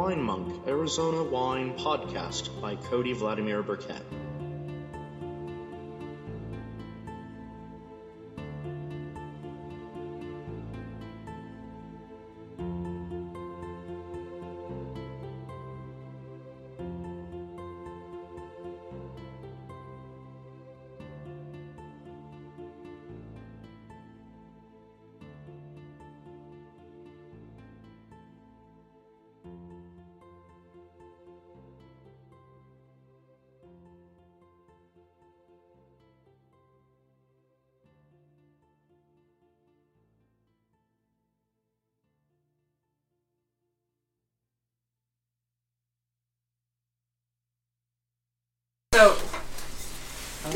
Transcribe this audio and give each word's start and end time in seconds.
Wine 0.00 0.22
Monk 0.22 0.66
Arizona 0.66 1.22
Wine 1.22 1.74
Podcast 1.74 2.58
by 2.58 2.74
Cody 2.74 3.12
Vladimir 3.12 3.62
Burkett. 3.62 4.02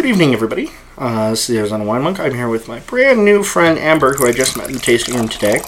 Good 0.05 0.11
evening, 0.11 0.35
everybody. 0.35 0.69
Uh, 0.99 1.31
this 1.31 1.41
is 1.41 1.47
the 1.47 1.59
Arizona 1.61 1.83
Wine 1.83 2.03
Monk. 2.03 2.21
I'm 2.21 2.35
here 2.35 2.51
with 2.51 2.69
my 2.69 2.81
brand 2.81 3.25
new 3.25 3.43
friend 3.43 3.79
Amber, 3.79 4.13
who 4.13 4.27
I 4.27 4.33
just 4.33 4.55
met 4.55 4.67
in 4.67 4.75
the 4.75 4.79
tasting 4.79 5.15
room 5.15 5.31
today. 5.31 5.63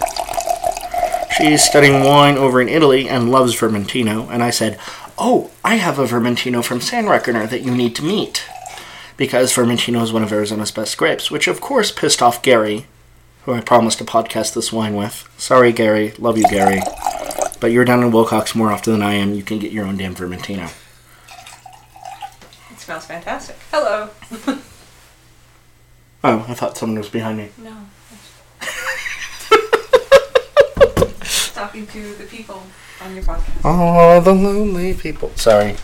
She's 1.38 1.64
studying 1.64 2.04
wine 2.04 2.36
over 2.36 2.60
in 2.60 2.68
Italy 2.68 3.08
and 3.08 3.30
loves 3.30 3.56
Vermentino. 3.56 4.30
And 4.30 4.42
I 4.42 4.50
said, 4.50 4.78
Oh, 5.16 5.52
I 5.64 5.76
have 5.76 5.98
a 5.98 6.04
Vermentino 6.04 6.62
from 6.62 6.82
Sand 6.82 7.08
Reckoner 7.08 7.46
that 7.46 7.62
you 7.62 7.74
need 7.74 7.96
to 7.96 8.04
meet. 8.04 8.46
Because 9.16 9.54
Vermentino 9.54 10.02
is 10.02 10.12
one 10.12 10.22
of 10.22 10.30
Arizona's 10.30 10.70
best 10.70 10.98
grapes, 10.98 11.30
which 11.30 11.48
of 11.48 11.62
course 11.62 11.90
pissed 11.90 12.20
off 12.20 12.42
Gary, 12.42 12.84
who 13.46 13.54
I 13.54 13.62
promised 13.62 13.96
to 14.00 14.04
podcast 14.04 14.52
this 14.52 14.70
wine 14.70 14.96
with. 14.96 15.26
Sorry, 15.38 15.72
Gary. 15.72 16.12
Love 16.18 16.36
you, 16.36 16.44
Gary. 16.50 16.82
But 17.58 17.68
you're 17.68 17.86
down 17.86 18.04
in 18.04 18.12
Willcox 18.12 18.54
more 18.54 18.70
often 18.70 18.92
than 18.92 19.02
I 19.02 19.14
am. 19.14 19.32
You 19.32 19.42
can 19.42 19.58
get 19.58 19.72
your 19.72 19.86
own 19.86 19.96
damn 19.96 20.14
Vermentino. 20.14 20.70
Smells 22.86 23.06
fantastic. 23.06 23.56
Hello. 23.72 24.10
Oh, 26.24 26.44
I 26.48 26.54
thought 26.54 26.76
someone 26.76 26.98
was 26.98 27.08
behind 27.08 27.38
me. 27.38 27.50
No. 27.58 27.70
Talking 31.54 31.86
to 31.86 32.14
the 32.14 32.24
people 32.24 32.64
on 33.00 33.14
your 33.14 33.22
podcast. 33.22 33.60
Oh, 33.62 34.20
the 34.20 34.32
lonely 34.32 34.94
people. 34.94 35.30
Sorry. 35.36 35.76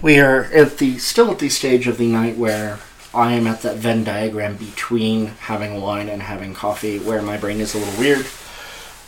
We 0.00 0.20
are 0.20 0.44
at 0.44 0.78
the 0.78 0.98
still 0.98 1.32
at 1.32 1.40
the 1.40 1.48
stage 1.48 1.88
of 1.88 1.98
the 1.98 2.06
night 2.06 2.36
where 2.36 2.78
I 3.12 3.32
am 3.32 3.48
at 3.48 3.62
that 3.62 3.78
Venn 3.78 4.04
diagram 4.04 4.54
between 4.56 5.26
having 5.26 5.80
wine 5.80 6.08
and 6.08 6.22
having 6.22 6.54
coffee, 6.54 7.00
where 7.00 7.20
my 7.20 7.36
brain 7.36 7.60
is 7.60 7.74
a 7.74 7.78
little 7.78 7.98
weird. 7.98 8.26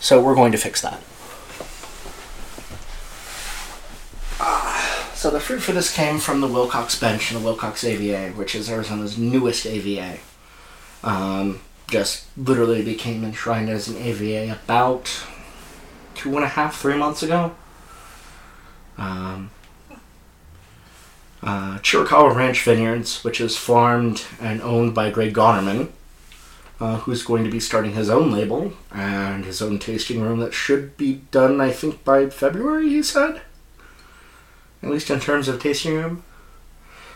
So 0.00 0.20
we're 0.20 0.34
going 0.34 0.50
to 0.52 0.58
fix 0.58 0.80
that. 0.82 1.00
So 5.16 5.30
the 5.30 5.40
fruit 5.40 5.60
for 5.60 5.72
this 5.72 5.92
came 5.92 6.18
from 6.18 6.42
the 6.42 6.46
Willcox 6.46 7.00
Bench 7.00 7.32
and 7.32 7.42
the 7.42 7.48
Willcox 7.48 7.84
AVA, 7.84 8.36
which 8.36 8.54
is 8.54 8.68
Arizona's 8.68 9.16
newest 9.16 9.64
AVA. 9.64 10.18
Um, 11.02 11.60
just 11.88 12.26
literally 12.36 12.84
became 12.84 13.24
enshrined 13.24 13.70
as 13.70 13.88
an 13.88 13.96
AVA 13.96 14.52
about 14.52 15.24
two 16.14 16.36
and 16.36 16.44
a 16.44 16.48
half, 16.48 16.78
three 16.78 16.98
months 16.98 17.22
ago. 17.22 17.56
Um, 18.98 19.50
uh, 21.42 21.78
Chiricahua 21.78 22.34
Ranch 22.34 22.62
Vineyards, 22.62 23.24
which 23.24 23.40
is 23.40 23.56
farmed 23.56 24.26
and 24.38 24.60
owned 24.60 24.94
by 24.94 25.08
Greg 25.08 25.32
Gonnerman, 25.32 25.92
uh, 26.78 26.98
who's 26.98 27.22
going 27.22 27.42
to 27.42 27.50
be 27.50 27.58
starting 27.58 27.94
his 27.94 28.10
own 28.10 28.30
label 28.30 28.74
and 28.92 29.46
his 29.46 29.62
own 29.62 29.78
tasting 29.78 30.20
room 30.20 30.40
that 30.40 30.52
should 30.52 30.98
be 30.98 31.22
done, 31.30 31.58
I 31.58 31.70
think, 31.70 32.04
by 32.04 32.28
February, 32.28 32.90
he 32.90 33.02
said. 33.02 33.40
At 34.82 34.90
least 34.90 35.10
in 35.10 35.20
terms 35.20 35.48
of 35.48 35.60
tasting 35.60 35.94
room. 35.94 36.24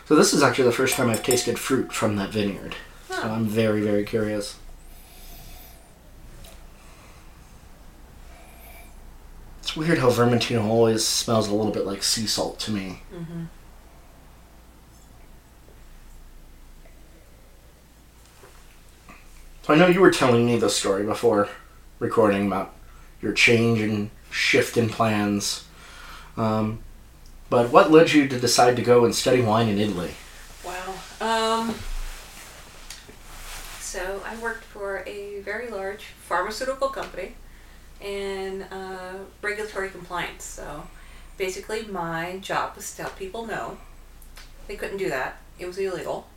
So 0.07 0.15
this 0.15 0.33
is 0.33 0.43
actually 0.43 0.65
the 0.65 0.73
first 0.73 0.95
time 0.95 1.09
I've 1.09 1.23
tasted 1.23 1.57
fruit 1.57 1.93
from 1.93 2.15
that 2.17 2.31
vineyard. 2.31 2.75
So 3.09 3.21
I'm 3.21 3.45
very, 3.45 3.81
very 3.81 4.03
curious. 4.03 4.57
It's 9.61 9.77
weird 9.77 9.99
how 9.99 10.09
Vermentino 10.09 10.65
always 10.65 11.05
smells 11.05 11.47
a 11.47 11.55
little 11.55 11.71
bit 11.71 11.85
like 11.85 12.03
sea 12.03 12.27
salt 12.27 12.59
to 12.61 12.71
me. 12.71 13.01
Mm-hmm. 13.13 13.43
So 19.63 19.73
I 19.73 19.77
know 19.77 19.87
you 19.87 20.01
were 20.01 20.11
telling 20.11 20.45
me 20.45 20.57
this 20.57 20.75
story 20.75 21.05
before 21.05 21.47
recording 21.99 22.47
about 22.47 22.73
your 23.21 23.31
change 23.31 23.79
and 23.79 24.09
shift 24.29 24.75
in 24.75 24.89
plans. 24.89 25.65
Um, 26.35 26.79
but 27.51 27.69
what 27.69 27.91
led 27.91 28.13
you 28.13 28.29
to 28.29 28.39
decide 28.39 28.77
to 28.77 28.81
go 28.81 29.03
and 29.03 29.13
study 29.13 29.41
wine 29.41 29.67
in 29.67 29.77
Italy? 29.77 30.11
Wow. 30.65 30.93
Um. 31.19 31.75
So 33.81 34.23
I 34.25 34.37
worked 34.37 34.63
for 34.63 35.03
a 35.05 35.41
very 35.41 35.69
large 35.69 36.05
pharmaceutical 36.29 36.87
company 36.87 37.35
in 37.99 38.61
uh, 38.63 39.17
regulatory 39.41 39.89
compliance. 39.89 40.45
So 40.45 40.87
basically, 41.37 41.83
my 41.83 42.37
job 42.37 42.77
was 42.77 42.89
to 42.91 42.97
tell 43.03 43.09
people 43.09 43.45
no, 43.45 43.77
they 44.67 44.77
couldn't 44.77 44.97
do 44.97 45.09
that. 45.09 45.37
It 45.59 45.65
was 45.67 45.77
illegal, 45.77 46.27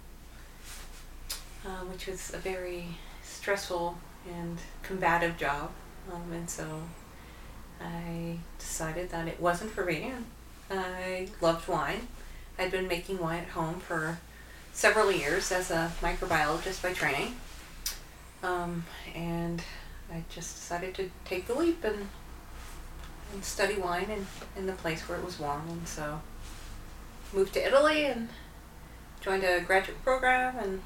uh, 1.65 1.85
which 1.93 2.09
was 2.09 2.35
a 2.35 2.39
very 2.39 2.89
stressful 3.23 3.97
and 4.29 4.59
combative 4.83 5.39
job. 5.39 5.71
Um, 6.13 6.33
and 6.33 6.51
so 6.51 6.83
I 7.81 8.39
decided 8.59 9.11
that 9.11 9.29
it 9.29 9.41
wasn't 9.41 9.71
for 9.71 9.85
me. 9.85 10.13
I 10.71 11.29
loved 11.41 11.69
wine. 11.69 12.09
I'd 12.59 12.71
been 12.71 12.89
making 12.89 13.19
wine 13.19 13.41
at 13.41 13.49
home 13.49 13.81
for 13.81 14.19
several 14.73 15.11
years 15.11 15.53
as 15.53 15.71
a 15.71 15.93
microbiologist 16.01 16.83
by 16.83 16.93
training. 16.93 17.37
Um, 18.43 18.85
and 19.15 19.63
I 20.13 20.25
just 20.29 20.57
decided 20.57 20.95
to 20.95 21.11
take 21.25 21.47
the 21.47 21.55
leap 21.55 21.83
and, 21.85 22.09
and 23.33 23.45
study 23.45 23.77
wine 23.77 24.11
in, 24.11 24.27
in 24.57 24.67
the 24.67 24.73
place 24.73 25.09
where 25.09 25.19
it 25.19 25.25
was 25.25 25.39
warm. 25.39 25.69
And 25.69 25.89
so 25.89 26.21
moved 27.33 27.55
to 27.55 27.67
Italy 27.67 28.05
and 28.07 28.29
joined 29.21 29.43
a 29.43 29.61
graduate 29.61 30.03
program, 30.05 30.57
and 30.59 30.83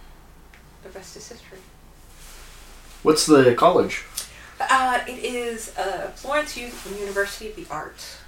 the 0.82 0.88
rest 0.90 1.16
is 1.16 1.28
history. 1.28 1.58
What's 3.02 3.26
the 3.26 3.54
college? 3.54 4.04
Uh, 4.60 5.00
it 5.06 5.18
is 5.18 5.76
uh, 5.76 6.10
Florence 6.14 6.56
U- 6.56 6.70
University 6.98 7.50
of 7.50 7.56
the 7.56 7.66
Arts. 7.70 8.18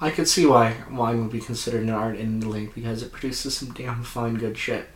I 0.00 0.10
could 0.10 0.28
see 0.28 0.44
why 0.44 0.76
wine 0.90 1.22
would 1.22 1.32
be 1.32 1.40
considered 1.40 1.84
an 1.84 1.90
art 1.90 2.16
in 2.16 2.38
Italy 2.38 2.70
because 2.74 3.02
it 3.02 3.12
produces 3.12 3.56
some 3.56 3.72
damn 3.72 4.02
fine 4.02 4.34
good 4.34 4.58
shit. 4.58 4.88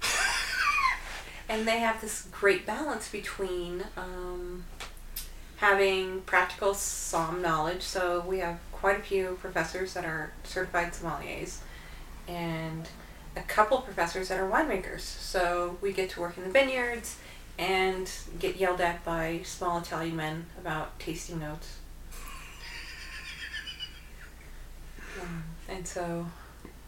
and 1.48 1.66
they 1.66 1.80
have 1.80 2.00
this 2.00 2.28
great 2.30 2.64
balance 2.66 3.10
between 3.10 3.84
um, 3.96 4.64
having 5.56 6.20
practical 6.22 6.72
som 6.74 7.42
knowledge. 7.42 7.82
So 7.82 8.24
we 8.26 8.38
have 8.38 8.58
quite 8.72 9.00
a 9.00 9.02
few 9.02 9.38
professors 9.40 9.94
that 9.94 10.04
are 10.04 10.32
certified 10.44 10.92
sommeliers, 10.92 11.58
and 12.28 12.88
a 13.36 13.42
couple 13.42 13.78
professors 13.80 14.28
that 14.28 14.38
are 14.38 14.48
winemakers. 14.48 15.00
So 15.00 15.78
we 15.80 15.92
get 15.92 16.10
to 16.10 16.20
work 16.20 16.36
in 16.36 16.44
the 16.44 16.50
vineyards 16.50 17.16
and 17.58 18.10
get 18.38 18.56
yelled 18.56 18.80
at 18.80 19.04
by 19.04 19.40
small 19.44 19.78
Italian 19.78 20.16
men 20.16 20.46
about 20.60 20.98
tasting 20.98 21.38
notes. 21.40 21.78
Um, 25.20 25.44
and 25.68 25.86
so 25.86 26.26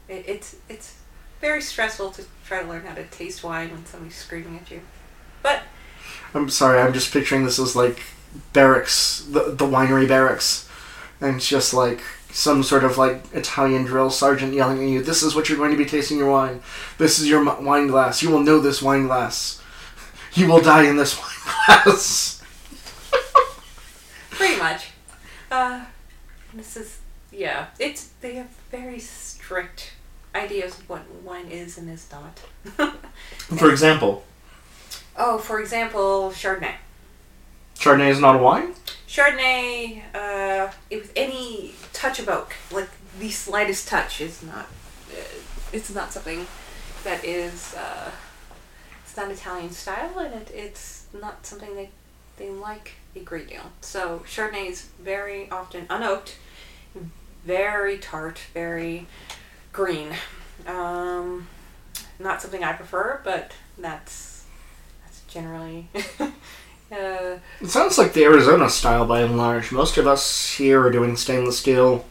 it, 0.08 0.24
it's 0.26 0.56
it's 0.68 0.96
very 1.40 1.62
stressful 1.62 2.10
to 2.12 2.24
try 2.44 2.62
to 2.62 2.68
learn 2.68 2.84
how 2.84 2.94
to 2.94 3.04
taste 3.04 3.44
wine 3.44 3.70
when 3.70 3.86
somebody's 3.86 4.16
screaming 4.16 4.56
at 4.56 4.70
you. 4.70 4.80
But 5.42 5.62
I'm 6.34 6.48
sorry, 6.48 6.80
I'm 6.80 6.92
just 6.92 7.12
picturing 7.12 7.44
this 7.44 7.58
as 7.58 7.76
like 7.76 8.00
barracks, 8.52 9.26
the, 9.30 9.50
the 9.50 9.64
winery 9.64 10.06
barracks. 10.06 10.68
And 11.20 11.36
it's 11.36 11.48
just 11.48 11.74
like 11.74 12.00
some 12.30 12.62
sort 12.62 12.84
of 12.84 12.98
like 12.98 13.22
Italian 13.32 13.84
drill 13.84 14.10
sergeant 14.10 14.54
yelling 14.54 14.82
at 14.82 14.88
you, 14.88 15.02
This 15.02 15.22
is 15.22 15.34
what 15.34 15.48
you're 15.48 15.58
going 15.58 15.72
to 15.72 15.76
be 15.76 15.84
tasting 15.84 16.18
your 16.18 16.30
wine. 16.30 16.60
This 16.98 17.18
is 17.18 17.28
your 17.28 17.42
wine 17.60 17.88
glass. 17.88 18.22
You 18.22 18.30
will 18.30 18.42
know 18.42 18.60
this 18.60 18.82
wine 18.82 19.06
glass. 19.06 19.62
You 20.34 20.46
will 20.46 20.60
die 20.60 20.84
in 20.84 20.96
this 20.96 21.18
wine 21.66 21.84
glass. 21.84 22.42
pretty 24.30 24.58
much, 24.58 24.90
uh, 25.50 25.84
this 26.54 26.76
is 26.76 26.97
yeah. 27.38 27.66
It's 27.78 28.10
they 28.20 28.34
have 28.34 28.48
very 28.70 28.98
strict 28.98 29.92
ideas 30.34 30.78
of 30.78 30.88
what 30.88 31.02
wine 31.24 31.48
is 31.50 31.78
and 31.78 31.88
is 31.88 32.06
not. 32.10 32.40
For 33.58 33.70
example, 33.70 34.24
oh, 35.16 35.38
for 35.38 35.60
example, 35.60 36.30
Chardonnay. 36.30 36.74
Chardonnay 37.76 38.10
is 38.10 38.20
not 38.20 38.34
a 38.34 38.38
wine? 38.38 38.74
Chardonnay, 39.06 40.02
uh, 40.14 40.70
with 40.90 41.12
any 41.16 41.74
touch 41.92 42.18
of 42.18 42.28
oak, 42.28 42.52
like 42.70 42.90
the 43.18 43.30
slightest 43.30 43.88
touch, 43.88 44.20
is 44.20 44.42
not. 44.42 44.66
Uh, 45.10 45.22
it's 45.72 45.94
not 45.94 46.12
something 46.12 46.46
that 47.04 47.24
is. 47.24 47.74
Uh, 47.74 48.10
it's 49.04 49.16
not 49.16 49.30
Italian 49.30 49.70
style, 49.70 50.18
and 50.18 50.34
it, 50.34 50.50
it's 50.54 51.06
not 51.12 51.46
something 51.46 51.74
they 51.74 51.90
they 52.36 52.50
like 52.50 52.92
a 53.16 53.20
great 53.20 53.48
deal. 53.48 53.72
So 53.80 54.22
Chardonnay 54.26 54.70
is 54.70 54.88
very 55.00 55.50
often 55.50 55.86
unoaked, 55.86 56.34
very 57.44 57.98
tart, 57.98 58.40
very 58.54 59.06
green. 59.72 60.10
Um, 60.66 61.48
not 62.18 62.42
something 62.42 62.64
I 62.64 62.72
prefer, 62.72 63.20
but 63.24 63.52
that's 63.78 64.44
that's 65.04 65.22
generally. 65.28 65.88
uh, 66.20 67.38
It 67.60 67.68
sounds 67.68 67.98
like 67.98 68.12
the 68.12 68.24
Arizona 68.24 68.68
style 68.70 69.06
by 69.06 69.20
and 69.20 69.36
large. 69.36 69.72
Most 69.72 69.96
of 69.98 70.06
us 70.06 70.54
here 70.54 70.80
are 70.82 70.90
doing 70.90 71.16
stainless 71.16 71.58
steel, 71.58 72.04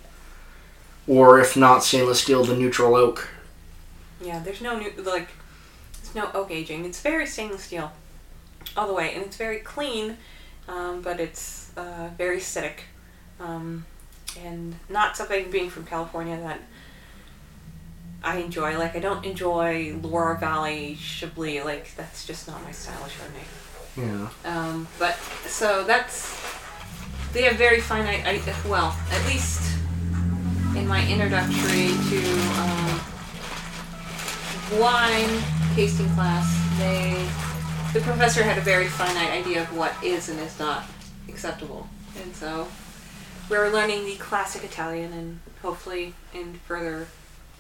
or 1.07 1.39
if 1.39 1.55
not 1.57 1.83
stainless 1.83 2.21
steel, 2.21 2.43
the 2.43 2.55
neutral 2.55 2.95
oak. 2.95 3.29
yeah, 4.21 4.39
there's 4.39 4.61
no 4.61 4.77
new 4.79 4.91
like, 5.03 5.29
there's 6.01 6.15
no 6.15 6.29
oak 6.33 6.51
aging. 6.51 6.85
It's 6.85 7.01
very 7.01 7.25
stainless 7.25 7.63
steel, 7.63 7.91
all 8.75 8.87
the 8.87 8.93
way, 8.93 9.13
and 9.13 9.23
it's 9.23 9.37
very 9.37 9.59
clean, 9.59 10.17
um, 10.67 11.01
but 11.01 11.19
it's 11.19 11.71
uh, 11.77 12.09
very 12.17 12.37
acidic, 12.37 12.79
um, 13.39 13.85
and 14.45 14.75
not 14.89 15.17
something 15.17 15.49
being 15.51 15.69
from 15.69 15.85
California 15.85 16.37
that. 16.37 16.59
I 18.23 18.37
enjoy 18.37 18.77
like 18.79 18.95
I 18.95 18.99
don't 18.99 19.23
enjoy 19.23 19.95
Loire 20.01 20.35
Valley 20.35 20.95
Chablis 20.95 21.63
like 21.63 21.95
that's 21.95 22.25
just 22.25 22.47
not 22.47 22.63
my 22.63 22.71
style 22.71 23.03
of 23.03 23.11
Chardonnay. 23.11 23.45
Yeah. 23.95 24.29
Um, 24.43 24.87
but 24.97 25.15
so 25.45 25.83
that's 25.83 26.35
they 27.33 27.43
have 27.43 27.55
very 27.57 27.79
finite. 27.79 28.25
I, 28.25 28.41
well, 28.67 28.95
at 29.11 29.25
least 29.27 29.77
in 30.75 30.87
my 30.87 31.07
introductory 31.09 31.89
to 32.09 32.19
um, 32.61 33.01
wine 34.79 35.43
tasting 35.75 36.09
class, 36.11 36.47
they 36.77 37.27
the 37.93 38.01
professor 38.01 38.43
had 38.43 38.57
a 38.57 38.61
very 38.61 38.87
finite 38.87 39.31
idea 39.31 39.61
of 39.61 39.75
what 39.75 39.93
is 40.03 40.29
and 40.29 40.39
is 40.39 40.59
not 40.59 40.85
acceptable, 41.29 41.87
and 42.21 42.35
so 42.35 42.67
were 43.49 43.69
learning 43.69 44.05
the 44.05 44.15
classic 44.15 44.63
Italian, 44.63 45.13
and 45.13 45.39
hopefully 45.61 46.13
in 46.33 46.55
further 46.65 47.07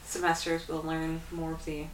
semesters 0.03 0.67
we'll 0.67 0.81
learn 0.83 1.21
more 1.31 1.51
of 1.51 1.65
the 1.65 1.85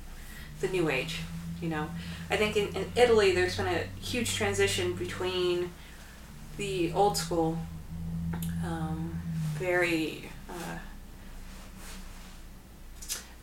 the 0.62 0.68
new 0.70 0.90
age. 0.90 1.20
You 1.62 1.70
know, 1.70 1.90
I 2.30 2.38
think 2.38 2.58
in, 2.58 2.76
in 2.76 2.92
Italy 2.96 3.32
there's 3.32 3.58
been 3.58 3.68
a 3.68 3.84
huge 4.02 4.36
transition 4.36 4.94
between 4.96 5.72
the 6.58 6.92
old 6.94 7.18
school, 7.18 7.58
um, 8.66 9.22
very 9.56 10.30
uh, 10.50 10.78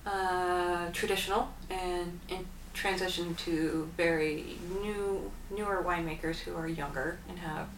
uh, 0.07 0.91
traditional, 0.93 1.49
and, 1.71 2.21
and 2.31 2.47
transition 2.75 3.35
to 3.35 3.89
very 3.97 4.59
new 4.83 5.31
newer 5.51 5.83
winemakers 5.83 6.41
who 6.41 6.55
are 6.55 6.69
younger 6.69 7.19
and 7.29 7.39
have 7.39 7.69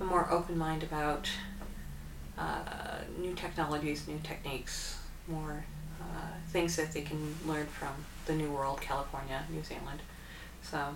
a 0.00 0.04
more 0.04 0.30
open 0.30 0.58
mind 0.58 0.82
about 0.82 1.28
uh, 2.38 2.98
new 3.18 3.34
technologies, 3.34 4.06
new 4.08 4.20
techniques, 4.22 4.98
more 5.28 5.64
uh, 6.00 6.04
things 6.48 6.76
that 6.76 6.92
they 6.92 7.02
can 7.02 7.34
learn 7.46 7.66
from 7.66 7.92
the 8.26 8.32
New 8.32 8.50
World, 8.50 8.80
California, 8.80 9.44
New 9.50 9.62
Zealand. 9.62 10.00
So 10.62 10.94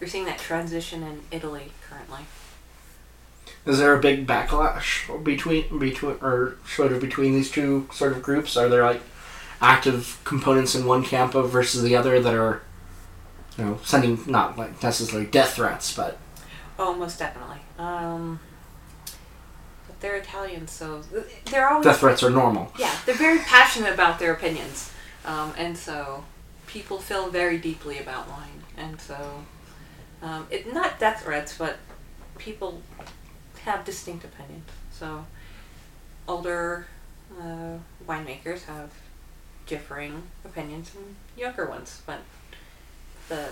we're 0.00 0.06
seeing 0.06 0.24
that 0.26 0.38
transition 0.38 1.02
in 1.02 1.22
Italy 1.30 1.72
currently. 1.88 2.20
Is 3.66 3.78
there 3.78 3.94
a 3.94 4.00
big 4.00 4.26
backlash 4.26 5.24
between 5.24 5.78
between 5.78 6.16
or 6.20 6.56
sort 6.66 6.92
of 6.92 7.00
between 7.00 7.32
these 7.32 7.50
two 7.50 7.88
sort 7.92 8.12
of 8.12 8.22
groups? 8.22 8.56
Are 8.56 8.68
there 8.68 8.84
like 8.84 9.00
active 9.60 10.20
components 10.24 10.74
in 10.74 10.84
one 10.84 11.02
camp 11.02 11.34
of 11.34 11.50
versus 11.50 11.82
the 11.82 11.96
other 11.96 12.20
that 12.20 12.34
are, 12.34 12.62
you 13.56 13.64
know, 13.64 13.78
sending 13.82 14.18
not 14.26 14.58
like 14.58 14.82
necessarily 14.82 15.26
death 15.26 15.54
threats, 15.54 15.94
but 15.94 16.18
Oh, 16.78 16.94
most 16.94 17.18
definitely. 17.18 17.58
Um, 17.78 18.40
they're 20.04 20.16
Italian, 20.16 20.68
so 20.68 21.02
they're 21.46 21.66
always 21.66 21.86
death 21.86 22.00
threats 22.00 22.22
are 22.22 22.28
normal. 22.28 22.70
yeah, 22.78 22.94
they're 23.06 23.14
very 23.14 23.38
passionate 23.38 23.94
about 23.94 24.18
their 24.18 24.34
opinions, 24.34 24.92
um, 25.24 25.54
and 25.56 25.78
so 25.78 26.24
people 26.66 26.98
feel 26.98 27.30
very 27.30 27.56
deeply 27.56 27.98
about 27.98 28.28
wine, 28.28 28.62
and 28.76 29.00
so 29.00 29.44
um, 30.20 30.46
it 30.50 30.70
not 30.74 31.00
death 31.00 31.22
threats, 31.22 31.56
but 31.56 31.78
people 32.36 32.82
have 33.62 33.82
distinct 33.86 34.26
opinions. 34.26 34.68
So 34.92 35.24
older 36.28 36.86
uh, 37.40 37.78
winemakers 38.06 38.64
have 38.64 38.90
differing 39.66 40.24
opinions 40.44 40.90
from 40.90 41.16
younger 41.34 41.64
ones, 41.64 42.02
but 42.04 42.20
the 43.30 43.48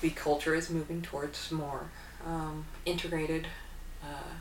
the 0.00 0.10
culture 0.10 0.56
is 0.56 0.70
moving 0.70 1.02
towards 1.02 1.52
more 1.52 1.84
um, 2.26 2.64
integrated 2.84 3.46
uh, 4.02 4.34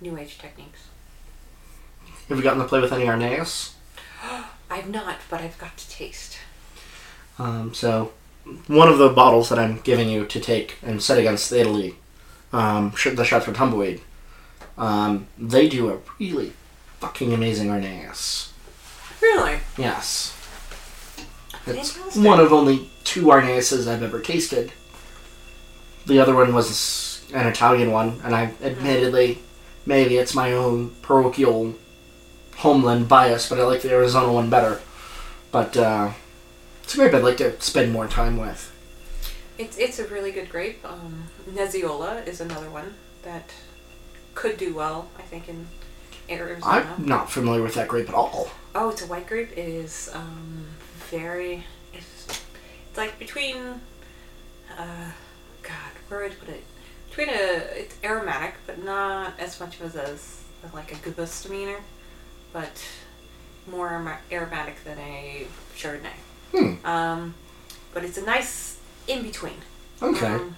new 0.00 0.16
age 0.16 0.38
techniques. 0.38 0.88
Have 2.28 2.36
you 2.38 2.42
gotten 2.44 2.60
to 2.60 2.68
play 2.68 2.80
with 2.80 2.92
any 2.92 3.04
Arneis? 3.04 3.72
I've 4.70 4.90
not, 4.90 5.16
but 5.30 5.40
I've 5.40 5.58
got 5.58 5.76
to 5.76 5.88
taste. 5.88 6.38
Um, 7.38 7.72
so, 7.72 8.12
one 8.66 8.88
of 8.88 8.98
the 8.98 9.08
bottles 9.08 9.48
that 9.48 9.58
I'm 9.58 9.80
giving 9.80 10.08
you 10.08 10.26
to 10.26 10.40
take 10.40 10.76
and 10.82 11.02
set 11.02 11.18
against 11.18 11.50
the 11.50 11.60
Italy, 11.60 11.96
um, 12.52 12.92
the 13.14 13.24
Chateau 13.24 13.52
Tumbleweed, 13.52 14.02
um, 14.76 15.26
they 15.38 15.68
do 15.68 15.90
a 15.90 15.98
really 16.18 16.52
fucking 17.00 17.32
amazing 17.32 17.68
Arneis. 17.68 18.50
Really? 19.20 19.58
Yes. 19.76 20.34
It's 21.66 21.92
Fantastic. 21.92 22.24
one 22.24 22.40
of 22.40 22.52
only 22.52 22.90
two 23.04 23.24
Arneises 23.26 23.86
I've 23.86 24.02
ever 24.02 24.20
tasted. 24.20 24.72
The 26.06 26.18
other 26.18 26.34
one 26.34 26.54
was 26.54 27.26
an 27.34 27.46
Italian 27.46 27.90
one, 27.90 28.20
and 28.24 28.34
I 28.34 28.52
admittedly, 28.62 29.38
maybe 29.88 30.18
it's 30.18 30.34
my 30.34 30.52
own 30.52 30.90
parochial 31.00 31.74
homeland 32.56 33.08
bias, 33.08 33.48
but 33.48 33.58
I 33.58 33.64
like 33.64 33.82
the 33.82 33.90
Arizona 33.90 34.32
one 34.32 34.50
better. 34.50 34.80
But 35.50 35.76
uh, 35.76 36.10
it's 36.82 36.94
a 36.94 36.98
grape 36.98 37.14
I'd 37.14 37.24
like 37.24 37.38
to 37.38 37.58
spend 37.60 37.90
more 37.90 38.06
time 38.06 38.36
with. 38.36 38.72
It's 39.56 39.76
it's 39.78 39.98
a 39.98 40.06
really 40.06 40.30
good 40.30 40.50
grape. 40.50 40.84
Um, 40.84 41.24
Neziola 41.50 42.26
is 42.28 42.40
another 42.40 42.70
one 42.70 42.94
that 43.22 43.52
could 44.34 44.56
do 44.58 44.74
well. 44.74 45.08
I 45.18 45.22
think 45.22 45.48
in 45.48 45.66
Arizona. 46.30 46.86
I'm 46.96 47.06
not 47.06 47.30
familiar 47.30 47.62
with 47.62 47.74
that 47.74 47.88
grape 47.88 48.08
at 48.08 48.14
all. 48.14 48.50
Oh, 48.74 48.90
it's 48.90 49.02
a 49.02 49.06
white 49.06 49.26
grape. 49.26 49.50
It 49.52 49.68
is 49.68 50.10
um, 50.14 50.66
very. 51.10 51.64
It's, 51.92 52.26
it's 52.26 52.98
like 52.98 53.18
between. 53.18 53.80
Uh, 54.78 55.10
God, 55.62 55.92
where 56.08 56.22
would 56.22 56.32
I 56.32 56.34
put 56.36 56.48
it? 56.50 56.64
Between 57.18 57.34
a. 57.34 57.52
It's 57.74 57.96
aromatic, 58.04 58.54
but 58.64 58.82
not 58.84 59.32
as 59.40 59.58
much 59.58 59.80
as 59.80 59.96
as 59.96 60.44
like 60.72 60.92
a 60.92 60.94
Gewürztraminer, 60.94 61.80
but 62.52 62.88
more 63.68 64.20
aromatic 64.30 64.84
than 64.84 64.98
a 64.98 65.46
Chardonnay. 65.76 66.18
Hmm. 66.52 66.86
Um, 66.86 67.34
but 67.92 68.04
it's 68.04 68.18
a 68.18 68.24
nice 68.24 68.78
in 69.08 69.22
between. 69.24 69.56
Okay. 70.00 70.26
Um, 70.26 70.54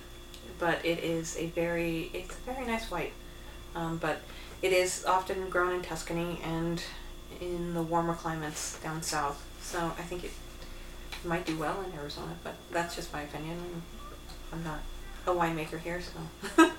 but 0.58 0.84
it 0.84 0.98
is 0.98 1.38
a 1.38 1.46
very 1.46 2.10
it's 2.12 2.36
a 2.36 2.52
very 2.52 2.66
nice 2.66 2.90
white. 2.90 3.12
Um, 3.74 3.96
but 3.96 4.20
it 4.60 4.72
is 4.72 5.06
often 5.06 5.48
grown 5.48 5.74
in 5.74 5.80
Tuscany 5.80 6.40
and 6.44 6.82
in 7.40 7.72
the 7.72 7.82
warmer 7.82 8.14
climates 8.14 8.78
down 8.80 9.02
south. 9.02 9.42
So 9.62 9.78
I 9.78 10.02
think 10.02 10.24
it 10.24 10.32
might 11.24 11.46
do 11.46 11.56
well 11.56 11.80
in 11.80 11.98
Arizona, 11.98 12.34
but 12.44 12.56
that's 12.70 12.96
just 12.96 13.14
my 13.14 13.22
opinion. 13.22 13.82
I'm 14.52 14.62
not 14.62 14.80
a 15.26 15.30
winemaker 15.30 15.78
here, 15.78 16.00
so 16.00 16.70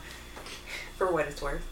for 0.97 1.11
what 1.11 1.27
it's 1.27 1.41
worth. 1.41 1.65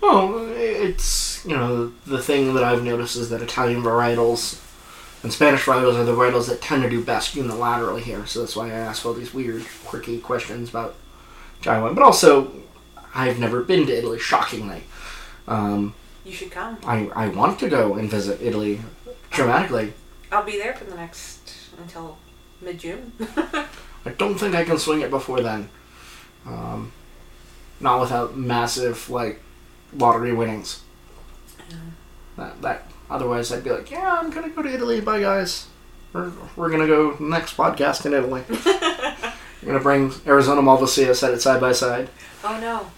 Well, 0.00 0.48
it's 0.56 1.44
you 1.44 1.56
know 1.56 1.92
the 2.06 2.22
thing 2.22 2.54
that 2.54 2.64
I've 2.64 2.82
noticed 2.82 3.16
is 3.16 3.30
that 3.30 3.42
Italian 3.42 3.82
varietals 3.82 4.60
and 5.22 5.32
Spanish 5.32 5.64
varietals 5.64 5.96
are 5.96 6.04
the 6.04 6.12
varietals 6.14 6.48
that 6.48 6.62
tend 6.62 6.82
to 6.82 6.90
do 6.90 7.04
best 7.04 7.34
unilaterally 7.34 8.00
here. 8.00 8.24
So 8.26 8.40
that's 8.40 8.56
why 8.56 8.68
I 8.68 8.74
ask 8.74 9.04
all 9.04 9.12
these 9.12 9.34
weird, 9.34 9.64
quirky 9.84 10.18
questions 10.18 10.70
about 10.70 10.94
Taiwan. 11.62 11.94
But 11.94 12.04
also, 12.04 12.52
I've 13.14 13.38
never 13.38 13.62
been 13.62 13.86
to 13.86 13.96
Italy. 13.96 14.18
Shockingly, 14.18 14.84
um, 15.46 15.94
You 16.24 16.32
should 16.32 16.50
come. 16.50 16.78
I 16.86 17.10
I 17.14 17.28
want 17.28 17.58
to 17.60 17.68
go 17.68 17.94
and 17.94 18.08
visit 18.10 18.40
Italy 18.40 18.80
dramatically. 19.30 19.92
I'll 20.32 20.44
be 20.44 20.56
there 20.58 20.74
for 20.74 20.84
the 20.84 20.94
next 20.94 21.52
until 21.78 22.16
mid 22.62 22.78
June. 22.78 23.12
I 24.06 24.10
don't 24.16 24.38
think 24.38 24.54
I 24.54 24.64
can 24.64 24.78
swing 24.78 25.02
it 25.02 25.10
before 25.10 25.42
then. 25.42 25.68
Um, 26.46 26.92
not 27.80 28.00
without 28.00 28.36
massive 28.36 29.08
like 29.10 29.40
lottery 29.94 30.32
winnings. 30.32 30.82
That, 32.36 32.62
that 32.62 32.90
otherwise 33.10 33.52
I'd 33.52 33.64
be 33.64 33.70
like, 33.70 33.90
yeah, 33.90 34.18
I'm 34.20 34.30
gonna 34.30 34.50
go 34.50 34.62
to 34.62 34.72
Italy. 34.72 35.00
Bye, 35.00 35.20
guys. 35.20 35.66
We're, 36.12 36.32
we're 36.56 36.70
gonna 36.70 36.86
go 36.86 37.16
next 37.20 37.56
podcast 37.56 38.06
in 38.06 38.14
Italy. 38.14 38.42
we're 39.62 39.72
gonna 39.72 39.80
bring 39.80 40.12
Arizona 40.26 40.60
Malvasia, 40.60 41.14
set 41.14 41.32
it 41.32 41.40
side 41.40 41.60
by 41.60 41.72
side. 41.72 42.08
oh 42.44 42.58
no. 42.60 42.90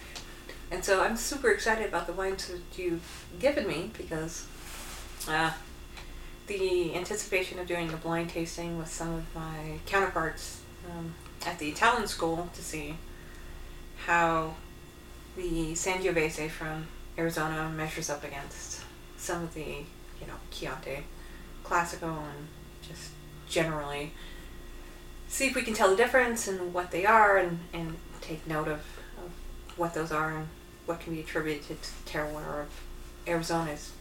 and 0.71 0.83
so 0.83 1.01
I'm 1.01 1.17
super 1.17 1.49
excited 1.49 1.87
about 1.87 2.07
the 2.07 2.13
wines 2.13 2.47
that 2.47 2.61
you've 2.75 3.25
given 3.39 3.67
me 3.67 3.91
because 3.97 4.47
uh, 5.27 5.51
the 6.47 6.95
anticipation 6.95 7.59
of 7.59 7.67
doing 7.67 7.91
a 7.91 7.97
blind 7.97 8.29
tasting 8.29 8.77
with 8.77 8.89
some 8.89 9.13
of 9.13 9.35
my 9.35 9.79
counterparts 9.85 10.61
um, 10.89 11.13
at 11.45 11.59
the 11.59 11.69
Italian 11.69 12.07
school 12.07 12.49
to 12.53 12.61
see 12.61 12.95
how 14.05 14.53
the 15.35 15.73
Sangiovese 15.73 16.49
from 16.49 16.85
Arizona 17.17 17.69
measures 17.75 18.09
up 18.09 18.23
against 18.23 18.81
some 19.17 19.43
of 19.43 19.53
the, 19.53 19.61
you 20.21 20.27
know, 20.27 20.33
Chianti 20.51 21.03
Classico 21.63 22.17
and 22.17 22.47
just 22.87 23.11
generally 23.47 24.11
see 25.27 25.47
if 25.47 25.55
we 25.55 25.61
can 25.61 25.73
tell 25.73 25.89
the 25.89 25.95
difference 25.95 26.47
and 26.47 26.73
what 26.73 26.91
they 26.91 27.05
are 27.05 27.37
and, 27.37 27.59
and 27.73 27.95
take 28.21 28.45
note 28.47 28.67
of, 28.67 28.79
of 29.17 29.31
what 29.77 29.93
those 29.93 30.11
are 30.11 30.35
and 30.35 30.47
what 30.85 30.99
can 30.99 31.13
be 31.13 31.21
attributed 31.21 31.63
to 31.63 31.69
the 32.03 32.09
terroir 32.09 32.61
of 32.63 32.67
Arizona 33.27 33.71
is 33.71 33.91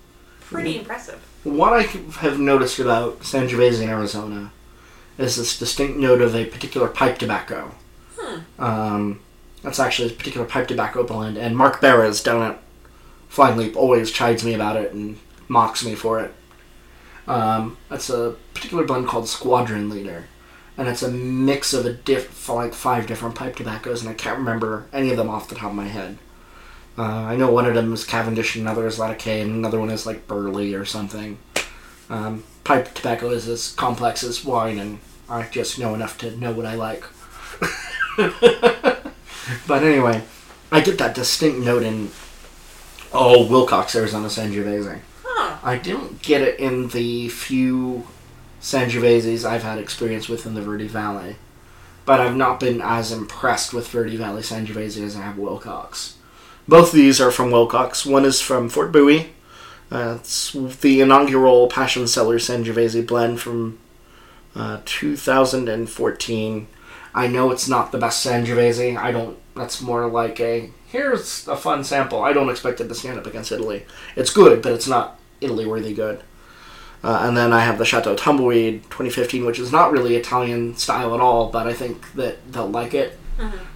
pretty 0.40 0.75
Mhm. 0.75 0.80
impressive. 0.80 1.21
What 1.44 1.73
I 1.73 1.82
have 1.82 2.38
noticed 2.38 2.78
about 2.78 3.21
Sangiovese 3.21 3.80
in 3.82 3.88
Arizona 3.88 4.50
is 5.16 5.37
this 5.37 5.59
distinct 5.59 5.97
note 5.99 6.21
of 6.21 6.35
a 6.35 6.44
particular 6.47 6.88
pipe 6.88 7.18
tobacco. 7.18 7.75
Hmm. 8.18 8.40
Um, 8.62 9.21
that's 9.62 9.78
actually 9.78 10.12
a 10.12 10.16
particular 10.16 10.47
pipe 10.47 10.69
tobacco 10.69 11.04
blend, 11.04 11.38
and 11.38 11.57
Mark 11.57 11.81
Beres 11.81 12.23
down 12.23 12.42
at 12.42 12.62
Flying 13.28 13.57
Leap 13.57 13.76
always 13.76 14.11
chides 14.11 14.45
me 14.45 14.54
about 14.54 14.76
it 14.76 14.92
and 14.92 15.19
mocks 15.49 15.85
me 15.85 15.95
for 15.95 16.21
it. 16.21 16.35
Um, 17.26 17.76
that's 17.88 18.11
a 18.11 18.37
particular 18.54 18.85
blend 18.85 19.07
called 19.07 19.28
Squadron 19.28 19.88
Leader, 19.88 20.26
and 20.76 20.88
it's 20.88 21.02
a 21.02 21.11
mix 21.11 21.73
of 21.73 21.87
a 21.87 21.92
diff 21.92 22.49
like 22.49 22.75
five 22.75 23.07
different 23.07 23.35
pipe 23.35 23.57
tobaccos, 23.57 24.00
and 24.02 24.11
I 24.11 24.14
can't 24.14 24.38
remember 24.38 24.87
any 24.92 25.11
of 25.11 25.16
them 25.16 25.31
off 25.31 25.49
the 25.49 25.54
top 25.54 25.71
of 25.71 25.76
my 25.76 25.88
head. 25.88 26.19
Uh, 26.99 27.02
I 27.02 27.37
know 27.37 27.50
one 27.50 27.64
of 27.64 27.75
them 27.75 27.92
is 27.92 28.04
Cavendish, 28.04 28.57
another 28.57 28.87
is 28.87 28.99
Latakia, 28.99 29.42
and 29.42 29.52
another 29.52 29.81
one 29.81 29.90
is 29.90 30.04
like 30.04 30.26
Burley 30.26 30.75
or 30.75 30.85
something. 30.85 31.38
Um, 32.11 32.45
pipe 32.64 32.92
tobacco 32.95 33.31
is 33.31 33.49
as 33.49 33.73
complex 33.73 34.23
as 34.23 34.45
wine, 34.45 34.78
and 34.78 34.99
I 35.28 35.45
just 35.45 35.78
know 35.78 35.95
enough 35.95 36.19
to 36.19 36.37
know 36.37 36.52
what 36.52 36.66
I 36.66 36.75
like. 36.75 37.04
but 39.66 39.82
anyway, 39.82 40.23
I 40.71 40.80
get 40.80 40.99
that 40.99 41.14
distinct 41.14 41.59
note 41.59 41.82
in 41.82 42.11
oh 43.12 43.47
Willcox, 43.49 43.94
Arizona 43.94 44.28
Sangiovese. 44.28 45.00
Huh. 45.25 45.59
I 45.62 45.76
didn't 45.78 46.23
get 46.23 46.42
it 46.42 46.59
in 46.59 46.88
the 46.88 47.28
few 47.28 48.06
Sangioveses 48.61 49.44
I've 49.44 49.64
had 49.64 49.78
experience 49.78 50.28
with 50.28 50.47
in 50.47 50.54
the 50.54 50.62
Verde 50.62 50.87
Valley, 50.87 51.37
but 52.04 52.21
I've 52.21 52.37
not 52.37 52.61
been 52.61 52.80
as 52.80 53.11
impressed 53.11 53.75
with 53.75 53.88
Verde 53.88 54.16
Valley 54.16 54.42
Sangiovese 54.42 55.02
as 55.04 55.16
I 55.16 55.23
have 55.23 55.37
Willcox. 55.37 56.14
Both 56.68 56.90
of 56.90 56.94
these 56.94 57.21
are 57.21 57.32
from 57.32 57.50
Willcox. 57.50 58.06
One 58.06 58.25
is 58.25 58.40
from 58.40 58.68
Fort 58.68 58.92
Bowie. 58.92 59.32
Uh, 59.90 60.16
it's 60.21 60.52
the 60.52 61.00
inaugural 61.00 61.66
Passion 61.68 62.06
Cellar 62.06 62.38
Sangiovese 62.38 63.06
blend 63.06 63.40
from 63.40 63.78
uh, 64.54 64.80
2014. 64.85 66.66
I 67.14 67.26
know 67.26 67.50
it's 67.50 67.68
not 67.68 67.92
the 67.92 67.99
best 67.99 68.25
Sangiovese. 68.25 68.97
I 68.97 69.12
don't. 69.12 69.37
That's 69.54 69.80
more 69.82 70.06
like 70.06 70.40
a 70.40 70.71
here's 70.87 71.47
a 71.49 71.56
fun 71.56 71.85
sample. 71.85 72.23
I 72.23 72.32
don't 72.32 72.50
expect 72.50 72.80
it 72.80 72.88
to 72.88 72.94
stand 72.94 73.18
up 73.18 73.26
against 73.26 73.52
Italy. 73.52 73.85
It's 74.16 74.32
good, 74.32 74.62
but 74.62 74.73
it's 74.73 74.88
not 74.88 75.18
Italy 75.40 75.66
worthy 75.66 75.94
good. 75.94 76.23
Uh, 77.04 77.21
and 77.23 77.37
then 77.37 77.52
I 77.52 77.61
have 77.61 77.78
the 77.78 77.85
Chateau 77.85 78.14
Tumbleweed 78.14 78.85
2015, 78.85 79.44
which 79.44 79.59
is 79.59 79.73
not 79.73 79.90
really 79.90 80.14
Italian 80.14 80.76
style 80.76 81.14
at 81.14 81.21
all, 81.21 81.50
but 81.50 81.66
I 81.66 81.73
think 81.73 82.12
that 82.12 82.52
they'll 82.52 82.68
like 82.68 82.94
it. 82.94 83.18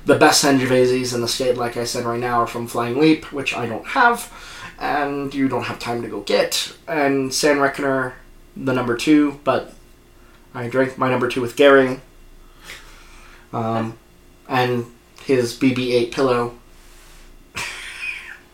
The 0.04 0.14
best 0.14 0.44
Sangioveses 0.44 1.12
in 1.12 1.22
the 1.22 1.28
state, 1.28 1.56
like 1.56 1.76
I 1.76 1.84
said 1.84 2.04
right 2.04 2.20
now, 2.20 2.42
are 2.42 2.46
from 2.46 2.68
Flying 2.68 3.00
Leap, 3.00 3.32
which 3.32 3.52
I 3.52 3.66
don't 3.66 3.86
have, 3.86 4.32
and 4.78 5.34
you 5.34 5.48
don't 5.48 5.64
have 5.64 5.80
time 5.80 6.02
to 6.02 6.08
go 6.08 6.20
get. 6.20 6.76
And 6.86 7.34
Sand 7.34 7.60
Reckoner, 7.60 8.14
the 8.56 8.72
number 8.72 8.96
two, 8.96 9.40
but 9.42 9.74
I 10.54 10.68
drank 10.68 10.96
my 10.98 11.10
number 11.10 11.28
two 11.28 11.40
with 11.40 11.56
Gary. 11.56 12.00
Um, 13.52 13.98
and 14.48 14.86
his 15.26 15.54
BB 15.58 15.92
8 15.92 16.12
pillow. 16.12 16.54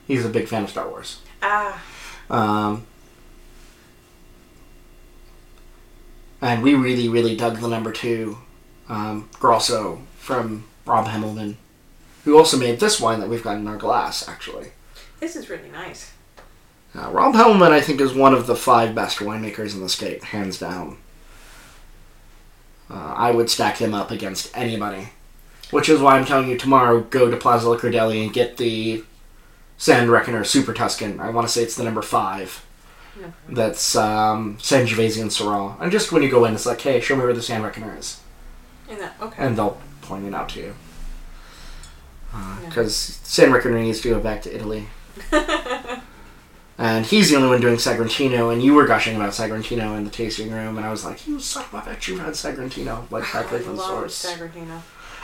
He's 0.07 0.25
a 0.25 0.29
big 0.31 0.49
fan 0.49 0.65
of 0.65 0.71
Star 0.71 0.89
Wars. 0.89 1.21
Ah, 1.43 1.83
Um, 2.31 2.87
and 6.41 6.63
we 6.63 6.75
really, 6.75 7.09
really 7.09 7.37
dug 7.37 7.59
the 7.61 7.69
number 7.69 7.93
two, 7.93 8.39
um, 8.89 9.29
Grosso 9.39 10.01
from 10.19 10.65
Rob 10.87 11.07
Hammelman, 11.07 11.57
who 12.25 12.37
also 12.39 12.57
made 12.57 12.81
this 12.81 12.99
wine 13.01 13.21
that 13.21 13.29
we've 13.29 13.43
got 13.45 13.57
in 13.57 13.69
our 13.69 13.77
glass, 13.77 14.27
actually. 14.29 14.73
this 15.21 15.37
is 15.37 15.49
really 15.51 15.71
nice. 15.71 16.13
Uh, 16.95 17.11
Rob 17.11 17.35
Hammelman, 17.35 17.71
I 17.71 17.81
think, 17.81 18.01
is 18.01 18.13
one 18.13 18.35
of 18.35 18.47
the 18.47 18.57
five 18.57 18.95
best 18.95 19.19
winemakers 19.19 19.75
in 19.75 19.81
the 19.81 19.89
state, 19.89 20.25
hands 20.25 20.59
down. 20.59 20.99
Uh, 22.91 23.15
I 23.17 23.31
would 23.31 23.49
stack 23.51 23.79
him 23.79 23.95
up 23.95 24.11
against 24.11 24.51
anybody. 24.57 25.11
Which 25.73 25.89
is 25.89 26.01
why 26.01 26.17
I'm 26.17 26.25
telling 26.25 26.49
you 26.49 26.57
tomorrow, 26.57 27.01
go 27.01 27.31
to 27.31 27.37
Plaza 27.37 27.69
Liquor 27.69 27.91
Deli 27.91 28.23
and 28.23 28.33
get 28.33 28.59
the 28.59 29.03
Sand 29.79 30.11
Reckoner 30.11 30.45
Super 30.45 30.73
Tuscan. 30.73 31.19
I 31.19 31.31
want 31.31 31.49
to 31.49 31.53
say 31.53 31.63
it's 31.63 31.75
the 31.75 31.83
number 31.83 32.03
five. 32.03 32.65
That's 33.49 33.97
um, 33.97 34.59
Sangiovese 34.59 35.21
and 35.21 35.31
Syrah. 35.31 35.81
And 35.81 35.91
just 35.91 36.13
when 36.13 36.23
you 36.23 36.31
go 36.31 36.45
in, 36.45 36.55
it's 36.55 36.67
like, 36.67 36.81
hey, 36.81 37.01
show 37.01 37.17
me 37.17 37.25
where 37.25 37.33
the 37.33 37.43
Sand 37.43 37.65
Reckoner 37.65 37.97
is. 37.99 38.21
And 38.89 39.01
that, 39.01 39.15
okay. 39.21 39.43
And 39.45 39.57
they'll 39.57 39.81
point 40.03 40.27
it 40.27 40.35
out 40.35 40.51
to 40.51 40.61
you. 40.61 40.75
Yeah. 42.33 42.59
Because 42.67 42.95
Sand 42.95 43.53
Reckoner 43.53 43.81
needs 43.81 44.01
to 44.03 44.11
go 44.11 44.21
back 44.21 44.43
to 44.43 44.55
Italy. 44.55 44.87
And 46.79 47.07
he's 47.07 47.31
the 47.31 47.37
only 47.37 47.49
one 47.49 47.61
doing 47.61 47.77
Sagrantino, 47.77 48.53
and 48.53 48.61
you 48.61 48.75
were 48.75 48.87
gushing 48.87 49.15
about 49.15 49.31
Sagrantino 49.31 49.97
in 49.97 50.05
the 50.05 50.11
tasting 50.11 50.51
room, 50.51 50.77
and 50.77 50.85
I 50.85 50.91
was 50.91 51.05
like, 51.05 51.27
you 51.29 51.39
son 51.39 51.65
of 51.65 51.75
a 51.75 51.81
bitch, 51.83 52.09
you've 52.09 52.19
had 52.19 52.33
Sagrantino, 52.33 53.09
like 53.11 53.23
directly 53.33 53.59
I 53.59 53.63
from 53.63 53.77
the 53.77 53.83
love 53.83 54.11
source. 54.11 54.35
Sagrantino. 54.35 54.81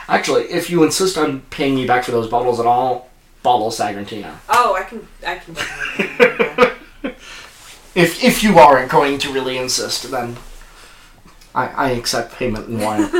Actually, 0.09 0.43
if 0.45 0.69
you 0.69 0.83
insist 0.83 1.17
on 1.17 1.41
paying 1.49 1.75
me 1.75 1.85
back 1.85 2.03
for 2.03 2.11
those 2.11 2.27
bottles 2.27 2.59
at 2.59 2.65
all, 2.65 3.09
bottle 3.43 3.69
Sagrantino. 3.69 4.33
Oh, 4.49 4.75
I 4.75 4.83
can, 4.83 5.07
I 5.25 5.35
can. 5.37 5.55
If 7.95 8.23
if 8.23 8.43
you 8.43 8.59
aren't 8.59 8.91
going 8.91 9.17
to 9.19 9.33
really 9.33 9.57
insist, 9.57 10.09
then 10.11 10.37
I, 11.55 11.67
I 11.67 11.89
accept 11.91 12.35
payment 12.35 12.67
in 12.69 12.79
wine. 12.79 13.09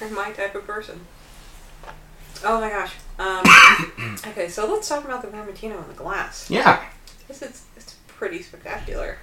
You're 0.00 0.10
my 0.10 0.32
type 0.32 0.54
of 0.54 0.66
person. 0.66 1.00
Oh 2.42 2.60
my 2.60 2.70
gosh. 2.70 2.94
Um, 3.18 3.44
okay, 4.28 4.48
so 4.48 4.66
let's 4.70 4.88
talk 4.88 5.04
about 5.04 5.22
the 5.22 5.28
Vermentino 5.28 5.80
in 5.82 5.88
the 5.88 5.94
glass. 5.94 6.50
yeah. 6.50 6.84
This 7.28 7.42
is 7.42 7.64
it's 7.76 7.94
pretty 8.08 8.42
spectacular. 8.42 9.18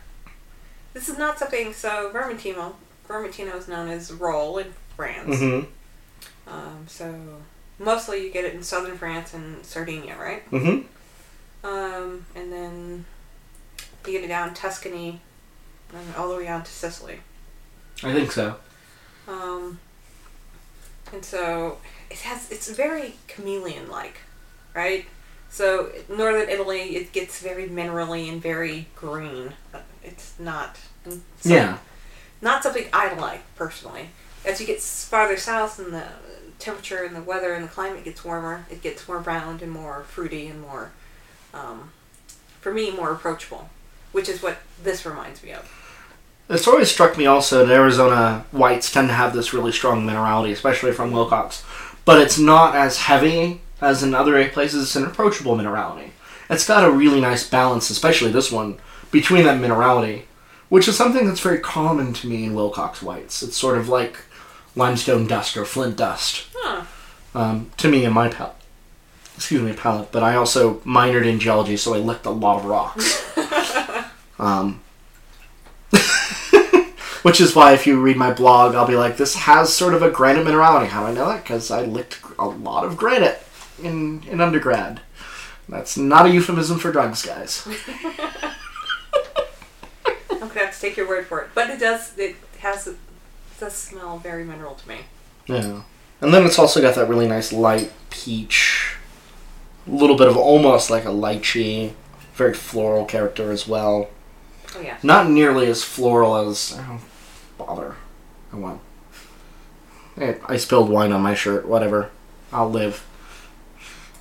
This 0.93 1.09
is 1.09 1.17
not 1.17 1.39
something. 1.39 1.73
So 1.73 2.11
Vermentino, 2.13 2.75
Vermentino 3.07 3.55
is 3.57 3.67
known 3.67 3.89
as 3.89 4.13
Rolle 4.13 4.59
in 4.59 4.73
France. 4.95 5.35
Mm-hmm. 5.35 6.51
Um, 6.51 6.85
so 6.87 7.13
mostly 7.79 8.25
you 8.25 8.31
get 8.31 8.45
it 8.45 8.53
in 8.53 8.63
southern 8.63 8.97
France 8.97 9.33
and 9.33 9.65
Sardinia, 9.65 10.15
right? 10.19 10.49
Mm-hmm. 10.51 11.65
Um, 11.65 12.25
and 12.35 12.51
then 12.51 13.05
you 14.05 14.13
get 14.13 14.23
it 14.23 14.27
down 14.27 14.53
Tuscany, 14.53 15.19
and 15.93 16.15
all 16.15 16.29
the 16.29 16.37
way 16.37 16.45
down 16.45 16.63
to 16.63 16.71
Sicily. 16.71 17.19
I 18.03 18.13
think 18.13 18.31
so. 18.31 18.55
Um, 19.27 19.79
and 21.13 21.23
so 21.23 21.77
it 22.09 22.19
has 22.21 22.51
it's 22.51 22.69
very 22.71 23.15
chameleon 23.27 23.89
like, 23.89 24.17
right? 24.73 25.05
So 25.49 25.91
northern 26.09 26.49
Italy 26.49 26.95
it 26.95 27.11
gets 27.11 27.41
very 27.41 27.67
minerally 27.67 28.29
and 28.31 28.41
very 28.41 28.87
green. 28.95 29.53
It's 30.03 30.33
not 30.39 30.77
Yeah. 31.43 31.77
not 32.41 32.63
something 32.63 32.85
I 32.91 33.13
like 33.13 33.43
personally. 33.55 34.09
As 34.45 34.59
you 34.59 34.67
get 34.67 34.81
farther 34.81 35.37
south 35.37 35.79
and 35.79 35.93
the 35.93 36.07
temperature 36.59 37.03
and 37.03 37.15
the 37.15 37.21
weather 37.21 37.53
and 37.53 37.63
the 37.63 37.69
climate 37.69 38.03
gets 38.03 38.23
warmer, 38.23 38.65
it 38.69 38.81
gets 38.81 39.07
more 39.07 39.19
round 39.19 39.61
and 39.61 39.71
more 39.71 40.03
fruity 40.03 40.47
and 40.47 40.61
more, 40.61 40.91
um, 41.53 41.91
for 42.59 42.73
me, 42.73 42.91
more 42.91 43.11
approachable, 43.11 43.69
which 44.11 44.29
is 44.29 44.41
what 44.41 44.57
this 44.81 45.05
reminds 45.05 45.43
me 45.43 45.51
of. 45.51 45.69
It's 46.49 46.67
always 46.67 46.91
struck 46.91 47.17
me 47.17 47.25
also 47.25 47.65
that 47.65 47.73
Arizona 47.73 48.45
whites 48.51 48.91
tend 48.91 49.07
to 49.07 49.13
have 49.13 49.33
this 49.33 49.53
really 49.53 49.71
strong 49.71 50.05
minerality, 50.05 50.51
especially 50.51 50.91
from 50.91 51.11
Willcox. 51.11 51.63
But 52.03 52.19
it's 52.21 52.37
not 52.37 52.75
as 52.75 52.97
heavy 52.97 53.61
as 53.79 54.03
in 54.03 54.13
other 54.13 54.47
places. 54.49 54.83
It's 54.83 54.95
an 54.95 55.05
approachable 55.05 55.55
minerality. 55.55 56.09
It's 56.49 56.67
got 56.67 56.83
a 56.83 56.91
really 56.91 57.21
nice 57.21 57.47
balance, 57.47 57.89
especially 57.89 58.31
this 58.31 58.51
one, 58.51 58.79
between 59.11 59.45
that 59.45 59.61
minerality, 59.61 60.23
which 60.67 60.87
is 60.87 60.97
something 60.97 61.25
that's 61.25 61.39
very 61.39 61.59
common 61.59 62.11
to 62.13 62.27
me 62.27 62.43
in 62.43 62.53
Willcox 62.53 63.01
whites. 63.01 63.41
It's 63.41 63.55
sort 63.55 63.77
of 63.77 63.87
like 63.87 64.17
limestone 64.75 65.27
dust 65.27 65.57
or 65.57 65.65
flint 65.65 65.97
dust 65.97 66.47
Huh. 66.55 66.83
um, 67.35 67.71
to 67.77 67.87
me 67.89 68.05
in 68.05 68.13
my 68.13 68.29
palate. 68.29 68.55
Excuse 69.35 69.61
me, 69.61 69.73
palate. 69.73 70.11
But 70.11 70.23
I 70.23 70.35
also 70.35 70.75
minored 70.79 71.25
in 71.25 71.39
geology, 71.39 71.75
so 71.77 71.93
I 71.93 71.97
licked 71.97 72.25
a 72.25 72.29
lot 72.31 72.59
of 72.59 72.65
rocks. 72.65 73.25
um, 74.39 74.81
which 77.23 77.41
is 77.41 77.55
why, 77.55 77.73
if 77.73 77.85
you 77.87 77.99
read 77.99 78.17
my 78.17 78.31
blog, 78.33 78.75
I'll 78.75 78.87
be 78.87 78.95
like, 78.95 79.17
"This 79.17 79.35
has 79.35 79.73
sort 79.73 79.93
of 79.93 80.01
a 80.03 80.09
granite 80.11 80.45
minerality." 80.45 80.87
How 80.87 81.01
do 81.01 81.07
I 81.07 81.13
know 81.13 81.27
that? 81.29 81.43
Because 81.43 81.71
I 81.71 81.81
licked 81.83 82.19
a 82.37 82.47
lot 82.47 82.83
of 82.85 82.97
granite. 82.97 83.41
in 83.81 84.21
in 84.29 84.39
undergrad. 84.41 85.01
That's 85.67 85.97
not 85.97 86.25
a 86.25 86.29
euphemism 86.29 86.77
for 86.79 86.91
drugs, 86.91 87.25
guys. 87.25 87.65
I'm 90.29 90.47
gonna 90.47 90.65
have 90.65 90.73
to 90.75 90.79
take 90.81 90.97
your 90.97 91.07
word 91.07 91.25
for 91.27 91.39
it, 91.41 91.49
but 91.55 91.69
it 91.69 91.79
does. 91.79 92.17
It 92.17 92.35
has. 92.59 92.89
Does 93.61 93.75
smell 93.75 94.17
very 94.17 94.43
mineral 94.43 94.73
to 94.73 94.89
me. 94.89 94.97
Yeah. 95.45 95.83
And 96.19 96.33
then 96.33 96.47
it's 96.47 96.57
also 96.57 96.81
got 96.81 96.95
that 96.95 97.07
really 97.07 97.27
nice 97.27 97.53
light 97.53 97.91
peach, 98.09 98.95
a 99.85 99.91
little 99.91 100.17
bit 100.17 100.27
of 100.27 100.35
almost 100.35 100.89
like 100.89 101.05
a 101.05 101.09
lychee, 101.09 101.93
very 102.33 102.55
floral 102.55 103.05
character 103.05 103.51
as 103.51 103.67
well. 103.67 104.09
Oh 104.75 104.81
yeah. 104.81 104.97
Not 105.03 105.29
nearly 105.29 105.67
as 105.67 105.83
floral 105.83 106.37
as. 106.37 106.75
I 106.75 106.87
don't 106.87 107.01
bother. 107.59 107.97
I 108.51 108.55
want. 108.55 108.81
Eh, 110.17 110.33
I 110.47 110.57
spilled 110.57 110.89
wine 110.89 111.11
on 111.11 111.21
my 111.21 111.35
shirt. 111.35 111.67
Whatever. 111.67 112.09
I'll 112.51 112.71
live. 112.71 113.05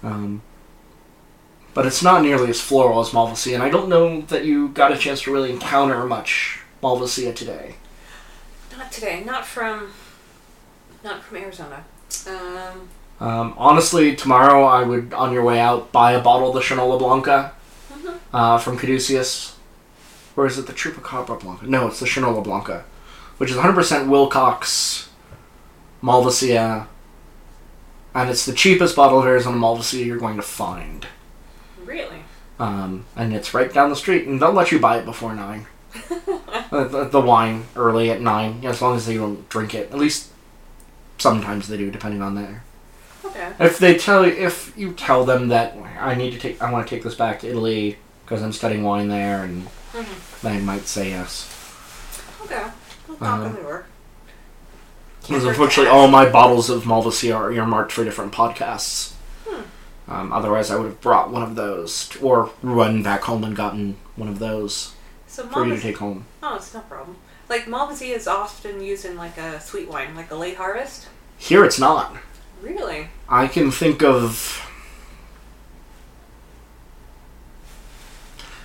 Um, 0.03 0.43
but 1.73 1.87
it's 1.87 2.03
not 2.03 2.23
nearly 2.23 2.51
as 2.51 2.61
floral 2.61 3.01
as 3.01 3.09
Malvasia, 3.09 3.55
and 3.55 3.63
I 3.63 3.71
don't 3.71 3.89
know 3.89 4.21
that 4.21 4.45
you 4.45 4.69
got 4.69 4.93
a 4.93 4.99
chance 4.99 5.23
to 5.23 5.33
really 5.33 5.51
encounter 5.51 6.05
much 6.05 6.61
Malvasia 6.83 7.35
today. 7.35 7.77
Not 8.81 8.93
today. 8.93 9.23
Not 9.27 9.45
from. 9.45 9.93
Not 11.05 11.23
from 11.23 11.37
Arizona. 11.37 11.85
Um. 12.27 12.89
Um, 13.21 13.55
honestly, 13.59 14.17
tomorrow 14.17 14.65
I 14.65 14.83
would, 14.83 15.13
on 15.13 15.35
your 15.35 15.45
way 15.45 15.61
out, 15.61 15.93
buy 15.93 16.13
a 16.13 16.23
bottle 16.23 16.49
of 16.49 16.55
the 16.55 16.61
Shinola 16.61 16.99
Blanca 16.99 17.53
mhm. 17.93 18.19
uh, 18.33 18.57
from 18.57 18.79
Caduceus. 18.79 19.55
Or 20.35 20.47
is 20.47 20.57
it 20.57 20.67
the 20.67 20.73
Chupacabra 20.73 21.39
Blanca? 21.39 21.67
No, 21.67 21.89
it's 21.89 22.01
the 22.01 22.07
Shinola 22.07 22.43
Blanca, 22.43 22.87
which 23.37 23.51
is 23.51 23.59
100% 23.59 23.75
Willcox 24.09 25.09
Malvasia. 26.03 26.87
And 28.15 28.31
it's 28.31 28.47
the 28.47 28.55
cheapest 28.55 28.97
bottle 28.97 29.19
of 29.19 29.27
Arizona 29.27 29.59
Malvasia 29.59 30.07
you're 30.07 30.17
going 30.17 30.37
to 30.37 30.43
find. 30.43 31.07
Really. 31.85 32.23
Um, 32.59 33.05
and 33.15 33.35
it's 33.35 33.53
right 33.53 33.71
down 33.71 33.91
the 33.91 33.97
street, 33.97 34.27
and 34.27 34.41
they'll 34.41 34.53
let 34.53 34.73
you 34.73 34.79
buy 34.79 34.97
it 34.97 35.05
before 35.05 35.35
9. 35.35 35.67
Uh, 36.73 36.85
the, 36.87 37.05
the 37.09 37.21
wine 37.21 37.65
early 37.75 38.13
at 38.13 38.21
9, 38.21 38.65
as 38.65 38.81
long 38.81 38.95
as 38.97 39.05
they 39.07 39.17
don't 39.17 39.49
drink 39.49 39.75
it. 39.75 39.91
At 39.91 39.99
least 39.99 40.29
sometimes 41.19 41.67
they 41.67 41.77
do, 41.77 41.91
depending 41.91 42.23
on 42.23 42.37
their 42.37 42.63
Okay. 43.25 43.53
If 43.59 43.79
they 43.79 43.97
tell 43.97 44.25
you, 44.25 44.33
if 44.33 44.73
you 44.77 44.93
tell 44.93 45.25
them 45.25 45.49
that 45.49 45.77
I 45.99 46.15
need 46.15 46.31
to 46.33 46.39
take, 46.39 46.63
I 46.63 46.71
want 46.73 46.87
to 46.87 46.95
take 46.95 47.03
this 47.03 47.17
back 47.17 47.41
to 47.41 47.49
Italy 47.49 47.99
because 48.25 48.41
I'm 48.43 48.53
studying 48.53 48.85
wine 48.85 49.09
there, 49.09 49.43
and 49.43 49.67
Mhm. 49.93 50.41
they 50.43 50.61
might 50.61 50.87
say 50.87 51.11
yes. 51.11 51.49
Okay. 52.45 52.63
Well, 53.19 53.31
on 53.33 53.53
the 53.53 53.61
door. 53.61 53.87
Can't 55.23 55.29
Because 55.29 55.45
unfortunately, 55.45 55.91
all 55.91 56.07
my 56.09 56.29
bottles 56.29 56.71
of 56.71 56.85
Malvasia 56.85 57.35
are 57.37 57.53
earmarked 57.53 57.91
for 57.93 58.05
different 58.05 58.33
podcasts. 58.33 59.13
Hmm. 59.49 59.63
Um, 60.13 60.33
otherwise, 60.33 60.71
I 60.71 60.77
would 60.77 60.87
have 60.87 61.01
brought 61.01 61.31
one 61.31 61.43
of 61.43 61.57
those, 61.57 62.09
t- 62.09 62.21
or 62.21 62.51
run 62.63 63.03
back 63.03 63.23
home 63.25 63.43
and 63.45 63.55
gotten 63.57 63.97
one 64.17 64.29
of 64.29 64.39
those 64.39 64.93
So 65.31 65.47
for 65.47 65.65
you 65.65 65.77
to 65.77 65.81
take 65.81 65.99
home. 65.99 66.25
Oh, 66.43 66.57
it's 66.57 66.75
no 66.75 66.81
problem. 66.81 67.17
Like 67.49 67.67
Malvasia 67.67 68.17
is 68.17 68.27
often 68.27 68.83
used 68.83 69.05
in 69.05 69.17
like 69.17 69.39
a 69.39 69.61
sweet 69.61 69.89
wine, 69.89 70.17
like 70.17 70.31
a 70.33 70.35
late 70.35 70.57
harvest. 70.57 71.09
Here, 71.39 71.65
it's 71.65 71.79
not. 71.79 72.17
Really? 72.61 73.09
I 73.29 73.47
can 73.47 73.71
think 73.71 74.03
of. 74.03 74.67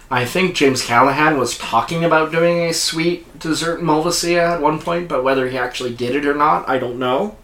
I 0.10 0.26
think 0.26 0.56
James 0.56 0.84
Callahan 0.84 1.38
was 1.38 1.58
talking 1.58 2.04
about 2.04 2.32
doing 2.32 2.62
a 2.62 2.74
sweet 2.74 3.38
dessert 3.40 3.82
Malvasia 3.82 4.56
at 4.56 4.62
one 4.62 4.80
point, 4.80 5.08
but 5.08 5.24
whether 5.24 5.50
he 5.50 5.58
actually 5.58 5.94
did 5.94 6.16
it 6.16 6.26
or 6.26 6.36
not, 6.36 6.68
I 6.68 6.80
don't 6.80 6.98
know. 6.98 7.38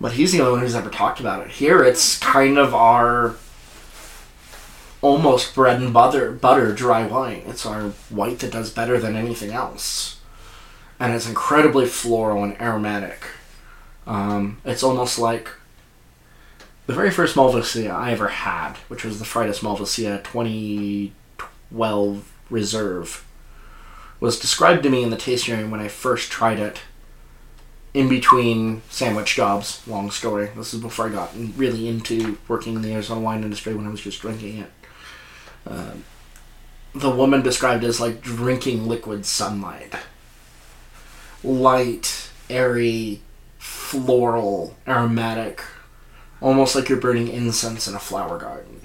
But 0.00 0.12
he's 0.12 0.32
the 0.32 0.40
only 0.40 0.52
one 0.52 0.60
who's 0.60 0.74
ever 0.74 0.90
talked 0.90 1.20
about 1.20 1.46
it. 1.46 1.52
Here, 1.52 1.84
it's 1.84 2.18
kind 2.18 2.58
of 2.58 2.74
our 2.74 3.36
almost 5.02 5.54
bread 5.54 5.82
and 5.82 5.92
butter, 5.92 6.32
butter 6.32 6.72
dry 6.72 7.06
wine. 7.06 7.42
It's 7.46 7.66
our 7.66 7.90
white 8.08 8.38
that 8.38 8.52
does 8.52 8.70
better 8.70 8.98
than 8.98 9.16
anything 9.16 9.50
else. 9.50 10.18
And 10.98 11.12
it's 11.12 11.28
incredibly 11.28 11.84
floral 11.86 12.42
and 12.44 12.58
aromatic. 12.60 13.24
Um, 14.06 14.60
it's 14.64 14.84
almost 14.84 15.18
like 15.18 15.50
the 16.86 16.94
very 16.94 17.10
first 17.10 17.36
Malvasia 17.36 17.90
I 17.90 18.12
ever 18.12 18.28
had, 18.28 18.76
which 18.88 19.04
was 19.04 19.18
the 19.18 19.24
Fridas 19.24 19.60
Malvasia 19.60 20.22
2012 20.22 22.32
Reserve, 22.50 23.26
was 24.20 24.38
described 24.38 24.84
to 24.84 24.90
me 24.90 25.02
in 25.02 25.10
the 25.10 25.16
tasting 25.16 25.58
room 25.58 25.72
when 25.72 25.80
I 25.80 25.88
first 25.88 26.30
tried 26.30 26.60
it. 26.60 26.80
In 27.94 28.08
between 28.08 28.80
sandwich 28.88 29.34
jobs, 29.34 29.86
long 29.86 30.10
story. 30.10 30.48
This 30.56 30.72
is 30.72 30.80
before 30.80 31.08
I 31.08 31.12
got 31.12 31.30
really 31.56 31.88
into 31.88 32.38
working 32.48 32.74
in 32.74 32.80
the 32.80 32.94
Arizona 32.94 33.20
wine 33.20 33.44
industry 33.44 33.74
when 33.74 33.86
I 33.86 33.90
was 33.90 34.00
just 34.00 34.22
drinking 34.22 34.56
it. 34.58 34.70
Um, 35.66 36.04
the 36.94 37.10
woman 37.10 37.42
described 37.42 37.84
as 37.84 38.00
like 38.00 38.20
drinking 38.20 38.86
liquid 38.86 39.24
sunlight. 39.24 39.94
Light, 41.42 42.30
airy, 42.48 43.20
floral, 43.58 44.76
aromatic, 44.86 45.62
almost 46.40 46.74
like 46.74 46.88
you're 46.88 46.98
burning 46.98 47.28
incense 47.28 47.88
in 47.88 47.94
a 47.94 47.98
flower 47.98 48.38
garden. 48.38 48.80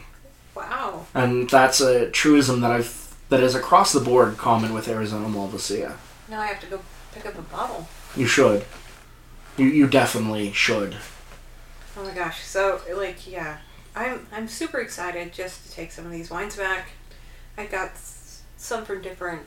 Wow. 0.55 1.05
And 1.13 1.49
that's 1.49 1.81
a 1.81 2.09
truism 2.09 2.61
that 2.61 2.71
I've 2.71 3.15
that 3.29 3.41
is 3.41 3.55
across 3.55 3.91
the 3.91 3.99
board 3.99 4.37
common 4.37 4.73
with 4.73 4.87
Arizona 4.87 5.27
Malvasia. 5.27 5.93
Now 6.29 6.41
I 6.41 6.47
have 6.47 6.61
to 6.61 6.67
go 6.67 6.79
pick 7.13 7.25
up 7.25 7.37
a 7.37 7.41
bottle. 7.41 7.87
You 8.15 8.25
should. 8.25 8.65
You 9.57 9.65
you 9.65 9.87
definitely 9.87 10.51
should. 10.53 10.95
Oh 11.97 12.03
my 12.03 12.13
gosh. 12.13 12.43
So 12.45 12.81
like 12.95 13.29
yeah, 13.29 13.57
I'm 13.97 14.27
I'm 14.31 14.47
super 14.47 14.79
excited 14.79 15.33
just 15.33 15.65
to 15.65 15.71
take 15.71 15.91
some 15.91 16.05
of 16.05 16.11
these 16.11 16.29
wines 16.29 16.55
back. 16.55 16.89
I 17.57 17.65
got 17.65 17.91
some 18.57 18.85
from 18.85 19.01
different 19.01 19.41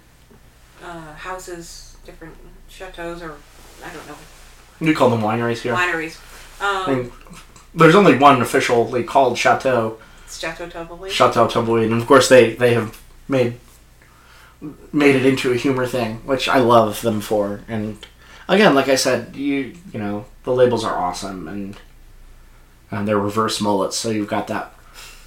uh, 0.83 1.15
houses, 1.15 1.97
different 2.05 2.35
chateaus, 2.69 3.23
or 3.23 3.37
I 3.85 3.93
don't 3.93 4.07
know 4.09 4.17
You 4.81 4.95
call 4.95 5.11
them 5.11 5.21
wineries 5.21 5.59
here. 5.63 5.75
wineries. 5.75 6.19
I 6.61 6.85
Um, 6.91 6.95
mean, 6.97 7.13
there's 7.75 7.95
only 7.95 8.19
one 8.19 8.43
officially 8.43 9.05
called 9.05 9.39
Chateau, 9.39 9.99
it's 10.25 10.39
Chateau 10.39 10.69
Tumbleweed. 10.69 11.13
Chateau 11.13 11.47
Tumbleweed, 11.47 11.91
and 11.91 12.01
of 12.03 12.07
course 12.09 12.29
they 12.29 12.55
they 12.55 12.75
have 12.75 13.01
made 13.29 13.55
made 14.93 15.17
it 15.17 15.25
into 15.25 15.53
a 15.53 15.57
humor 15.57 15.87
thing, 15.87 16.17
which 16.27 16.49
I 16.49 16.59
love 16.59 17.01
them 17.03 17.21
for. 17.21 17.61
And 17.69 17.97
again, 18.49 18.75
like 18.75 18.89
I 18.89 18.97
said, 18.97 19.37
you 19.37 19.75
you 19.93 19.99
know 20.01 20.25
the 20.45 20.53
labels 20.53 20.85
are 20.85 20.97
awesome, 20.99 21.47
and 21.49 21.77
and 22.91 23.07
they're 23.07 23.19
reverse 23.19 23.61
mullets, 23.61 23.97
so 23.97 24.11
you've 24.11 24.29
got 24.29 24.49
that 24.49 24.75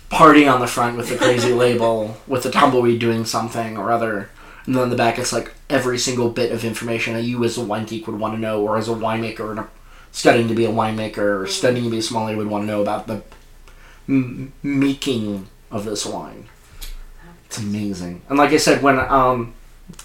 party 0.09 0.47
on 0.47 0.59
the 0.59 0.67
front 0.67 0.97
with 0.97 1.09
the 1.09 1.17
crazy 1.17 1.53
label 1.53 2.17
with 2.27 2.43
the 2.43 2.51
tumbleweed 2.51 2.99
doing 2.99 3.25
something 3.25 3.77
or 3.77 3.91
other. 3.91 4.29
And 4.65 4.75
then 4.75 4.83
on 4.83 4.89
the 4.89 4.95
back, 4.95 5.17
it's 5.17 5.33
like 5.33 5.53
every 5.69 5.97
single 5.97 6.29
bit 6.29 6.51
of 6.51 6.63
information 6.63 7.13
that 7.13 7.23
you 7.23 7.43
as 7.43 7.57
a 7.57 7.63
wine 7.63 7.85
geek 7.85 8.07
would 8.07 8.19
want 8.19 8.35
to 8.35 8.39
know, 8.39 8.61
or 8.61 8.77
as 8.77 8.87
a 8.87 8.93
winemaker 8.93 9.49
and 9.51 9.59
a, 9.59 9.69
studying 10.11 10.47
to 10.47 10.55
be 10.55 10.65
a 10.65 10.71
winemaker 10.71 11.41
or 11.41 11.47
studying 11.47 11.85
to 11.85 11.89
be 11.89 11.97
a 11.97 12.01
sommelier 12.01 12.37
would 12.37 12.47
want 12.47 12.63
to 12.63 12.67
know 12.67 12.81
about 12.81 13.07
the 13.07 13.23
m- 14.07 14.53
making 14.61 15.47
of 15.71 15.85
this 15.85 16.05
wine. 16.05 16.47
It's 17.45 17.57
amazing. 17.57 18.21
And 18.29 18.37
like 18.37 18.51
I 18.51 18.57
said, 18.57 18.81
when 18.81 18.99
um, 18.99 19.53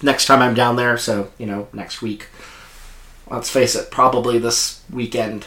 next 0.01 0.25
time 0.25 0.41
I'm 0.41 0.53
down 0.53 0.75
there, 0.75 0.97
so 0.97 1.31
you 1.37 1.45
know, 1.45 1.67
next 1.73 2.01
week. 2.01 2.27
Let's 3.29 3.49
face 3.49 3.75
it, 3.75 3.91
probably 3.91 4.39
this 4.39 4.81
weekend. 4.91 5.45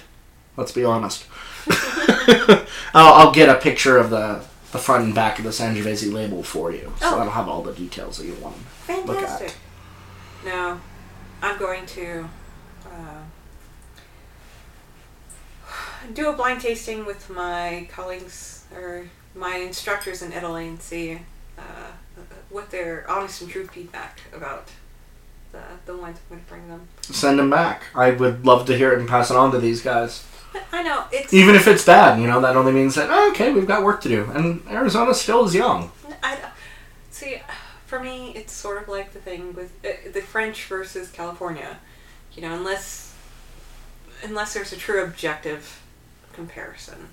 Let's 0.56 0.70
be 0.70 0.84
honest. 0.84 1.26
I'll, 2.94 3.14
I'll 3.14 3.32
get 3.32 3.48
a 3.48 3.54
picture 3.56 3.98
of 3.98 4.10
the 4.10 4.44
the 4.72 4.78
front 4.78 5.04
and 5.04 5.14
back 5.14 5.38
of 5.38 5.44
the 5.44 5.50
Sangiovese 5.50 6.10
label 6.10 6.42
for 6.42 6.72
you, 6.72 6.92
so 6.98 7.08
Oh. 7.08 7.16
that'll 7.18 7.32
have 7.34 7.46
all 7.46 7.62
the 7.62 7.74
details 7.74 8.16
that 8.16 8.24
you 8.26 8.34
want. 8.36 8.56
Look 8.88 9.18
at. 9.18 9.38
Fantastic. 9.40 9.54
No, 10.46 10.80
I'm 11.42 11.58
going 11.58 11.84
to 11.86 12.26
uh, 12.86 13.20
do 16.14 16.28
a 16.30 16.32
blind 16.32 16.60
tasting 16.62 17.04
with 17.04 17.28
my 17.30 17.86
colleagues 17.92 18.64
or 18.74 19.08
my 19.34 19.56
instructors 19.56 20.22
in 20.22 20.32
Italy 20.32 20.66
and 20.68 20.80
see 20.80 21.20
uh, 21.58 21.62
what 22.50 22.70
their 22.70 23.04
honest 23.10 23.42
and 23.42 23.50
true 23.50 23.66
feedback 23.66 24.20
about 24.34 24.68
the, 25.52 25.60
the 25.86 25.96
wines 25.96 26.18
I'm 26.30 26.36
going 26.36 26.44
to 26.44 26.48
bring 26.48 26.68
them. 26.68 26.88
Send 27.02 27.38
them 27.38 27.50
back. 27.50 27.82
I 27.94 28.10
would 28.12 28.44
love 28.46 28.66
to 28.66 28.76
hear 28.76 28.92
it 28.92 28.98
and 29.00 29.08
pass 29.08 29.30
it 29.30 29.36
on 29.36 29.52
to 29.52 29.58
these 29.58 29.82
guys. 29.82 30.24
I 30.72 30.82
know 30.82 31.04
it's 31.12 31.32
Even 31.32 31.54
if 31.54 31.66
it's 31.66 31.84
bad, 31.84 32.20
you 32.20 32.26
know, 32.26 32.40
that 32.40 32.56
only 32.56 32.72
means 32.72 32.94
that 32.94 33.08
oh, 33.10 33.30
okay, 33.30 33.52
we've 33.52 33.66
got 33.66 33.82
work 33.82 34.00
to 34.02 34.08
do, 34.08 34.30
and 34.34 34.62
Arizona 34.68 35.14
still 35.14 35.44
is 35.44 35.54
young. 35.54 35.90
I 36.22 36.38
see. 37.10 37.40
For 37.86 38.00
me, 38.00 38.32
it's 38.34 38.54
sort 38.54 38.82
of 38.82 38.88
like 38.88 39.12
the 39.12 39.18
thing 39.18 39.54
with 39.54 39.72
uh, 39.84 40.10
the 40.12 40.22
French 40.22 40.64
versus 40.64 41.10
California. 41.10 41.78
You 42.34 42.42
know, 42.42 42.54
unless 42.54 43.14
unless 44.22 44.54
there's 44.54 44.72
a 44.72 44.76
true 44.76 45.02
objective 45.04 45.82
comparison, 46.32 47.08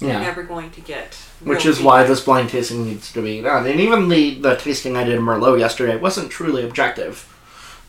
you're 0.00 0.20
never 0.20 0.42
going 0.42 0.70
to 0.72 0.80
get. 0.80 1.14
Which 1.44 1.66
is 1.66 1.80
why 1.80 2.04
this 2.04 2.24
blind 2.24 2.50
tasting 2.50 2.84
needs 2.84 3.12
to 3.12 3.22
be 3.22 3.40
done. 3.42 3.66
And 3.66 3.80
even 3.80 4.08
the, 4.08 4.34
the 4.34 4.56
tasting 4.56 4.96
I 4.96 5.04
did 5.04 5.16
in 5.16 5.22
Merlot 5.22 5.58
yesterday 5.58 5.96
wasn't 5.96 6.30
truly 6.30 6.64
objective. 6.64 7.26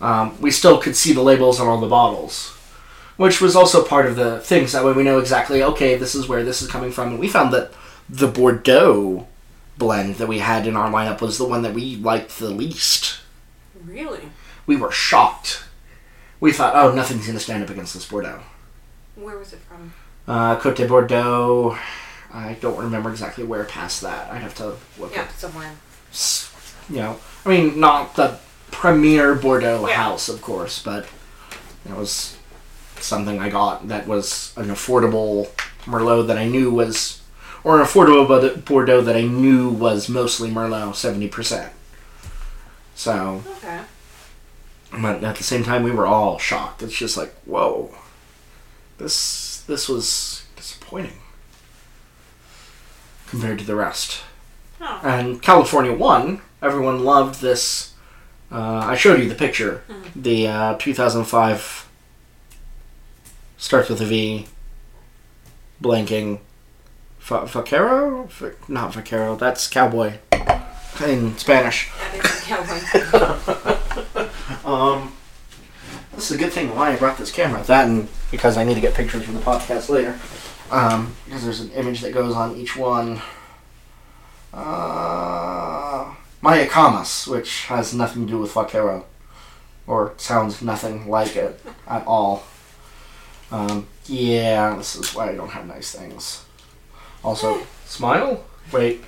Um, 0.01 0.39
we 0.41 0.51
still 0.51 0.77
could 0.77 0.95
see 0.95 1.13
the 1.13 1.21
labels 1.21 1.59
on 1.59 1.67
all 1.67 1.79
the 1.79 1.87
bottles. 1.87 2.57
Which 3.21 3.39
was 3.41 3.55
also 3.55 3.83
part 3.83 4.05
of 4.07 4.15
the 4.15 4.39
things 4.39 4.71
that 4.71 4.83
way 4.83 4.91
we 4.93 5.03
know 5.03 5.19
exactly 5.19 5.61
okay 5.63 5.95
this 5.95 6.15
is 6.15 6.27
where 6.27 6.43
this 6.43 6.61
is 6.61 6.67
coming 6.67 6.91
from 6.91 7.09
and 7.09 7.19
we 7.19 7.27
found 7.27 7.53
that 7.53 7.71
the 8.09 8.27
bordeaux 8.27 9.27
blend 9.77 10.15
that 10.15 10.27
we 10.27 10.39
had 10.39 10.65
in 10.67 10.75
our 10.75 10.89
lineup 10.91 11.21
was 11.21 11.37
the 11.37 11.45
one 11.45 11.61
that 11.61 11.73
we 11.73 11.95
liked 11.97 12.37
the 12.39 12.49
least 12.49 13.19
Really? 13.85 14.29
we 14.65 14.75
were 14.75 14.91
shocked 14.91 15.63
we 16.39 16.51
thought 16.51 16.75
oh 16.75 16.93
nothing's 16.93 17.25
going 17.25 17.37
to 17.37 17.43
stand 17.43 17.63
up 17.63 17.69
against 17.69 17.93
this 17.93 18.05
bordeaux 18.07 18.41
Where 19.15 19.37
was 19.37 19.53
it 19.53 19.59
from? 19.59 19.93
uh, 20.27 20.55
cote 20.59 20.75
de 20.77 20.87
bordeaux 20.87 21.77
i 22.33 22.53
don't 22.61 22.77
remember 22.77 23.09
exactly 23.11 23.43
where 23.43 23.63
past 23.65 24.01
that 24.01 24.31
i'd 24.31 24.41
have 24.41 24.55
to 24.55 24.75
look 24.99 25.13
Yeah, 25.13 25.23
up 25.23 25.31
somewhere. 25.31 25.71
you 26.89 26.97
know 26.97 27.19
i 27.45 27.49
mean 27.49 27.79
not 27.79 28.15
the 28.15 28.37
premier 28.71 29.35
bordeaux 29.35 29.85
Yeah. 29.87 29.95
house 29.95 30.29
of 30.29 30.41
course 30.41 30.81
but 30.81 31.05
it 31.89 31.95
was 31.95 32.37
something 33.03 33.39
i 33.39 33.49
got 33.49 33.87
that 33.87 34.07
was 34.07 34.53
an 34.57 34.67
affordable 34.67 35.47
merlot 35.85 36.27
that 36.27 36.37
i 36.37 36.45
knew 36.47 36.71
was 36.71 37.21
or 37.63 37.79
an 37.79 37.85
affordable 37.85 38.63
bordeaux 38.65 39.01
that 39.01 39.15
i 39.15 39.21
knew 39.21 39.69
was 39.69 40.07
mostly 40.09 40.49
merlot 40.49 40.93
70% 40.93 41.69
so 42.95 43.43
Okay. 43.57 43.81
but 45.01 45.23
at 45.23 45.35
the 45.35 45.43
same 45.43 45.63
time 45.63 45.83
we 45.83 45.91
were 45.91 46.05
all 46.07 46.37
shocked 46.37 46.81
it's 46.83 46.97
just 46.97 47.17
like 47.17 47.33
whoa 47.45 47.93
this 48.97 49.61
this 49.67 49.87
was 49.89 50.45
disappointing 50.55 51.17
compared 53.27 53.59
to 53.59 53.65
the 53.65 53.75
rest 53.75 54.21
Oh. 54.83 54.99
and 55.03 55.39
California 55.43 55.93
won. 55.93 56.41
Everyone 56.59 57.03
loved 57.05 57.39
this. 57.39 57.93
Uh, 58.51 58.79
I 58.83 58.95
showed 58.95 59.19
you 59.19 59.29
the 59.29 59.35
picture. 59.35 59.83
The 60.15 60.47
uh, 60.47 60.75
2005 60.79 61.87
starts 63.61 63.87
with 63.89 64.01
a 64.01 64.05
V. 64.05 64.47
Blanking. 65.81 66.39
Fa- 67.19 67.45
Vaquero? 67.45 68.23
Va- 68.31 68.55
not 68.67 68.93
Vaquero. 68.93 69.35
That's 69.35 69.67
cowboy 69.67 70.17
in 71.05 71.37
Spanish. 71.37 71.89
That 72.11 72.25
is 72.25 72.41
a 72.41 73.01
cowboy. 73.05 73.77
Um, 74.63 75.13
this 76.13 76.29
is 76.29 76.37
a 76.37 76.39
good 76.39 76.53
thing 76.53 76.73
why 76.75 76.91
I 76.91 76.95
brought 76.95 77.17
this 77.17 77.31
camera. 77.31 77.63
That 77.63 77.87
and 77.87 78.07
because 78.29 78.57
I 78.57 78.63
need 78.63 78.75
to 78.75 78.79
get 78.81 78.93
pictures 78.93 79.23
for 79.23 79.31
the 79.31 79.39
podcast 79.39 79.89
later. 79.89 80.19
Um, 80.69 81.15
because 81.25 81.43
there's 81.43 81.59
an 81.61 81.71
image 81.71 82.01
that 82.01 82.13
goes 82.13 82.35
on 82.35 82.55
each 82.55 82.77
one. 82.77 83.21
Uh, 84.53 86.13
Mayacamas, 86.43 87.27
which 87.27 87.65
has 87.65 87.93
nothing 87.93 88.27
to 88.27 88.31
do 88.33 88.37
with 88.39 88.53
Vaquero. 88.53 89.05
Or 89.87 90.13
sounds 90.17 90.61
nothing 90.61 91.09
like 91.09 91.35
it 91.35 91.59
at 91.87 92.05
all. 92.05 92.43
Um, 93.51 93.87
yeah, 94.05 94.75
this 94.77 94.95
is 94.95 95.13
why 95.13 95.29
I 95.29 95.35
don't 95.35 95.49
have 95.49 95.67
nice 95.67 95.91
things. 95.91 96.45
Also, 97.23 97.61
smile? 97.85 98.45
Wait, 98.71 99.03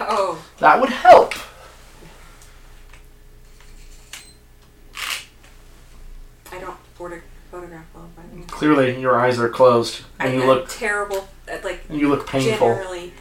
oh. 0.00 0.44
that 0.58 0.80
would 0.80 0.90
help. 0.90 1.34
I 6.50 6.58
don't 6.58 6.76
photo- 6.94 7.22
photograph 7.50 7.84
well, 7.94 8.10
by 8.16 8.22
the 8.30 8.40
way. 8.40 8.46
Clearly, 8.48 9.00
your 9.00 9.18
eyes 9.18 9.38
are 9.38 9.48
closed, 9.48 10.02
and 10.18 10.32
I'm 10.32 10.38
you 10.40 10.44
look 10.44 10.68
terrible 10.68 11.28
at 11.46 11.64
like 11.64 11.84
and 11.88 11.98
you 12.00 12.08
look 12.08 12.26
painful. 12.26 12.74
generally. 12.74 13.12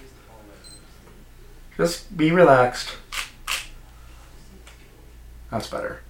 Just 1.78 2.18
be 2.18 2.32
relaxed. 2.32 2.90
That's 5.52 5.68
better. 5.68 6.02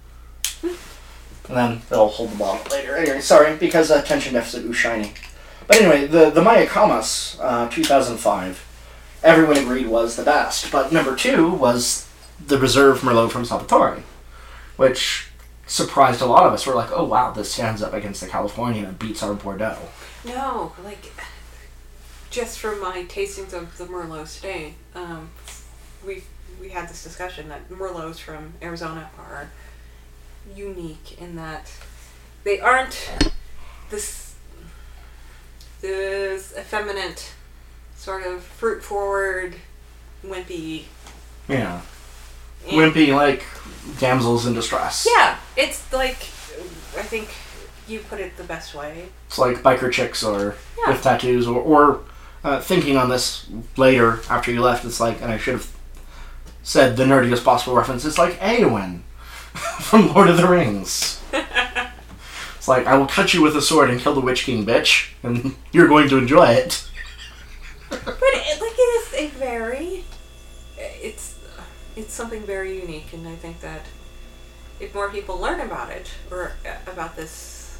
And 1.48 1.56
then 1.56 1.82
they'll 1.90 2.08
hold 2.08 2.32
the 2.32 2.36
bottle 2.36 2.64
later. 2.70 2.96
Anyway, 2.96 3.20
sorry, 3.20 3.56
because 3.56 3.90
attention 3.90 4.34
deficit 4.34 4.66
was 4.66 4.76
shiny. 4.76 5.12
But 5.66 5.80
anyway, 5.80 6.06
the, 6.06 6.30
the 6.30 6.40
Mayacamas, 6.40 7.38
uh, 7.40 7.68
2005, 7.68 9.20
everyone 9.22 9.56
agreed 9.56 9.88
was 9.88 10.16
the 10.16 10.24
best. 10.24 10.70
But 10.70 10.92
number 10.92 11.16
two 11.16 11.50
was 11.50 12.08
the 12.46 12.58
Reserve 12.58 13.00
Merlot 13.00 13.30
from 13.30 13.44
Salvatore, 13.44 14.02
which 14.76 15.28
surprised 15.66 16.20
a 16.20 16.26
lot 16.26 16.46
of 16.46 16.52
us. 16.52 16.66
We're 16.66 16.74
like, 16.74 16.90
oh 16.92 17.04
wow, 17.04 17.30
this 17.32 17.52
stands 17.52 17.82
up 17.82 17.92
against 17.92 18.20
the 18.20 18.28
California 18.28 18.86
and 18.86 18.98
beats 18.98 19.22
our 19.22 19.34
Bordeaux. 19.34 19.78
No, 20.24 20.72
like 20.84 21.12
just 22.30 22.58
from 22.58 22.80
my 22.80 23.04
tastings 23.04 23.52
of 23.52 23.76
the 23.78 23.84
Merlots 23.84 24.36
today, 24.36 24.74
um, 24.94 25.30
we 26.06 26.24
we 26.60 26.68
had 26.70 26.88
this 26.88 27.02
discussion 27.02 27.48
that 27.48 27.68
Merlots 27.68 28.18
from 28.18 28.54
Arizona 28.62 29.10
are 29.18 29.50
unique 30.56 31.20
in 31.20 31.36
that 31.36 31.70
they 32.44 32.60
aren't 32.60 33.10
this 33.90 34.34
this 35.80 36.54
effeminate 36.58 37.32
sort 37.96 38.24
of 38.26 38.42
fruit 38.42 38.82
forward 38.82 39.54
wimpy. 40.24 40.84
Yeah. 41.48 41.80
and- 42.66 42.72
Wimpy, 42.76 43.14
like 43.14 43.44
damsels 43.98 44.46
in 44.46 44.54
distress. 44.54 45.06
Yeah, 45.10 45.36
it's 45.56 45.92
like 45.92 46.18
I 46.96 47.02
think 47.02 47.28
you 47.88 48.00
put 48.00 48.20
it 48.20 48.36
the 48.36 48.44
best 48.44 48.74
way. 48.74 49.08
It's 49.26 49.38
like 49.38 49.58
biker 49.62 49.90
chicks 49.92 50.22
or 50.22 50.54
Yeah. 50.78 50.92
with 50.92 51.02
tattoos, 51.02 51.46
or, 51.48 51.60
or 51.60 52.00
uh, 52.44 52.60
thinking 52.60 52.96
on 52.96 53.08
this 53.08 53.46
later 53.76 54.20
after 54.30 54.52
you 54.52 54.60
left. 54.60 54.84
It's 54.84 55.00
like, 55.00 55.20
and 55.22 55.32
I 55.32 55.38
should 55.38 55.54
have 55.54 55.70
said 56.62 56.96
the 56.96 57.04
nerdiest 57.04 57.44
possible 57.44 57.74
reference. 57.76 58.04
It's 58.04 58.18
like 58.18 58.38
Eowyn 58.40 59.00
from 59.80 60.12
Lord 60.14 60.28
of 60.28 60.36
the 60.36 60.48
Rings. 60.48 61.22
it's 62.56 62.68
like 62.68 62.86
I 62.86 62.96
will 62.96 63.06
cut 63.06 63.34
you 63.34 63.42
with 63.42 63.56
a 63.56 63.62
sword 63.62 63.90
and 63.90 64.00
kill 64.00 64.14
the 64.14 64.20
Witch 64.20 64.44
King, 64.44 64.64
bitch, 64.64 65.10
and 65.22 65.56
you're 65.72 65.88
going 65.88 66.08
to 66.08 66.18
enjoy 66.18 66.48
it. 66.48 66.88
But 67.90 68.06
like 68.06 68.18
it 68.18 68.80
is 68.80 69.14
a 69.14 69.26
very, 69.38 70.04
it's 70.78 71.38
it's 71.96 72.14
something 72.14 72.42
very 72.42 72.80
unique, 72.80 73.12
and 73.12 73.28
I 73.28 73.34
think 73.36 73.60
that 73.60 73.82
if 74.80 74.94
more 74.94 75.10
people 75.10 75.38
learn 75.38 75.60
about 75.60 75.90
it 75.90 76.10
or 76.30 76.52
uh, 76.66 76.90
about 76.90 77.16
this 77.16 77.78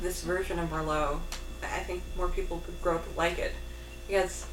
this 0.00 0.22
version 0.22 0.58
of 0.58 0.70
Merlot, 0.70 1.18
I 1.62 1.80
think 1.80 2.02
more 2.16 2.28
people 2.28 2.62
could 2.64 2.80
grow 2.82 2.98
to 2.98 3.10
like 3.16 3.38
it 3.38 3.52
because 4.06 4.46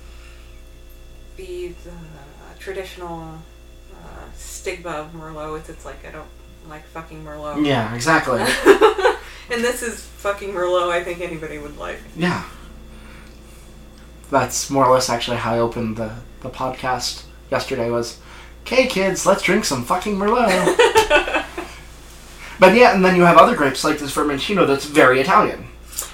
the, 1.37 1.69
the 1.83 1.91
traditional 2.59 3.39
uh, 4.03 4.31
stigma 4.35 4.91
of 4.91 5.13
Merlot 5.13 5.61
is 5.61 5.69
it's 5.69 5.85
like 5.85 6.05
I 6.05 6.11
don't 6.11 6.27
like 6.69 6.85
fucking 6.87 7.23
Merlot. 7.23 7.65
Yeah, 7.65 7.93
exactly. 7.95 8.39
and 9.51 9.63
this 9.63 9.81
is 9.81 10.01
fucking 10.01 10.53
Merlot. 10.53 10.89
I 10.89 11.03
think 11.03 11.21
anybody 11.21 11.57
would 11.57 11.77
like. 11.77 11.99
Yeah. 12.15 12.43
That's 14.29 14.69
more 14.69 14.85
or 14.85 14.93
less 14.93 15.09
actually 15.09 15.37
how 15.37 15.53
I 15.53 15.59
opened 15.59 15.97
the, 15.97 16.13
the 16.41 16.49
podcast 16.49 17.23
yesterday 17.49 17.89
was, 17.89 18.19
okay 18.61 18.87
kids, 18.87 19.25
let's 19.25 19.43
drink 19.43 19.65
some 19.65 19.83
fucking 19.83 20.15
Merlot. 20.15 20.47
but 22.59 22.75
yeah, 22.75 22.95
and 22.95 23.03
then 23.03 23.15
you 23.17 23.23
have 23.23 23.37
other 23.37 23.55
grapes 23.55 23.83
like 23.83 23.99
this 23.99 24.15
Vermentino 24.15 24.65
that's 24.65 24.85
very 24.85 25.19
Italian. 25.19 25.67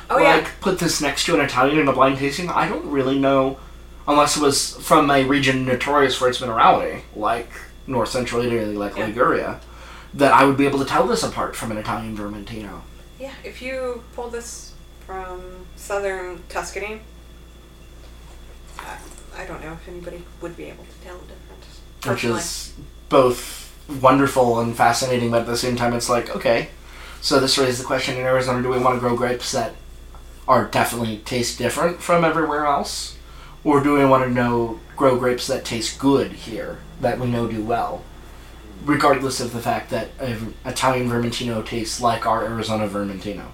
Oh 0.09 0.15
like, 0.15 0.43
yeah. 0.43 0.49
put 0.61 0.79
this 0.79 1.01
next 1.01 1.25
to 1.25 1.35
an 1.35 1.41
Italian 1.41 1.79
in 1.79 1.87
a 1.87 1.93
blind 1.93 2.17
tasting, 2.17 2.49
I 2.49 2.67
don't 2.67 2.89
really 2.89 3.19
know, 3.19 3.59
unless 4.07 4.37
it 4.37 4.41
was 4.41 4.75
from 4.77 5.11
a 5.11 5.25
region 5.25 5.65
notorious 5.65 6.15
for 6.15 6.27
its 6.27 6.39
minerality, 6.39 7.01
like 7.15 7.49
north 7.87 8.09
central 8.09 8.41
Italy, 8.43 8.75
like 8.75 8.97
Yeah. 8.97 9.05
Liguria, 9.07 9.59
that 10.13 10.33
I 10.33 10.45
would 10.45 10.57
be 10.57 10.65
able 10.65 10.79
to 10.79 10.85
tell 10.85 11.07
this 11.07 11.23
apart 11.23 11.55
from 11.55 11.71
an 11.71 11.77
Italian 11.77 12.15
Vermentino. 12.17 12.81
Yeah, 13.19 13.33
if 13.43 13.61
you 13.61 14.03
pull 14.15 14.29
this 14.29 14.73
from 15.05 15.65
southern 15.75 16.43
Tuscany, 16.49 17.01
I, 18.79 18.97
I 19.35 19.45
don't 19.45 19.61
know 19.63 19.73
if 19.73 19.87
anybody 19.87 20.23
would 20.41 20.55
be 20.55 20.65
able 20.65 20.83
to 20.85 21.05
tell 21.07 21.17
the 21.17 21.25
difference. 21.27 21.81
which 22.05 22.23
is 22.23 22.73
both 23.09 23.73
wonderful 24.01 24.59
and 24.59 24.75
fascinating, 24.75 25.31
but 25.31 25.41
at 25.41 25.47
the 25.47 25.57
same 25.57 25.75
time, 25.75 25.93
it's 25.93 26.09
like, 26.09 26.35
okay, 26.35 26.69
so 27.21 27.39
this 27.39 27.57
raises 27.57 27.79
the 27.79 27.85
question 27.85 28.15
in 28.17 28.21
Arizona 28.25 28.61
do 28.61 28.69
we 28.69 28.79
want 28.79 28.95
to 28.95 28.99
grow 28.99 29.15
grapes 29.15 29.51
that 29.53 29.73
are 30.47 30.65
definitely 30.65 31.17
taste 31.19 31.57
different 31.57 32.01
from 32.01 32.23
everywhere 32.23 32.65
else? 32.65 33.17
Or 33.63 33.81
do 33.81 33.93
we 33.93 34.05
want 34.05 34.23
to 34.23 34.29
know 34.29 34.79
grow 34.97 35.17
grapes 35.17 35.47
that 35.47 35.63
taste 35.63 35.99
good 35.99 36.33
here, 36.33 36.79
that 36.99 37.19
we 37.19 37.27
know 37.27 37.47
do 37.47 37.63
well? 37.63 38.03
Regardless 38.83 39.39
of 39.39 39.53
the 39.53 39.59
fact 39.59 39.89
that 39.91 40.09
an 40.19 40.55
Italian 40.65 41.09
Vermentino 41.09 41.65
tastes 41.65 42.01
like 42.01 42.25
our 42.25 42.43
Arizona 42.43 42.87
Vermentino. 42.87 43.45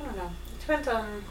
I 0.00 0.04
don't 0.04 0.16
know. 0.16 0.30
It 0.52 0.60
depends 0.60 0.88
on 0.88 1.24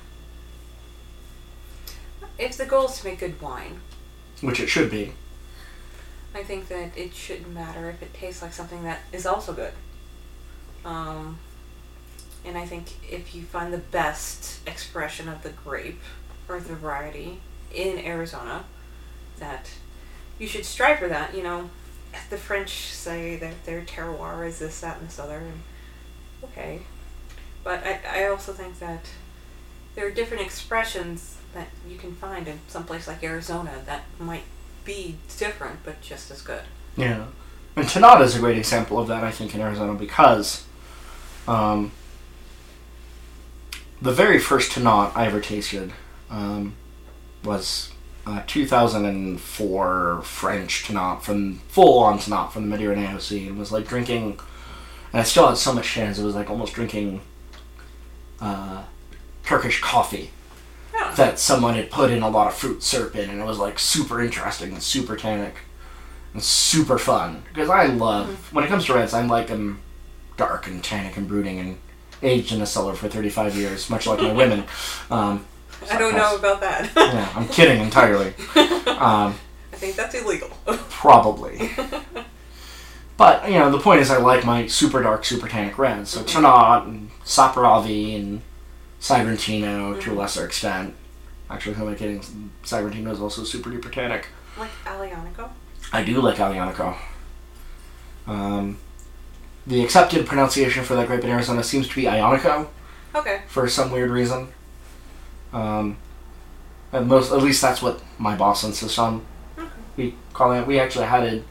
if 2.37 2.57
the 2.57 2.65
goal 2.65 2.85
is 2.85 2.99
to 2.99 3.05
make 3.05 3.19
good 3.19 3.39
wine. 3.41 3.81
Which 4.41 4.59
it 4.59 4.67
should 4.67 4.89
be. 4.89 5.13
I 6.33 6.43
think 6.43 6.67
that 6.69 6.97
it 6.97 7.13
shouldn't 7.13 7.53
matter 7.53 7.89
if 7.89 8.01
it 8.01 8.13
tastes 8.13 8.41
like 8.41 8.53
something 8.53 8.83
that 8.83 8.99
is 9.11 9.25
also 9.25 9.53
good. 9.53 9.73
Um, 10.85 11.39
and 12.45 12.57
I 12.57 12.65
think 12.65 12.87
if 13.11 13.35
you 13.35 13.43
find 13.43 13.73
the 13.73 13.79
best 13.79 14.65
expression 14.67 15.27
of 15.27 15.43
the 15.43 15.49
grape 15.49 15.99
or 16.47 16.59
the 16.59 16.75
variety 16.75 17.41
in 17.73 17.99
Arizona, 17.99 18.63
that 19.39 19.71
you 20.37 20.47
should 20.47 20.65
strive 20.65 20.99
for 20.99 21.07
that. 21.07 21.35
You 21.35 21.43
know, 21.43 21.69
the 22.29 22.37
French 22.37 22.87
say 22.87 23.35
that 23.37 23.65
their 23.65 23.81
terroir 23.81 24.47
is 24.47 24.59
this, 24.59 24.81
that, 24.81 24.97
and 24.99 25.07
this 25.07 25.19
other, 25.19 25.37
and 25.37 25.61
okay, 26.43 26.81
But 27.63 27.83
I, 27.85 28.23
I 28.23 28.25
also 28.27 28.53
think 28.53 28.79
that 28.79 29.05
there 29.95 30.07
are 30.07 30.11
different 30.11 30.43
expressions 30.43 31.37
that 31.53 31.67
you 31.87 31.97
can 31.97 32.13
find 32.15 32.47
in 32.47 32.59
some 32.67 32.83
place 32.83 33.07
like 33.07 33.23
Arizona 33.23 33.81
that 33.85 34.03
might 34.19 34.43
be 34.85 35.15
different 35.37 35.83
but 35.83 35.99
just 36.01 36.31
as 36.31 36.41
good. 36.41 36.61
Yeah. 36.95 37.25
And 37.75 37.85
Tannat 37.85 38.21
is 38.21 38.35
a 38.35 38.39
great 38.39 38.57
example 38.57 38.99
of 38.99 39.07
that, 39.07 39.23
I 39.23 39.31
think, 39.31 39.55
in 39.55 39.61
Arizona 39.61 39.93
because 39.93 40.65
um, 41.47 41.91
the 44.01 44.11
very 44.11 44.39
first 44.39 44.71
Tannat 44.71 45.15
I 45.15 45.27
ever 45.27 45.41
tasted 45.41 45.91
um, 46.29 46.75
was 47.43 47.91
uh, 48.25 48.41
2004 48.47 50.21
French 50.23 50.83
Tannat 50.85 51.21
from 51.21 51.59
full 51.67 51.99
on 51.99 52.19
Tannat 52.19 52.51
from 52.51 52.63
the 52.63 52.67
Mediterranean 52.69 53.19
Sea. 53.19 53.47
It 53.47 53.55
was 53.55 53.71
like 53.71 53.87
drinking, 53.87 54.39
and 55.13 55.21
I 55.21 55.23
still 55.23 55.47
had 55.47 55.57
so 55.57 55.73
much 55.73 55.87
chance. 55.89 56.19
It 56.19 56.23
was 56.25 56.35
like 56.35 56.49
almost 56.49 56.73
drinking 56.73 57.21
uh, 58.41 58.83
Turkish 59.43 59.81
coffee 59.81 60.31
Yeah. 60.93 61.13
that 61.15 61.39
someone 61.39 61.75
had 61.75 61.89
put 61.91 62.11
in 62.11 62.21
a 62.23 62.29
lot 62.29 62.47
of 62.47 62.53
fruit 62.53 62.83
syrup 62.83 63.15
in, 63.15 63.29
and 63.29 63.39
it 63.39 63.45
was 63.45 63.57
like 63.59 63.79
super 63.79 64.21
interesting 64.21 64.73
and 64.73 64.83
super 64.83 65.15
tannic 65.15 65.55
and 66.33 66.43
super 66.43 66.97
fun. 66.97 67.43
Because 67.53 67.69
I 67.69 67.85
love 67.87 68.53
when 68.53 68.63
it 68.63 68.67
comes 68.67 68.85
to 68.85 68.93
reds, 68.93 69.13
I'm 69.13 69.27
like 69.27 69.47
them 69.47 69.81
dark 70.37 70.67
and 70.67 70.83
tannic 70.83 71.17
and 71.17 71.27
brooding 71.27 71.59
and 71.59 71.77
aged 72.21 72.51
in 72.51 72.61
a 72.61 72.65
cellar 72.65 72.93
for 72.95 73.07
35 73.09 73.55
years, 73.55 73.89
much 73.89 74.05
like 74.07 74.19
my 74.21 74.33
women. 74.33 74.65
Um, 75.11 75.45
I 75.91 75.97
don't 75.97 76.15
know 76.15 76.35
about 76.35 76.59
that. 76.61 76.91
yeah, 76.95 77.31
I'm 77.35 77.47
kidding 77.47 77.81
entirely. 77.81 78.33
Um, 78.99 79.35
I 79.71 79.77
think 79.77 79.95
that's 79.95 80.13
illegal. 80.13 80.49
probably. 80.89 81.69
But 83.17 83.49
you 83.51 83.59
know, 83.59 83.69
the 83.69 83.79
point 83.79 83.99
is, 84.01 84.09
I 84.11 84.17
like 84.17 84.45
my 84.45 84.65
super 84.67 85.01
dark, 85.03 85.25
super 85.25 85.47
tannic 85.49 85.77
reds. 85.77 86.09
So 86.11 86.21
Tannat 86.23 86.85
and 86.85 87.11
Saperavi 87.25 88.15
and 88.15 88.41
Sagrantino 89.01 89.99
to 90.01 90.13
a 90.13 90.15
lesser 90.15 90.45
extent. 90.45 90.95
Actually, 91.49 91.75
who 91.75 91.85
am 91.87 91.93
I 91.93 91.95
kidding? 91.95 92.21
Sagrantino 92.63 93.11
is 93.11 93.19
also 93.19 93.43
super 93.43 93.69
duper 93.69 93.91
tannic. 93.91 94.27
like 94.57 94.69
Aglianico. 94.85 95.49
I 95.91 96.03
do 96.03 96.21
like 96.21 96.37
Aglianico. 96.37 96.95
Um, 98.27 98.77
the 99.67 99.83
accepted 99.83 100.25
pronunciation 100.25 100.83
for 100.85 100.95
that 100.95 101.07
grape 101.07 101.23
in 101.23 101.29
Arizona 101.29 101.61
seems 101.63 101.87
to 101.89 101.95
be 101.95 102.03
Ionico 102.03 102.67
Okay. 103.15 103.41
for 103.47 103.67
some 103.67 103.91
weird 103.91 104.11
reason. 104.11 104.49
Um, 105.53 105.97
and 106.91 107.07
most, 107.07 107.31
at 107.31 107.41
least 107.41 107.61
that's 107.61 107.81
what 107.81 108.01
my 108.17 108.35
boss 108.35 108.63
insists 108.63 108.97
on. 108.97 109.25
We 109.95 110.15
call 110.33 110.53
it. 110.53 110.65
We 110.65 110.79
actually 110.79 111.05
had 111.05 111.23
an 111.23 111.45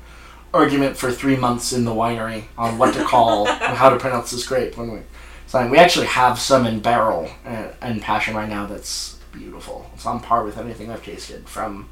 argument 0.52 0.96
for 0.96 1.12
three 1.12 1.37
months 1.37 1.72
in 1.72 1.84
the 1.84 1.92
winery 1.92 2.44
on 2.56 2.78
what 2.78 2.94
to 2.94 3.04
call 3.04 3.48
and 3.48 3.76
how 3.76 3.90
to 3.90 3.98
pronounce 3.98 4.30
this 4.30 4.46
grape. 4.46 4.76
When 4.76 4.92
we, 4.92 5.00
so 5.46 5.66
we 5.68 5.78
actually 5.78 6.06
have 6.06 6.38
some 6.38 6.66
in 6.66 6.80
barrel 6.80 7.30
and, 7.44 7.72
and 7.80 8.02
passion 8.02 8.34
right 8.34 8.48
now 8.48 8.66
that's 8.66 9.18
beautiful. 9.32 9.90
It's 9.94 10.06
on 10.06 10.20
par 10.20 10.44
with 10.44 10.58
anything 10.58 10.90
I've 10.90 11.04
tasted 11.04 11.48
from 11.48 11.88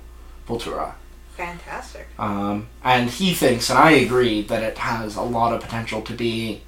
Vulture. 0.47 0.95
Fantastic. 1.37 2.09
Um, 2.19 2.69
and 2.83 3.11
he 3.11 3.35
thinks, 3.35 3.69
and 3.69 3.79
I 3.79 3.91
agree, 3.93 4.43
that 4.43 4.63
it 4.63 4.79
has 4.79 5.17
a 5.17 5.23
lot 5.23 5.53
of 5.53 5.61
potential 5.61 6.01
to 6.03 6.15
be 6.15 6.63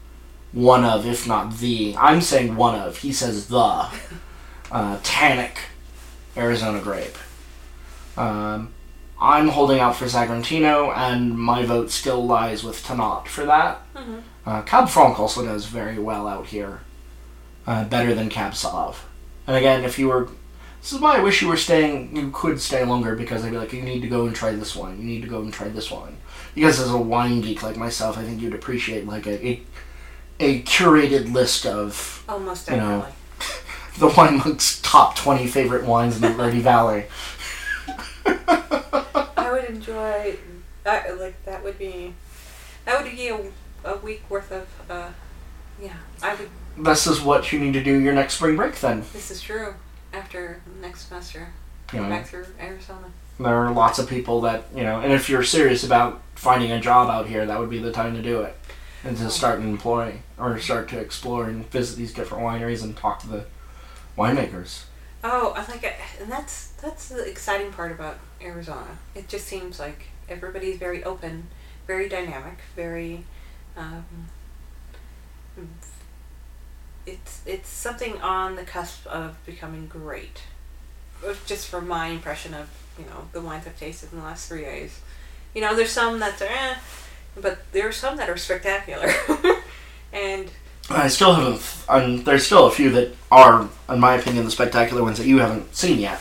one 0.52 0.84
of, 0.84 1.06
if 1.06 1.26
not 1.26 1.58
the, 1.58 1.96
I'm 1.96 2.20
saying 2.20 2.56
one 2.56 2.78
of, 2.78 2.98
he 2.98 3.12
says 3.12 3.48
the, 3.48 3.88
uh, 4.70 4.98
tannic 5.02 5.58
Arizona 6.36 6.80
grape. 6.80 7.16
Um, 8.16 8.72
I'm 9.20 9.48
holding 9.48 9.80
out 9.80 9.96
for 9.96 10.04
Sagrantino, 10.06 10.94
and 10.96 11.36
my 11.38 11.64
vote 11.64 11.90
still 11.90 12.24
lies 12.24 12.62
with 12.62 12.84
Tannat 12.84 13.26
for 13.26 13.44
that. 13.46 13.80
Mhm. 13.96 14.22
Uh, 14.46 14.62
Cab 14.62 14.88
Franc 14.88 15.18
also 15.18 15.44
does 15.44 15.66
very 15.66 15.98
well 15.98 16.26
out 16.28 16.46
here. 16.46 16.80
Uh, 17.66 17.84
better 17.84 18.14
than 18.14 18.28
Cab 18.28 18.52
Sauv. 18.52 18.96
And 19.46 19.56
again, 19.56 19.84
if 19.84 19.98
you 19.98 20.08
were 20.08 20.28
this 20.80 20.92
is 20.92 21.00
why 21.00 21.16
I 21.16 21.20
wish 21.20 21.42
you 21.42 21.48
were 21.48 21.56
staying. 21.56 22.14
You 22.16 22.30
could 22.32 22.60
stay 22.60 22.84
longer 22.84 23.16
because 23.16 23.44
I'd 23.44 23.50
be 23.50 23.58
like, 23.58 23.72
you 23.72 23.82
need 23.82 24.00
to 24.02 24.08
go 24.08 24.26
and 24.26 24.34
try 24.34 24.52
this 24.52 24.76
wine. 24.76 24.96
You 24.98 25.04
need 25.04 25.22
to 25.22 25.28
go 25.28 25.40
and 25.40 25.52
try 25.52 25.66
this 25.68 25.90
wine. 25.90 26.16
Because 26.54 26.78
as 26.78 26.88
a 26.88 26.96
wine 26.96 27.40
geek 27.40 27.64
like 27.64 27.76
myself, 27.76 28.16
I 28.16 28.22
think 28.22 28.40
you'd 28.40 28.54
appreciate 28.54 29.04
like 29.06 29.26
a 29.26 29.44
a, 29.46 29.62
a 30.38 30.62
curated 30.62 31.32
list 31.32 31.66
of 31.66 32.24
Oh, 32.28 32.38
most 32.38 32.70
You 32.70 32.76
know. 32.76 33.06
The 33.98 34.08
Wine 34.08 34.38
Monk's 34.38 34.80
top 34.82 35.16
twenty 35.16 35.46
favorite 35.46 35.84
wines 35.84 36.16
in 36.16 36.22
the 36.22 36.30
Verde 36.30 36.60
Valley. 36.60 37.06
I 38.26 39.48
would 39.52 39.64
enjoy. 39.64 40.36
That, 40.84 41.18
like 41.18 41.44
that 41.44 41.62
would 41.62 41.78
be. 41.78 42.14
That 42.84 43.02
would 43.02 43.10
be 43.12 43.28
a, 43.28 43.40
a 43.84 43.96
week 43.98 44.22
worth 44.30 44.50
of. 44.52 44.66
Uh, 44.88 45.10
yeah, 45.80 45.96
I 46.22 46.34
would. 46.34 46.48
This 46.78 47.06
is 47.06 47.20
what 47.20 47.52
you 47.52 47.58
need 47.58 47.72
to 47.72 47.82
do 47.82 47.98
your 47.98 48.14
next 48.14 48.34
spring 48.34 48.56
break. 48.56 48.76
Then 48.76 49.02
This 49.12 49.30
is 49.30 49.40
true. 49.40 49.74
After 50.12 50.62
next 50.80 51.08
semester, 51.08 51.48
you 51.92 52.00
know 52.00 52.08
back 52.08 52.26
through 52.26 52.46
Arizona. 52.58 53.08
there 53.38 53.54
are 53.54 53.70
lots 53.72 53.98
of 53.98 54.08
people 54.08 54.40
that 54.42 54.64
you 54.74 54.82
know, 54.82 55.00
and 55.00 55.12
if 55.12 55.28
you're 55.28 55.42
serious 55.42 55.84
about 55.84 56.22
finding 56.34 56.70
a 56.72 56.80
job 56.80 57.10
out 57.10 57.26
here, 57.28 57.44
that 57.44 57.58
would 57.58 57.68
be 57.68 57.78
the 57.78 57.92
time 57.92 58.14
to 58.14 58.22
do 58.22 58.40
it, 58.40 58.56
and 59.04 59.16
to 59.18 59.28
start 59.28 59.58
an 59.60 59.68
employ 59.68 60.18
or 60.38 60.58
start 60.58 60.88
to 60.88 60.98
explore 60.98 61.44
and 61.44 61.70
visit 61.70 61.96
these 61.96 62.14
different 62.14 62.42
wineries 62.42 62.82
and 62.82 62.96
talk 62.96 63.18
to 63.20 63.28
the 63.28 63.44
winemakers. 64.18 64.84
Oh, 65.24 65.52
I 65.56 65.60
like 65.70 65.82
it, 65.82 65.94
and 66.20 66.30
that's 66.30 66.68
that's 66.82 67.08
the 67.08 67.24
exciting 67.24 67.72
part 67.72 67.92
about 67.92 68.18
Arizona. 68.42 68.98
It 69.14 69.28
just 69.28 69.46
seems 69.46 69.80
like 69.80 70.06
everybody's 70.28 70.78
very 70.78 71.02
open, 71.04 71.48
very 71.86 72.08
dynamic, 72.08 72.58
very. 72.76 73.24
Um, 73.76 74.04
it's 77.06 77.42
it's 77.46 77.68
something 77.68 78.20
on 78.20 78.56
the 78.56 78.64
cusp 78.64 79.06
of 79.06 79.44
becoming 79.46 79.86
great. 79.86 80.42
Just 81.46 81.66
from 81.66 81.88
my 81.88 82.08
impression 82.08 82.54
of 82.54 82.68
you 82.98 83.04
know 83.06 83.28
the 83.32 83.40
wines 83.40 83.66
I've 83.66 83.78
tasted 83.78 84.12
in 84.12 84.18
the 84.18 84.24
last 84.24 84.48
three 84.48 84.62
days, 84.62 85.00
you 85.54 85.60
know 85.60 85.74
there's 85.74 85.90
some 85.90 86.20
that 86.20 86.40
are, 86.40 86.46
eh, 86.46 86.76
but 87.40 87.58
there 87.72 87.88
are 87.88 87.92
some 87.92 88.16
that 88.18 88.28
are 88.28 88.36
spectacular, 88.36 89.12
and 90.12 90.48
I 90.90 91.08
still 91.08 91.34
haven't. 91.34 91.84
Um, 91.88 92.24
there's 92.24 92.46
still 92.46 92.66
a 92.66 92.70
few 92.70 92.90
that 92.90 93.14
are, 93.30 93.68
in 93.88 94.00
my 94.00 94.14
opinion, 94.14 94.44
the 94.44 94.50
spectacular 94.50 95.02
ones 95.02 95.18
that 95.18 95.26
you 95.26 95.38
haven't 95.38 95.74
seen 95.74 95.98
yet. 95.98 96.20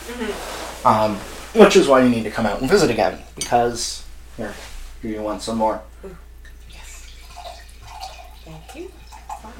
Um, 0.84 1.16
which 1.54 1.76
is 1.76 1.88
why 1.88 2.02
you 2.02 2.08
need 2.08 2.24
to 2.24 2.30
come 2.30 2.46
out 2.46 2.60
and 2.60 2.68
visit 2.68 2.90
again 2.90 3.18
because 3.34 4.04
here, 4.36 4.54
do 5.02 5.08
you 5.08 5.22
want 5.22 5.42
some 5.42 5.58
more? 5.58 5.82
Yes. 6.70 7.10
Thank 8.44 8.76
you. 8.76 8.92
Oh. 9.30 9.52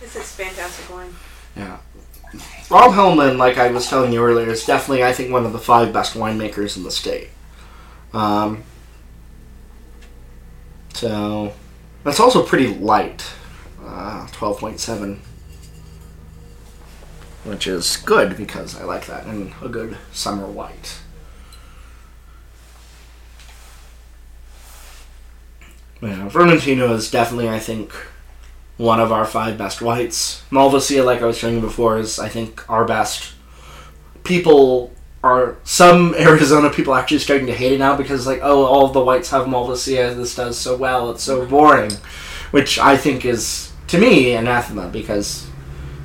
This 0.00 0.16
is 0.16 0.32
fantastic 0.32 0.90
wine. 0.92 1.14
Yeah. 1.54 1.78
Rob 2.70 2.92
Hammelman, 2.92 3.36
like 3.38 3.58
I 3.58 3.70
was 3.70 3.88
telling 3.88 4.12
you 4.12 4.22
earlier, 4.22 4.48
is 4.48 4.64
definitely, 4.64 5.04
I 5.04 5.12
think, 5.12 5.32
one 5.32 5.46
of 5.46 5.52
the 5.52 5.58
five 5.58 5.92
best 5.92 6.14
winemakers 6.14 6.76
in 6.76 6.82
the 6.82 6.90
state. 6.90 7.28
Um, 8.12 8.64
so, 10.94 11.52
that's 12.08 12.20
also 12.20 12.42
pretty 12.42 12.68
light. 12.68 13.22
Uh, 13.84 14.26
12.7. 14.28 15.18
Which 17.44 17.66
is 17.66 17.98
good 17.98 18.34
because 18.34 18.80
I 18.80 18.84
like 18.84 19.04
that 19.06 19.26
and 19.26 19.52
a 19.62 19.68
good 19.68 19.98
summer 20.10 20.46
white. 20.46 21.00
Yeah, 26.00 26.30
Vermentino 26.30 26.92
is 26.92 27.10
definitely, 27.10 27.50
I 27.50 27.58
think, 27.58 27.92
one 28.78 29.00
of 29.00 29.12
our 29.12 29.26
five 29.26 29.58
best 29.58 29.82
whites. 29.82 30.42
Malvasia, 30.50 31.04
like 31.04 31.20
I 31.20 31.26
was 31.26 31.38
saying 31.38 31.60
before, 31.60 31.98
is 31.98 32.18
I 32.18 32.30
think 32.30 32.68
our 32.70 32.86
best. 32.86 33.34
People 34.24 34.92
are 35.22 35.56
some 35.64 36.14
Arizona 36.14 36.70
people 36.70 36.94
actually 36.94 37.18
starting 37.18 37.46
to 37.46 37.54
hate 37.54 37.72
it 37.72 37.78
now 37.78 37.96
because 37.96 38.26
like 38.26 38.40
oh 38.42 38.64
all 38.64 38.88
the 38.88 39.00
whites 39.00 39.30
have 39.30 39.46
Malvasia 39.46 40.14
this 40.14 40.34
does 40.34 40.56
so 40.56 40.76
well 40.76 41.10
it's 41.10 41.22
so 41.22 41.44
boring, 41.46 41.92
which 42.50 42.78
I 42.78 42.96
think 42.96 43.24
is 43.24 43.72
to 43.88 43.98
me 43.98 44.34
anathema 44.34 44.88
because 44.88 45.48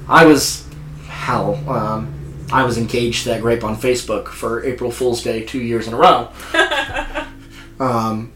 I 0.08 0.26
was 0.26 0.68
hell 1.08 1.56
um, 1.70 2.14
I 2.52 2.64
was 2.64 2.78
engaged 2.78 3.24
to 3.24 3.30
that 3.30 3.42
grape 3.42 3.64
on 3.64 3.76
Facebook 3.76 4.28
for 4.28 4.64
April 4.64 4.92
Fool's 4.92 5.24
Day 5.24 5.44
two 5.44 5.62
years 5.62 5.88
in 5.88 5.94
a 5.94 5.98
row. 5.98 6.30
um, 7.80 8.32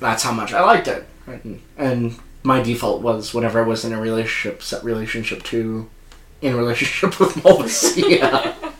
that's 0.00 0.22
how 0.22 0.32
much 0.32 0.52
I 0.52 0.62
liked 0.62 0.88
it, 0.88 1.06
and, 1.26 1.60
and 1.76 2.18
my 2.42 2.62
default 2.62 3.02
was 3.02 3.32
whenever 3.32 3.62
I 3.62 3.66
was 3.66 3.84
in 3.84 3.92
a 3.92 4.00
relationship, 4.00 4.62
set 4.62 4.82
relationship 4.82 5.42
to 5.44 5.88
in 6.40 6.56
relationship 6.56 7.18
with 7.20 7.34
Malvasia. 7.34 8.54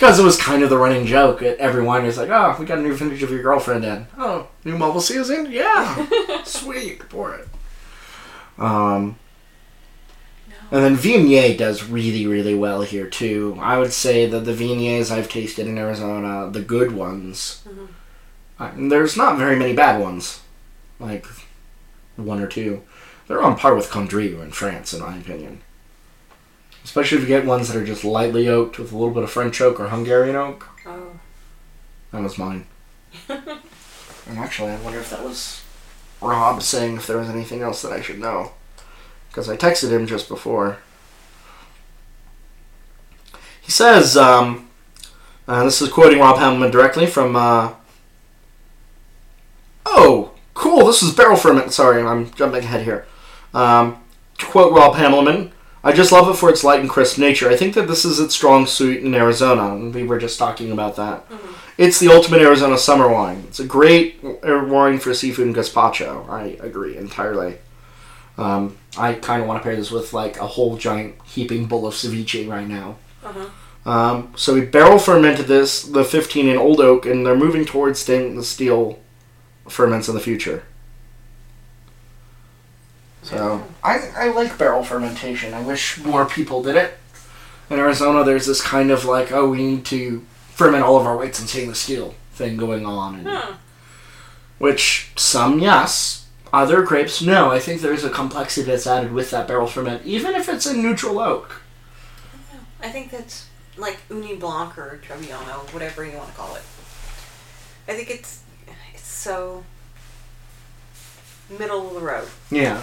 Because 0.00 0.18
it 0.18 0.24
was 0.24 0.38
kind 0.38 0.62
of 0.62 0.70
the 0.70 0.78
running 0.78 1.04
joke 1.04 1.42
at 1.42 1.58
everyone 1.58 2.02
winery. 2.04 2.16
like, 2.16 2.30
oh, 2.30 2.56
we 2.58 2.64
got 2.64 2.78
a 2.78 2.80
new 2.80 2.94
vintage 2.94 3.22
of 3.22 3.30
your 3.30 3.42
girlfriend 3.42 3.84
in. 3.84 4.06
Oh, 4.16 4.48
new 4.64 4.78
Malvasia's 4.78 5.28
season? 5.28 5.52
Yeah. 5.52 6.06
Sweet. 6.44 7.06
Pour 7.10 7.34
it. 7.34 7.46
Um, 8.56 9.18
and 10.70 10.82
then 10.82 10.96
Viognier 10.96 11.54
does 11.58 11.84
really, 11.84 12.26
really 12.26 12.54
well 12.54 12.80
here, 12.80 13.08
too. 13.08 13.58
I 13.60 13.78
would 13.78 13.92
say 13.92 14.24
that 14.24 14.46
the 14.46 14.54
Viogniers 14.54 15.10
I've 15.10 15.28
tasted 15.28 15.66
in 15.66 15.76
Arizona, 15.76 16.48
the 16.50 16.62
good 16.62 16.92
ones, 16.92 17.62
Mhm. 17.68 17.88
uh, 18.58 18.70
there's 18.88 19.18
not 19.18 19.36
very 19.36 19.56
many 19.56 19.74
bad 19.74 20.00
ones. 20.00 20.40
Like, 20.98 21.26
one 22.16 22.40
or 22.40 22.46
two. 22.46 22.80
They're 23.28 23.42
on 23.42 23.54
par 23.54 23.74
with 23.74 23.90
Condrieu 23.90 24.40
in 24.42 24.50
France, 24.52 24.94
in 24.94 25.00
my 25.02 25.18
opinion. 25.18 25.60
Especially 26.90 27.18
if 27.18 27.22
you 27.22 27.28
get 27.28 27.46
ones 27.46 27.68
that 27.68 27.76
are 27.76 27.86
just 27.86 28.02
lightly 28.02 28.48
oaked 28.48 28.76
with 28.76 28.90
a 28.90 28.96
little 28.96 29.14
bit 29.14 29.22
of 29.22 29.30
French 29.30 29.60
oak 29.60 29.78
or 29.78 29.90
Hungarian 29.90 30.34
oak. 30.34 30.68
Oh. 30.84 31.20
That 32.10 32.20
was 32.20 32.36
mine. 32.36 32.66
and 33.28 33.38
actually, 34.36 34.72
I 34.72 34.80
wonder 34.80 34.98
if 34.98 35.08
that 35.10 35.22
was 35.22 35.62
Rob 36.20 36.60
saying 36.62 36.96
if 36.96 37.06
there 37.06 37.18
was 37.18 37.28
anything 37.28 37.62
else 37.62 37.80
that 37.82 37.92
I 37.92 38.00
should 38.00 38.18
know. 38.18 38.54
Because 39.28 39.48
I 39.48 39.56
texted 39.56 39.92
him 39.92 40.08
just 40.08 40.28
before. 40.28 40.78
He 43.60 43.70
says, 43.70 44.16
um, 44.16 44.68
uh, 45.46 45.62
this 45.62 45.80
is 45.80 45.90
quoting 45.90 46.18
Rob 46.18 46.38
Hammelman 46.38 46.72
directly 46.72 47.06
from. 47.06 47.36
Uh, 47.36 47.74
oh, 49.86 50.32
cool, 50.54 50.86
this 50.86 51.04
is 51.04 51.14
barrel 51.14 51.36
ferment. 51.36 51.72
Sorry, 51.72 52.02
I'm 52.02 52.32
jumping 52.32 52.64
ahead 52.64 52.82
here. 52.82 53.06
Um, 53.54 54.02
to 54.38 54.46
quote 54.46 54.72
Rob 54.72 54.96
Hammelman, 54.96 55.52
I 55.82 55.92
just 55.92 56.12
love 56.12 56.28
it 56.28 56.38
for 56.38 56.50
its 56.50 56.62
light 56.62 56.80
and 56.80 56.90
crisp 56.90 57.16
nature. 57.18 57.48
I 57.48 57.56
think 57.56 57.74
that 57.74 57.88
this 57.88 58.04
is 58.04 58.20
its 58.20 58.34
strong 58.34 58.66
suit 58.66 59.02
in 59.02 59.14
Arizona, 59.14 59.74
and 59.74 59.94
we 59.94 60.02
were 60.02 60.18
just 60.18 60.38
talking 60.38 60.70
about 60.70 60.96
that. 60.96 61.24
It's 61.78 61.98
the 61.98 62.08
ultimate 62.08 62.42
Arizona 62.42 62.76
summer 62.76 63.08
wine. 63.08 63.44
It's 63.48 63.60
a 63.60 63.64
great 63.64 64.22
uh, 64.22 64.66
wine 64.68 64.98
for 64.98 65.14
seafood 65.14 65.46
and 65.46 65.56
gazpacho. 65.56 66.28
I 66.28 66.58
agree 66.60 66.98
entirely. 66.98 67.56
Um, 68.36 68.76
I 68.98 69.14
kind 69.14 69.40
of 69.40 69.48
want 69.48 69.62
to 69.62 69.64
pair 69.64 69.76
this 69.76 69.90
with 69.90 70.12
like 70.12 70.36
a 70.38 70.46
whole 70.46 70.76
giant 70.76 71.14
heaping 71.24 71.66
bowl 71.66 71.86
of 71.86 71.94
ceviche 71.94 72.48
right 72.48 72.68
now. 72.68 72.96
Uh-huh. 73.24 73.48
Um, 73.90 74.34
so 74.36 74.54
we 74.54 74.60
barrel 74.62 74.98
fermented 74.98 75.46
this, 75.46 75.82
the 75.82 76.04
15 76.04 76.48
in 76.48 76.58
old 76.58 76.80
oak, 76.80 77.06
and 77.06 77.24
they're 77.24 77.36
moving 77.36 77.64
towards 77.64 78.00
stainless 78.00 78.48
steel 78.48 78.98
ferments 79.68 80.08
in 80.08 80.14
the 80.14 80.20
future. 80.20 80.64
So 83.22 83.64
I, 83.84 84.10
I 84.16 84.28
like 84.30 84.56
barrel 84.58 84.82
fermentation. 84.82 85.54
I 85.54 85.62
wish 85.62 85.98
more 85.98 86.24
people 86.26 86.62
did 86.62 86.76
it. 86.76 86.98
In 87.68 87.78
Arizona, 87.78 88.24
there's 88.24 88.46
this 88.46 88.60
kind 88.60 88.90
of 88.90 89.04
like, 89.04 89.30
oh, 89.30 89.50
we 89.50 89.58
need 89.58 89.84
to 89.86 90.24
ferment 90.52 90.82
all 90.82 90.96
of 90.98 91.06
our 91.06 91.16
whites 91.16 91.40
in 91.40 91.46
stainless 91.46 91.80
steel 91.80 92.14
thing 92.32 92.56
going 92.56 92.84
on. 92.86 93.16
And, 93.16 93.28
Huh. 93.28 93.52
Which 94.58 95.12
some, 95.16 95.58
yes. 95.58 96.26
Other 96.52 96.82
grapes, 96.82 97.22
no. 97.22 97.50
I 97.50 97.60
think 97.60 97.80
there's 97.80 98.04
a 98.04 98.10
complexity 98.10 98.66
that's 98.66 98.86
added 98.86 99.12
with 99.12 99.30
that 99.30 99.46
barrel 99.46 99.66
ferment, 99.66 100.04
even 100.04 100.34
if 100.34 100.48
it's 100.48 100.66
in 100.66 100.82
neutral 100.82 101.18
oak. 101.20 101.62
I 102.82 102.88
think 102.88 103.10
that's 103.10 103.46
like 103.76 104.06
Ugni 104.08 104.38
Blanc 104.38 104.76
or 104.76 105.00
Trebbiano, 105.02 105.72
whatever 105.72 106.04
you 106.04 106.16
want 106.16 106.30
to 106.30 106.34
call 106.34 106.56
it. 106.56 106.62
I 107.88 107.94
think 107.94 108.10
it's 108.10 108.42
it's 108.92 109.06
so 109.06 109.64
middle 111.58 111.88
of 111.88 111.94
the 111.94 112.00
road. 112.00 112.28
Yeah. 112.50 112.80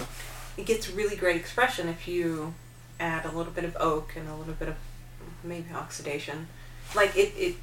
It 0.58 0.66
gets 0.66 0.90
really 0.90 1.16
great 1.16 1.36
expression 1.36 1.88
if 1.88 2.06
you 2.06 2.52
add 3.00 3.24
a 3.24 3.30
little 3.30 3.52
bit 3.52 3.64
of 3.64 3.76
oak 3.80 4.14
and 4.16 4.28
a 4.28 4.34
little 4.34 4.54
bit 4.54 4.68
of 4.68 4.76
maybe 5.42 5.72
oxidation. 5.72 6.48
Like 6.94 7.16
it, 7.16 7.32
it 7.36 7.56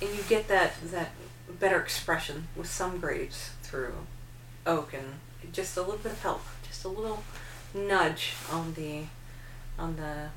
and 0.00 0.10
you 0.10 0.22
get 0.28 0.48
that 0.48 0.72
that 0.90 1.10
better 1.58 1.78
expression 1.80 2.48
with 2.56 2.68
some 2.68 2.98
grapes 2.98 3.50
through 3.62 3.94
oak 4.66 4.94
and 4.94 5.52
just 5.52 5.76
a 5.76 5.82
little 5.82 5.98
bit 5.98 6.12
of 6.12 6.22
help, 6.22 6.42
just 6.66 6.84
a 6.84 6.88
little 6.88 7.22
nudge 7.74 8.32
on 8.50 8.74
the 8.74 9.02
on 9.78 9.96
the 9.96 10.28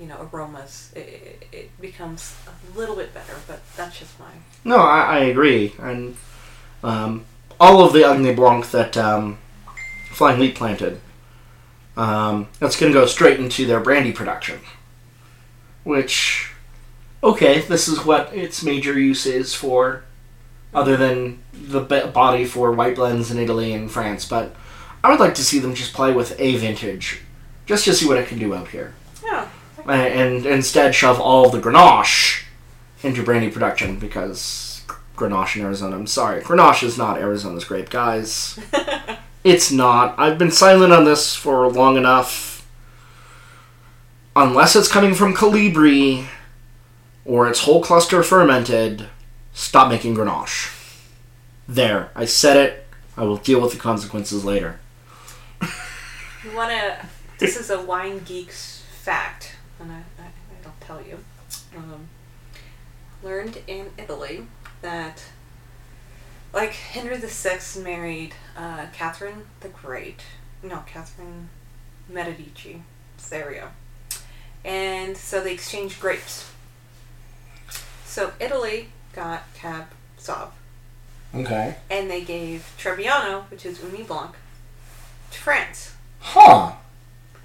you 0.00 0.08
know 0.08 0.28
aromas. 0.32 0.92
It, 0.94 1.46
it, 1.52 1.80
becomes 1.80 2.34
a 2.46 2.78
little 2.78 2.96
bit 2.96 3.14
better, 3.14 3.34
but 3.46 3.60
that's 3.76 3.98
just 3.98 4.18
my 4.18 4.30
No, 4.64 4.78
I, 4.78 5.00
I 5.00 5.18
agree. 5.20 5.74
And 5.78 6.16
um, 6.82 7.24
all 7.60 7.84
of 7.84 7.92
the 7.92 8.00
Ugni 8.00 8.34
Blanc 8.34 8.68
that 8.72 8.96
um, 8.96 9.38
Flying 10.10 10.40
Leap 10.40 10.56
planted, 10.56 11.00
um, 11.98 12.46
that's 12.60 12.78
going 12.78 12.92
to 12.92 12.98
go 12.98 13.06
straight 13.06 13.40
into 13.40 13.66
their 13.66 13.80
brandy 13.80 14.12
production. 14.12 14.60
Which, 15.82 16.52
okay, 17.22 17.60
this 17.60 17.88
is 17.88 18.04
what 18.04 18.32
its 18.32 18.62
major 18.62 18.96
use 18.98 19.26
is 19.26 19.52
for, 19.52 20.04
other 20.72 20.96
than 20.96 21.40
the 21.52 21.80
body 21.80 22.44
for 22.44 22.70
white 22.70 22.94
blends 22.94 23.32
in 23.32 23.38
Italy 23.38 23.72
and 23.72 23.90
France. 23.90 24.24
But 24.24 24.54
I 25.02 25.10
would 25.10 25.18
like 25.18 25.34
to 25.34 25.44
see 25.44 25.58
them 25.58 25.74
just 25.74 25.92
play 25.92 26.12
with 26.12 26.38
a 26.38 26.56
vintage, 26.56 27.22
just 27.66 27.84
to 27.86 27.94
see 27.94 28.06
what 28.06 28.18
it 28.18 28.28
can 28.28 28.38
do 28.38 28.54
out 28.54 28.68
here. 28.68 28.94
yeah. 29.24 29.48
Uh, 29.86 29.92
and 29.92 30.46
instead 30.46 30.94
shove 30.94 31.18
all 31.18 31.50
the 31.50 31.60
Grenache 31.60 32.44
into 33.02 33.22
brandy 33.22 33.50
production 33.50 33.98
because 33.98 34.82
Grenache 35.16 35.56
in 35.56 35.62
Arizona. 35.62 35.96
I'm 35.96 36.06
sorry, 36.06 36.42
Grenache 36.42 36.84
is 36.84 36.96
not 36.96 37.18
Arizona's 37.18 37.64
grape, 37.64 37.90
guys. 37.90 38.60
it's 39.50 39.70
not. 39.72 40.18
I've 40.18 40.38
been 40.38 40.50
silent 40.50 40.92
on 40.92 41.04
this 41.04 41.34
for 41.34 41.66
long 41.68 41.96
enough. 41.96 42.66
Unless 44.36 44.76
it's 44.76 44.88
coming 44.88 45.14
from 45.14 45.34
Calibri 45.34 46.26
or 47.24 47.48
its 47.48 47.60
whole 47.60 47.82
cluster 47.82 48.22
fermented, 48.22 49.08
stop 49.52 49.88
making 49.88 50.14
Grenache. 50.14 50.74
There, 51.66 52.10
I 52.14 52.24
said 52.24 52.56
it. 52.56 52.86
I 53.16 53.24
will 53.24 53.36
deal 53.36 53.60
with 53.60 53.72
the 53.72 53.78
consequences 53.78 54.44
later. 54.44 54.80
You 55.60 56.54
want 56.54 56.70
to. 56.70 57.06
This 57.38 57.56
is 57.56 57.70
a 57.70 57.80
wine 57.82 58.20
geek's 58.20 58.84
fact, 59.02 59.56
and 59.80 59.90
I, 59.90 59.96
I, 59.96 60.26
I'll 60.64 60.74
tell 60.80 61.02
you. 61.02 61.18
Um, 61.76 62.08
learned 63.22 63.58
in 63.66 63.90
Italy 63.98 64.46
that, 64.82 65.24
like, 66.52 66.72
Henry 66.72 67.16
VI 67.18 67.58
married 67.82 68.34
uh, 68.56 68.86
Catherine 68.92 69.44
the 69.60 69.68
Great. 69.68 70.22
No, 70.62 70.82
Catherine 70.86 71.48
Medici. 72.08 72.82
There 73.30 73.48
we 73.48 73.54
go. 73.56 73.68
And 74.64 75.16
so 75.16 75.42
they 75.42 75.52
exchanged 75.52 76.00
grapes. 76.00 76.50
So 78.04 78.32
Italy 78.40 78.88
got 79.14 79.42
Cab 79.54 79.86
Sauv, 80.18 80.48
Okay. 81.34 81.76
and 81.90 82.10
they 82.10 82.22
gave 82.22 82.72
Trebbiano, 82.78 83.42
which 83.50 83.64
is 83.64 83.78
Ugni 83.78 84.06
Blanc, 84.06 84.34
to 85.30 85.38
France. 85.38 85.94
Huh. 86.20 86.72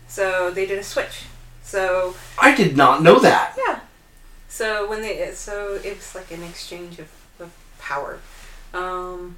So 0.07 0.49
they 0.49 0.65
did 0.65 0.79
a 0.79 0.83
switch. 0.83 1.25
So 1.63 2.15
I 2.39 2.55
did 2.55 2.75
not 2.75 3.03
know 3.03 3.19
that. 3.19 3.53
yeah. 3.57 3.81
So 4.47 4.89
when 4.89 5.01
they 5.01 5.31
so 5.33 5.79
it 5.83 5.95
was 5.97 6.15
like 6.15 6.31
an 6.31 6.43
exchange 6.43 6.97
of, 6.99 7.09
of 7.39 7.51
power. 7.79 8.19
Um, 8.73 9.37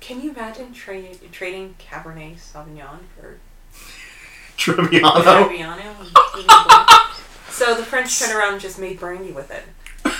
can 0.00 0.20
you 0.20 0.30
imagine 0.32 0.72
trading 0.72 1.18
trading 1.32 1.74
Cabernet 1.78 2.36
Sauvignon 2.36 2.98
for 3.18 3.38
Trebbiano. 4.56 5.22
Trebbiano? 5.22 5.78
and 5.78 6.08
Ugni 6.08 7.10
so 7.50 7.74
the 7.74 7.84
French 7.84 8.18
turned 8.18 8.32
around 8.32 8.52
and 8.54 8.60
just 8.62 8.78
made 8.78 8.98
brandy 8.98 9.32
with 9.32 9.50
it. 9.50 9.64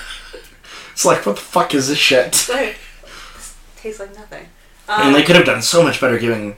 It's 0.92 1.04
like, 1.04 1.26
what 1.26 1.34
the 1.34 1.42
fuck 1.42 1.74
is 1.74 1.88
this 1.88 1.98
shit? 1.98 2.48
It 2.50 2.76
tastes 3.76 3.98
like 3.98 4.14
nothing. 4.14 4.46
Um, 4.88 5.08
and 5.08 5.14
they 5.16 5.24
could 5.24 5.34
have 5.34 5.44
done 5.44 5.60
so 5.60 5.82
much 5.82 6.00
better 6.00 6.18
giving 6.20 6.56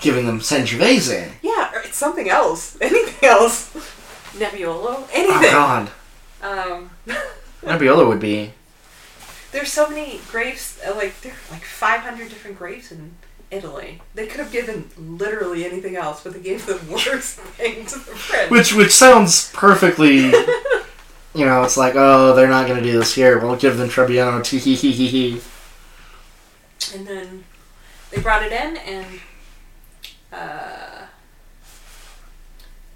giving 0.00 0.24
them 0.24 0.40
Sangiovese. 0.40 1.26
In. 1.26 1.32
Yeah, 1.42 1.70
or 1.74 1.80
it's 1.80 1.98
something 1.98 2.30
else. 2.30 2.78
Anything 2.80 3.28
else? 3.28 3.68
Nebbiolo? 4.32 4.86
Oh 4.86 5.08
Anything. 5.12 5.52
god. 5.52 5.90
um, 6.42 6.90
Nebbiolo 7.62 8.08
would 8.08 8.18
be 8.20 8.54
There's 9.52 9.72
so 9.72 9.88
many 9.88 10.20
grapes, 10.30 10.80
uh, 10.86 10.94
like 10.94 11.20
there 11.22 11.32
are 11.32 11.52
like 11.52 11.64
500 11.64 12.28
different 12.28 12.58
grapes 12.58 12.92
in 12.92 13.12
Italy. 13.50 14.00
They 14.14 14.26
could 14.26 14.38
have 14.40 14.52
given 14.52 14.90
literally 14.96 15.64
anything 15.64 15.96
else, 15.96 16.22
but 16.22 16.34
they 16.34 16.40
gave 16.40 16.66
the 16.66 16.80
worst 16.90 17.38
thing 17.40 17.84
to 17.86 17.94
the 17.98 18.04
French. 18.16 18.50
which 18.50 18.72
which 18.74 18.92
sounds 18.92 19.50
perfectly 19.52 20.32
you 21.34 21.46
know, 21.46 21.62
it's 21.62 21.76
like, 21.76 21.94
oh, 21.96 22.34
they're 22.34 22.48
not 22.48 22.66
gonna 22.66 22.82
do 22.82 22.98
this 22.98 23.14
here. 23.14 23.38
We'll 23.38 23.56
give 23.56 23.76
them 23.76 23.88
Trebbiano 23.88 24.42
tee 24.42 24.58
hee 24.58 24.74
hee 24.74 24.92
hee 24.92 25.08
hee. 25.08 25.40
And 26.94 27.06
then 27.06 27.44
they 28.10 28.20
brought 28.20 28.42
it 28.42 28.52
in, 28.52 28.76
and 28.78 29.06
uh, 30.32 31.06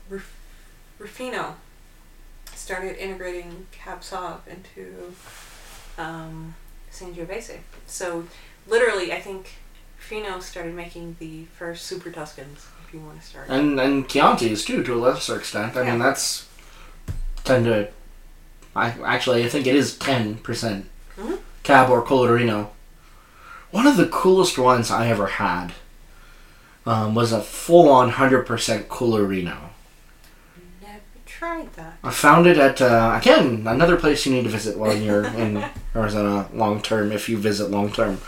Ruf- 0.09 0.37
Ruffino 0.99 1.57
started 2.55 2.97
integrating 2.97 3.67
Cab 3.71 4.01
Sauv 4.01 4.39
into 4.49 5.15
um, 5.99 6.55
Sangiovese. 6.93 7.59
So 7.87 8.25
literally, 8.67 9.13
I 9.13 9.21
think 9.21 9.53
Ruffino 9.99 10.41
started 10.41 10.75
making 10.75 11.17
the 11.19 11.45
first 11.57 11.87
Super 11.87 12.11
Tuscans. 12.11 12.67
If 12.87 12.95
you 12.95 13.01
want 13.01 13.21
to 13.21 13.27
start. 13.27 13.49
And 13.49 13.81
and 13.81 14.09
Chianti's 14.09 14.65
too 14.65 14.83
to 14.83 14.95
a 14.95 14.97
lesser 14.97 15.37
extent. 15.39 15.77
I 15.77 15.85
mean 15.85 15.99
that's 15.99 16.47
ten 17.45 17.65
to 17.65 17.89
I 18.77 18.91
actually 19.05 19.45
I 19.45 19.49
think 19.49 19.67
it 19.67 19.75
is 19.75 19.97
ten 19.99 20.37
percent 20.37 20.87
Mhm. 21.17 21.39
cab 21.63 21.91
or 21.91 22.03
Colorino. 22.05 22.69
One 23.71 23.87
of 23.87 23.97
the 23.97 24.07
coolest 24.07 24.59
ones 24.59 24.91
I 24.91 25.09
ever 25.09 25.27
had 25.27 25.73
um, 26.87 27.15
was 27.15 27.33
a 27.33 27.41
full 27.41 27.89
on 27.89 28.11
hundred 28.11 28.47
percent 28.47 28.89
Colorino. 28.89 29.71
Tried 31.45 31.75
that. 31.75 31.99
I 32.03 32.11
found 32.11 32.47
it 32.47 32.57
at 32.57 32.81
uh, 32.81 33.19
again 33.21 33.67
another 33.67 33.97
place 33.97 34.25
you 34.25 34.33
need 34.33 34.45
to 34.45 34.49
visit 34.49 34.79
while 34.79 34.97
you're 34.97 35.25
in 35.43 35.63
Arizona 35.95 36.49
long 36.55 36.81
term 36.81 37.13
if 37.13 37.29
you 37.29 37.37
visit 37.37 37.71
long 37.71 37.93
term. 37.93 38.19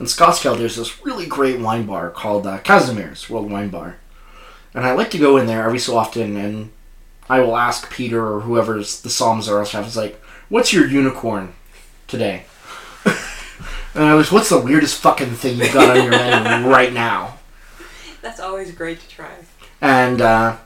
In 0.00 0.06
Scottsdale, 0.06 0.58
there's 0.58 0.74
this 0.74 1.04
really 1.04 1.24
great 1.24 1.60
wine 1.60 1.86
bar 1.86 2.10
called 2.10 2.48
uh, 2.48 2.58
Kazimierz 2.58 3.30
World 3.30 3.48
Wine 3.48 3.68
Bar, 3.68 3.98
And 4.74 4.84
I 4.84 4.92
like 4.92 5.08
to 5.12 5.18
go 5.18 5.36
in 5.36 5.46
there 5.46 5.64
every 5.64 5.78
so 5.78 5.96
often 5.96 6.36
and 6.36 6.72
I 7.28 7.38
will 7.38 7.56
ask 7.56 7.92
Peter 7.92 8.26
or 8.26 8.40
whoever's 8.40 9.02
the 9.02 9.08
Psalms 9.08 9.48
are 9.48 9.64
stuff. 9.64 9.86
It's 9.86 9.96
like, 9.96 10.20
what's 10.48 10.72
your 10.72 10.88
unicorn 10.88 11.54
today? 12.08 12.46
and 13.04 14.02
I 14.02 14.14
was, 14.16 14.32
what's 14.32 14.48
the 14.48 14.60
weirdest 14.60 15.00
fucking 15.00 15.34
thing 15.34 15.58
you 15.58 15.72
got 15.72 15.96
on 15.96 16.02
your 16.02 16.10
menu 16.10 16.68
right 16.68 16.92
now? 16.92 17.38
That's 18.20 18.40
always 18.40 18.72
great 18.72 18.98
to 18.98 19.08
try. 19.08 19.30
And 19.80 20.20
uh, 20.20 20.56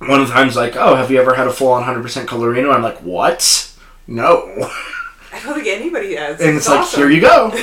one 0.00 0.20
of 0.20 0.28
the 0.28 0.32
times, 0.32 0.56
like, 0.56 0.76
oh, 0.76 0.94
have 0.96 1.10
you 1.10 1.20
ever 1.20 1.34
had 1.34 1.46
a 1.46 1.52
full 1.52 1.68
on 1.72 1.82
100% 1.84 2.26
Colorino? 2.26 2.74
I'm 2.74 2.82
like, 2.82 2.98
what? 2.98 3.72
No. 4.06 4.42
I 5.32 5.40
don't 5.42 5.54
think 5.54 5.66
anybody 5.68 6.16
has. 6.16 6.40
And 6.40 6.56
it's, 6.56 6.68
like, 6.68 6.80
awesome. 6.80 7.00
here 7.00 7.10
you 7.10 7.20
go. 7.20 7.50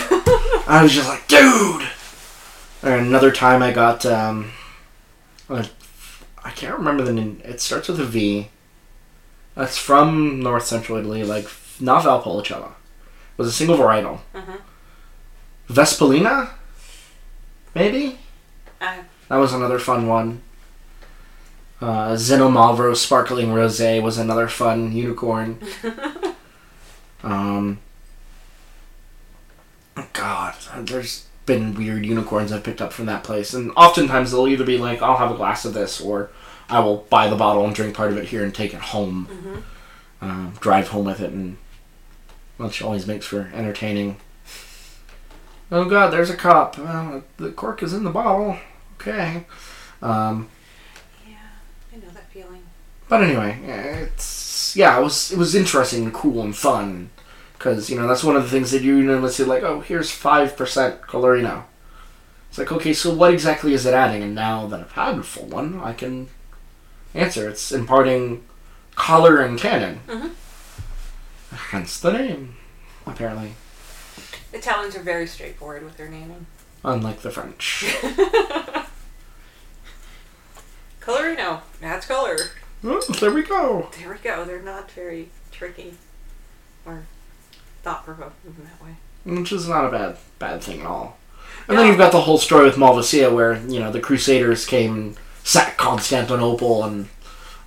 I 0.68 0.80
was 0.84 0.94
just 0.94 1.10
like, 1.10 1.28
dude. 1.28 1.88
And 2.84 3.08
another 3.08 3.32
time 3.32 3.62
I 3.64 3.72
got, 3.74 4.06
um, 4.06 4.52
a, 5.50 5.68
I 6.44 6.52
can't 6.52 6.78
remember 6.78 7.04
the 7.04 7.14
name. 7.14 7.42
It 7.44 7.60
starts 7.60 7.88
with 7.88 8.00
a 8.00 8.06
V. 8.06 8.50
That's 9.56 9.78
from 9.78 10.40
north 10.42 10.66
central 10.66 10.98
Italy, 11.00 11.24
like 11.24 11.48
not 11.80 12.04
Valpolicella. 12.04 12.70
It 12.70 13.38
was 13.38 13.48
a 13.48 13.52
single 13.52 13.78
varietal. 13.78 14.20
Mhm. 14.36 14.60
Vespolina, 15.70 16.50
maybe. 17.74 18.20
I, 18.80 19.00
That 19.30 19.38
was 19.38 19.54
another 19.54 19.80
fun 19.80 20.08
one. 20.08 20.42
Uh, 21.80 22.14
Xinomavro 22.14 22.96
Sparkling 22.96 23.50
Rosé 23.50 24.02
was 24.02 24.18
another 24.18 24.48
fun 24.48 24.92
unicorn. 24.92 25.60
um, 27.24 27.80
God, 30.14 30.56
there's 30.78 31.26
been 31.46 31.76
weird 31.76 32.06
unicorns 32.06 32.52
I've 32.52 32.64
picked 32.64 32.82
up 32.82 32.94
from 32.94 33.06
that 33.06 33.24
place, 33.24 33.54
and 33.54 33.72
oftentimes 33.76 34.32
they'll 34.32 34.48
either 34.48 34.66
be 34.66 34.78
like, 34.78 35.02
"I'll 35.02 35.18
have 35.18 35.32
a 35.32 35.36
glass 35.38 35.66
of 35.66 35.74
this," 35.74 36.02
or 36.02 36.30
"I 36.70 36.80
will 36.80 37.06
buy 37.10 37.30
the 37.30 37.36
bottle 37.36 37.66
and 37.66 37.74
drink 37.76 37.96
part 37.96 38.12
of 38.12 38.18
it 38.18 38.26
here 38.26 38.44
and 38.44 38.54
take 38.54 38.74
it 38.74 38.82
home, 38.82 39.64
um, 40.22 40.54
drive 40.60 40.90
home 40.90 41.06
with 41.06 41.20
it," 41.22 41.32
and 41.32 41.58
which 42.58 42.82
always 42.82 43.08
makes 43.08 43.26
for 43.26 43.52
entertaining. 43.54 44.18
Oh 45.72 45.86
God, 45.86 46.12
there's 46.12 46.30
a 46.30 46.36
cop. 46.36 46.78
Well, 46.78 47.24
the 47.38 47.52
cork 47.52 47.84
is 47.84 47.94
in 47.94 48.04
the 48.04 48.10
bottle. 48.10 48.58
Okay. 49.00 49.46
Um, 50.02 50.50
yeah, 51.28 51.36
I 51.94 51.98
know 51.98 52.10
that 52.14 52.30
feeling. 52.32 52.64
But 53.10 53.24
anyway, 53.24 53.60
it's 53.66 54.76
yeah, 54.76 55.00
it 55.00 55.04
was 55.04 55.32
it 55.32 55.38
was 55.38 55.56
interesting 55.56 56.04
and 56.04 56.14
cool 56.14 56.42
and 56.42 56.56
fun 56.56 57.10
because 57.58 57.90
you 57.90 57.98
know 58.00 58.08
that's 58.08 58.24
one 58.24 58.36
of 58.36 58.44
the 58.44 58.50
things 58.50 58.72
that 58.72 58.82
you 58.84 59.02
normally 59.04 59.32
say 59.32 59.44
like, 59.44 59.64
oh, 59.64 59.82
here's 59.82 60.12
five 60.12 60.56
percent 60.58 61.02
Colorino. 61.02 61.64
It's 62.50 62.58
like 62.58 62.72
okay, 62.72 62.94
so 62.94 63.14
what 63.14 63.34
exactly 63.34 63.74
is 63.74 63.86
it 63.86 63.94
adding? 63.94 64.24
And 64.24 64.36
now 64.36 64.68
that 64.68 64.80
I've 64.80 64.92
had 64.94 65.18
a 65.18 65.24
full 65.24 65.48
one, 65.48 65.80
I 65.82 65.94
can 65.94 66.28
answer. 67.14 67.50
It's 67.50 67.72
imparting 67.72 68.44
color 68.96 69.42
and 69.42 69.58
tannin. 69.60 70.00
Mhm. 70.08 70.32
Hence 71.52 72.00
the 72.00 72.12
name, 72.14 72.56
apparently. 73.06 73.54
The 74.52 74.58
Italians 74.58 74.96
are 74.96 75.02
very 75.02 75.28
straightforward 75.28 75.84
with 75.84 75.98
their 75.98 76.10
naming. 76.10 76.46
Unlike 76.84 77.22
the 77.22 77.32
French. 77.32 77.86
Colorino. 81.02 81.62
That's 81.82 82.06
color. 82.06 82.38
Oh, 82.84 83.02
there 83.20 83.32
we 83.32 83.44
go. 83.44 83.90
There 84.00 84.10
we 84.10 84.18
go. 84.18 84.46
They're 84.46 84.62
not 84.62 84.92
very 84.92 85.30
tricky 85.52 85.96
or 86.86 87.04
thought 87.84 88.06
provoking 88.06 88.56
in 88.58 88.66
that 88.66 88.84
way. 88.84 88.96
which 89.40 89.52
is 89.52 89.68
not 89.68 89.86
a 89.86 89.92
bad 89.92 90.18
bad 90.40 90.62
thing 90.62 90.82
at 90.82 90.88
all. 90.88 91.18
And 91.68 91.78
then 91.78 91.88
you've 91.88 91.98
got 91.98 92.12
the 92.12 92.22
whole 92.22 92.38
story 92.38 92.66
with 92.66 92.76
Malvasia, 92.76 93.34
where 93.34 93.58
you 93.68 93.80
know 93.80 93.92
the 93.92 94.00
Crusaders 94.00 94.66
came 94.66 94.94
and 94.94 95.18
sacked 95.44 95.78
Constantinople, 95.78 96.84
and 96.84 97.08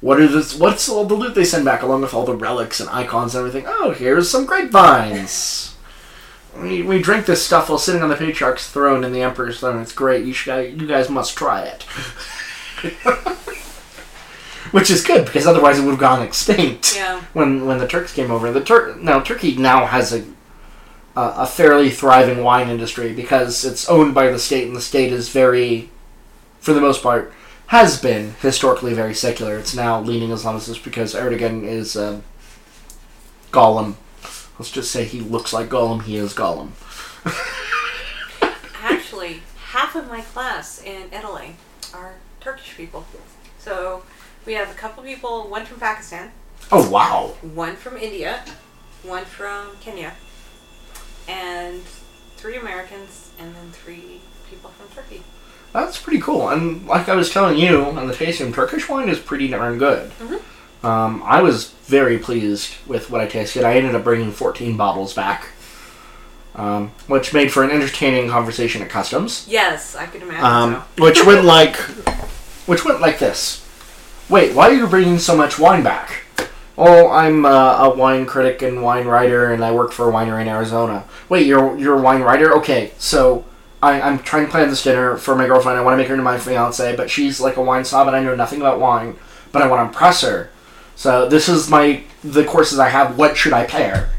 what 0.01 0.21
is 0.21 0.33
this? 0.33 0.59
What's 0.59 0.89
all 0.89 1.05
the 1.05 1.15
loot 1.15 1.35
they 1.35 1.45
send 1.45 1.65
back 1.65 1.83
along 1.83 2.03
with 2.03 2.15
all 2.15 2.25
the 2.25 2.35
relics 2.35 2.81
and 2.81 2.89
icons 2.91 3.35
and 3.35 3.47
everything? 3.47 3.67
Oh, 3.69 3.91
here's 3.91 4.31
some 4.31 4.47
grapevines. 4.47 5.77
we, 6.57 6.83
we 6.83 7.03
drink 7.03 7.27
this 7.27 7.45
stuff 7.45 7.69
while 7.69 7.79
sitting 7.79 8.03
on 8.03 8.09
the 8.09 8.17
patriarch's 8.17 8.69
throne 8.69 9.05
and 9.05 9.15
the 9.15 9.23
emperor's 9.23 9.61
throne. 9.61 9.81
It's 9.83 9.93
great. 9.93 10.25
You 10.25 10.33
should 10.33 10.81
you 10.81 10.87
guys 10.87 11.11
must 11.11 11.37
try 11.37 11.63
it. 11.63 11.85
Which 14.73 14.91
is 14.91 15.05
good 15.05 15.25
because 15.27 15.47
otherwise 15.47 15.79
it 15.79 15.83
would 15.83 15.93
have 15.93 15.99
gone 16.01 16.23
extinct 16.23 16.95
Yeah. 16.97 17.21
when 17.33 17.67
when 17.67 17.79
the 17.79 17.89
Turks 17.89 18.13
came 18.13 18.31
over. 18.31 18.51
The 18.53 18.61
Tur- 18.63 18.97
now 19.01 19.21
Turkey 19.21 19.57
now 19.57 19.87
has 19.87 20.13
a 20.13 20.25
a 21.17 21.23
a 21.39 21.47
fairly 21.47 21.91
thriving 21.91 22.43
wine 22.45 22.69
industry 22.71 23.13
because 23.13 23.65
it's 23.65 23.89
owned 23.89 24.15
by 24.15 24.31
the 24.31 24.39
state, 24.39 24.67
and 24.69 24.77
the 24.77 24.81
state 24.81 25.13
is 25.13 25.29
very, 25.29 25.91
for 26.61 26.73
the 26.73 26.81
most 26.81 27.03
part, 27.03 27.33
has 27.69 28.01
been 28.01 28.35
historically 28.41 28.95
very 28.95 29.15
secular. 29.15 29.59
It's 29.59 29.75
now 29.75 30.01
leaning 30.01 30.31
Islamist 30.31 30.85
because 30.85 31.15
Erdogan 31.15 31.65
is 31.65 31.97
uh, 31.97 32.21
Gollum. 33.51 33.95
Let's 34.59 34.71
just 34.71 34.91
say 34.93 35.05
he 35.05 35.21
looks 35.21 35.53
like 35.53 35.69
Gollum. 35.69 36.03
He 36.03 36.17
is 36.17 36.33
Gollum. 36.35 36.71
Actually, 38.83 39.43
half 39.73 39.95
of 39.95 40.09
my 40.09 40.21
class 40.21 40.83
in 40.83 41.13
Italy 41.13 41.57
are 41.95 42.15
Turkish 42.41 42.77
people. 42.77 43.05
So 43.59 44.03
we 44.51 44.57
have 44.57 44.69
a 44.69 44.75
couple 44.75 45.01
people, 45.05 45.47
one 45.49 45.65
from 45.65 45.79
Pakistan, 45.79 46.33
Oh 46.73 46.91
wow! 46.91 47.35
one 47.55 47.77
from 47.77 47.97
India, 47.97 48.43
one 49.05 49.25
from 49.25 49.77
Kenya, 49.81 50.15
and 51.29 51.81
three 52.37 52.57
Americans, 52.57 53.31
and 53.39 53.55
then 53.55 53.71
three 53.71 54.21
people 54.51 54.71
from 54.71 54.89
Turkey. 54.93 55.23
That's 55.73 56.01
pretty 56.03 56.21
cool. 56.21 56.49
And 56.49 56.85
like 56.85 57.09
I 57.09 57.15
was 57.15 57.31
telling 57.31 57.59
you 57.59 57.85
on 57.85 58.09
the 58.09 58.13
tasting, 58.15 58.53
Turkish 58.53 58.89
wine 58.89 59.09
is 59.09 59.21
pretty 59.21 59.47
darn 59.47 59.79
good. 59.79 60.11
Mhm. 60.19 60.41
Um, 60.85 61.23
I 61.25 61.43
was 61.43 61.69
very 61.87 62.19
pleased 62.19 62.75
with 62.89 63.09
what 63.09 63.21
I 63.21 63.27
tasted. 63.29 63.63
I 63.63 63.75
ended 63.75 63.95
up 63.95 64.03
bringing 64.03 64.33
14 64.33 64.77
bottles 64.77 65.13
back, 65.15 65.47
um, 66.57 66.91
which 67.07 67.33
made 67.33 67.53
for 67.53 67.63
an 67.63 67.71
entertaining 67.71 68.29
conversation 68.29 68.83
at 68.83 68.89
customs. 68.91 69.45
Yes, 69.47 69.95
I 69.95 70.07
could 70.07 70.23
imagine 70.23 70.45
Um, 70.45 70.83
which 70.99 71.25
went 71.25 71.45
like, 71.57 71.77
which 72.67 72.85
went 72.85 73.01
like 73.01 73.21
this. 73.21 73.65
Wait, 74.31 74.55
why 74.55 74.71
are 74.71 74.73
you 74.73 74.87
bringing 74.87 75.19
so 75.19 75.37
much 75.37 75.59
wine 75.59 75.83
back? 75.83 76.23
Oh, 76.79 77.11
I'm 77.11 77.45
uh, 77.45 77.79
a 77.79 77.91
wine 77.91 78.27
critic 78.27 78.63
and 78.63 78.81
wine 78.81 79.07
writer, 79.07 79.53
and 79.53 79.65
I 79.65 79.73
work 79.73 79.91
for 79.91 80.09
a 80.09 80.13
winery 80.13 80.43
in 80.43 80.49
Arizona. 80.49 81.05
Wait, 81.29 81.47
you're 81.47 81.77
you're 81.77 81.99
a 81.99 82.01
wine 82.01 82.23
writer? 82.23 82.57
Okay, 82.59 82.93
so 82.97 83.45
I, 83.83 84.01
I'm 84.01 84.21
trying 84.21 84.47
to 84.47 84.51
plan 84.51 84.69
this 84.69 84.85
dinner 84.85 85.17
for 85.17 85.35
my 85.35 85.49
girlfriend. 85.49 85.77
I 85.79 85.83
want 85.83 85.95
to 85.95 85.97
make 85.99 86.07
her 86.07 86.15
into 86.15 86.23
my 86.23 86.39
fiance, 86.39 86.95
but 86.95 87.11
she's 87.11 87.41
like 87.41 87.57
a 87.57 87.63
wine 87.63 87.85
snob, 87.85 88.07
and 88.07 88.17
I 88.17 88.23
know 88.23 88.37
nothing 88.37 88.61
about 88.61 88.79
wine. 88.79 89.17
But 89.51 89.63
I 89.63 89.67
want 89.67 89.81
to 89.81 89.87
impress 89.87 90.23
her. 90.23 90.51
So 90.95 91.29
this 91.29 91.49
is 91.49 91.69
my 91.69 92.05
the 92.23 92.45
courses 92.45 92.79
I 92.79 92.89
have. 92.89 93.19
What 93.19 93.37
should 93.37 93.53
I 93.53 93.67
pair? 93.67 94.11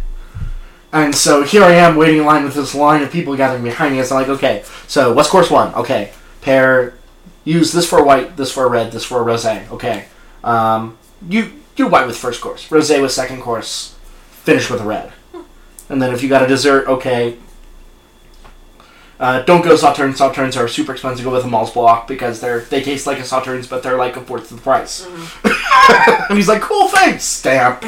And 0.92 1.16
so 1.16 1.44
here 1.44 1.64
I 1.64 1.72
am 1.76 1.96
waiting 1.96 2.18
in 2.18 2.26
line 2.26 2.44
with 2.44 2.54
this 2.54 2.76
line 2.76 3.02
of 3.02 3.12
people 3.12 3.38
gathering 3.38 3.64
behind 3.64 3.94
me. 3.94 4.02
And 4.02 4.12
I'm 4.12 4.14
like, 4.14 4.28
okay, 4.28 4.66
so 4.88 5.14
what's 5.14 5.30
course 5.30 5.50
one? 5.50 5.74
Okay, 5.74 6.12
pair. 6.42 6.96
Use 7.44 7.72
this 7.72 7.90
for 7.90 8.04
white, 8.04 8.38
this 8.38 8.52
for 8.52 8.68
red, 8.68 8.92
this 8.92 9.04
for 9.04 9.24
rosé. 9.24 9.70
Okay, 9.72 10.06
um, 10.44 10.98
you 11.28 11.54
do 11.76 11.88
white 11.88 12.06
with 12.06 12.18
first 12.18 12.42
course, 12.42 12.68
rosé 12.70 13.02
with 13.02 13.12
second 13.12 13.42
course, 13.42 13.96
finish 14.30 14.70
with 14.70 14.82
a 14.82 14.86
red. 14.86 15.12
And 15.90 16.02
then 16.02 16.14
if 16.14 16.24
you 16.24 16.30
got 16.30 16.44
a 16.44 16.48
dessert, 16.48 16.88
okay. 16.88 17.38
Uh, 19.20 19.44
don't 19.44 19.62
go 19.62 19.76
sauternes. 19.76 20.18
Sauternes 20.18 20.58
are 20.58 20.68
super 20.68 20.94
expensive. 20.94 21.24
Go 21.24 21.32
with 21.32 21.44
a 21.46 21.48
Malz 21.48 21.74
block 21.74 22.08
because 22.08 22.42
they're 22.42 22.62
they 22.62 22.82
taste 22.82 23.06
like 23.06 23.20
a 23.20 23.24
sauternes, 23.24 23.70
but 23.70 23.84
they're 23.84 23.98
like 23.98 24.18
a 24.18 24.22
fourth 24.22 24.50
of 24.50 24.58
the 24.58 24.64
price. 24.64 25.06
and 26.30 26.38
he's 26.38 26.48
like, 26.48 26.62
"Cool, 26.62 26.88
thanks." 26.88 27.24
Stamp. 27.24 27.82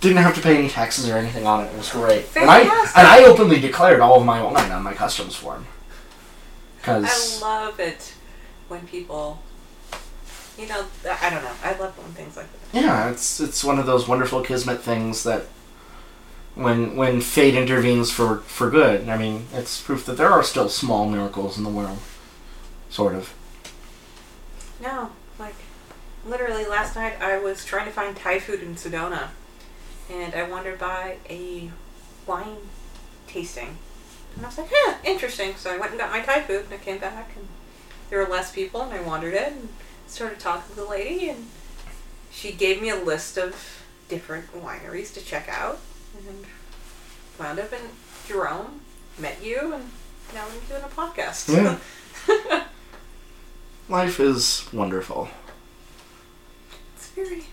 Didn't 0.00 0.18
have 0.18 0.36
to 0.36 0.40
pay 0.40 0.56
any 0.58 0.68
taxes 0.68 1.08
or 1.08 1.16
anything 1.16 1.46
on 1.46 1.64
it. 1.64 1.72
It 1.72 1.76
was 1.78 1.90
great. 1.90 2.26
And 2.36 2.48
I 2.48 2.60
and 2.60 3.08
I 3.08 3.24
openly 3.24 3.60
declared 3.60 4.00
all 4.00 4.20
of 4.20 4.24
my 4.24 4.40
wine 4.40 4.70
on 4.70 4.84
my 4.84 4.94
customs 4.94 5.34
form. 5.34 5.66
I 5.66 6.78
Because 6.78 7.42
love 7.42 7.80
it 7.80 8.14
when 8.72 8.86
people, 8.86 9.38
you 10.58 10.66
know, 10.66 10.86
I 11.04 11.28
don't 11.28 11.44
know. 11.44 11.52
I 11.62 11.76
love 11.78 11.96
when 11.98 12.12
things 12.14 12.36
like 12.38 12.46
that. 12.50 12.82
yeah, 12.82 13.10
it's 13.10 13.38
it's 13.38 13.62
one 13.62 13.78
of 13.78 13.84
those 13.86 14.08
wonderful 14.08 14.40
kismet 14.40 14.80
things 14.80 15.22
that 15.24 15.42
when 16.54 16.96
when 16.96 17.20
fate 17.20 17.54
intervenes 17.54 18.10
for 18.10 18.38
for 18.38 18.70
good. 18.70 19.08
I 19.10 19.18
mean, 19.18 19.46
it's 19.52 19.80
proof 19.80 20.06
that 20.06 20.16
there 20.16 20.30
are 20.30 20.42
still 20.42 20.68
small 20.70 21.08
miracles 21.08 21.58
in 21.58 21.64
the 21.64 21.70
world. 21.70 21.98
Sort 22.88 23.14
of. 23.14 23.34
No, 24.82 25.10
like 25.38 25.54
literally 26.26 26.64
last 26.64 26.96
night 26.96 27.20
I 27.20 27.38
was 27.38 27.64
trying 27.64 27.84
to 27.86 27.92
find 27.92 28.16
Thai 28.16 28.38
food 28.38 28.62
in 28.62 28.74
Sedona, 28.74 29.28
and 30.10 30.34
I 30.34 30.48
wandered 30.48 30.78
by 30.78 31.16
a 31.28 31.70
wine 32.26 32.56
tasting, 33.26 33.76
and 34.34 34.44
I 34.44 34.48
was 34.48 34.58
like, 34.58 34.70
"Huh, 34.72 34.94
interesting." 35.04 35.56
So 35.56 35.70
I 35.74 35.76
went 35.78 35.92
and 35.92 36.00
got 36.00 36.10
my 36.10 36.20
Thai 36.20 36.40
food, 36.40 36.64
and 36.64 36.74
I 36.74 36.78
came 36.78 36.98
back, 36.98 37.32
and 37.36 37.48
there 38.12 38.22
were 38.22 38.28
less 38.28 38.52
people, 38.52 38.82
and 38.82 38.92
I 38.92 39.00
wandered 39.00 39.32
in 39.32 39.42
and 39.54 39.68
started 40.06 40.38
talking 40.38 40.68
to 40.68 40.76
the 40.76 40.84
lady, 40.84 41.30
and 41.30 41.46
she 42.30 42.52
gave 42.52 42.82
me 42.82 42.90
a 42.90 42.96
list 42.96 43.38
of 43.38 43.82
different 44.10 44.52
wineries 44.52 45.14
to 45.14 45.24
check 45.24 45.48
out, 45.48 45.80
and 46.28 46.44
wound 47.40 47.58
up 47.58 47.72
in 47.72 47.80
Jerome, 48.28 48.82
met 49.18 49.42
you, 49.42 49.72
and 49.72 49.90
now 50.34 50.44
we're 50.46 50.78
doing 50.78 50.84
a 50.84 50.94
podcast. 50.94 51.80
Yeah. 52.28 52.64
life 53.88 54.20
is 54.20 54.68
wonderful. 54.74 55.30
It's 56.94 57.08
very. 57.08 57.44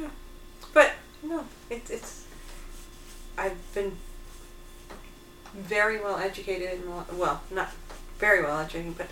Yeah. 0.00 0.08
But 0.72 0.92
no, 1.22 1.44
it's 1.68 1.90
it's. 1.90 2.24
I've 3.36 3.74
been 3.74 3.94
very 5.54 6.00
well 6.00 6.16
educated 6.16 6.80
in 6.80 7.18
well, 7.18 7.42
not 7.50 7.68
very 8.18 8.42
well 8.42 8.58
educated, 8.58 8.96
but 8.98 9.06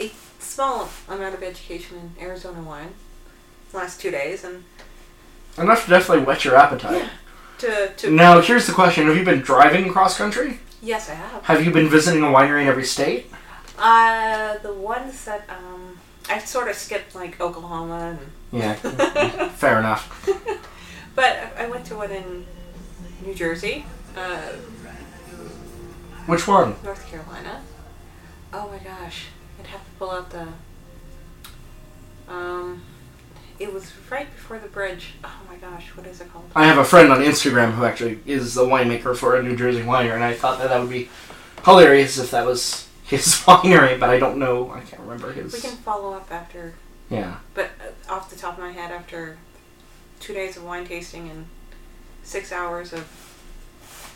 a 0.00 0.10
small 0.38 0.88
amount 1.08 1.34
of 1.34 1.42
education 1.42 2.12
in 2.18 2.24
Arizona 2.24 2.60
wine. 2.62 2.90
Last 3.72 4.00
two 4.00 4.10
days, 4.10 4.44
and 4.44 4.64
Enough 5.56 5.84
to 5.84 5.90
definitely 5.90 6.24
whet 6.24 6.44
your 6.44 6.56
appetite. 6.56 7.08
to 7.58 7.88
to 7.96 8.10
Now, 8.10 8.40
here's 8.40 8.66
the 8.66 8.72
question: 8.72 9.06
Have 9.06 9.16
you 9.16 9.24
been 9.24 9.40
driving 9.40 9.90
cross 9.90 10.16
country? 10.18 10.58
yes, 10.82 11.08
I 11.08 11.14
have. 11.14 11.44
Have 11.44 11.64
you 11.64 11.70
been 11.70 11.88
visiting 11.88 12.22
a 12.22 12.26
winery 12.26 12.62
in 12.62 12.68
every 12.68 12.84
state? 12.84 13.30
Uh, 13.78 14.58
the 14.58 14.72
ones 14.72 15.24
that 15.24 15.48
um, 15.48 15.98
I 16.28 16.38
sort 16.40 16.68
of 16.68 16.74
skipped 16.76 17.14
like 17.14 17.40
Oklahoma, 17.40 18.18
and 18.18 18.60
Yeah, 18.60 18.74
fair 19.56 19.78
enough. 19.78 20.02
but 21.14 21.24
I- 21.56 21.64
I 21.64 21.68
went 21.68 21.86
to 21.86 21.96
one 21.96 22.10
in 22.10 22.44
New 23.24 23.34
Jersey, 23.34 23.86
uh, 24.16 24.52
Which 26.26 26.46
one? 26.46 26.76
North 26.84 27.06
Carolina. 27.10 27.62
Oh 28.52 28.68
my 28.68 28.78
gosh, 28.78 29.26
I'd 29.58 29.66
have 29.66 29.84
to 29.84 29.90
pull 29.98 30.10
out 30.10 30.30
the. 30.30 30.48
Um, 32.28 32.82
it 33.58 33.72
was 33.72 33.92
right 34.10 34.30
before 34.32 34.58
the 34.58 34.68
bridge. 34.68 35.14
Oh 35.24 35.40
my 35.48 35.56
gosh, 35.56 35.88
what 35.96 36.06
is 36.06 36.20
it 36.20 36.32
called? 36.32 36.50
I 36.54 36.66
have 36.66 36.78
a 36.78 36.84
friend 36.84 37.10
on 37.12 37.20
Instagram 37.20 37.72
who 37.72 37.84
actually 37.84 38.20
is 38.26 38.54
the 38.54 38.64
winemaker 38.64 39.16
for 39.16 39.36
a 39.36 39.42
New 39.42 39.56
Jersey 39.56 39.80
winery, 39.82 40.14
and 40.14 40.24
I 40.24 40.34
thought 40.34 40.58
that 40.58 40.68
that 40.68 40.80
would 40.80 40.90
be 40.90 41.08
hilarious 41.64 42.18
if 42.18 42.30
that 42.32 42.46
was 42.46 42.88
his 43.04 43.26
winery, 43.46 43.98
but 43.98 44.10
I 44.10 44.18
don't 44.18 44.38
know. 44.38 44.70
I 44.70 44.80
can't 44.80 45.02
remember 45.02 45.32
his. 45.32 45.52
We 45.52 45.60
can 45.60 45.76
follow 45.76 46.12
up 46.14 46.30
after, 46.30 46.74
Yeah. 47.10 47.36
but 47.54 47.70
uh, 48.08 48.12
off 48.12 48.30
the 48.30 48.36
top 48.36 48.54
of 48.54 48.60
my 48.60 48.72
head, 48.72 48.90
after 48.90 49.38
two 50.20 50.32
days 50.34 50.56
of 50.56 50.64
wine 50.64 50.86
tasting 50.86 51.28
and 51.30 51.46
six 52.22 52.52
hours 52.52 52.92
of 52.92 53.06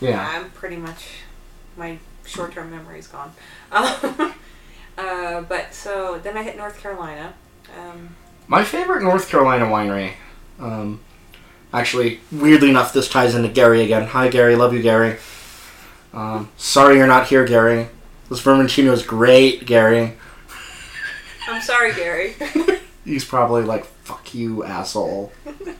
Yeah. 0.00 0.24
I'm 0.28 0.50
pretty 0.50 0.76
much 0.76 1.08
my 1.76 1.98
short 2.26 2.52
term 2.52 2.70
memory's 2.70 3.06
gone. 3.06 3.32
Um, 3.72 4.34
uh, 4.98 5.40
but 5.42 5.74
so 5.74 6.20
then 6.22 6.36
I 6.36 6.42
hit 6.42 6.56
North 6.56 6.80
Carolina. 6.80 7.34
Um, 7.78 8.14
My 8.48 8.64
favorite 8.64 9.02
North 9.02 9.28
Carolina 9.28 9.66
winery. 9.66 10.12
Um, 10.58 11.00
actually, 11.72 12.20
weirdly 12.32 12.70
enough, 12.70 12.92
this 12.92 13.08
ties 13.08 13.34
into 13.34 13.48
Gary 13.48 13.82
again. 13.82 14.06
Hi, 14.08 14.28
Gary. 14.28 14.56
Love 14.56 14.72
you, 14.72 14.82
Gary. 14.82 15.18
Um, 16.12 16.50
sorry 16.56 16.96
you're 16.96 17.06
not 17.06 17.26
here, 17.26 17.44
Gary. 17.44 17.88
This 18.28 18.42
Vermentino 18.42 18.92
is 18.92 19.02
great, 19.02 19.66
Gary. 19.66 20.14
I'm 21.48 21.62
sorry, 21.62 21.94
Gary. 21.94 22.34
He's 23.04 23.24
probably 23.24 23.62
like, 23.62 23.84
fuck 23.84 24.34
you, 24.34 24.64
asshole. 24.64 25.32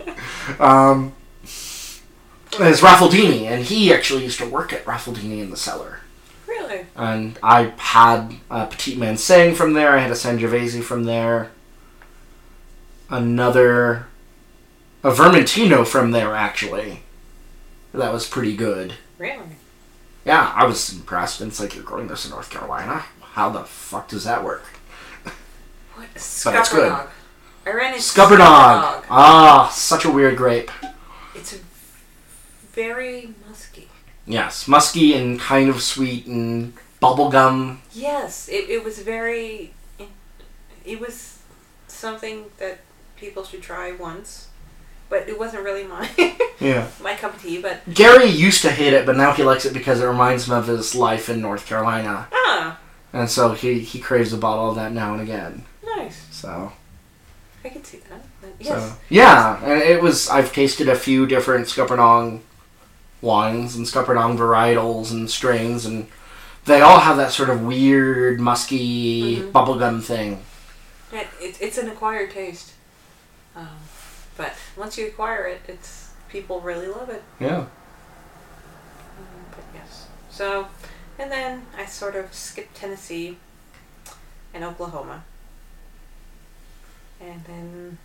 um, 0.60 1.12
it's 1.42 2.80
Raffaldini, 2.80 3.42
and 3.46 3.64
he 3.64 3.92
actually 3.92 4.22
used 4.22 4.38
to 4.38 4.48
work 4.48 4.72
at 4.72 4.84
Raffaldini 4.84 5.40
in 5.40 5.50
the 5.50 5.56
cellar. 5.56 6.00
Really? 6.46 6.86
And 6.94 7.38
I 7.42 7.72
had 7.76 8.36
a 8.50 8.66
Petit 8.66 8.96
Manseng 8.96 9.54
from 9.54 9.74
there, 9.74 9.92
I 9.92 9.98
had 9.98 10.10
a 10.10 10.14
Sangiovese 10.14 10.82
from 10.82 11.04
there, 11.04 11.50
another, 13.10 14.06
a 15.02 15.10
Vermentino 15.10 15.86
from 15.86 16.10
there, 16.10 16.34
actually. 16.34 17.02
That 17.92 18.12
was 18.12 18.28
pretty 18.28 18.56
good. 18.56 18.94
Really? 19.18 19.56
Yeah, 20.24 20.52
I 20.54 20.66
was 20.66 20.92
impressed. 20.92 21.40
And 21.40 21.50
it's 21.50 21.60
like, 21.60 21.74
you're 21.74 21.84
growing 21.84 22.08
this 22.08 22.24
in 22.24 22.30
North 22.32 22.50
Carolina? 22.50 23.04
How 23.20 23.48
the 23.48 23.64
fuck 23.64 24.08
does 24.08 24.24
that 24.24 24.44
work? 24.44 24.64
What? 25.94 26.08
But 26.12 26.16
it's 26.16 26.72
good. 26.72 26.92
I 27.66 27.70
ran 27.70 27.94
into 27.94 28.04
Scuppernong! 28.04 29.04
Ah, 29.10 29.70
such 29.72 30.04
a 30.04 30.10
weird 30.10 30.36
grape. 30.36 30.70
It's 31.34 31.54
a 31.54 31.58
very. 32.72 33.34
Yes, 34.26 34.66
musky 34.66 35.14
and 35.14 35.38
kind 35.38 35.68
of 35.70 35.82
sweet 35.82 36.26
and 36.26 36.72
bubblegum. 37.00 37.78
Yes, 37.92 38.48
it, 38.48 38.68
it 38.68 38.84
was 38.84 38.98
very. 39.00 39.72
It 40.84 41.00
was 41.00 41.38
something 41.88 42.46
that 42.58 42.78
people 43.16 43.44
should 43.44 43.62
try 43.62 43.92
once, 43.92 44.48
but 45.08 45.28
it 45.28 45.38
wasn't 45.38 45.62
really 45.64 45.84
my 45.84 46.08
Yeah. 46.60 46.88
my 47.02 47.14
cup 47.14 47.34
of 47.36 47.42
tea. 47.42 47.60
But 47.60 47.92
Gary 47.92 48.26
used 48.26 48.62
to 48.62 48.70
hate 48.70 48.92
it, 48.92 49.04
but 49.06 49.16
now 49.16 49.32
he 49.32 49.42
likes 49.42 49.64
it 49.64 49.72
because 49.74 50.00
it 50.00 50.06
reminds 50.06 50.46
him 50.48 50.54
of 50.54 50.66
his 50.66 50.94
life 50.94 51.28
in 51.28 51.40
North 51.40 51.66
Carolina. 51.66 52.28
ah, 52.32 52.78
And 53.12 53.28
so 53.30 53.52
he, 53.52 53.80
he 53.80 53.98
craves 53.98 54.32
a 54.32 54.36
bottle 54.38 54.70
of 54.70 54.76
that 54.76 54.92
now 54.92 55.12
and 55.12 55.22
again. 55.22 55.64
nice. 55.84 56.26
So, 56.30 56.72
I 57.64 57.68
can 57.68 57.82
see 57.84 57.98
that. 58.08 58.24
But 58.40 58.50
so 58.64 58.74
yes, 58.74 58.96
yeah, 59.08 59.60
and 59.64 59.82
it 59.82 60.00
was. 60.02 60.28
I've 60.28 60.52
tasted 60.52 60.88
a 60.88 60.94
few 60.96 61.26
different 61.26 61.66
Scuppernong 61.66 62.40
wines 63.22 63.74
and 63.76 63.86
Scuppernong 63.86 64.36
varietals 64.38 65.10
and 65.10 65.30
strains, 65.30 65.84
and 65.86 66.06
they 66.64 66.80
all 66.80 67.00
have 67.00 67.16
that 67.16 67.32
sort 67.32 67.48
of 67.50 67.62
weird, 67.62 68.40
musky 68.40 69.36
Mhm. 69.36 69.52
bubblegum 69.52 70.02
thing. 70.02 70.42
It, 71.12 71.26
it, 71.40 71.60
it's 71.60 71.78
an 71.78 71.88
acquired 71.88 72.30
taste. 72.30 72.72
Um, 73.54 73.68
but 74.36 74.52
once 74.76 74.98
you 74.98 75.06
acquire 75.06 75.46
it, 75.46 75.60
it's 75.68 76.10
people 76.28 76.60
really 76.60 76.88
love 76.88 77.08
it. 77.08 77.22
Yeah. 77.40 77.56
Um, 77.58 77.68
but 79.50 79.64
yes. 79.74 80.06
So, 80.30 80.68
and 81.18 81.30
then 81.32 81.64
I 81.76 81.86
sort 81.86 82.16
of 82.16 82.34
skipped 82.34 82.74
Tennessee 82.76 83.38
and 84.52 84.62
Oklahoma. 84.64 85.24
And 87.20 87.42
then 87.44 87.98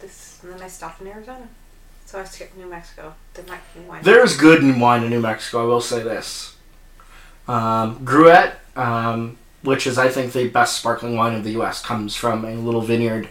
this, 0.00 0.40
and 0.42 0.52
then 0.52 0.60
I 0.62 0.68
stopped 0.68 1.00
in 1.00 1.06
Arizona. 1.06 1.48
So 2.14 2.20
I 2.20 2.24
skipped 2.26 2.56
New 2.56 2.66
Mexico. 2.66 3.12
Didn't 3.34 3.48
like 3.48 3.58
New 3.74 3.88
wine. 3.88 4.04
There's 4.04 4.36
good 4.36 4.62
in 4.62 4.78
wine 4.78 5.02
in 5.02 5.10
New 5.10 5.20
Mexico. 5.20 5.62
I 5.62 5.66
will 5.66 5.80
say 5.80 6.00
this. 6.00 6.54
Um, 7.48 8.06
Gruet, 8.06 8.52
um, 8.76 9.36
which 9.62 9.84
is 9.84 9.98
I 9.98 10.08
think 10.10 10.32
the 10.32 10.46
best 10.46 10.76
sparkling 10.76 11.16
wine 11.16 11.34
of 11.34 11.42
the 11.42 11.50
U.S., 11.54 11.82
comes 11.82 12.14
from 12.14 12.44
a 12.44 12.54
little 12.54 12.82
vineyard 12.82 13.30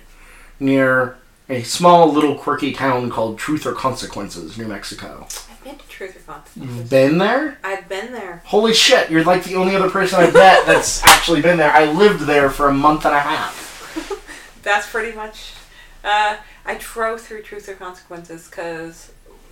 near 0.60 1.16
a 1.48 1.64
small 1.64 2.12
little 2.12 2.36
quirky 2.36 2.74
town 2.74 3.10
called 3.10 3.40
Truth 3.40 3.66
or 3.66 3.72
Consequences, 3.72 4.58
New 4.58 4.68
Mexico. 4.68 5.28
I've 5.50 5.64
been 5.64 5.78
to 5.78 5.88
Truth 5.88 6.10
or 6.10 6.14
You've 6.16 6.28
Consequences. 6.28 6.90
been 6.90 7.18
there? 7.20 7.60
I've 7.64 7.88
been 7.88 8.12
there. 8.12 8.42
Holy 8.44 8.74
shit! 8.74 9.10
You're 9.10 9.24
like 9.24 9.46
the 9.46 9.56
only 9.56 9.78
other 9.78 9.90
person 9.90 10.20
I've 10.20 10.34
met 10.34 10.66
that's 10.66 11.02
actually 11.06 11.42
been 11.42 11.56
there. 11.56 11.72
I 11.72 11.90
lived 11.90 12.26
there 12.26 12.50
for 12.50 12.68
a 12.68 12.74
month 12.74 13.06
and 13.06 13.16
a 13.16 13.20
half. 13.22 13.62
That's 14.62 14.90
pretty 14.90 15.16
much. 15.16 15.54
Uh, 16.04 16.36
I 16.66 16.76
drove 16.80 17.22
through 17.22 17.44
Truth 17.44 17.68
or 17.70 17.74
Consequences 17.76 18.48
because 18.48 19.12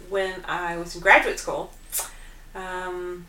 when 0.10 0.44
I 0.46 0.78
was 0.78 0.96
in 0.96 1.02
graduate 1.02 1.40
school, 1.40 1.72
um, 2.56 3.28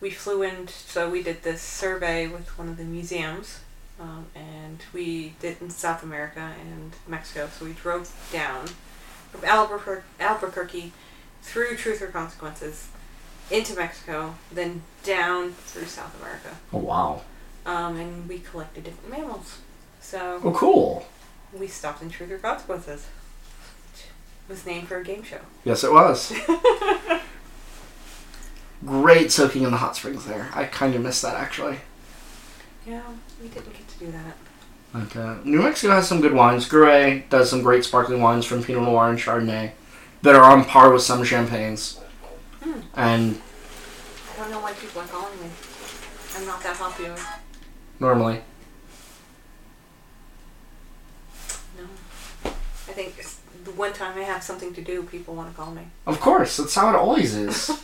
we 0.00 0.10
flew 0.10 0.42
in, 0.42 0.68
so 0.68 1.08
we 1.08 1.22
did 1.22 1.42
this 1.42 1.62
survey 1.62 2.26
with 2.26 2.48
one 2.58 2.68
of 2.68 2.76
the 2.76 2.84
museums, 2.84 3.60
um, 4.00 4.26
and 4.34 4.82
we 4.92 5.34
did 5.40 5.60
in 5.60 5.70
South 5.70 6.02
America 6.02 6.52
and 6.60 6.92
Mexico. 7.06 7.48
So 7.58 7.64
we 7.64 7.72
drove 7.72 8.10
down 8.32 8.66
from 9.32 9.44
Albuquerque, 9.44 10.04
Albuquerque 10.20 10.92
through 11.42 11.76
Truth 11.76 12.02
or 12.02 12.08
Consequences 12.08 12.88
into 13.50 13.74
Mexico, 13.76 14.34
then 14.52 14.82
down 15.04 15.52
through 15.52 15.84
South 15.86 16.18
America, 16.20 16.56
Oh 16.72 16.78
wow! 16.78 17.22
um, 17.64 17.96
and 17.96 18.28
we 18.28 18.40
collected 18.40 18.84
different 18.84 19.10
mammals. 19.10 19.58
So 20.00 20.40
Oh 20.44 20.52
cool. 20.52 21.06
We 21.52 21.66
stopped 21.68 22.02
in 22.02 22.10
Truth 22.10 22.30
or 22.30 22.38
Consequences. 22.38 23.06
It 23.94 24.50
was 24.52 24.66
named 24.66 24.88
for 24.88 24.98
a 24.98 25.04
game 25.04 25.22
show. 25.22 25.40
Yes, 25.64 25.82
it 25.84 25.92
was. 25.92 26.32
Great 28.84 29.32
soaking 29.32 29.62
in 29.62 29.70
the 29.70 29.78
hot 29.78 29.96
springs 29.96 30.26
there. 30.26 30.50
I 30.54 30.64
kind 30.64 30.94
of 30.94 31.00
missed 31.02 31.22
that 31.22 31.34
actually. 31.34 31.78
Yeah, 32.86 33.02
we 33.42 33.48
didn't 33.48 33.72
get 33.72 33.88
to 33.88 33.98
do 33.98 34.12
that. 34.12 34.36
But, 34.92 35.16
uh, 35.16 35.36
New 35.44 35.62
Mexico 35.62 35.92
has 35.94 36.06
some 36.06 36.20
good 36.20 36.32
wines. 36.32 36.68
Gruet 36.68 37.28
does 37.28 37.50
some 37.50 37.62
great 37.62 37.84
sparkling 37.84 38.20
wines 38.22 38.44
from 38.46 38.62
Pinot 38.62 38.82
Noir 38.82 39.10
and 39.10 39.18
Chardonnay 39.18 39.72
that 40.22 40.34
are 40.36 40.44
on 40.44 40.64
par 40.64 40.92
with 40.92 41.02
some 41.02 41.24
champagnes. 41.24 41.98
Hmm. 42.62 42.80
And 42.94 43.40
I 44.34 44.40
don't 44.40 44.50
know 44.50 44.60
why 44.60 44.72
people 44.74 45.00
are 45.02 45.06
calling 45.06 45.38
me. 45.40 45.48
I'm 46.36 46.46
not 46.46 46.62
that 46.62 46.76
popular. 46.76 47.16
normally, 47.98 48.42
No. 51.78 51.84
I 52.44 52.92
think 52.92 53.14
it's 53.18 53.40
the 53.64 53.65
one 53.76 53.92
time 53.92 54.18
I 54.18 54.22
have 54.22 54.42
something 54.42 54.72
to 54.74 54.82
do, 54.82 55.02
people 55.02 55.34
want 55.34 55.50
to 55.50 55.56
call 55.56 55.70
me. 55.72 55.82
of 56.06 56.20
course, 56.20 56.56
that's 56.56 56.74
how 56.74 56.88
it 56.90 56.96
always 56.96 57.34
is. 57.34 57.70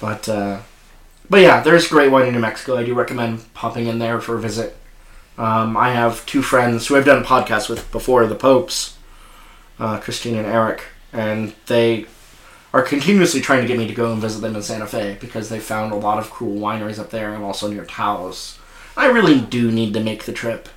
but, 0.00 0.28
uh, 0.28 0.60
but 1.28 1.40
yeah, 1.40 1.60
there's 1.60 1.88
great 1.88 2.10
wine 2.10 2.26
in 2.26 2.34
New 2.34 2.40
Mexico. 2.40 2.76
I 2.76 2.84
do 2.84 2.94
recommend 2.94 3.52
popping 3.54 3.86
in 3.86 3.98
there 3.98 4.20
for 4.20 4.36
a 4.36 4.40
visit. 4.40 4.76
Um, 5.36 5.76
I 5.76 5.90
have 5.90 6.26
two 6.26 6.42
friends 6.42 6.86
who 6.86 6.96
I've 6.96 7.04
done 7.04 7.22
a 7.22 7.26
podcast 7.26 7.68
with 7.68 7.90
before, 7.92 8.26
the 8.26 8.34
Popes, 8.34 8.96
uh, 9.78 10.00
Christine 10.00 10.34
and 10.34 10.46
Eric, 10.46 10.82
and 11.12 11.54
they 11.66 12.06
are 12.72 12.82
continuously 12.82 13.40
trying 13.40 13.62
to 13.62 13.68
get 13.68 13.78
me 13.78 13.86
to 13.86 13.94
go 13.94 14.12
and 14.12 14.20
visit 14.20 14.40
them 14.40 14.56
in 14.56 14.62
Santa 14.62 14.86
Fe 14.86 15.16
because 15.20 15.48
they 15.48 15.60
found 15.60 15.92
a 15.92 15.96
lot 15.96 16.18
of 16.18 16.30
cool 16.30 16.60
wineries 16.60 16.98
up 16.98 17.10
there 17.10 17.34
and 17.34 17.44
also 17.44 17.70
near 17.70 17.84
Taos. 17.84 18.58
I 18.96 19.06
really 19.06 19.40
do 19.40 19.70
need 19.70 19.94
to 19.94 20.00
make 20.00 20.24
the 20.24 20.32
trip 20.32 20.68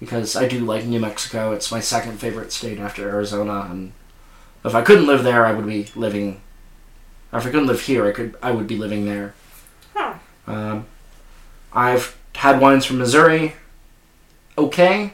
because 0.00 0.34
I 0.34 0.48
do 0.48 0.58
like 0.60 0.84
New 0.84 0.98
Mexico. 0.98 1.52
It's 1.52 1.70
my 1.70 1.80
second 1.80 2.18
favorite 2.18 2.52
state 2.52 2.78
after 2.80 3.08
Arizona, 3.08 3.68
and 3.70 3.92
if 4.64 4.74
I 4.74 4.82
couldn't 4.82 5.06
live 5.06 5.22
there, 5.22 5.46
I 5.46 5.52
would 5.52 5.66
be 5.66 5.86
living. 5.94 6.40
If 7.32 7.46
I 7.46 7.50
couldn't 7.50 7.66
live 7.68 7.82
here, 7.82 8.06
I 8.06 8.12
could. 8.12 8.34
I 8.42 8.50
would 8.50 8.66
be 8.66 8.76
living 8.76 9.04
there. 9.04 9.34
Huh. 9.94 10.14
Um, 10.46 10.86
I've 11.72 12.16
had 12.34 12.60
wines 12.60 12.84
from 12.84 12.98
Missouri. 12.98 13.54
Okay. 14.58 15.12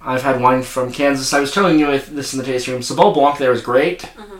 I've 0.00 0.22
had 0.22 0.40
wine 0.40 0.62
from 0.62 0.92
Kansas. 0.92 1.32
I 1.34 1.40
was 1.40 1.52
telling 1.52 1.78
you 1.80 1.98
this 1.98 2.32
in 2.32 2.38
the 2.38 2.44
tasting 2.44 2.74
room. 2.74 2.82
Seyval 2.82 3.12
Blanc 3.12 3.38
there 3.38 3.52
is 3.52 3.60
great. 3.60 4.02
Mhm. 4.16 4.38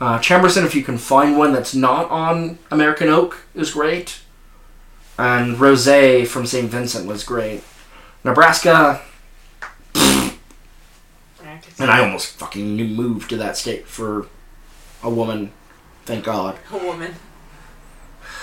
Uh, 0.00 0.18
Chambourcin, 0.18 0.64
if 0.64 0.74
you 0.74 0.82
can 0.82 0.98
find 0.98 1.38
one 1.38 1.52
that's 1.52 1.74
not 1.74 2.10
on 2.10 2.58
American 2.70 3.08
Oak, 3.08 3.38
is 3.54 3.70
great. 3.72 4.20
And 5.18 5.56
Rosé 5.56 6.26
from 6.26 6.44
St. 6.46 6.68
Vincent 6.70 7.06
was 7.06 7.22
great. 7.24 7.62
Nebraska, 8.24 9.00
I 9.94 10.32
could 11.60 11.74
see 11.74 11.82
and 11.82 11.90
I 11.90 12.00
almost 12.00 12.36
fucking 12.38 12.76
moved 12.76 13.30
to 13.30 13.36
that 13.38 13.56
state 13.56 13.86
for 13.86 14.28
a 15.02 15.10
woman. 15.10 15.52
Thank 16.04 16.24
God. 16.24 16.58
a 16.70 16.78
woman. 16.78 17.14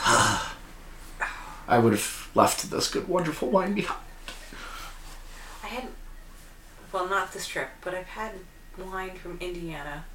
I 0.05 1.77
would 1.77 1.93
have 1.93 2.29
left 2.35 2.69
this 2.69 2.89
good, 2.89 3.07
wonderful 3.07 3.49
wine 3.49 3.73
behind. 3.73 3.99
I 5.63 5.67
had, 5.67 5.87
well, 6.91 7.07
not 7.07 7.31
this 7.31 7.47
trip, 7.47 7.69
but 7.81 7.93
I've 7.93 8.07
had 8.07 8.33
wine 8.77 9.15
from 9.15 9.37
Indiana. 9.39 10.05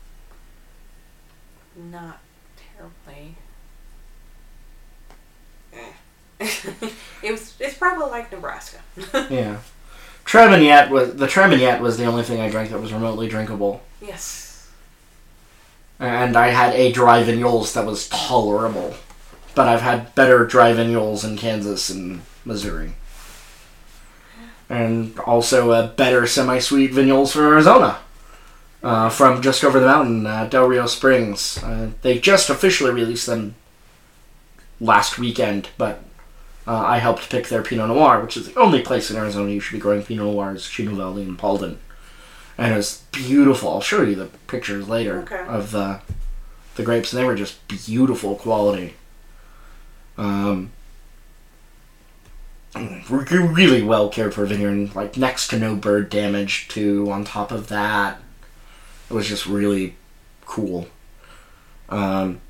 Not 1.76 2.20
terribly. 2.76 3.36
Eh. 5.72 5.92
It 6.40 7.30
was. 7.30 7.54
It's 7.58 7.78
probably 7.78 8.10
like 8.10 8.30
Nebraska. 8.32 8.78
Yeah. 9.30 9.58
Traminette 10.24 10.90
was 10.90 11.16
the 11.16 11.26
Traminette 11.26 11.80
was 11.80 11.98
the 11.98 12.06
only 12.06 12.22
thing 12.22 12.40
I 12.40 12.48
drank 12.50 12.70
that 12.70 12.80
was 12.80 12.92
remotely 12.92 13.28
drinkable, 13.28 13.82
yes. 14.00 14.70
and 15.98 16.34
I 16.34 16.48
had 16.48 16.74
a 16.74 16.92
dry 16.92 17.22
vignoles 17.22 17.74
that 17.74 17.84
was 17.86 18.08
tolerable. 18.08 18.94
But 19.54 19.68
I've 19.68 19.82
had 19.82 20.14
better 20.14 20.44
dry 20.46 20.72
vignoles 20.72 21.24
in 21.24 21.36
Kansas 21.36 21.90
and 21.90 22.22
Missouri, 22.44 22.94
and 24.70 25.18
also 25.20 25.72
a 25.72 25.88
better 25.88 26.26
semi-sweet 26.26 26.92
vignoles 26.92 27.32
from 27.32 27.42
Arizona, 27.42 27.98
uh, 28.82 29.10
from 29.10 29.42
just 29.42 29.62
over 29.62 29.78
the 29.78 29.86
mountain, 29.86 30.26
uh, 30.26 30.46
Del 30.46 30.66
Rio 30.66 30.86
Springs. 30.86 31.62
Uh, 31.62 31.90
they 32.00 32.18
just 32.18 32.48
officially 32.48 32.90
released 32.92 33.26
them 33.26 33.54
last 34.80 35.18
weekend, 35.18 35.68
but 35.76 36.02
uh, 36.66 36.76
I 36.78 36.98
helped 36.98 37.28
pick 37.30 37.48
their 37.48 37.62
Pinot 37.62 37.88
Noir, 37.88 38.20
which 38.20 38.36
is 38.36 38.46
the 38.52 38.58
only 38.60 38.80
place 38.82 39.10
in 39.10 39.16
Arizona 39.16 39.50
you 39.50 39.60
should 39.60 39.74
be 39.74 39.80
growing 39.80 40.02
Pinot 40.02 40.24
Noirs, 40.26 40.68
Chino 40.68 40.94
Valley 40.94 41.22
and 41.22 41.38
Paulden. 41.38 41.76
And 42.56 42.72
it 42.72 42.76
was 42.76 43.02
beautiful. 43.12 43.70
I'll 43.70 43.80
show 43.80 44.02
you 44.02 44.14
the 44.14 44.26
pictures 44.46 44.88
later 44.88 45.20
Okay. 45.20 45.44
of 45.48 45.70
the 45.72 46.00
the 46.76 46.82
grapes, 46.82 47.12
and 47.12 47.20
they 47.20 47.24
were 47.26 47.34
just 47.36 47.66
beautiful 47.68 48.34
quality. 48.34 48.94
Um, 50.18 50.70
really 53.08 53.82
well 53.82 54.08
cared 54.08 54.34
for 54.34 54.44
vineyard, 54.46 54.94
like 54.94 55.16
next 55.16 55.48
to 55.48 55.58
no 55.58 55.76
bird 55.76 56.10
damage. 56.10 56.66
Too 56.68 57.10
on 57.10 57.24
top 57.24 57.52
of 57.52 57.68
that, 57.68 58.20
it 59.08 59.14
was 59.14 59.28
just 59.28 59.46
really 59.46 59.94
cool. 60.46 60.88
Um, 61.88 62.40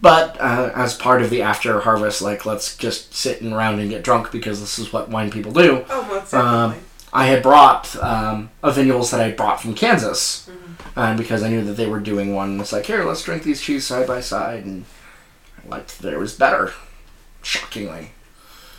but 0.00 0.40
uh, 0.40 0.72
as 0.74 0.94
part 0.94 1.22
of 1.22 1.30
the 1.30 1.42
after 1.42 1.80
harvest, 1.80 2.22
like 2.22 2.46
let's 2.46 2.76
just 2.76 3.14
sit 3.14 3.40
and 3.40 3.52
around 3.52 3.80
and 3.80 3.90
get 3.90 4.02
drunk 4.02 4.30
because 4.32 4.60
this 4.60 4.78
is 4.78 4.92
what 4.92 5.08
wine 5.08 5.30
people 5.30 5.52
do. 5.52 5.84
Oh, 5.90 6.02
most 6.08 6.34
Um. 6.34 6.74
I 7.12 7.26
had 7.26 7.42
brought 7.42 7.96
um, 7.96 8.50
a 8.62 8.70
vignoles 8.70 9.10
that 9.10 9.20
I 9.20 9.32
brought 9.32 9.60
from 9.60 9.74
Kansas, 9.74 10.48
and 10.94 11.18
because 11.18 11.42
I 11.42 11.48
knew 11.48 11.64
that 11.64 11.72
they 11.72 11.88
were 11.88 11.98
doing 11.98 12.34
one, 12.36 12.60
it's 12.60 12.72
like 12.72 12.86
here, 12.86 13.02
let's 13.02 13.24
drink 13.24 13.42
these 13.42 13.60
cheese 13.60 13.84
side 13.84 14.06
by 14.06 14.20
side, 14.20 14.64
and 14.64 14.84
I 15.58 15.68
liked 15.68 16.00
that 16.02 16.12
it 16.12 16.18
was 16.18 16.36
better, 16.36 16.72
shockingly. 17.42 18.12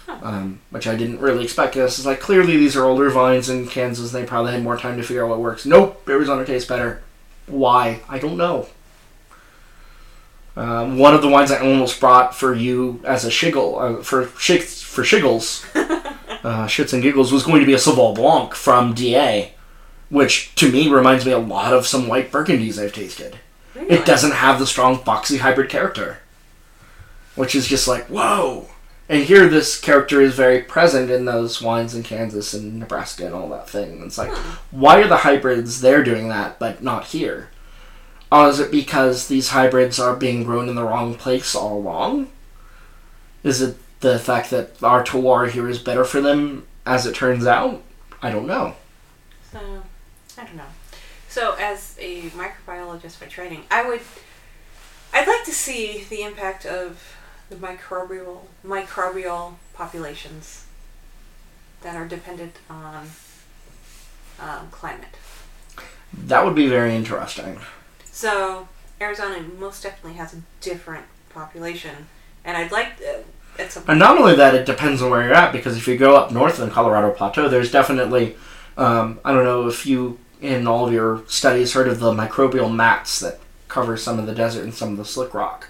Um, 0.07 0.59
which 0.71 0.87
I 0.87 0.95
didn't 0.95 1.19
really 1.19 1.43
expect. 1.43 1.75
This 1.75 1.97
is 1.97 2.05
like 2.05 2.19
clearly 2.19 2.57
these 2.57 2.75
are 2.75 2.83
older 2.83 3.09
vines 3.09 3.49
in 3.49 3.67
Kansas. 3.67 4.11
They 4.11 4.25
probably 4.25 4.51
had 4.51 4.63
more 4.63 4.77
time 4.77 4.97
to 4.97 5.03
figure 5.03 5.23
out 5.23 5.29
what 5.29 5.39
works. 5.39 5.65
Nope, 5.65 6.03
Arizona 6.07 6.45
tastes 6.45 6.67
better. 6.67 7.01
Why? 7.47 8.01
I 8.09 8.17
don't 8.19 8.35
know. 8.37 8.67
Um, 10.61 10.99
one 10.99 11.15
of 11.15 11.23
the 11.23 11.27
wines 11.27 11.49
I 11.49 11.57
almost 11.57 11.99
brought 11.99 12.35
for 12.35 12.53
you 12.53 13.01
as 13.03 13.25
a 13.25 13.29
shiggle 13.29 13.99
uh, 13.99 14.03
for 14.03 14.27
shits 14.27 14.83
for 14.83 15.01
shiggles, 15.01 15.65
uh, 16.43 16.67
shits 16.67 16.93
and 16.93 17.01
giggles 17.01 17.31
was 17.31 17.41
going 17.41 17.61
to 17.61 17.65
be 17.65 17.73
a 17.73 17.77
Sauvignon 17.77 18.13
Blanc 18.13 18.53
from 18.53 18.93
DA, 18.93 19.55
which 20.09 20.53
to 20.53 20.71
me 20.71 20.87
reminds 20.87 21.25
me 21.25 21.31
a 21.31 21.39
lot 21.39 21.73
of 21.73 21.87
some 21.87 22.07
white 22.07 22.31
Burgundies 22.31 22.77
I've 22.77 22.93
tasted. 22.93 23.39
Really? 23.73 23.89
It 23.89 24.05
doesn't 24.05 24.33
have 24.33 24.59
the 24.59 24.67
strong 24.67 24.99
foxy 24.99 25.37
hybrid 25.37 25.71
character, 25.71 26.19
which 27.33 27.55
is 27.55 27.67
just 27.67 27.87
like 27.87 28.05
whoa. 28.05 28.67
And 29.09 29.23
here, 29.23 29.49
this 29.49 29.79
character 29.79 30.21
is 30.21 30.35
very 30.35 30.61
present 30.61 31.09
in 31.09 31.25
those 31.25 31.59
wines 31.59 31.95
in 31.95 32.03
Kansas 32.03 32.53
and 32.53 32.77
Nebraska 32.77 33.25
and 33.25 33.33
all 33.33 33.49
that 33.49 33.67
thing. 33.67 33.93
And 33.93 34.03
it's 34.03 34.19
like, 34.19 34.31
why 34.69 35.01
are 35.01 35.07
the 35.07 35.17
hybrids 35.17 35.81
there 35.81 36.03
doing 36.03 36.29
that, 36.29 36.59
but 36.59 36.83
not 36.83 37.05
here? 37.05 37.49
Or 38.31 38.47
is 38.47 38.59
it 38.59 38.71
because 38.71 39.27
these 39.27 39.49
hybrids 39.49 39.99
are 39.99 40.15
being 40.15 40.43
grown 40.43 40.69
in 40.69 40.75
the 40.75 40.85
wrong 40.85 41.15
place 41.15 41.53
all 41.53 41.77
along? 41.77 42.29
Is 43.43 43.61
it 43.61 43.77
the 43.99 44.17
fact 44.19 44.49
that 44.51 44.81
our 44.81 45.03
terroir 45.03 45.49
here 45.49 45.67
is 45.67 45.79
better 45.79 46.05
for 46.05 46.21
them, 46.21 46.65
as 46.85 47.05
it 47.05 47.13
turns 47.13 47.45
out? 47.45 47.83
I 48.21 48.31
don't 48.31 48.47
know. 48.47 48.75
So, 49.51 49.59
I 50.37 50.45
don't 50.45 50.55
know. 50.55 50.63
So, 51.27 51.55
as 51.59 51.97
a 51.99 52.29
microbiologist 52.29 53.19
by 53.19 53.25
training, 53.25 53.63
I 53.69 53.87
would, 53.87 54.01
I'd 55.13 55.27
like 55.27 55.43
to 55.45 55.51
see 55.51 56.05
the 56.09 56.21
impact 56.21 56.65
of 56.65 57.17
the 57.49 57.57
microbial 57.57 58.39
microbial 58.65 59.55
populations 59.73 60.65
that 61.81 61.95
are 61.95 62.07
dependent 62.07 62.55
on 62.69 63.09
um, 64.39 64.69
climate. 64.71 65.17
That 66.13 66.45
would 66.45 66.55
be 66.55 66.67
very 66.67 66.95
interesting. 66.95 67.59
So, 68.11 68.67
Arizona 68.99 69.41
most 69.57 69.83
definitely 69.83 70.17
has 70.17 70.33
a 70.33 70.41
different 70.59 71.05
population, 71.29 72.07
and 72.43 72.57
I'd 72.57 72.71
like 72.71 72.99
uh, 73.01 73.21
at 73.57 73.71
some 73.71 73.83
And 73.87 73.99
not 73.99 74.17
only 74.17 74.35
that, 74.35 74.53
it 74.53 74.65
depends 74.65 75.01
on 75.01 75.09
where 75.09 75.23
you're 75.23 75.33
at, 75.33 75.51
because 75.51 75.77
if 75.77 75.87
you 75.87 75.97
go 75.97 76.15
up 76.15 76.31
north 76.31 76.59
in 76.59 76.65
the 76.65 76.71
Colorado 76.71 77.11
Plateau, 77.11 77.47
there's 77.47 77.71
definitely, 77.71 78.35
um, 78.77 79.19
I 79.23 79.31
don't 79.31 79.45
know 79.45 79.67
if 79.67 79.85
you, 79.85 80.19
in 80.41 80.67
all 80.67 80.87
of 80.87 80.93
your 80.93 81.23
studies, 81.27 81.73
heard 81.73 81.87
of 81.87 81.99
the 81.99 82.11
microbial 82.11 82.73
mats 82.73 83.19
that 83.19 83.39
cover 83.67 83.95
some 83.95 84.19
of 84.19 84.25
the 84.25 84.35
desert 84.35 84.63
and 84.63 84.73
some 84.73 84.91
of 84.91 84.97
the 84.97 85.05
slick 85.05 85.33
rock 85.33 85.69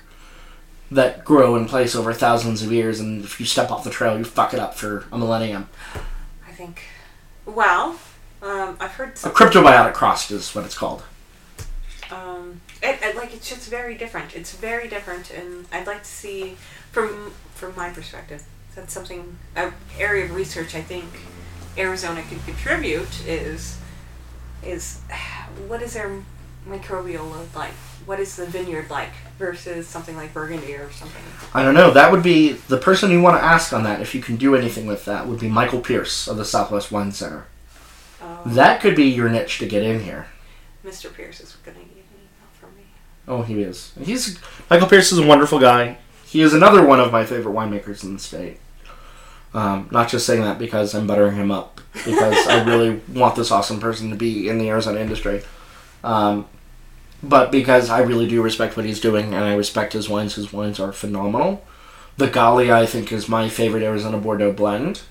that 0.90 1.24
grow 1.24 1.56
in 1.56 1.68
place 1.68 1.96
over 1.96 2.12
thousands 2.12 2.62
of 2.62 2.72
years, 2.72 3.00
and 3.00 3.24
if 3.24 3.40
you 3.40 3.46
step 3.46 3.72
off 3.72 3.84
the 3.84 3.90
trail, 3.90 4.18
you 4.18 4.26
fuck 4.26 4.54
it 4.54 4.60
up 4.60 4.74
for 4.76 5.06
a 5.12 5.18
millennium. 5.18 5.70
I 6.46 6.52
think. 6.52 6.82
Well, 7.46 7.98
um, 8.42 8.78
I've 8.80 8.92
heard 8.92 9.10
A 9.10 9.30
cryptobiotic 9.30 9.94
crust 9.94 10.32
is 10.32 10.54
what 10.54 10.66
it's 10.66 10.78
called. 10.78 11.04
Um, 12.12 12.62
it, 12.82 13.00
it, 13.02 13.16
like 13.16 13.34
it's 13.34 13.50
just 13.50 13.70
very 13.70 13.96
different. 13.96 14.36
It's 14.36 14.56
very 14.56 14.88
different, 14.88 15.32
and 15.32 15.66
I'd 15.72 15.88
like 15.88 16.04
to 16.04 16.10
see 16.10 16.58
from 16.92 17.32
from 17.56 17.76
my 17.76 17.90
perspective. 17.90 18.44
That's 18.76 18.94
something 18.94 19.38
an 19.56 19.74
area 20.00 20.26
of 20.26 20.36
research 20.36 20.76
I 20.76 20.82
think 20.82 21.06
Arizona 21.78 22.24
could 22.24 22.44
contribute 22.46 23.26
is 23.26 23.78
is 24.64 25.00
what 25.68 25.82
is 25.82 25.94
their 25.94 26.24
microbial 26.68 27.30
load 27.30 27.54
like? 27.56 27.74
What 28.06 28.20
is 28.20 28.36
the 28.36 28.46
vineyard 28.46 28.90
like 28.90 29.12
versus 29.38 29.88
something 29.88 30.16
like 30.16 30.34
Burgundy 30.34 30.74
or 30.76 30.92
something? 30.92 31.22
I 31.54 31.64
don't 31.64 31.74
know. 31.74 31.92
That 31.92 32.12
would 32.12 32.24
be 32.24 32.54
the 32.54 32.78
person 32.78 33.12
you 33.12 33.22
want 33.22 33.38
to 33.38 33.44
ask 33.44 33.74
on 33.74 33.84
that, 33.84 34.02
if 34.02 34.16
you 34.16 34.22
can 34.22 34.38
do 34.38 34.56
anything 34.56 34.88
with 34.88 35.06
that, 35.06 35.28
would 35.28 35.40
be 35.40 35.48
Michael 35.48 35.82
Pierce 35.82 36.28
of 36.28 36.38
the 36.38 36.46
Southwest 36.46 36.92
Wine 36.92 37.12
Center. 37.12 37.46
Um, 38.22 38.40
That 38.46 38.82
could 38.82 38.96
be 38.96 39.06
your 39.06 39.30
niche 39.30 39.60
to 39.60 39.68
get 39.68 39.84
in 39.84 40.02
here. 40.02 40.28
Mr. 40.86 41.14
Pierce 41.14 41.40
is 41.42 41.56
going 41.64 41.78
to 41.78 41.84
get 41.84 41.90
an 41.90 42.00
email 42.14 42.50
from 42.60 42.76
me. 42.76 42.84
Oh, 43.32 43.44
he 43.44 43.62
is. 43.62 43.94
He's 44.04 44.38
Michael 44.70 44.90
Pierce 44.90 45.14
is 45.14 45.18
a 45.18 45.26
wonderful 45.26 45.58
guy. 45.58 45.98
He 46.26 46.42
is 46.42 46.54
another 46.54 46.86
one 46.86 47.00
of 47.00 47.14
my 47.14 47.26
favorite 47.26 47.56
winemakers 47.56 48.04
in 48.04 48.14
the 48.14 48.20
state. 48.20 48.60
Um, 49.54 49.88
not 49.90 50.10
just 50.10 50.26
saying 50.26 50.42
that 50.42 50.60
because 50.60 50.94
I'm 50.94 51.08
buttering 51.08 51.38
him 51.38 51.50
up, 51.50 51.80
because 51.94 52.46
I 52.48 52.62
really 52.66 53.00
want 53.08 53.38
this 53.38 53.50
awesome 53.50 53.80
person 53.80 54.10
to 54.10 54.18
be 54.18 54.50
in 54.50 54.58
the 54.58 54.68
Arizona 54.68 55.00
industry. 55.00 55.44
Um, 56.04 56.46
but 57.24 57.54
because 57.54 57.90
I 57.90 58.02
really 58.02 58.28
do 58.28 58.42
respect 58.42 58.76
what 58.76 58.86
he's 58.86 59.00
doing, 59.00 59.34
and 59.34 59.46
I 59.46 59.56
respect 59.56 59.94
his 59.94 60.10
wines. 60.10 60.36
His 60.36 60.52
wines 60.52 60.78
are 60.82 60.92
phenomenal. 60.92 61.66
The 62.18 62.28
Gali, 62.28 62.70
I 62.70 62.86
think, 62.86 63.14
is 63.14 63.30
my 63.30 63.48
favorite 63.48 63.84
Arizona 63.84 64.18
Bordeaux 64.18 64.52
blend, 64.52 65.04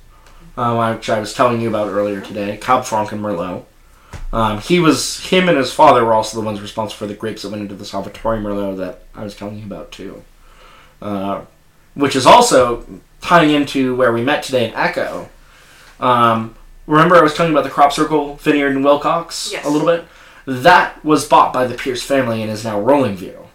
um, 0.58 0.94
which 0.96 1.08
I 1.08 1.20
was 1.20 1.32
telling 1.32 1.62
you 1.62 1.70
about 1.70 1.88
earlier 1.88 2.20
today. 2.20 2.58
Cab 2.58 2.84
Franc 2.84 3.12
and 3.12 3.22
Merlot. 3.22 3.64
Um, 4.32 4.60
he 4.60 4.78
was 4.78 5.18
him 5.28 5.48
and 5.48 5.58
his 5.58 5.72
father 5.72 6.04
were 6.04 6.14
also 6.14 6.38
the 6.38 6.44
ones 6.46 6.60
responsible 6.60 6.98
for 6.98 7.06
the 7.06 7.14
grapes 7.14 7.42
that 7.42 7.50
went 7.50 7.62
into 7.62 7.74
the 7.74 7.84
Salvatore 7.84 8.36
Merlot 8.38 8.76
that 8.76 9.02
I 9.14 9.24
was 9.24 9.34
telling 9.34 9.58
you 9.58 9.64
about 9.64 9.90
too. 9.90 10.22
Uh, 11.02 11.44
which 11.94 12.14
is 12.14 12.26
also 12.26 12.86
tying 13.20 13.50
into 13.50 13.94
where 13.96 14.12
we 14.12 14.22
met 14.22 14.42
today 14.44 14.68
in 14.68 14.74
Echo. 14.74 15.28
Um, 15.98 16.54
remember, 16.86 17.16
I 17.16 17.22
was 17.22 17.34
telling 17.34 17.52
you 17.52 17.58
about 17.58 17.66
the 17.68 17.74
Crop 17.74 17.92
Circle 17.92 18.36
Vineyard 18.36 18.76
in 18.76 18.82
Willcox 18.82 19.50
Yes. 19.50 19.64
a 19.66 19.68
little 19.68 19.86
bit. 19.86 20.04
That 20.46 21.04
was 21.04 21.26
bought 21.28 21.52
by 21.52 21.66
the 21.66 21.74
Pierce 21.74 22.02
family 22.02 22.40
and 22.42 22.50
is 22.50 22.64
now 22.64 22.80
Rolling 22.80 23.16
View. 23.16 23.48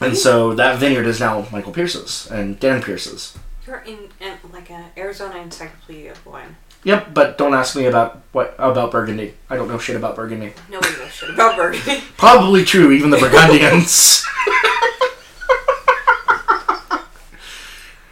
And 0.00 0.16
so 0.16 0.52
that 0.54 0.78
vineyard 0.78 1.06
is 1.06 1.20
now 1.20 1.46
Michael 1.50 1.72
Pierce's 1.72 2.30
and 2.30 2.60
Dan 2.60 2.82
Pierce's. 2.82 3.38
You're 3.66 3.78
in, 3.78 4.10
in 4.20 4.34
like 4.52 4.70
an 4.70 4.84
Arizona 4.96 5.38
encyclopedia 5.38 6.12
of 6.12 6.26
wine. 6.26 6.56
Yep, 6.86 7.14
but 7.14 7.36
don't 7.36 7.52
ask 7.52 7.74
me 7.74 7.86
about 7.86 8.22
what 8.30 8.54
about 8.58 8.92
Burgundy. 8.92 9.34
I 9.50 9.56
don't 9.56 9.66
know 9.66 9.76
shit 9.76 9.96
about 9.96 10.14
Burgundy. 10.14 10.52
Nobody 10.70 10.96
knows 10.96 11.10
shit 11.10 11.30
about 11.30 11.56
Burgundy. 11.56 12.00
Probably 12.16 12.64
true, 12.64 12.92
even 12.92 13.10
the 13.10 13.18
Burgundians. 13.18 14.24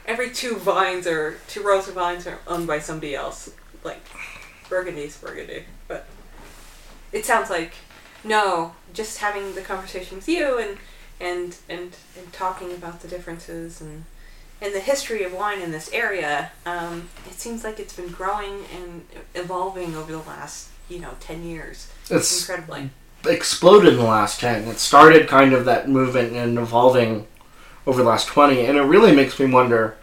Every 0.07 0.33
two 0.33 0.57
vines 0.57 1.07
or 1.07 1.37
two 1.47 1.62
rows 1.62 1.87
of 1.87 1.95
vines 1.95 2.27
are 2.27 2.41
owned 2.49 2.66
by 2.66 2.81
somebody 2.81 3.14
else. 3.14 3.49
Like 3.85 4.05
Burgundy's 4.68 5.16
Burgundy, 5.18 5.66
but 5.87 6.07
it 7.12 7.25
sounds 7.25 7.51
like 7.51 7.75
no. 8.25 8.75
Just 8.93 9.18
having 9.18 9.55
the 9.55 9.62
conversation 9.62 10.16
with 10.16 10.29
you 10.29 10.59
and 10.59 10.79
and 11.20 11.57
and 11.68 11.97
and 12.18 12.33
talking 12.33 12.72
about 12.72 13.03
the 13.03 13.09
differences 13.09 13.81
and 13.81 14.05
and 14.65 14.75
the 14.75 14.81
history 14.81 15.23
of 15.23 15.33
wine 15.33 15.61
in 15.61 15.71
this 15.71 15.93
area. 15.93 16.51
Um, 16.65 17.09
it 17.27 17.35
seems 17.35 17.62
like 17.62 17.79
it's 17.79 17.95
been 17.95 18.09
growing 18.09 18.65
and 18.75 19.05
evolving 19.35 19.95
over 19.95 20.11
the 20.11 20.19
last 20.19 20.69
you 20.89 20.99
know 20.99 21.11
ten 21.21 21.45
years. 21.45 21.89
it's 22.11 22.41
Incredibly. 22.49 22.91
exploded 23.29 23.93
in 23.93 23.99
the 23.99 24.05
last 24.05 24.41
10. 24.41 24.65
It 24.69 24.79
started 24.79 25.29
kind 25.29 25.53
of 25.53 25.65
that 25.67 25.89
movement 25.89 26.33
and 26.33 26.59
evolving 26.59 27.27
over 27.87 28.03
the 28.03 28.09
last 28.09 28.27
20, 28.29 28.65
and 28.67 28.77
it 28.79 28.83
really 28.83 29.15
makes 29.15 29.39
me 29.39 29.47
wonder 29.47 29.97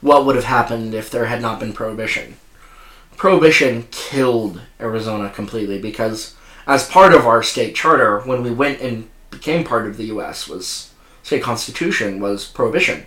what 0.00 0.24
would 0.26 0.36
have 0.36 0.44
happened 0.44 0.94
if 0.94 1.10
there 1.10 1.26
had 1.26 1.40
not 1.42 1.60
been 1.60 1.72
Prohibition. 1.72 2.36
Prohibition 3.16 3.86
killed 3.90 4.60
Arizona 4.80 5.28
completely 5.30 5.80
because, 5.80 6.36
as 6.66 6.88
part 6.88 7.12
of 7.14 7.26
our 7.26 7.42
state 7.42 7.74
charter, 7.74 8.20
when 8.20 8.42
we 8.42 8.50
went 8.52 8.80
and 8.80 9.08
became 9.30 9.64
part 9.64 9.86
of 9.86 9.96
the 9.96 10.06
U.S., 10.06 10.48
was 10.48 10.92
state 11.24 11.42
constitution 11.42 12.20
was 12.20 12.46
Prohibition. 12.46 13.06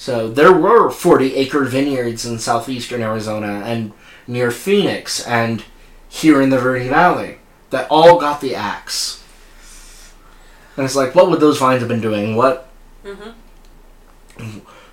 So 0.00 0.30
there 0.30 0.50
were 0.50 0.88
40 0.88 1.34
acre 1.34 1.62
vineyards 1.66 2.24
in 2.24 2.38
southeastern 2.38 3.02
Arizona 3.02 3.60
and 3.66 3.92
near 4.26 4.50
Phoenix 4.50 5.22
and 5.26 5.62
here 6.08 6.40
in 6.40 6.48
the 6.48 6.58
Verde 6.58 6.88
Valley 6.88 7.36
that 7.68 7.86
all 7.90 8.18
got 8.18 8.40
the 8.40 8.54
axe. 8.54 9.22
And 10.78 10.86
it's 10.86 10.96
like, 10.96 11.14
what 11.14 11.28
would 11.28 11.40
those 11.40 11.58
vines 11.58 11.80
have 11.80 11.88
been 11.90 12.00
doing? 12.00 12.34
What 12.34 12.70
hmm 13.04 13.32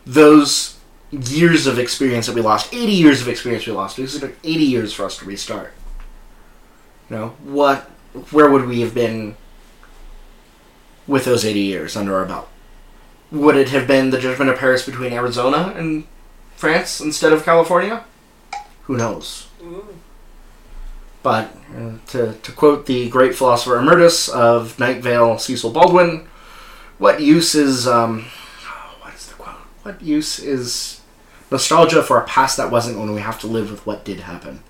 those 0.06 0.78
years 1.10 1.68
of 1.68 1.80
experience 1.80 2.26
that 2.26 2.36
we 2.36 2.42
lost, 2.42 2.74
80 2.74 2.92
years 2.92 3.22
of 3.22 3.30
experience 3.30 3.66
we 3.66 3.72
lost, 3.72 3.96
because 3.96 4.14
it 4.14 4.20
took 4.20 4.36
80 4.44 4.64
years 4.66 4.94
for 4.94 5.06
us 5.06 5.18
to 5.20 5.26
restart. 5.26 5.72
You 7.10 7.16
know, 7.16 7.28
what, 7.46 7.84
where 8.32 8.50
would 8.50 8.66
we 8.66 8.82
have 8.82 8.94
been 8.94 9.38
with 11.08 11.24
those 11.24 11.46
80 11.46 11.62
years 11.62 11.96
under 11.96 12.14
our 12.18 12.26
belt? 12.26 12.50
Would 13.32 13.58
it 13.58 13.70
have 13.70 13.88
been 13.88 14.10
the 14.10 14.20
judgment 14.20 14.50
of 14.50 14.58
Paris 14.58 14.86
between 14.86 15.12
Arizona 15.12 15.74
and 15.76 16.06
France 16.56 17.02
instead 17.02 17.34
of 17.34 17.44
California? 17.44 18.06
Who 18.84 18.96
knows? 18.96 19.48
But 21.24 21.54
uh, 21.76 21.98
to, 22.08 22.34
to 22.34 22.52
quote 22.54 22.86
the 22.86 23.10
great 23.10 23.36
philosopher 23.36 23.78
Emeritus 23.78 24.30
of 24.30 24.80
Night 24.80 25.02
Vale, 25.02 25.38
Cecil 25.38 25.72
Baldwin, 25.72 26.26
what 27.00 27.20
use 27.20 27.54
is 27.54 27.86
um, 27.86 28.22
what 29.02 29.14
is 29.14 29.28
the 29.28 29.34
quote? 29.34 29.56
What 29.84 30.02
use 30.02 30.40
is 30.40 31.02
nostalgia 31.52 32.02
for 32.02 32.18
a 32.18 32.26
past 32.26 32.56
that 32.56 32.72
wasn't 32.72 32.98
when 32.98 33.14
we 33.14 33.20
have 33.20 33.40
to 33.42 33.48
live 33.48 33.70
with 33.70 33.86
what 33.86 34.06
did 34.06 34.22
happen? 34.22 34.64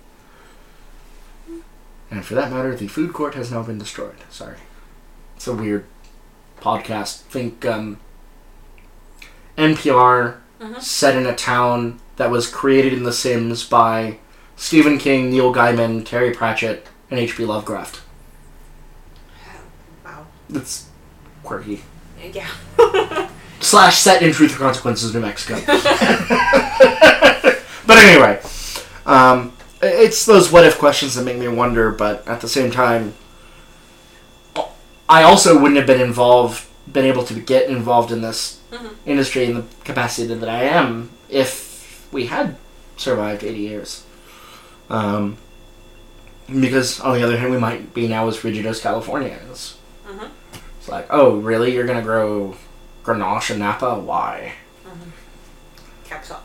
And 2.10 2.26
for 2.26 2.34
that 2.36 2.52
matter, 2.52 2.76
the 2.76 2.88
food 2.88 3.14
court 3.14 3.36
has 3.36 3.52
now 3.52 3.62
been 3.62 3.78
destroyed. 3.78 4.16
Sorry, 4.30 4.58
it's 5.36 5.46
a 5.48 5.54
weird 5.54 5.86
podcast. 6.60 7.20
Think 7.24 7.66
um, 7.66 8.00
NPR 9.58 10.36
Mhm. 10.62 10.82
set 10.82 11.16
in 11.16 11.26
a 11.26 11.36
town 11.36 12.00
that 12.18 12.32
was 12.32 12.48
created 12.48 12.94
in 12.94 13.04
The 13.04 13.14
Sims 13.14 13.64
by 13.64 14.18
Stephen 14.56 14.98
King, 14.98 15.30
Neil 15.30 15.54
Gaiman, 15.54 16.04
Terry 16.06 16.32
Pratchett, 16.32 16.88
and 17.12 17.20
H.P. 17.20 17.46
Lovecraft. 17.46 18.02
Wow. 20.06 20.26
It's 20.54 20.86
quirky. 21.44 21.84
Yeah. 22.34 22.48
slash 23.60 23.98
set 23.98 24.22
in 24.22 24.32
Truth 24.34 24.56
or 24.56 24.60
Consequences, 24.60 25.14
New 25.14 25.20
Mexico. 25.22 25.60
but 27.86 27.98
anyway, 27.98 28.40
um, 29.06 29.54
it's 29.82 30.26
those 30.26 30.52
what 30.52 30.66
if 30.66 30.78
questions 30.80 31.16
that 31.16 31.24
make 31.24 31.38
me 31.38 31.48
wonder. 31.48 31.92
But 31.92 32.28
at 32.28 32.42
the 32.42 32.48
same 32.50 32.72
time, 32.72 33.14
I 35.08 35.24
also 35.24 35.54
wouldn't 35.58 35.78
have 35.78 35.88
been 35.88 36.02
involved, 36.02 36.66
been 36.92 37.06
able 37.06 37.24
to 37.26 37.34
get 37.36 37.70
involved 37.70 38.12
in 38.12 38.22
this 38.22 38.58
Mhm. 38.78 38.90
industry 39.06 39.46
in 39.46 39.56
the 39.56 39.64
capacity 39.84 40.34
that 40.34 40.50
I 40.50 40.64
am 40.64 41.10
if 41.30 42.08
we 42.12 42.28
had 42.28 42.56
survived 42.98 43.44
80 43.44 43.60
years. 43.60 44.04
Um, 44.90 45.38
because 46.48 47.00
on 47.02 47.16
the 47.16 47.24
other 47.24 47.38
hand, 47.38 47.52
we 47.52 47.58
might 47.58 47.94
be 47.94 48.08
now 48.08 48.28
as 48.28 48.44
rigid 48.44 48.66
as 48.66 48.80
California 48.80 49.38
is. 49.52 49.76
Mhm. 50.08 50.30
It's 50.80 50.88
like, 50.88 51.08
oh, 51.10 51.38
really? 51.38 51.74
You're 51.74 51.88
gonna 51.88 52.02
grow 52.02 52.56
Grenache 53.04 53.52
and 53.52 53.60
Napa? 53.60 53.96
Why? 54.00 54.54
Caps 56.06 56.32
off. 56.32 56.42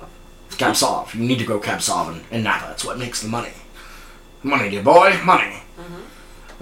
Cab 0.58 0.74
Sauv. 0.74 1.14
You 1.14 1.20
need 1.20 1.38
to 1.38 1.44
grow 1.44 1.60
Sauv 1.60 2.08
and, 2.08 2.24
and 2.30 2.44
Napa. 2.44 2.66
That's 2.68 2.84
what 2.84 2.98
makes 2.98 3.22
the 3.22 3.28
money. 3.28 3.52
Money, 4.42 4.70
dear 4.70 4.82
boy, 4.82 5.18
money. 5.24 5.62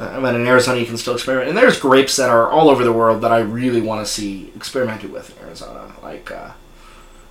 Uh, 0.00 0.18
but 0.18 0.34
in 0.34 0.46
Arizona, 0.46 0.80
you 0.80 0.86
can 0.86 0.96
still 0.96 1.12
experiment. 1.14 1.50
And 1.50 1.58
there's 1.58 1.78
grapes 1.78 2.16
that 2.16 2.30
are 2.30 2.48
all 2.48 2.70
over 2.70 2.84
the 2.84 2.92
world 2.92 3.20
that 3.20 3.32
I 3.32 3.40
really 3.40 3.82
want 3.82 4.04
to 4.04 4.10
see 4.10 4.50
experimented 4.56 5.12
with 5.12 5.36
in 5.36 5.44
Arizona. 5.46 5.92
Like, 6.02 6.30
uh, 6.30 6.52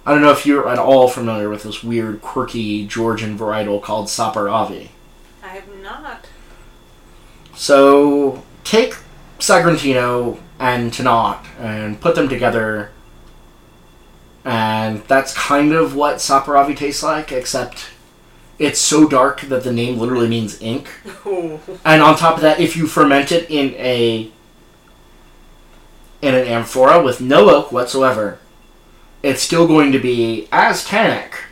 I 0.06 0.14
don't 0.14 0.22
know 0.22 0.30
if 0.30 0.46
you're 0.46 0.70
at 0.70 0.78
all 0.78 1.08
familiar 1.08 1.50
with 1.50 1.64
this 1.64 1.84
weird, 1.84 2.22
quirky 2.22 2.86
Georgian 2.86 3.36
varietal 3.36 3.82
called 3.82 4.06
Saperavi. 4.06 4.90
I 5.44 5.48
have 5.48 5.82
not. 5.82 6.28
So 7.56 8.44
take 8.64 8.94
Sagrantino 9.40 10.40
and 10.60 10.92
Tannat 10.92 11.44
and 11.60 12.00
put 12.00 12.14
them 12.14 12.30
together, 12.30 12.92
and 14.46 15.02
that's 15.06 15.34
kind 15.34 15.74
of 15.74 15.96
what 15.96 16.18
Saperavi 16.18 16.78
tastes 16.78 17.02
like, 17.02 17.32
except 17.32 17.88
it's 18.60 18.80
so 18.80 19.08
dark 19.08 19.42
that 19.42 19.64
the 19.64 19.72
name 19.72 19.98
literally 19.98 20.28
means 20.28 20.62
ink. 20.62 20.90
Oh. 21.26 21.60
And 21.86 22.02
on 22.02 22.18
top 22.18 22.36
of 22.36 22.42
that, 22.42 22.60
if 22.60 22.76
you 22.76 22.86
ferment 22.86 23.32
it 23.32 23.50
in 23.50 23.74
a 23.76 24.32
in 26.22 26.36
an 26.36 26.46
amphora 26.46 27.02
with 27.02 27.22
no 27.22 27.50
oak 27.50 27.72
whatsoever, 27.72 28.40
it's 29.24 29.42
still 29.42 29.66
going 29.66 29.94
to 29.94 30.00
be 30.00 30.50
as 30.52 30.86
tannic 30.86 31.46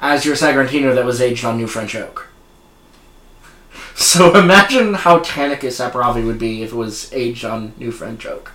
as 0.00 0.24
your 0.24 0.36
Sagrantino 0.36 0.94
that 0.94 1.04
was 1.04 1.20
aged 1.20 1.44
on 1.44 1.56
New 1.56 1.66
French 1.66 1.94
oak. 1.94 2.28
So 3.98 4.38
imagine 4.38 4.92
how 4.92 5.20
tannic 5.20 5.62
a 5.64 5.68
Saperavi 5.68 6.24
would 6.26 6.38
be 6.38 6.62
if 6.62 6.72
it 6.72 6.76
was 6.76 7.10
aged 7.14 7.46
on 7.46 7.72
New 7.78 7.90
French 7.90 8.26
oak. 8.26 8.52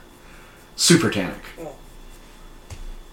Super 0.76 1.10
tannic. 1.10 1.42
Cool. 1.58 1.76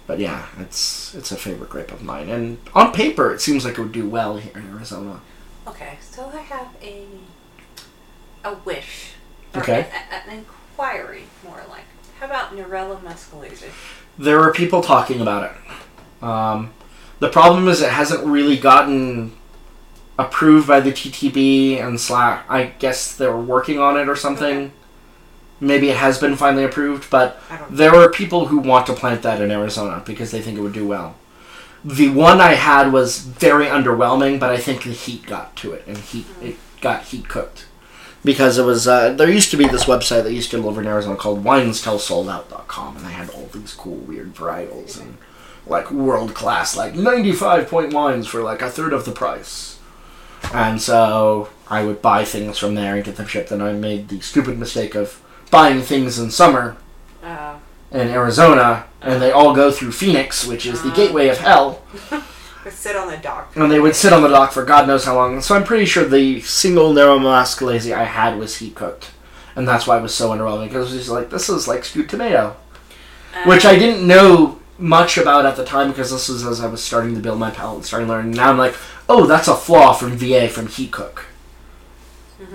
But 0.08 0.18
yeah, 0.18 0.46
it's 0.58 1.14
it's 1.14 1.30
a 1.30 1.36
favorite 1.36 1.68
grape 1.70 1.92
of 1.92 2.02
mine, 2.02 2.28
and 2.30 2.58
on 2.74 2.92
paper 2.92 3.32
it 3.32 3.40
seems 3.40 3.64
like 3.64 3.78
it 3.78 3.80
would 3.82 3.92
do 3.92 4.08
well 4.08 4.38
here 4.38 4.52
in 4.56 4.66
Arizona. 4.74 5.20
Okay, 5.68 5.98
so 6.00 6.28
I 6.34 6.38
have 6.38 6.68
a 6.82 7.04
a 8.44 8.54
wish. 8.64 9.10
Okay. 9.54 9.80
a- 9.92 10.14
a- 10.14 10.30
an 10.32 10.38
inquiry, 10.38 11.24
more 11.44 11.62
like. 11.68 11.84
How 12.20 12.26
about 12.26 12.56
Nerello 12.56 12.98
Mascalese? 13.02 13.70
there 14.18 14.40
are 14.40 14.52
people 14.52 14.80
talking 14.82 15.20
about 15.20 15.44
it. 15.52 16.24
Um, 16.24 16.72
the 17.20 17.28
problem 17.28 17.68
is 17.68 17.80
it 17.82 17.90
hasn't 17.90 18.24
really 18.26 18.56
gotten 18.56 19.36
approved 20.18 20.66
by 20.66 20.80
the 20.80 20.90
TTB 20.90 21.78
and 21.80 22.00
Slack. 22.00 22.44
I 22.48 22.64
guess 22.64 23.14
they're 23.14 23.36
working 23.36 23.78
on 23.78 23.96
it 23.98 24.08
or 24.08 24.16
something. 24.16 24.56
Okay. 24.58 24.72
Maybe 25.60 25.90
it 25.90 25.96
has 25.96 26.18
been 26.18 26.36
finally 26.36 26.64
approved, 26.64 27.10
but 27.10 27.40
there 27.68 27.94
are 27.94 28.10
people 28.10 28.46
who 28.46 28.58
want 28.58 28.86
to 28.86 28.92
plant 28.92 29.22
that 29.22 29.40
in 29.40 29.50
Arizona 29.50 30.02
because 30.04 30.30
they 30.30 30.40
think 30.40 30.56
it 30.56 30.62
would 30.62 30.72
do 30.72 30.86
well. 30.86 31.16
The 31.84 32.08
one 32.08 32.40
I 32.40 32.54
had 32.54 32.92
was 32.92 33.18
very 33.18 33.66
underwhelming, 33.66 34.38
but 34.38 34.50
I 34.50 34.58
think 34.58 34.82
the 34.82 34.90
heat 34.90 35.26
got 35.26 35.56
to 35.56 35.72
it 35.72 35.84
and 35.86 35.96
heat 35.96 36.26
it 36.40 36.56
got 36.80 37.04
heat 37.04 37.28
cooked 37.28 37.66
because 38.24 38.58
it 38.58 38.64
was 38.64 38.88
uh, 38.88 39.12
there 39.12 39.30
used 39.30 39.50
to 39.50 39.56
be 39.56 39.66
this 39.66 39.84
website 39.84 40.24
that 40.24 40.32
used 40.32 40.50
to 40.50 40.58
live 40.58 40.78
in 40.78 40.86
Arizona 40.86 41.16
called 41.16 41.44
winestellsoldout.com 41.44 42.96
and 42.96 43.06
they 43.06 43.12
had 43.12 43.30
all 43.30 43.46
these 43.46 43.74
cool 43.74 43.96
weird 43.96 44.34
varietals 44.34 45.00
and 45.00 45.18
like 45.66 45.90
world 45.90 46.34
class 46.34 46.76
like 46.76 46.94
95 46.94 47.68
point 47.68 47.92
wines 47.92 48.26
for 48.26 48.42
like 48.42 48.62
a 48.62 48.70
third 48.70 48.92
of 48.92 49.04
the 49.04 49.12
price. 49.12 49.78
And 50.52 50.80
so 50.80 51.48
I 51.68 51.84
would 51.84 52.00
buy 52.00 52.24
things 52.24 52.58
from 52.58 52.74
there 52.74 52.94
and 52.94 53.04
get 53.04 53.16
them 53.16 53.26
shipped 53.26 53.50
and 53.50 53.62
I 53.62 53.72
made 53.72 54.08
the 54.08 54.20
stupid 54.20 54.58
mistake 54.58 54.94
of 54.94 55.22
buying 55.50 55.80
things 55.82 56.18
in 56.18 56.30
summer 56.30 56.76
Uh, 57.24 57.54
in 57.90 58.08
Arizona, 58.08 58.84
and 59.02 59.20
they 59.20 59.30
all 59.32 59.54
go 59.54 59.70
through 59.70 59.92
Phoenix, 59.92 60.46
which 60.46 60.66
is 60.66 60.82
the 60.82 60.90
Ah. 60.90 60.94
gateway 60.94 61.28
of 61.28 61.38
hell. 61.38 61.82
Sit 62.70 62.96
on 62.96 63.08
the 63.10 63.16
dock. 63.16 63.52
And 63.56 63.70
they 63.72 63.80
would 63.80 63.96
sit 63.96 64.12
on 64.12 64.20
the 64.22 64.28
dock 64.28 64.52
for 64.52 64.62
God 64.62 64.86
knows 64.86 65.04
how 65.06 65.14
long. 65.14 65.40
So 65.40 65.54
I'm 65.56 65.64
pretty 65.64 65.86
sure 65.86 66.04
the 66.04 66.40
single 66.42 66.92
Nerello 66.92 67.18
Mascalese 67.18 67.94
I 67.96 68.04
had 68.04 68.38
was 68.38 68.56
heat 68.56 68.74
cooked. 68.74 69.10
And 69.56 69.66
that's 69.66 69.86
why 69.86 69.96
it 69.96 70.02
was 70.02 70.14
so 70.14 70.30
underwhelming, 70.30 70.66
because 70.68 70.90
it 70.92 70.96
was 70.96 71.04
just 71.06 71.08
like, 71.10 71.30
this 71.30 71.48
is 71.48 71.66
like 71.66 71.84
stewed 71.84 72.10
tomato. 72.10 72.56
Which 73.46 73.64
I 73.64 73.78
didn't 73.78 74.06
know 74.06 74.58
much 74.78 75.16
about 75.16 75.46
at 75.46 75.56
the 75.56 75.64
time, 75.64 75.88
because 75.88 76.10
this 76.10 76.28
was 76.28 76.44
as 76.44 76.60
I 76.60 76.66
was 76.66 76.82
starting 76.84 77.14
to 77.14 77.20
build 77.20 77.38
my 77.38 77.50
palate 77.50 77.76
and 77.76 77.86
starting 77.86 78.08
learning. 78.08 78.32
Now 78.32 78.50
I'm 78.50 78.58
like, 78.58 78.74
oh, 79.08 79.24
that's 79.26 79.48
a 79.48 79.56
flaw 79.56 79.92
from 79.94 80.16
VA 80.18 80.48
from 80.48 80.66
heat 80.66 80.90
cook. 80.92 81.24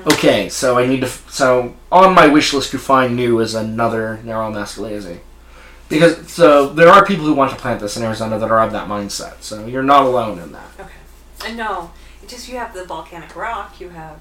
Okay, 0.07 0.49
so 0.49 0.77
I 0.77 0.85
need 0.85 1.01
to. 1.01 1.07
F- 1.07 1.29
so 1.29 1.75
on 1.91 2.15
my 2.15 2.27
wish 2.27 2.53
list 2.53 2.71
to 2.71 2.77
find 2.77 3.15
new 3.15 3.39
is 3.39 3.53
another 3.53 4.19
Nerello 4.23 4.53
Mascalese. 4.53 5.19
Because 5.89 6.31
so 6.31 6.69
there 6.69 6.87
are 6.87 7.05
people 7.05 7.25
who 7.25 7.33
want 7.33 7.51
to 7.51 7.57
plant 7.57 7.81
this 7.81 7.97
in 7.97 8.03
Arizona 8.03 8.39
that 8.39 8.49
are 8.49 8.61
of 8.61 8.71
that 8.71 8.87
mindset. 8.87 9.41
So 9.41 9.65
you're 9.65 9.83
not 9.83 10.05
alone 10.05 10.39
in 10.39 10.53
that. 10.53 10.69
Okay. 10.79 10.89
And 11.45 11.57
no, 11.57 11.91
it 12.21 12.29
just 12.29 12.47
you 12.47 12.57
have 12.57 12.73
the 12.73 12.85
volcanic 12.85 13.35
rock, 13.35 13.79
you 13.81 13.89
have 13.89 14.19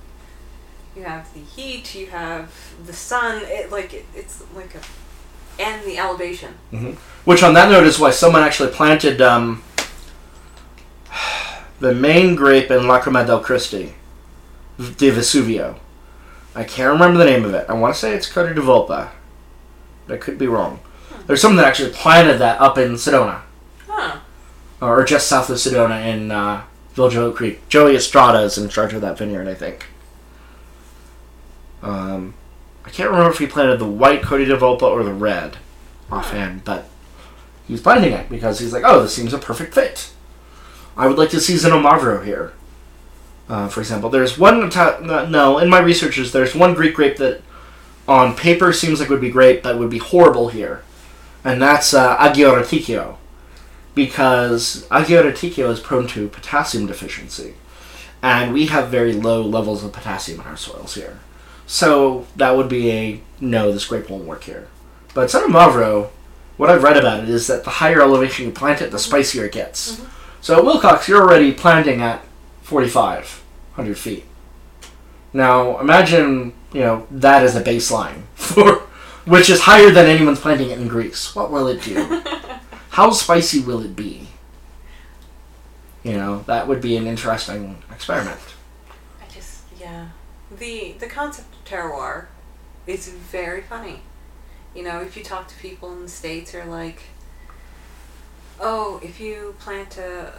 you 0.96 1.04
have 1.04 1.32
the 1.32 1.40
heat, 1.40 1.94
you 1.94 2.06
have 2.06 2.52
the 2.84 2.92
sun. 2.92 3.42
It 3.44 3.70
like 3.70 3.94
it, 3.94 4.04
it's 4.14 4.42
like 4.54 4.74
a 4.74 4.80
and 5.58 5.84
the 5.84 5.98
elevation. 5.98 6.54
Which, 7.24 7.42
on 7.42 7.54
that 7.54 7.70
note, 7.70 7.84
is 7.84 7.98
why 7.98 8.10
someone 8.10 8.42
actually 8.42 8.70
planted 8.70 9.20
um, 9.20 9.62
the 11.80 11.94
main 11.94 12.34
grape 12.34 12.70
in 12.70 12.82
Lacrima 12.82 13.26
del 13.26 13.42
Cristi, 13.42 13.92
de 14.96 15.10
Vesuvio. 15.10 15.76
I 16.54 16.64
can't 16.64 16.92
remember 16.92 17.18
the 17.18 17.24
name 17.30 17.44
of 17.44 17.54
it. 17.54 17.66
I 17.68 17.74
want 17.74 17.94
to 17.94 18.00
say 18.00 18.12
it's 18.14 18.30
Coda 18.30 18.52
di 18.54 18.60
Volpe. 18.60 19.08
but 20.06 20.14
I 20.14 20.16
could 20.18 20.38
be 20.38 20.46
wrong. 20.46 20.80
There's 21.26 21.40
someone 21.40 21.56
that 21.58 21.66
actually 21.66 21.92
planted 21.92 22.38
that 22.38 22.60
up 22.60 22.76
in 22.78 22.92
Sedona, 22.94 23.40
Huh. 23.88 24.18
or 24.80 25.04
just 25.04 25.28
south 25.28 25.48
of 25.50 25.56
Sedona 25.56 26.04
in 26.04 26.30
uh, 26.30 26.64
Viljo 26.96 27.34
Creek. 27.34 27.66
Joey 27.68 27.94
Estrada 27.96 28.40
is 28.40 28.58
in 28.58 28.68
charge 28.68 28.92
of 28.92 29.00
that 29.02 29.16
vineyard, 29.16 29.48
I 29.48 29.54
think. 29.54 29.86
Um, 31.82 32.34
I 32.84 32.90
can't 32.90 33.10
remember 33.10 33.30
if 33.32 33.38
he 33.38 33.46
planted 33.46 33.78
the 33.78 33.86
white 33.88 34.22
Coda 34.22 34.44
di 34.44 34.52
Volpe 34.54 34.82
or 34.82 35.02
the 35.02 35.12
red 35.14 35.56
offhand, 36.10 36.64
but 36.64 36.88
he's 37.66 37.80
planting 37.80 38.12
it 38.12 38.28
because 38.28 38.58
he's 38.58 38.72
like, 38.72 38.82
oh, 38.84 39.02
this 39.02 39.14
seems 39.14 39.32
a 39.32 39.38
perfect 39.38 39.74
fit. 39.74 40.12
I 40.96 41.06
would 41.06 41.18
like 41.18 41.30
to 41.30 41.40
see 41.40 41.54
Xinomavro 41.54 42.24
here. 42.24 42.52
Uh, 43.53 43.68
for 43.68 43.80
example, 43.80 44.09
there's 44.09 44.38
one. 44.38 44.70
No, 44.70 45.59
in 45.59 45.68
my 45.68 45.78
researches, 45.78 46.32
there's 46.32 46.55
one 46.55 46.72
Greek 46.72 46.94
grape 46.94 47.18
that 47.18 47.42
on 48.09 48.34
paper 48.34 48.72
seems 48.72 48.98
like 48.98 49.11
would 49.11 49.20
be 49.20 49.28
great, 49.30 49.62
but 49.62 49.78
would 49.78 49.90
be 49.90 49.98
horrible 49.98 50.48
here, 50.48 50.82
and 51.44 51.61
that's 51.61 51.92
uh, 51.92 52.16
because 53.94 54.86
Agiorgitiko 54.90 55.70
is 55.70 55.80
prone 55.80 56.07
to 56.07 56.28
potassium 56.28 56.86
deficiency, 56.86 57.53
and 58.22 58.55
we 58.55 58.68
have 58.68 58.88
very 58.88 59.12
low 59.12 59.42
levels 59.42 59.84
of 59.84 59.92
potassium 59.92 60.40
in 60.40 60.46
our 60.46 60.57
soils 60.57 60.94
here. 60.94 61.20
So 61.66 62.26
that 62.36 62.57
would 62.57 62.70
be 62.70 62.90
a 62.90 63.20
no. 63.38 63.70
This 63.70 63.84
grape 63.84 64.09
won't 64.09 64.24
work 64.24 64.44
here. 64.44 64.68
But 65.12 65.30
Santa 65.30 65.53
Mavro, 65.53 66.09
what 66.57 66.70
I've 66.70 66.82
read 66.82 66.96
about 66.96 67.22
it 67.22 67.28
is 67.28 67.48
that 67.48 67.64
the 67.64 67.70
higher 67.70 68.00
elevation 68.00 68.46
you 68.46 68.50
plant 68.50 68.80
it, 68.80 68.90
the 68.90 68.98
spicier 68.98 69.44
it 69.44 69.53
gets. 69.53 70.00
So 70.40 70.64
Willcox, 70.64 71.07
you're 71.07 71.20
already 71.20 71.53
planting 71.53 72.00
at 72.00 72.24
4,500 73.74 73.98
feet. 73.98 74.24
Now 75.32 75.78
imagine 75.78 76.52
you 76.72 76.80
know 76.80 77.06
that 77.10 77.42
as 77.42 77.56
a 77.56 77.62
baseline 77.62 78.22
for 78.34 78.82
which 79.24 79.48
is 79.48 79.62
higher 79.62 79.90
than 79.90 80.06
anyone's 80.06 80.40
planting 80.40 80.70
it 80.70 80.78
in 80.78 80.88
Greece. 80.88 81.34
What 81.34 81.50
will 81.50 81.68
it 81.68 81.82
do? 81.82 82.22
How 82.90 83.10
spicy 83.10 83.60
will 83.60 83.82
it 83.82 83.96
be? 83.96 84.28
You 86.02 86.14
know 86.14 86.42
that 86.46 86.68
would 86.68 86.80
be 86.80 86.96
an 86.96 87.06
interesting 87.06 87.82
experiment. 87.90 88.40
I 89.20 89.32
just 89.32 89.62
yeah. 89.80 90.08
The 90.50 90.96
the 90.98 91.06
concept 91.06 91.54
of 91.54 91.64
terroir 91.64 92.26
is 92.86 93.08
very 93.08 93.62
funny. 93.62 94.02
You 94.74 94.82
know, 94.82 95.00
if 95.00 95.16
you 95.16 95.22
talk 95.22 95.48
to 95.48 95.54
people 95.56 95.92
in 95.92 96.02
the 96.02 96.08
states, 96.08 96.54
are 96.54 96.64
like, 96.64 97.02
oh, 98.58 99.00
if 99.02 99.20
you 99.20 99.54
plant 99.58 99.98
a 99.98 100.32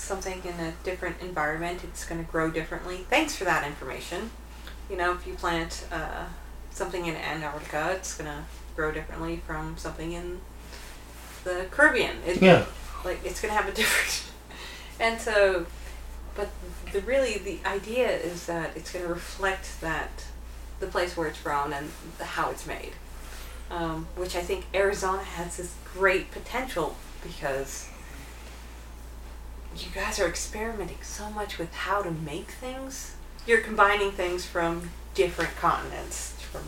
something 0.00 0.42
in 0.44 0.58
a 0.60 0.72
different 0.84 1.20
environment, 1.20 1.84
it's 1.84 2.04
going 2.04 2.24
to 2.24 2.30
grow 2.30 2.50
differently. 2.50 3.06
Thanks 3.08 3.36
for 3.36 3.44
that 3.44 3.66
information. 3.66 4.30
You 4.90 4.96
know, 4.96 5.12
if 5.12 5.26
you 5.26 5.34
plant 5.34 5.86
uh, 5.92 6.24
something 6.70 7.06
in 7.06 7.14
Antarctica, 7.16 7.92
it's 7.92 8.16
going 8.16 8.30
to 8.30 8.44
grow 8.76 8.90
differently 8.92 9.40
from 9.46 9.76
something 9.76 10.12
in 10.12 10.40
the 11.44 11.66
Caribbean. 11.70 12.16
It, 12.26 12.42
Yeah. 12.42 12.64
like 13.04 13.20
it's 13.24 13.40
gonna 13.40 13.54
have 13.54 13.66
a 13.68 13.72
different 13.80 14.30
and 15.00 15.18
so 15.20 15.64
but 16.34 16.48
the 16.92 17.00
really 17.00 17.38
the 17.38 17.58
idea 17.66 18.10
is 18.10 18.44
that 18.46 18.76
it's 18.76 18.92
gonna 18.92 19.06
reflect 19.06 19.80
that 19.80 20.24
the 20.80 20.86
place 20.86 21.16
where 21.16 21.26
it's 21.26 21.40
grown 21.40 21.72
and 21.72 21.90
the, 22.18 22.24
how 22.24 22.50
it's 22.50 22.66
made 22.66 22.92
um, 23.70 24.06
which 24.16 24.36
i 24.36 24.42
think 24.42 24.66
arizona 24.74 25.22
has 25.22 25.56
this 25.56 25.74
great 25.94 26.30
potential 26.30 26.94
because 27.22 27.88
you 29.76 29.90
guys 29.94 30.18
are 30.18 30.26
experimenting 30.26 31.02
so 31.02 31.30
much 31.30 31.58
with 31.58 31.72
how 31.72 32.02
to 32.02 32.10
make 32.10 32.50
things 32.50 33.16
you're 33.46 33.60
combining 33.60 34.10
things 34.10 34.44
from 34.44 34.90
different 35.14 35.54
continents 35.56 36.32
from 36.40 36.62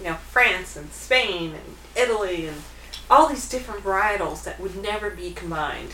you 0.00 0.10
know 0.10 0.16
france 0.16 0.76
and 0.76 0.92
spain 0.92 1.52
and 1.54 1.76
italy 1.96 2.46
and 2.46 2.62
all 3.10 3.28
these 3.28 3.48
different 3.48 3.82
varietals 3.82 4.44
that 4.44 4.60
would 4.60 4.76
never 4.76 5.10
be 5.10 5.32
combined 5.32 5.92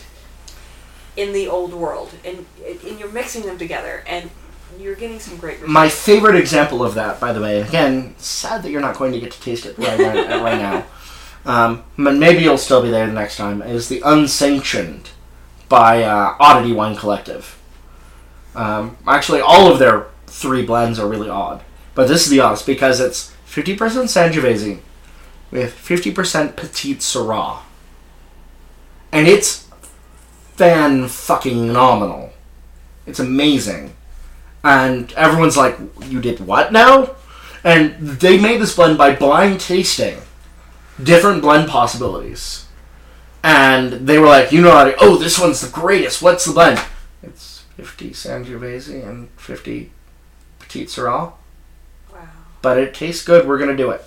in 1.15 1.33
the 1.33 1.47
old 1.47 1.73
world, 1.73 2.11
and 2.23 2.45
and 2.65 2.99
you're 2.99 3.11
mixing 3.11 3.45
them 3.45 3.57
together, 3.57 4.03
and 4.07 4.29
you're 4.79 4.95
getting 4.95 5.19
some 5.19 5.37
great 5.37 5.55
results. 5.55 5.71
My 5.71 5.89
favorite 5.89 6.35
example 6.35 6.83
of 6.83 6.95
that, 6.95 7.19
by 7.19 7.31
the 7.31 7.41
way, 7.41 7.61
again, 7.61 8.15
sad 8.17 8.63
that 8.63 8.71
you're 8.71 8.81
not 8.81 8.97
going 8.97 9.13
to 9.13 9.19
get 9.19 9.31
to 9.31 9.41
taste 9.41 9.65
it 9.65 9.77
right, 9.77 9.99
right, 9.99 10.15
right 10.41 10.57
now. 10.59 10.85
Um, 11.45 11.83
but 11.97 12.15
maybe 12.15 12.43
you'll 12.43 12.57
still 12.57 12.81
be 12.81 12.89
there 12.89 13.05
the 13.07 13.13
next 13.13 13.37
time. 13.37 13.61
Is 13.61 13.87
the 13.87 14.01
Unsanctioned 14.03 15.11
by 15.69 16.03
uh, 16.03 16.35
Oddity 16.39 16.73
Wine 16.73 16.95
Collective. 16.95 17.59
Um, 18.55 18.97
actually, 19.07 19.41
all 19.41 19.71
of 19.71 19.79
their 19.79 20.07
three 20.27 20.65
blends 20.65 20.99
are 20.99 21.07
really 21.07 21.29
odd, 21.29 21.63
but 21.93 22.07
this 22.07 22.23
is 22.23 22.29
the 22.29 22.39
oddest 22.39 22.65
because 22.65 22.99
it's 22.99 23.33
50% 23.47 23.77
Sangiovese 23.77 24.79
with 25.51 25.75
50% 25.75 26.55
Petite 26.55 26.99
Syrah, 26.99 27.59
and 29.11 29.27
it's 29.27 29.69
fan 30.55 31.07
fucking 31.07 31.71
nominal. 31.71 32.31
It's 33.05 33.19
amazing 33.19 33.95
and 34.65 35.13
everyone's 35.13 35.55
like, 35.55 35.77
"You 36.09 36.19
did 36.19 36.39
what 36.39 36.73
now?" 36.73 37.11
And 37.63 37.95
they 37.99 38.37
made 38.39 38.59
this 38.59 38.75
blend 38.75 38.97
by 38.97 39.15
blind 39.15 39.61
tasting 39.61 40.17
different 41.01 41.41
blend 41.41 41.69
possibilities, 41.69 42.64
and 43.45 44.07
they 44.07 44.17
were 44.17 44.25
like, 44.25 44.51
"You 44.51 44.61
know 44.61 44.71
how 44.71 44.85
to? 44.85 44.95
Oh, 44.99 45.17
this 45.17 45.39
one's 45.39 45.61
the 45.61 45.69
greatest. 45.69 46.21
What's 46.21 46.45
the 46.45 46.51
blend?" 46.51 46.81
It's 47.21 47.63
fifty 47.77 48.09
Sangiovese 48.09 49.07
and 49.07 49.29
fifty 49.37 49.91
Petite 50.59 50.87
Syrah, 50.87 51.33
wow. 52.11 52.27
but 52.63 52.79
it 52.79 52.95
tastes 52.95 53.23
good. 53.23 53.47
We're 53.47 53.59
gonna 53.59 53.77
do 53.77 53.91
it. 53.91 54.03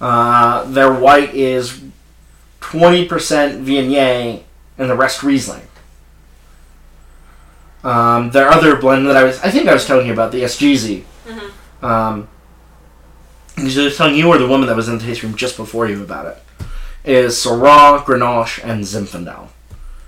Uh, 0.00 0.64
their 0.66 0.92
white 0.92 1.34
is 1.34 1.82
twenty 2.60 3.04
percent 3.04 3.66
Viognier 3.66 4.42
and 4.78 4.88
the 4.88 4.96
rest 4.96 5.24
Riesling. 5.24 5.66
Um, 7.82 8.30
their 8.30 8.48
other 8.48 8.76
blend 8.76 9.06
that 9.08 9.16
I 9.16 9.24
was, 9.24 9.40
I 9.40 9.50
think 9.50 9.68
I 9.68 9.72
was 9.72 9.84
telling 9.84 10.06
you 10.06 10.12
about, 10.12 10.30
the 10.30 10.42
SGZ. 10.42 11.04
Mm-hmm. 11.26 11.84
Um, 11.84 12.28
I 13.56 13.62
was 13.62 13.96
telling 13.96 14.14
you 14.14 14.28
or 14.28 14.38
the 14.38 14.48
woman 14.48 14.68
that 14.68 14.76
was 14.76 14.88
in 14.88 14.98
the 14.98 15.04
taste 15.04 15.22
room 15.22 15.34
just 15.34 15.56
before 15.56 15.88
you 15.88 16.02
about 16.02 16.26
it, 16.26 16.66
is 17.04 17.34
Syrah, 17.36 18.04
Grenache, 18.04 18.62
and 18.64 18.84
Zinfandel 18.84 19.48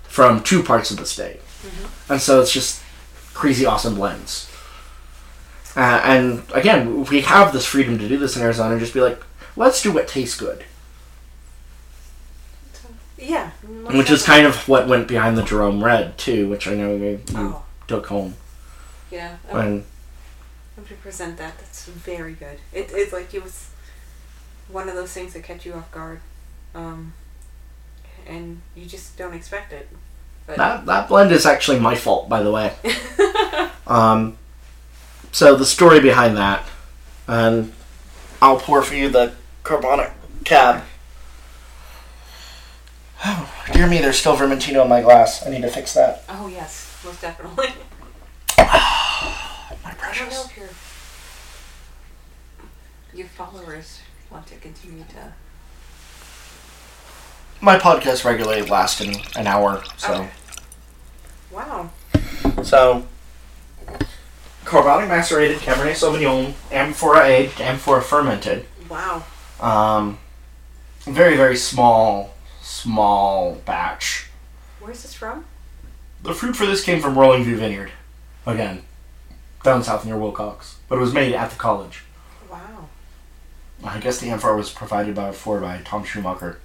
from 0.03 0.43
two 0.43 0.63
parts 0.63 0.91
of 0.91 0.97
the 0.99 1.07
state. 1.07 1.41
And 2.09 2.21
so 2.21 2.41
it's 2.41 2.53
just 2.53 2.83
crazy 3.35 3.65
awesome 3.65 3.95
blends. 3.95 4.51
Uh, 5.77 6.01
and 6.05 6.43
again, 6.53 7.05
we 7.05 7.21
have 7.21 7.53
this 7.53 7.65
freedom 7.65 7.97
to 7.99 8.09
do 8.09 8.19
this 8.19 8.37
in 8.37 8.43
Arizona 8.43 8.73
and 8.73 8.81
just 8.81 8.93
be 8.93 9.01
like, 9.01 9.23
let's 9.57 9.81
do 9.83 9.93
what 9.93 10.09
tastes 10.09 10.37
good. 10.37 10.65
Yeah. 13.17 13.51
Which 13.87 14.11
is 14.11 14.23
kind 14.25 14.47
of 14.47 14.67
what 14.69 14.89
went 14.89 15.07
behind 15.07 15.37
the 15.37 15.43
Jerome 15.43 15.85
Red, 15.85 16.17
too, 16.19 16.49
which 16.49 16.67
I 16.67 16.75
know 16.75 16.97
you, 16.97 17.05
you 17.05 17.21
Oh, 17.37 17.63
took 17.87 18.07
home. 18.07 18.35
yeah. 19.11 19.37
I'm, 19.53 19.57
And 19.59 19.85
I'm 20.79 20.85
to 20.87 20.95
present 20.95 21.37
that. 21.39 21.59
That's 21.59 21.85
very 21.87 22.33
good. 22.33 22.59
It, 22.73 22.91
it's 22.93 23.13
like 23.13 23.33
it 23.35 23.43
was 23.43 23.69
one 24.69 24.89
of 24.89 24.95
those 24.95 25.13
things 25.13 25.35
that 25.35 25.45
catch 25.45 25.67
you 25.67 25.75
off 25.75 25.91
guard, 25.93 26.21
um, 26.75 27.13
and 28.27 28.61
you 28.75 28.87
just 28.87 29.17
don't 29.17 29.35
expect 29.35 29.73
it. 29.73 29.89
But 30.47 30.57
that, 30.57 30.87
that 30.87 31.09
blend 31.09 31.33
is 31.33 31.47
actually 31.47 31.79
my 31.79 31.95
fault, 31.95 32.29
by 32.29 32.43
the 32.43 32.51
way. 32.51 32.73
Um, 33.91 34.39
so 35.33 35.57
the 35.57 35.65
story 35.67 35.99
behind 35.99 36.37
that, 36.37 36.65
and 37.27 37.73
I'll 38.41 38.59
pour 38.61 38.83
for 38.83 38.95
you 38.95 39.09
the 39.09 39.35
carbonic 39.65 40.13
cab. 40.45 40.85
Oh, 43.25 43.53
dear 43.73 43.89
me, 43.89 43.99
there's 43.99 44.17
still 44.17 44.37
Vermentino 44.37 44.85
in 44.85 44.89
my 44.89 45.03
glass. 45.03 45.45
I 45.45 45.51
need 45.51 45.63
to 45.63 45.69
fix 45.69 45.93
that. 45.95 46.23
Oh 46.29 46.47
yes, 46.47 46.97
most 47.05 47.21
definitely. 47.21 47.67
My 48.59 48.65
I 48.69 49.75
don't 49.81 49.83
know 49.83 49.95
precious. 49.99 50.47
if 50.47 50.57
your 50.57 50.69
your 53.13 53.27
followers 53.27 53.99
want 54.31 54.47
to 54.47 54.55
continue 54.57 55.03
to. 55.05 55.33
My 57.63 57.79
podcast 57.79 58.25
regularly 58.25 58.63
lasts 58.63 59.01
an, 59.01 59.15
an 59.37 59.47
hour, 59.47 59.83
so. 59.99 60.15
Okay. 60.15 60.31
Wow. 61.53 61.91
So, 62.63 63.05
Carbonic 64.65 65.09
macerated 65.09 65.59
Cabernet 65.59 65.93
Sauvignon, 65.93 66.55
amphora 66.73 67.27
aged, 67.27 67.61
amphora 67.61 68.01
fermented. 68.01 68.67
Wow. 68.89 69.25
Um, 69.61 70.19
very, 71.01 71.37
very 71.37 71.57
small, 71.57 72.35
small 72.63 73.57
batch. 73.67 74.31
Where's 74.81 75.03
this 75.03 75.13
from? 75.13 75.45
The 76.23 76.33
fruit 76.35 76.57
for 76.57 76.67
this 76.67 76.83
came 76.83 77.01
from 77.01 77.19
Rolling 77.19 77.45
View 77.45 77.57
Vineyard. 77.57 77.91
Again, 78.47 78.83
down 79.63 79.83
south 79.83 80.07
near 80.07 80.15
Willcox. 80.15 80.77
But 80.89 80.97
it 80.97 81.01
was 81.01 81.13
made 81.13 81.35
at 81.35 81.51
the 81.51 81.57
college. 81.57 82.05
Wow. 82.51 82.89
I 83.85 83.99
guess 83.99 84.19
the 84.19 84.31
amphora 84.31 84.57
was 84.57 84.71
provided 84.71 85.15
by 85.15 85.33
for 85.33 85.61
by 85.61 85.83
Tom 85.85 86.05
Schumacher. 86.05 86.59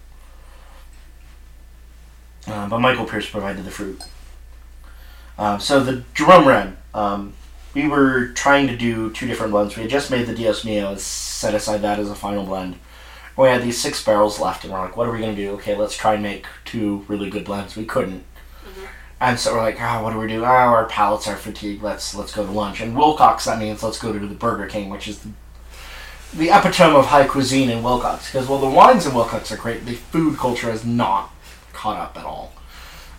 Uh, 2.47 2.67
but 2.69 2.79
Michael 2.79 3.05
Pierce 3.05 3.29
provided 3.29 3.65
the 3.65 3.71
fruit. 3.71 4.03
Um, 5.37 5.59
so 5.59 5.83
the 5.83 6.03
Jerome 6.13 6.47
Red, 6.47 6.77
um, 6.93 7.33
we 7.73 7.87
were 7.87 8.29
trying 8.29 8.67
to 8.67 8.77
do 8.77 9.11
two 9.11 9.27
different 9.27 9.51
blends. 9.51 9.75
We 9.75 9.81
had 9.81 9.91
just 9.91 10.11
made 10.11 10.27
the 10.27 10.35
Dios 10.35 10.63
Mio 10.63 10.91
and 10.91 10.99
set 10.99 11.53
aside 11.53 11.81
that 11.81 11.99
as 11.99 12.09
a 12.09 12.15
final 12.15 12.45
blend. 12.45 12.79
We 13.35 13.49
had 13.49 13.63
these 13.63 13.81
six 13.81 14.01
barrels 14.01 14.39
left, 14.39 14.63
and 14.63 14.71
we're 14.71 14.79
like, 14.79 14.95
what 14.95 15.07
are 15.07 15.11
we 15.11 15.19
going 15.19 15.35
to 15.35 15.41
do? 15.41 15.51
Okay, 15.55 15.75
let's 15.75 15.97
try 15.97 16.13
and 16.13 16.23
make 16.23 16.45
two 16.63 17.03
really 17.09 17.29
good 17.29 17.43
blends. 17.43 17.75
We 17.75 17.83
couldn't. 17.83 18.23
And 19.19 19.39
so 19.39 19.53
we're 19.53 19.61
like, 19.61 19.81
oh, 19.81 20.03
what 20.03 20.11
do 20.11 20.19
we 20.19 20.27
do? 20.27 20.41
Oh, 20.43 20.47
our 20.47 20.85
palates 20.85 21.27
are 21.27 21.35
fatigued. 21.35 21.81
Let's 21.81 22.13
let's 22.13 22.33
go 22.33 22.45
to 22.45 22.51
lunch. 22.51 22.81
And 22.81 22.95
Willcox, 22.95 23.45
that 23.45 23.59
means 23.59 23.81
let's 23.81 23.99
go 23.99 24.13
to 24.13 24.19
the 24.19 24.35
Burger 24.35 24.67
King, 24.67 24.89
which 24.89 25.07
is 25.07 25.19
the 25.19 25.29
the 26.33 26.49
epitome 26.49 26.95
of 26.95 27.05
high 27.05 27.25
cuisine 27.25 27.69
in 27.69 27.81
Willcox. 27.81 28.31
Because 28.31 28.47
while 28.47 28.59
the 28.59 28.69
wines 28.69 29.05
in 29.05 29.13
Willcox 29.13 29.51
are 29.51 29.57
great, 29.57 29.85
the 29.85 29.93
food 29.93 30.37
culture 30.37 30.69
is 30.69 30.85
not 30.85 31.31
caught 31.86 31.97
up 31.97 32.17
at 32.17 32.25
all. 32.25 32.51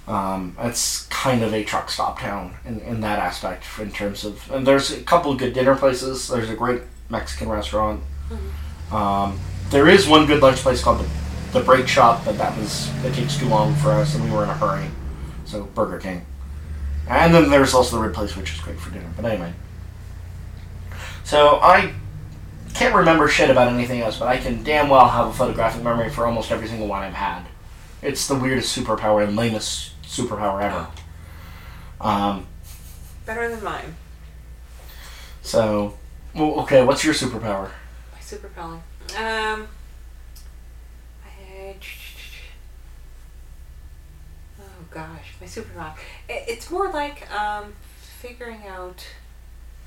Um, 0.08 0.56
it's 0.58 1.06
kind 1.06 1.44
of 1.44 1.54
a 1.54 1.62
truck 1.62 1.88
stop 1.88 2.18
town 2.18 2.56
in, 2.64 2.80
in 2.80 3.00
that 3.02 3.20
aspect 3.20 3.64
in 3.78 3.92
terms 3.92 4.24
of. 4.24 4.50
And 4.50 4.66
there's 4.66 4.90
a 4.90 5.02
couple 5.02 5.30
of 5.30 5.38
good 5.38 5.54
dinner 5.54 5.76
places. 5.76 6.26
There's 6.26 6.50
a 6.50 6.56
great 6.56 6.82
Mexican 7.08 7.48
restaurant. 7.48 8.02
Um, 8.90 9.38
there 9.70 9.88
is 9.88 10.08
one 10.08 10.26
good 10.26 10.42
lunch 10.42 10.58
place 10.58 10.82
called 10.82 11.00
the, 11.00 11.58
the 11.58 11.64
Brake 11.64 11.86
Shop, 11.86 12.24
but 12.24 12.36
that 12.38 12.56
was 12.58 12.90
it 13.04 13.14
takes 13.14 13.38
too 13.38 13.48
long 13.48 13.74
for 13.76 13.92
us, 13.92 14.16
and 14.16 14.24
we 14.24 14.30
were 14.30 14.42
in 14.42 14.50
a 14.50 14.54
hurry. 14.54 14.88
So 15.44 15.64
Burger 15.64 15.98
King. 15.98 16.26
And 17.08 17.32
then 17.32 17.50
there's 17.50 17.72
also 17.72 17.96
the 17.96 18.02
Red 18.02 18.14
place, 18.14 18.36
which 18.36 18.52
is 18.52 18.60
great 18.60 18.80
for 18.80 18.90
dinner. 18.90 19.12
But 19.14 19.26
anyway. 19.26 19.52
So 21.22 21.60
I 21.62 21.92
can't 22.74 22.96
remember 22.96 23.28
shit 23.28 23.48
about 23.48 23.72
anything 23.72 24.00
else, 24.00 24.18
but 24.18 24.26
I 24.26 24.38
can 24.38 24.64
damn 24.64 24.88
well 24.88 25.08
have 25.08 25.28
a 25.28 25.32
photographic 25.32 25.84
memory 25.84 26.10
for 26.10 26.26
almost 26.26 26.50
every 26.50 26.66
single 26.66 26.88
one 26.88 27.02
I've 27.02 27.14
had. 27.14 27.44
It's 28.02 28.28
the 28.28 28.34
weirdest 28.34 28.76
superpower 28.76 29.26
and 29.26 29.36
lamest 29.36 30.00
superpower 30.02 30.62
ever. 30.62 30.86
Um, 32.00 32.46
Better 33.24 33.48
than 33.48 33.64
mine. 33.64 33.96
so, 35.42 35.96
well, 36.34 36.60
okay, 36.60 36.84
what's 36.84 37.04
your 37.04 37.14
superpower? 37.14 37.70
My 38.12 38.20
superpower. 38.20 38.80
Um. 39.18 39.68
I, 41.24 41.74
oh 44.60 44.64
gosh, 44.90 45.34
my 45.40 45.46
superpower. 45.46 45.94
It, 46.28 46.44
it's 46.48 46.70
more 46.70 46.90
like 46.90 47.28
um, 47.32 47.72
figuring 48.20 48.66
out 48.68 49.06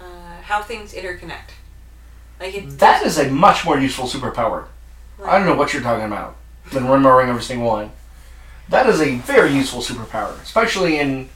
uh, 0.01 0.41
how 0.41 0.61
things 0.63 0.93
interconnect. 0.93 1.51
Like 2.39 2.55
it. 2.55 2.79
That 2.79 3.05
is 3.05 3.17
a 3.19 3.29
much 3.29 3.65
more 3.65 3.77
useful 3.79 4.05
superpower. 4.05 4.65
I 5.23 5.37
don't 5.37 5.45
know 5.45 5.55
what 5.55 5.73
you're 5.73 5.81
talking 5.81 6.05
about 6.05 6.37
than 6.71 6.87
remembering 6.87 7.29
every 7.29 7.41
single 7.43 7.67
one. 7.67 7.91
That 8.69 8.87
is 8.87 9.01
a 9.01 9.17
very 9.17 9.53
useful 9.53 9.81
superpower, 9.81 10.41
especially 10.41 10.99
in 10.99 11.29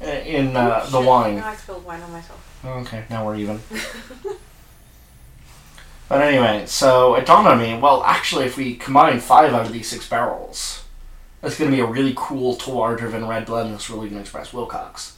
uh, 0.00 0.06
in 0.06 0.56
uh, 0.56 0.82
oh, 0.84 0.90
the 0.90 1.00
wine. 1.00 1.38
I 1.38 1.54
spilled 1.56 1.84
wine 1.84 2.00
on 2.00 2.12
myself. 2.12 2.60
Oh, 2.64 2.80
okay, 2.80 3.04
now 3.10 3.26
we're 3.26 3.36
even. 3.36 3.60
But 6.08 6.22
anyway, 6.22 6.66
so 6.66 7.16
it 7.16 7.26
dawned 7.26 7.48
on 7.48 7.58
me. 7.58 7.76
Well, 7.78 8.02
actually, 8.04 8.44
if 8.44 8.56
we 8.56 8.76
combine 8.76 9.18
five 9.18 9.52
out 9.52 9.66
of 9.66 9.72
these 9.72 9.88
six 9.88 10.08
barrels, 10.08 10.84
that's 11.40 11.58
going 11.58 11.70
to 11.70 11.76
be 11.76 11.82
a 11.82 11.86
really 11.86 12.14
cool 12.16 12.56
Terroir-driven 12.56 13.26
red 13.26 13.46
blend 13.46 13.72
that's 13.72 13.90
really 13.90 14.08
going 14.08 14.18
to 14.18 14.20
express 14.20 14.52
Willcox. 14.52 15.12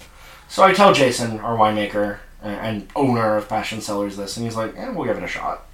So 0.49 0.63
I 0.63 0.73
tell 0.73 0.95
Jason, 0.95 1.41
our 1.41 1.57
winemaker 1.59 2.19
and, 2.43 2.61
and 2.61 2.89
owner 2.97 3.37
of 3.37 3.49
Passion 3.49 3.83
Cellars, 3.83 4.17
this, 4.17 4.39
and 4.39 4.47
he's 4.47 4.57
like, 4.57 4.75
"Yeah, 4.75 4.91
we'll 4.91 5.05
give 5.05 5.19
it 5.19 5.23
a 5.23 5.29
shot." 5.29 5.67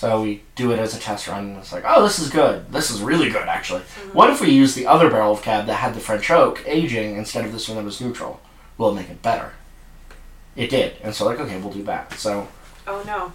So 0.00 0.22
we 0.22 0.42
do 0.54 0.72
it 0.72 0.78
as 0.78 0.96
a 0.96 0.98
test 0.98 1.28
run, 1.28 1.48
and 1.48 1.56
it's 1.58 1.74
like, 1.74 1.84
"Oh, 1.86 2.02
this 2.02 2.18
is 2.18 2.30
good. 2.30 2.72
This 2.72 2.90
is 2.90 3.02
really 3.02 3.28
good, 3.28 3.46
actually." 3.46 3.82
What 4.14 4.30
if 4.30 4.40
we 4.40 4.48
use 4.48 4.74
the 4.74 4.86
other 4.86 5.10
barrel 5.10 5.34
of 5.34 5.42
cab 5.42 5.66
that 5.66 5.74
had 5.74 5.92
the 5.92 6.00
French 6.00 6.30
oak 6.30 6.64
aging 6.66 7.18
instead 7.18 7.44
of 7.44 7.52
this 7.52 7.68
one 7.68 7.76
that 7.76 7.84
was 7.84 8.00
neutral? 8.00 8.40
Will 8.78 8.92
it 8.92 8.94
make 8.94 9.10
it 9.10 9.20
better? 9.20 9.52
It 10.56 10.70
did, 10.70 10.96
and 11.02 11.14
so 11.14 11.26
like, 11.26 11.38
okay, 11.38 11.60
we'll 11.60 11.70
do 11.70 11.82
that. 11.82 12.14
So. 12.14 12.48
Oh 12.86 13.02
no. 13.06 13.34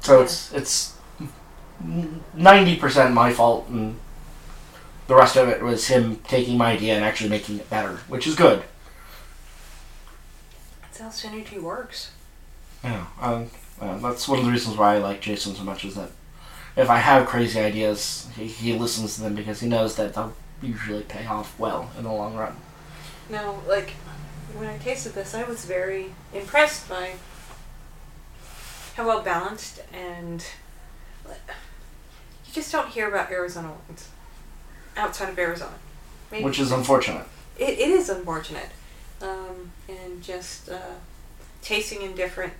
So 0.00 0.16
Yeah. 0.16 0.24
it's 0.24 0.52
it's 0.52 0.94
ninety 2.34 2.74
percent 2.74 3.14
my 3.14 3.32
fault, 3.32 3.68
and 3.68 3.94
the 5.06 5.14
rest 5.14 5.36
of 5.36 5.48
it 5.48 5.62
was 5.62 5.86
him 5.86 6.16
taking 6.26 6.58
my 6.58 6.72
idea 6.72 6.96
and 6.96 7.04
actually 7.04 7.30
making 7.30 7.60
it 7.60 7.70
better, 7.70 8.00
which 8.08 8.26
is 8.26 8.34
good. 8.34 8.64
That's 10.82 10.98
how 10.98 11.10
synergy 11.10 11.62
works. 11.62 12.10
Yeah, 12.82 13.06
um, 13.20 13.50
uh, 13.82 13.98
that's 13.98 14.28
one 14.28 14.38
of 14.38 14.44
the 14.44 14.50
reasons 14.50 14.76
why 14.76 14.94
I 14.94 14.98
like 14.98 15.20
Jason 15.20 15.54
so 15.54 15.64
much 15.64 15.84
is 15.84 15.96
that 15.96 16.10
if 16.76 16.88
I 16.88 16.98
have 16.98 17.26
crazy 17.26 17.58
ideas, 17.58 18.28
he, 18.36 18.46
he 18.46 18.78
listens 18.78 19.16
to 19.16 19.22
them 19.22 19.34
because 19.34 19.60
he 19.60 19.68
knows 19.68 19.96
that 19.96 20.14
they'll 20.14 20.34
usually 20.62 21.02
pay 21.02 21.26
off 21.26 21.58
well 21.58 21.90
in 21.98 22.04
the 22.04 22.12
long 22.12 22.36
run. 22.36 22.56
No, 23.28 23.60
like 23.66 23.90
when 24.54 24.68
I 24.68 24.78
tasted 24.78 25.14
this, 25.14 25.34
I 25.34 25.42
was 25.42 25.64
very 25.64 26.14
impressed 26.32 26.88
by 26.88 27.14
how 28.94 29.06
well 29.06 29.22
balanced 29.22 29.82
and 29.92 30.44
you 31.26 32.52
just 32.52 32.70
don't 32.70 32.88
hear 32.88 33.08
about 33.08 33.30
Arizona 33.30 33.72
wines 33.88 34.08
outside 34.96 35.30
of 35.30 35.38
Arizona. 35.38 35.74
Maybe 36.30 36.44
Which 36.44 36.60
is 36.60 36.70
unfortunate. 36.70 37.26
It, 37.58 37.78
it 37.78 37.90
is 37.90 38.08
unfortunate, 38.08 38.68
um, 39.20 39.72
and 39.88 40.22
just 40.22 40.70
uh, 40.70 40.94
tasting 41.62 42.02
in 42.02 42.14
different 42.14 42.52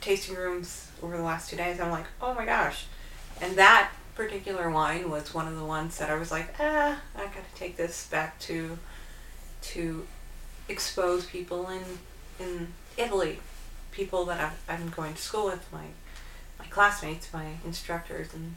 tasting 0.00 0.36
rooms 0.36 0.90
over 1.02 1.16
the 1.16 1.22
last 1.22 1.50
two 1.50 1.56
days, 1.56 1.80
I'm 1.80 1.90
like, 1.90 2.06
oh 2.20 2.34
my 2.34 2.44
gosh! 2.44 2.86
And 3.40 3.56
that 3.56 3.90
particular 4.14 4.70
wine 4.70 5.10
was 5.10 5.32
one 5.32 5.48
of 5.48 5.56
the 5.56 5.64
ones 5.64 5.98
that 5.98 6.10
I 6.10 6.14
was 6.14 6.30
like, 6.30 6.54
ah, 6.60 7.00
I 7.16 7.24
got 7.24 7.32
to 7.32 7.54
take 7.54 7.76
this 7.76 8.06
back 8.08 8.38
to 8.40 8.78
to 9.62 10.06
expose 10.68 11.26
people 11.26 11.68
in 11.68 11.82
in 12.38 12.68
Italy, 12.96 13.38
people 13.92 14.24
that 14.26 14.40
I've, 14.40 14.62
I'm 14.68 14.90
going 14.90 15.14
to 15.14 15.20
school 15.20 15.46
with, 15.46 15.66
my 15.72 15.84
my 16.58 16.66
classmates, 16.66 17.32
my 17.32 17.54
instructors, 17.64 18.34
and 18.34 18.56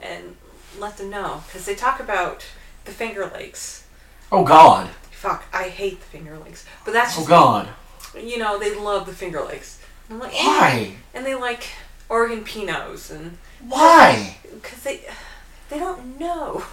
and 0.00 0.36
let 0.78 0.96
them 0.96 1.10
know 1.10 1.42
because 1.46 1.66
they 1.66 1.74
talk 1.74 2.00
about 2.00 2.44
the 2.84 2.90
Finger 2.90 3.30
Lakes. 3.32 3.86
Oh 4.32 4.44
God! 4.44 4.90
Fuck, 5.10 5.44
I 5.52 5.68
hate 5.68 6.00
the 6.00 6.06
Finger 6.06 6.38
Lakes, 6.38 6.66
but 6.84 6.92
that's 6.92 7.18
Oh 7.18 7.26
God! 7.26 7.68
you 8.20 8.38
know 8.38 8.58
they 8.58 8.74
love 8.74 9.06
the 9.06 9.12
Finger 9.12 9.42
Lakes. 9.42 9.80
I'm 10.10 10.18
like, 10.20 10.32
eh. 10.34 10.46
Why? 10.46 10.92
And 11.14 11.24
they 11.24 11.34
like 11.34 11.68
Oregon 12.08 12.44
Pinots 12.44 13.10
and 13.10 13.38
Why? 13.66 14.36
because 14.52 14.82
they 14.82 15.00
they 15.70 15.78
don't 15.78 16.18
know. 16.18 16.64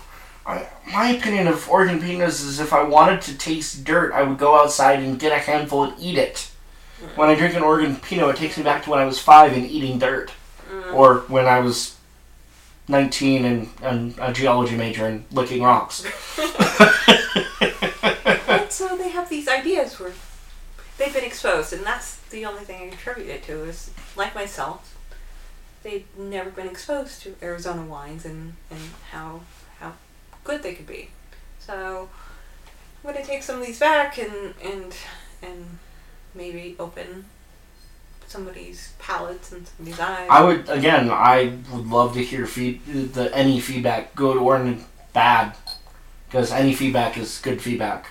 I, 0.46 0.68
my 0.92 1.10
opinion 1.10 1.48
of 1.48 1.70
Oregon 1.70 2.00
peanuts 2.02 2.42
is 2.42 2.60
if 2.60 2.74
I 2.74 2.84
wanted 2.84 3.22
to 3.22 3.38
taste 3.38 3.84
dirt, 3.84 4.12
I 4.12 4.24
would 4.24 4.40
go 4.40 4.60
outside 4.60 5.00
and 5.00 5.20
get 5.20 5.32
a 5.32 5.38
handful 5.38 5.84
and 5.84 5.94
eat 6.00 6.18
it. 6.18 6.50
When 7.16 7.30
I 7.30 7.36
drink 7.36 7.56
an 7.56 7.62
Oregon 7.64 7.96
Pinot, 7.96 8.36
it 8.36 8.38
takes 8.38 8.58
me 8.58 8.64
back 8.64 8.84
to 8.84 8.90
when 8.92 9.00
I 9.00 9.06
was 9.06 9.20
five 9.20 9.54
and 9.54 9.66
eating 9.66 9.98
dirt, 10.00 10.32
or 10.94 11.20
when 11.28 11.46
I 11.46 11.60
was 11.60 11.96
nineteen 12.88 13.46
and, 13.46 13.70
and 13.82 14.16
a 14.20 14.32
geology 14.34 14.76
major 14.76 15.06
and 15.08 15.26
licking 15.32 15.64
rocks. 15.64 16.06
But 18.48 18.72
so 18.74 18.98
they 18.98 19.10
have 19.10 19.30
these 19.30 19.48
ideas 19.48 20.00
where 20.00 20.12
they've 21.02 21.14
been 21.14 21.24
exposed, 21.24 21.74
and 21.74 21.84
that's 21.84 22.18
the 22.30 22.46
only 22.46 22.64
thing 22.64 22.84
I 22.84 22.90
contribute 22.90 23.30
it 23.30 23.44
to 23.46 23.64
is 23.64 23.90
like 24.16 24.36
myself, 24.36 24.96
they've 25.82 26.06
never 26.18 26.52
been 26.52 26.68
exposed 26.68 27.24
to 27.24 27.36
Arizona 27.42 27.84
wines 27.84 28.24
and, 28.24 28.54
and 28.70 28.80
how 29.12 29.42
how 29.80 29.94
good 30.44 30.62
they 30.62 30.76
could 30.76 30.88
be. 30.88 31.10
So 31.60 32.10
I'm 33.04 33.14
gonna 33.14 33.26
take 33.26 33.42
some 33.42 33.60
of 33.60 33.66
these 33.66 33.80
back 33.80 34.20
and 34.20 34.54
and 34.64 34.96
and 35.42 35.80
maybe 36.36 36.76
open 36.80 37.26
somebody's 38.28 38.94
palates 39.00 39.52
and 39.52 39.68
somebody's 39.68 40.00
eyes. 40.00 40.28
I 40.30 40.44
would 40.44 40.70
again. 40.70 41.10
I 41.10 41.58
would 41.74 41.88
love 41.88 42.14
to 42.14 42.24
hear 42.24 42.46
feed 42.46 42.86
the 42.86 43.36
any 43.36 43.60
feedback, 43.60 44.16
good 44.16 44.38
or 44.38 44.78
bad, 45.14 45.56
because 46.28 46.52
any 46.52 46.76
feedback 46.76 47.18
is 47.18 47.40
good 47.40 47.60
feedback. 47.60 48.08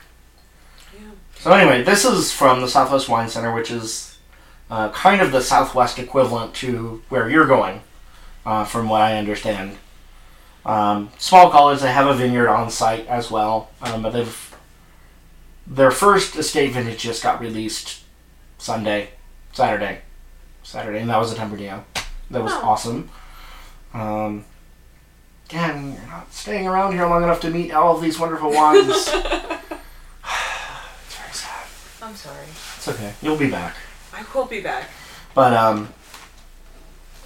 So 1.41 1.53
anyway, 1.53 1.83
this 1.83 2.05
is 2.05 2.33
from 2.33 2.61
the 2.61 2.69
Southwest 2.69 3.09
Wine 3.09 3.29
Center, 3.29 3.55
which 3.55 3.71
is 3.71 4.19
uh, 4.71 4.91
kind 4.91 5.23
of 5.23 5.33
the 5.33 5.41
Southwest 5.41 5.99
equivalent 5.99 6.55
to 6.57 7.03
where 7.09 7.31
you're 7.31 7.47
going, 7.47 7.81
uh, 8.45 8.65
from 8.65 8.89
what 8.91 9.01
I 9.01 9.17
understand. 9.17 9.79
Um, 10.67 11.11
small 11.19 11.51
college, 11.51 11.81
they 11.81 11.93
have 11.93 12.07
a 12.07 12.15
vineyard 12.15 12.49
on 12.51 12.71
site 12.71 13.07
as 13.07 13.31
well, 13.31 13.71
um, 13.81 14.03
but 14.03 14.11
they've 14.11 14.47
their 15.67 15.91
first 15.91 16.37
estate 16.37 16.73
vintage 16.73 16.99
just 16.99 17.23
got 17.23 17.41
released 17.41 18.03
Sunday, 18.59 19.11
Saturday, 19.53 20.01
Saturday, 20.63 21.01
and 21.01 21.09
that 21.09 21.19
was 21.19 21.33
a 21.33 21.37
Tempranillo. 21.37 21.85
That 22.31 22.43
was 22.43 22.53
Oh. 22.53 22.61
awesome. 22.63 23.09
Um, 23.95 24.45
again, 25.49 25.95
you're 25.95 26.11
not 26.11 26.33
staying 26.35 26.67
around 26.67 26.93
here 26.93 27.07
long 27.07 27.23
enough 27.23 27.41
to 27.41 27.51
meet 27.51 27.73
all 27.73 27.95
of 27.97 28.03
these 28.03 28.19
wonderful 28.19 28.53
wines. 28.53 29.09
it's 32.11 32.23
very 32.23 32.35
sad. 32.35 32.41
I'm 32.41 32.47
sorry. 32.47 32.47
It's 32.77 32.89
okay. 32.89 33.15
You'll 33.23 33.37
be 33.37 33.51
back. 33.51 33.77
I 34.13 34.25
will 34.35 34.47
be 34.47 34.61
back. 34.61 34.91
But 35.35 35.53
um, 35.53 35.93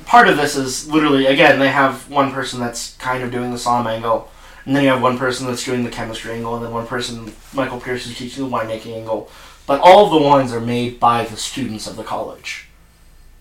part 0.05 0.28
of 0.28 0.37
this 0.37 0.57
is 0.57 0.89
literally 0.89 1.26
again 1.26 1.59
they 1.59 1.70
have 1.70 2.11
one 2.11 2.32
person 2.32 2.61
that's 2.61 2.97
kind 2.97 3.22
of 3.22 3.30
doing 3.30 3.51
the 3.51 3.57
somm 3.57 3.87
angle, 3.87 4.30
and 4.64 4.76
then 4.76 4.82
you 4.85 4.91
have 4.91 5.03
one 5.03 5.18
person 5.18 5.47
that's 5.47 5.64
doing 5.64 5.85
the 5.85 5.91
chemistry 5.91 6.32
angle, 6.32 6.57
and 6.57 6.64
then 6.64 6.72
one 6.72 6.87
person 6.87 7.32
Michael 7.53 7.80
Pierce 7.80 8.07
is 8.07 8.16
teaching 8.16 8.49
the 8.49 8.51
winemaking 8.51 8.97
angle. 8.97 9.30
But 9.66 9.80
all 9.80 10.05
of 10.05 10.11
the 10.11 10.28
wines 10.28 10.53
are 10.53 10.61
made 10.61 11.01
by 11.01 11.24
the 11.24 11.37
students 11.37 11.87
of 11.87 11.97
the 11.97 12.05
college, 12.05 12.68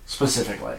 specifically. 0.05 0.77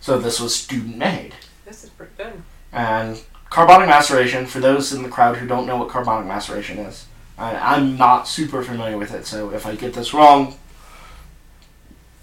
So 0.00 0.18
this 0.18 0.40
was 0.40 0.56
student 0.56 0.96
made. 0.96 1.34
This 1.66 1.84
is 1.84 1.90
pretty 1.90 2.12
good. 2.16 2.42
And 2.72 3.22
carbonic 3.50 3.88
maceration, 3.88 4.46
for 4.46 4.60
those 4.60 4.92
in 4.92 5.02
the 5.02 5.10
crowd 5.10 5.36
who 5.36 5.46
don't 5.46 5.66
know 5.66 5.76
what 5.76 5.90
carbonic 5.90 6.26
maceration 6.26 6.78
is, 6.78 7.04
I, 7.42 7.74
I'm 7.74 7.96
not 7.96 8.28
super 8.28 8.62
familiar 8.62 8.96
with 8.96 9.12
it, 9.12 9.26
so 9.26 9.50
if 9.50 9.66
I 9.66 9.74
get 9.74 9.94
this 9.94 10.14
wrong, 10.14 10.54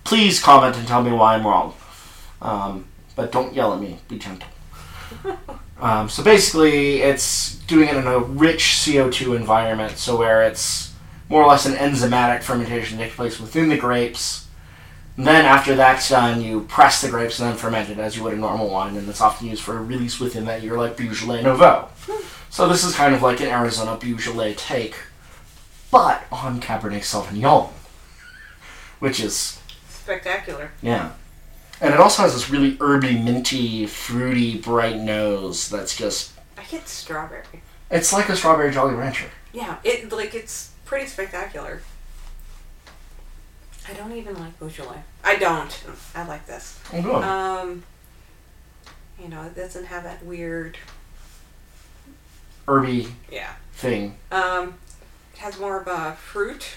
please 0.05 0.41
comment 0.41 0.77
and 0.77 0.87
tell 0.87 1.03
me 1.03 1.11
why 1.11 1.35
I'm 1.35 1.45
wrong. 1.45 1.73
Um, 2.41 2.85
but 3.17 3.33
don't 3.33 3.53
yell 3.53 3.73
at 3.73 3.81
me, 3.81 3.99
be 4.07 4.17
gentle. 4.17 4.47
um, 5.81 6.07
so 6.07 6.23
basically, 6.23 7.01
it's 7.01 7.55
doing 7.67 7.89
it 7.89 7.97
in 7.97 8.07
a 8.07 8.19
rich 8.19 8.63
CO2 8.79 9.35
environment, 9.35 9.97
so 9.97 10.15
where 10.15 10.43
it's 10.43 10.93
more 11.27 11.43
or 11.43 11.47
less 11.49 11.65
an 11.65 11.73
enzymatic 11.73 12.41
fermentation 12.41 12.97
takes 12.97 13.15
place 13.15 13.41
within 13.41 13.67
the 13.67 13.77
grapes. 13.77 14.47
Then 15.17 15.43
after 15.43 15.75
that's 15.75 16.07
done, 16.07 16.41
you 16.41 16.61
press 16.61 17.01
the 17.01 17.09
grapes 17.09 17.39
and 17.39 17.49
then 17.49 17.57
ferment 17.57 17.89
it 17.89 17.99
as 17.99 18.15
you 18.15 18.23
would 18.23 18.33
a 18.33 18.37
normal 18.37 18.69
wine, 18.69 18.95
and 18.95 19.09
it's 19.09 19.19
often 19.19 19.49
used 19.49 19.63
for 19.63 19.77
a 19.77 19.83
release 19.83 20.17
within 20.17 20.45
that 20.45 20.63
year, 20.63 20.77
like 20.77 20.95
Beaujolais 20.95 21.43
Nouveau. 21.43 21.89
So 22.51 22.67
this 22.67 22.83
is 22.83 22.95
kind 22.95 23.13
of 23.13 23.21
like 23.21 23.41
an 23.41 23.47
Arizona 23.47 23.95
Beaujolais 23.95 24.55
take, 24.55 24.95
but 25.91 26.23
on 26.31 26.59
Cabernet 26.61 27.01
Sauvignon, 27.01 27.69
which 28.99 29.19
is 29.19 29.59
Spectacular. 29.89 30.71
yeah, 30.81 31.11
and 31.81 31.93
it 31.93 31.99
also 31.99 32.23
has 32.23 32.33
this 32.33 32.49
really 32.49 32.75
herby, 32.77 33.17
minty, 33.21 33.85
fruity, 33.85 34.57
bright 34.57 34.97
nose 34.97 35.69
that's 35.69 35.95
just 35.95 36.33
I 36.57 36.63
get 36.63 36.87
strawberry. 36.87 37.43
it's 37.91 38.11
like 38.13 38.29
a 38.29 38.35
strawberry 38.35 38.71
Jolly 38.71 38.95
Rancher. 38.95 39.27
Yeah, 39.53 39.77
it 39.83 40.11
like 40.11 40.35
it's 40.35 40.71
pretty 40.85 41.07
spectacular. 41.07 41.81
I 43.87 43.93
don't 43.93 44.11
even 44.11 44.37
like 44.39 44.57
Beaujolais. 44.59 45.01
I 45.23 45.35
don't. 45.37 45.83
I 46.13 46.23
like 46.27 46.45
this. 46.45 46.79
Oh, 46.93 47.01
good. 47.01 47.23
Um, 47.23 47.83
you 49.19 49.27
know, 49.27 49.43
it 49.43 49.55
doesn't 49.55 49.85
have 49.85 50.03
that 50.03 50.23
weird. 50.23 50.77
herby 52.67 53.07
Yeah. 53.31 53.53
thing. 53.73 54.15
Um, 54.31 54.75
has 55.39 55.59
more 55.59 55.79
of 55.81 55.87
a 55.87 56.15
fruit. 56.15 56.75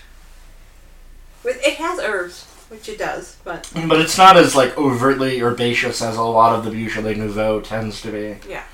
With 1.44 1.64
it 1.66 1.74
has 1.74 1.98
herbs, 1.98 2.44
which 2.68 2.88
it 2.88 2.98
does, 2.98 3.36
but 3.44 3.70
But 3.88 4.00
it's 4.00 4.16
not 4.16 4.36
as 4.36 4.54
like 4.54 4.76
overtly 4.78 5.40
herbaceous 5.40 6.00
as 6.00 6.16
a 6.16 6.22
lot 6.22 6.56
of 6.56 6.64
the 6.64 6.70
Beaujolais 6.70 7.14
Nouveau 7.14 7.60
tends 7.60 8.00
to 8.02 8.12
be. 8.12 8.36
Yeah, 8.48 8.64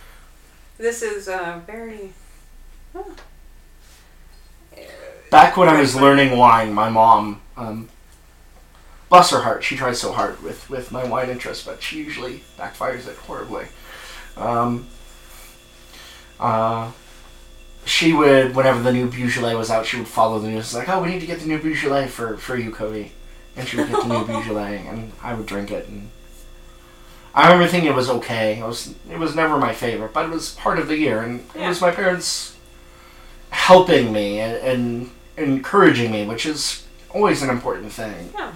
this 0.76 1.02
is 1.02 1.28
uh, 1.28 1.60
very. 1.66 2.12
huh. 2.92 3.04
Uh, 4.76 4.80
Back 5.30 5.56
when 5.56 5.68
I 5.68 5.80
was 5.80 5.94
learning 5.96 6.36
wine, 6.36 6.72
my 6.72 6.88
mom, 6.90 7.40
um, 7.56 7.88
bless 9.08 9.30
her 9.30 9.40
heart, 9.40 9.64
she 9.64 9.76
tries 9.76 10.00
so 10.00 10.12
hard 10.12 10.42
with, 10.42 10.68
with 10.70 10.92
my 10.92 11.04
wine 11.04 11.28
interest, 11.30 11.66
but 11.66 11.82
she 11.82 11.98
usually 11.98 12.42
backfires 12.58 13.06
it 13.06 13.16
horribly. 13.16 13.66
Um, 14.36 14.86
uh, 16.40 16.92
she 17.88 18.12
would, 18.12 18.54
whenever 18.54 18.82
the 18.82 18.92
new 18.92 19.08
Beaujolais 19.08 19.54
was 19.54 19.70
out, 19.70 19.86
she 19.86 19.96
would 19.98 20.08
follow 20.08 20.38
the 20.38 20.48
news. 20.48 20.66
It's 20.66 20.74
like, 20.74 20.88
oh, 20.88 21.02
we 21.02 21.08
need 21.08 21.20
to 21.20 21.26
get 21.26 21.40
the 21.40 21.46
new 21.46 21.58
Beaujolais 21.58 22.08
for, 22.08 22.36
for 22.36 22.56
you, 22.56 22.70
Cody. 22.70 23.12
And 23.56 23.66
she 23.66 23.76
would 23.76 23.88
get 23.88 24.02
the 24.02 24.08
new 24.08 24.24
Beaujolais, 24.26 24.86
and 24.86 25.12
I 25.22 25.34
would 25.34 25.46
drink 25.46 25.70
it. 25.70 25.88
And 25.88 26.10
I 27.34 27.44
remember 27.44 27.68
thinking 27.70 27.90
it 27.90 27.96
was 27.96 28.10
okay. 28.10 28.58
It 28.58 28.64
was 28.64 28.94
it 29.10 29.18
was 29.18 29.34
never 29.34 29.58
my 29.58 29.72
favorite, 29.72 30.12
but 30.12 30.26
it 30.26 30.30
was 30.30 30.54
part 30.54 30.78
of 30.78 30.88
the 30.88 30.96
year, 30.96 31.22
and 31.22 31.44
it 31.54 31.68
was 31.68 31.80
my 31.80 31.90
parents 31.90 32.56
helping 33.50 34.12
me 34.12 34.40
and, 34.40 34.56
and 34.56 35.10
encouraging 35.36 36.10
me, 36.12 36.26
which 36.26 36.46
is 36.46 36.86
always 37.10 37.42
an 37.42 37.50
important 37.50 37.92
thing. 37.92 38.32
Yeah. 38.34 38.52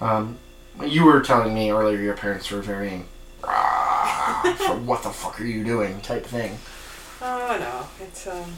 Um, 0.00 0.38
you 0.84 1.04
were 1.04 1.20
telling 1.20 1.54
me 1.54 1.70
earlier 1.70 2.00
your 2.00 2.16
parents 2.16 2.50
were 2.50 2.60
very 2.60 3.04
"Ah, 3.44 4.54
for 4.58 4.74
what 4.90 5.02
the 5.02 5.10
fuck 5.10 5.40
are 5.40 5.44
you 5.44 5.64
doing 5.64 6.00
type 6.00 6.26
thing. 6.26 6.58
Oh 7.26 7.56
no, 7.58 8.04
it's 8.04 8.26
um. 8.26 8.52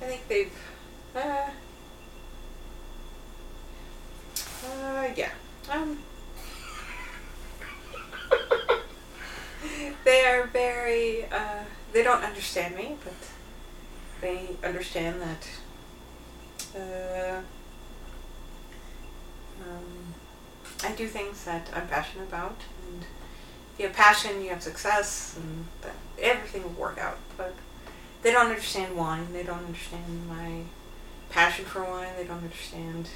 I 0.00 0.04
think 0.04 0.28
they've. 0.28 0.52
Uh, 1.16 1.50
uh 4.64 5.08
yeah. 5.16 5.30
Um. 5.68 5.98
they 10.04 10.26
are 10.26 10.46
very. 10.46 11.24
Uh, 11.24 11.64
they 11.92 12.04
don't 12.04 12.22
understand 12.22 12.76
me, 12.76 12.94
but 13.02 13.14
they 14.20 14.50
understand 14.62 15.20
that. 15.20 15.48
Uh, 16.72 17.40
um, 19.60 20.14
I 20.84 20.92
do 20.92 21.08
things 21.08 21.44
that 21.46 21.68
I'm 21.74 21.88
passionate 21.88 22.28
about, 22.28 22.60
and 22.86 23.02
if 23.02 23.80
you 23.80 23.86
have 23.88 23.96
passion, 23.96 24.40
you 24.40 24.50
have 24.50 24.62
success, 24.62 25.34
and 25.36 25.66
that 25.82 25.96
everything 26.20 26.62
will 26.62 26.70
work 26.70 26.98
out. 26.98 27.18
But 27.36 27.54
they 28.22 28.32
don't 28.32 28.46
understand 28.46 28.96
wine. 28.96 29.32
They 29.32 29.42
don't 29.42 29.64
understand 29.64 30.28
my 30.28 30.62
passion 31.30 31.64
for 31.64 31.82
wine. 31.82 32.12
They 32.16 32.24
don't 32.24 32.38
understand. 32.38 33.08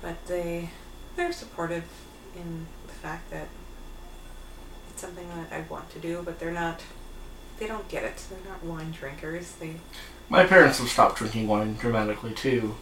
But 0.00 0.24
they 0.26 0.70
they're 1.16 1.32
supportive 1.32 1.84
in 2.34 2.66
the 2.86 2.92
fact 2.92 3.30
that 3.30 3.48
it's 4.90 5.00
something 5.00 5.28
that 5.28 5.52
I 5.52 5.62
want 5.70 5.90
to 5.90 5.98
do. 5.98 6.22
But 6.24 6.38
they're 6.38 6.50
not. 6.50 6.80
They 7.58 7.66
don't 7.66 7.88
get 7.88 8.02
it. 8.02 8.24
They're 8.28 8.52
not 8.52 8.64
wine 8.64 8.90
drinkers. 8.90 9.52
They 9.52 9.76
My 10.28 10.46
parents 10.46 10.78
have 10.78 10.88
stopped 10.88 11.16
drinking 11.18 11.46
wine 11.46 11.74
dramatically 11.74 12.32
too. 12.32 12.74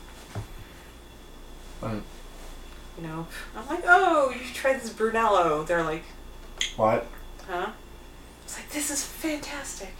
But 1.80 2.02
you 3.00 3.06
know. 3.06 3.26
I'm 3.56 3.66
like, 3.68 3.84
oh, 3.86 4.32
you 4.36 4.44
should 4.44 4.54
try 4.54 4.72
this 4.74 4.90
Brunello. 4.90 5.64
They're 5.64 5.84
like, 5.84 6.04
what? 6.76 7.06
huh? 7.48 7.70
It's 8.50 8.58
like 8.58 8.70
this 8.70 8.90
is 8.90 9.04
fantastic. 9.04 9.94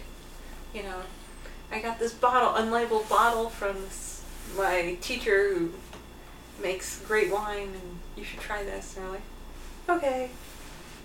You 0.75 0.83
know, 0.83 1.03
I 1.71 1.81
got 1.81 2.01
this 2.01 2.13
bottle, 2.13 2.61
unlabeled 2.61 3.09
bottle 3.09 3.49
from 3.49 3.81
this, 3.81 4.25
my 4.57 4.97
teacher 5.01 5.55
who 5.55 5.71
makes 6.61 6.99
great 7.03 7.31
wine, 7.31 7.69
and 7.69 7.99
you 8.17 8.25
should 8.25 8.41
try 8.41 8.65
this. 8.65 8.97
And 8.97 9.07
I'm 9.07 9.13
like, 9.13 9.23
okay. 9.89 10.31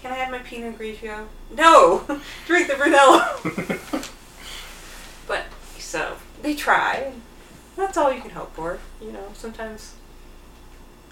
Can 0.01 0.11
I 0.11 0.15
have 0.15 0.31
my 0.31 0.39
Pinot 0.39 0.79
Grigio? 0.79 1.27
No, 1.55 2.19
drink 2.47 2.67
the 2.67 2.77
Brunello. 2.77 3.21
but 5.27 5.43
so 5.77 6.15
they 6.41 6.55
try. 6.55 7.13
That's 7.75 7.95
all 7.95 8.11
you 8.11 8.21
can 8.21 8.31
hope 8.31 8.55
for. 8.55 8.79
You 8.99 9.11
know, 9.11 9.27
sometimes 9.35 9.93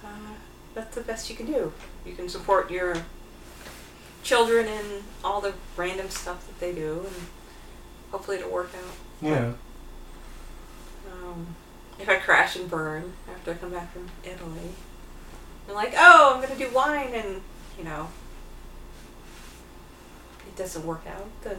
uh, 0.04 0.34
that's 0.74 0.96
the 0.96 1.02
best 1.02 1.30
you 1.30 1.36
can 1.36 1.46
do. 1.46 1.72
You 2.04 2.16
can 2.16 2.28
support 2.28 2.72
your 2.72 2.96
children 4.24 4.68
and 4.68 5.04
all 5.24 5.42
the 5.42 5.54
random 5.78 6.10
stuff 6.10 6.48
that 6.48 6.60
they 6.60 6.74
do, 6.74 7.06
and 7.06 7.28
hopefully 8.12 8.38
it'll 8.38 8.52
work 8.52 8.72
out. 8.76 8.96
Yeah. 9.22 9.54
Um, 11.12 11.56
if 12.00 12.10
I 12.10 12.16
crash 12.16 12.56
and 12.56 12.70
burn 12.70 13.14
after 13.30 13.52
I 13.52 13.54
come 13.56 13.72
back 13.72 13.92
from 13.94 14.10
Italy, 14.24 14.72
I'm 15.68 15.76
like, 15.76 15.94
oh, 15.98 16.34
I'm 16.36 16.42
gonna 16.42 16.58
do 16.58 16.74
wine, 16.74 17.14
and 17.14 17.42
you 17.78 17.84
know, 17.84 18.10
it 20.48 20.56
doesn't 20.56 20.86
work 20.86 21.04
out, 21.08 21.28
then 21.44 21.58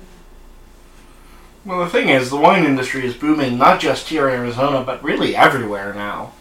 Well, 1.65 1.81
the 1.85 1.91
thing 1.91 2.09
is, 2.09 2.31
the 2.31 2.37
wine 2.37 2.65
industry 2.65 3.07
is 3.07 3.15
booming 3.15 3.59
not 3.59 3.81
just 3.81 4.09
here 4.09 4.29
in 4.29 4.35
Arizona, 4.35 4.83
but 4.85 5.03
really 5.03 5.35
everywhere 5.37 5.95
now. 5.95 6.33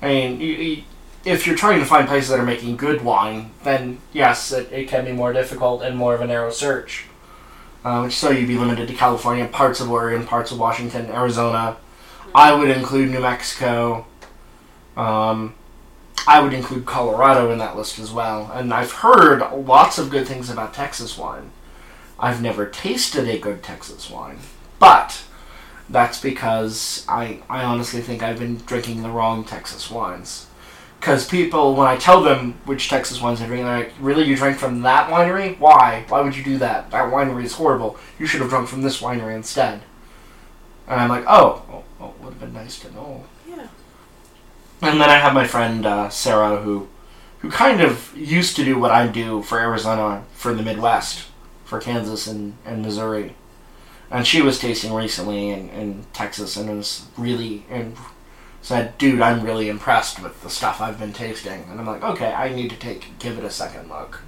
I 0.00 0.08
mean, 0.08 0.40
you, 0.40 0.52
you, 0.52 0.82
if 1.24 1.46
you're 1.46 1.56
trying 1.56 1.78
to 1.78 1.84
find 1.84 2.08
places 2.08 2.30
that 2.30 2.40
are 2.40 2.44
making 2.44 2.76
good 2.76 3.02
wine, 3.02 3.50
then 3.62 3.98
yes, 4.12 4.52
it, 4.52 4.70
it 4.72 4.88
can 4.88 5.04
be 5.04 5.12
more 5.12 5.32
difficult 5.32 5.82
and 5.82 5.96
more 5.96 6.14
of 6.14 6.20
a 6.20 6.26
narrow 6.26 6.50
search. 6.50 7.06
Um, 7.84 8.10
so 8.10 8.30
you'd 8.30 8.48
be 8.48 8.58
limited 8.58 8.88
to 8.88 8.94
California, 8.94 9.46
parts 9.46 9.80
of 9.80 9.90
Oregon, 9.90 10.26
parts 10.26 10.52
of 10.52 10.58
Washington, 10.58 11.06
Arizona. 11.06 11.76
I 12.34 12.52
would 12.52 12.70
include 12.70 13.10
New 13.10 13.20
Mexico. 13.20 14.06
Um, 14.96 15.54
I 16.26 16.40
would 16.40 16.52
include 16.52 16.86
Colorado 16.86 17.50
in 17.50 17.58
that 17.58 17.76
list 17.76 17.98
as 17.98 18.12
well. 18.12 18.50
And 18.54 18.72
I've 18.72 18.92
heard 18.92 19.40
lots 19.52 19.98
of 19.98 20.10
good 20.10 20.28
things 20.28 20.48
about 20.48 20.74
Texas 20.74 21.18
wine. 21.18 21.50
I've 22.18 22.40
never 22.40 22.66
tasted 22.66 23.28
a 23.28 23.38
good 23.38 23.64
Texas 23.64 24.08
wine, 24.08 24.38
but 24.78 25.24
that's 25.90 26.20
because 26.20 27.04
I, 27.08 27.40
I 27.50 27.64
honestly 27.64 28.00
think 28.00 28.22
I've 28.22 28.38
been 28.38 28.58
drinking 28.58 29.02
the 29.02 29.10
wrong 29.10 29.44
Texas 29.44 29.90
wines. 29.90 30.46
Because 31.02 31.26
people, 31.26 31.74
when 31.74 31.88
I 31.88 31.96
tell 31.96 32.22
them 32.22 32.52
which 32.64 32.88
Texas 32.88 33.20
wines 33.20 33.40
I'm 33.40 33.48
drinking, 33.48 33.66
they're 33.66 33.78
like, 33.78 33.92
really, 33.98 34.22
you 34.22 34.36
drank 34.36 34.56
from 34.56 34.82
that 34.82 35.10
winery? 35.10 35.58
Why? 35.58 36.04
Why 36.06 36.20
would 36.20 36.36
you 36.36 36.44
do 36.44 36.58
that? 36.58 36.92
That 36.92 37.12
winery 37.12 37.42
is 37.42 37.54
horrible. 37.54 37.98
You 38.20 38.26
should 38.26 38.40
have 38.40 38.50
drunk 38.50 38.68
from 38.68 38.82
this 38.82 39.00
winery 39.00 39.34
instead. 39.34 39.82
And 40.86 41.00
I'm 41.00 41.08
like, 41.08 41.24
oh, 41.26 41.64
oh, 41.68 41.84
oh 41.98 42.14
would 42.20 42.34
have 42.34 42.38
been 42.38 42.52
nice 42.52 42.78
to 42.78 42.94
know. 42.94 43.24
Yeah. 43.48 43.66
And 44.80 45.00
then 45.00 45.10
I 45.10 45.16
have 45.16 45.34
my 45.34 45.44
friend 45.44 45.84
uh, 45.84 46.08
Sarah, 46.08 46.58
who, 46.58 46.86
who 47.40 47.50
kind 47.50 47.80
of 47.80 48.16
used 48.16 48.54
to 48.54 48.64
do 48.64 48.78
what 48.78 48.92
I 48.92 49.08
do 49.08 49.42
for 49.42 49.58
Arizona 49.58 50.22
for 50.34 50.54
the 50.54 50.62
Midwest, 50.62 51.26
for 51.64 51.80
Kansas 51.80 52.28
and, 52.28 52.54
and 52.64 52.80
Missouri, 52.80 53.34
and 54.08 54.24
she 54.24 54.40
was 54.40 54.60
tasting 54.60 54.92
recently 54.92 55.48
in, 55.48 55.68
in 55.70 56.04
Texas 56.12 56.56
and 56.56 56.70
it 56.70 56.74
was 56.74 57.06
really 57.16 57.64
and 57.70 57.96
said, 58.62 58.96
"Dude, 58.96 59.20
I'm 59.20 59.42
really 59.42 59.68
impressed 59.68 60.22
with 60.22 60.40
the 60.42 60.48
stuff 60.48 60.80
I've 60.80 60.98
been 60.98 61.12
tasting." 61.12 61.66
And 61.70 61.78
I'm 61.78 61.86
like, 61.86 62.02
"Okay, 62.02 62.32
I 62.32 62.48
need 62.48 62.70
to 62.70 62.76
take 62.76 63.18
give 63.18 63.36
it 63.38 63.44
a 63.44 63.50
second 63.50 63.90
look." 63.90 64.22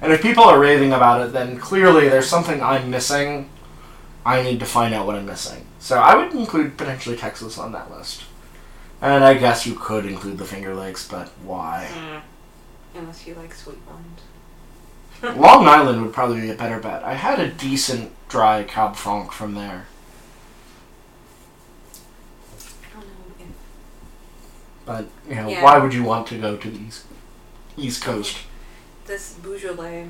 And 0.00 0.12
if 0.12 0.22
people 0.22 0.44
are 0.44 0.58
raving 0.58 0.92
about 0.92 1.26
it, 1.26 1.32
then 1.32 1.58
clearly 1.58 2.08
there's 2.08 2.28
something 2.28 2.62
I'm 2.62 2.90
missing. 2.90 3.48
I 4.26 4.42
need 4.42 4.60
to 4.60 4.66
find 4.66 4.94
out 4.94 5.06
what 5.06 5.16
I'm 5.16 5.26
missing. 5.26 5.66
So 5.78 5.98
I 5.98 6.14
would 6.14 6.32
include 6.32 6.76
potentially 6.76 7.16
Texas 7.16 7.58
on 7.58 7.72
that 7.72 7.90
list. 7.90 8.24
And 9.00 9.24
I 9.24 9.34
guess 9.34 9.66
you 9.66 9.74
could 9.74 10.06
include 10.06 10.38
the 10.38 10.44
Finger 10.44 10.74
Lakes, 10.74 11.06
but 11.06 11.28
why? 11.42 11.88
Mm. 11.92 12.22
Unless 12.94 13.26
you 13.26 13.34
like 13.34 13.54
sweet 13.54 13.78
wines. 13.86 14.20
Long 15.38 15.66
Island 15.66 16.02
would 16.02 16.12
probably 16.12 16.40
be 16.40 16.50
a 16.50 16.54
better 16.54 16.80
bet. 16.80 17.02
I 17.02 17.14
had 17.14 17.40
a 17.40 17.50
decent 17.50 18.12
dry 18.28 18.62
Cab 18.62 18.96
Franc 18.96 19.32
from 19.32 19.54
there. 19.54 19.86
I 22.58 22.94
don't 22.94 23.06
know 23.06 23.34
if 23.38 23.46
But, 24.86 25.06
you 25.28 25.34
know, 25.36 25.48
Yeah. 25.48 25.62
why 25.62 25.78
would 25.78 25.94
you 25.94 26.02
want 26.04 26.26
to 26.28 26.38
go 26.38 26.56
to 26.56 26.70
the 26.70 26.78
East, 26.78 27.04
East 27.76 28.02
Coast? 28.02 28.38
this 29.06 29.34
Beaujolais 29.42 30.08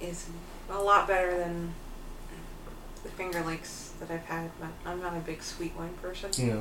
is 0.00 0.26
a 0.70 0.78
lot 0.78 1.08
better 1.08 1.36
than 1.36 1.74
the 3.02 3.08
Finger 3.10 3.42
Lakes 3.42 3.90
that 3.98 4.10
I've 4.12 4.24
had. 4.26 4.50
But 4.60 4.68
I'm 4.86 5.00
not 5.00 5.16
a 5.16 5.20
big 5.20 5.42
sweet 5.42 5.74
wine 5.76 5.94
person, 6.00 6.30
Yeah. 6.36 6.60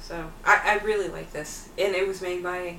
so 0.00 0.30
I, 0.44 0.60
I 0.78 0.84
really 0.84 1.08
like 1.08 1.32
this, 1.32 1.68
and 1.78 1.94
it 1.94 2.06
was 2.06 2.20
made 2.20 2.42
by 2.42 2.76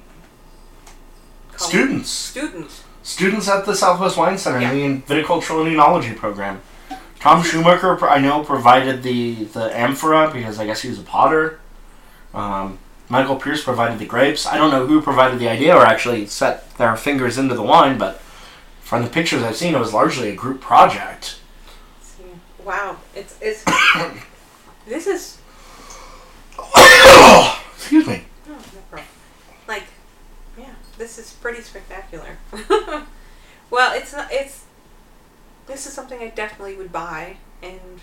Students. 1.58 2.10
Students. 2.10 2.84
Students 3.03 3.48
at 3.49 3.66
the 3.66 3.76
Southwest 3.76 4.18
Wine 4.18 4.38
Center 4.38 4.60
Yeah. 4.62 4.72
in 4.72 5.03
the 5.08 5.16
Viticultural 5.16 5.66
and 5.68 5.76
Enology 5.76 6.16
program. 6.16 6.62
Tom 7.20 7.44
Schumacher, 7.44 8.03
I 8.10 8.20
know, 8.20 8.44
provided 8.44 9.03
the, 9.03 9.45
the 9.45 9.76
amphora 9.78 10.32
because 10.34 10.60
I 10.60 10.66
guess 10.66 10.82
he 10.82 10.90
was 10.90 10.99
a 10.99 11.03
potter. 11.03 11.60
Um, 12.34 12.80
Michael 13.10 13.36
Pierce 13.36 13.64
provided 13.64 13.99
the 13.99 14.06
grapes. 14.06 14.45
I 14.45 14.58
don't 14.58 14.72
know 14.72 14.88
who 14.88 15.02
provided 15.02 15.40
the 15.40 15.49
idea 15.49 15.76
or 15.76 15.86
actually 15.86 16.26
set 16.28 16.74
their 16.78 16.95
fingers 16.95 17.38
into 17.38 17.56
the 17.56 17.62
wine, 17.62 17.98
but 17.98 18.22
from 18.82 19.03
the 19.03 19.10
pictures 19.10 19.44
I've 19.44 19.58
seen, 19.58 19.76
it 19.76 19.80
was 19.80 19.94
largely 19.94 20.30
a 20.30 20.36
group 20.36 20.62
project. 20.62 21.40
Wow, 22.64 22.98
it's 23.16 23.38
it's 23.41 23.64
this 24.88 25.08
is 25.08 25.40
Excuse 27.76 28.08
me. 28.08 28.24
oh, 28.48 28.64
no 28.94 29.02
like 29.68 29.84
yeah, 30.58 30.74
this 30.98 31.18
is 31.18 31.34
pretty 31.34 31.62
spectacular. 31.62 32.38
well, 33.70 33.98
it's 33.98 34.14
not 34.14 34.32
it's 34.32 34.66
this 35.68 35.86
is 35.86 35.94
something 35.94 36.20
I 36.20 36.30
definitely 36.30 36.76
would 36.76 36.91
buy 36.91 37.38
and 37.62 37.99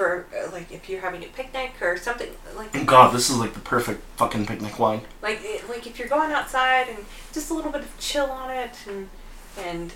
for 0.00 0.24
uh, 0.34 0.50
like 0.50 0.72
if 0.72 0.88
you're 0.88 1.02
having 1.02 1.22
a 1.22 1.26
picnic 1.26 1.72
or 1.82 1.94
something 1.98 2.30
like 2.56 2.86
God, 2.86 3.14
this 3.14 3.28
is 3.28 3.36
like 3.36 3.52
the 3.52 3.60
perfect 3.60 4.02
fucking 4.16 4.46
picnic 4.46 4.78
wine. 4.78 5.02
like 5.20 5.40
it, 5.42 5.68
like 5.68 5.86
if 5.86 5.98
you're 5.98 6.08
going 6.08 6.32
outside 6.32 6.88
and 6.88 7.04
just 7.34 7.50
a 7.50 7.54
little 7.54 7.70
bit 7.70 7.82
of 7.82 7.98
chill 7.98 8.30
on 8.30 8.50
it 8.50 8.74
and 8.88 9.10
and 9.58 9.92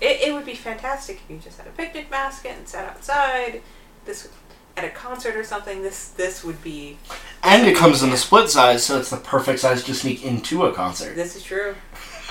it, 0.00 0.28
it 0.28 0.32
would 0.32 0.46
be 0.46 0.54
fantastic 0.54 1.20
if 1.22 1.30
you 1.30 1.38
just 1.38 1.58
had 1.58 1.66
a 1.66 1.70
picnic 1.72 2.08
basket 2.10 2.52
and 2.56 2.66
sat 2.66 2.88
outside 2.88 3.60
this 4.06 4.30
at 4.78 4.84
a 4.84 4.90
concert 4.90 5.36
or 5.36 5.44
something 5.44 5.82
this 5.82 6.08
this 6.08 6.42
would 6.42 6.62
be 6.64 6.96
And 7.42 7.66
it 7.66 7.76
comes 7.76 8.02
in 8.02 8.10
a 8.10 8.16
split 8.16 8.48
size, 8.48 8.86
so 8.86 8.98
it's 8.98 9.10
the 9.10 9.18
perfect 9.18 9.60
size 9.60 9.84
to 9.84 9.92
sneak 9.94 10.24
into 10.24 10.64
a 10.64 10.72
concert. 10.72 11.14
this 11.14 11.36
is 11.36 11.42
true 11.42 11.74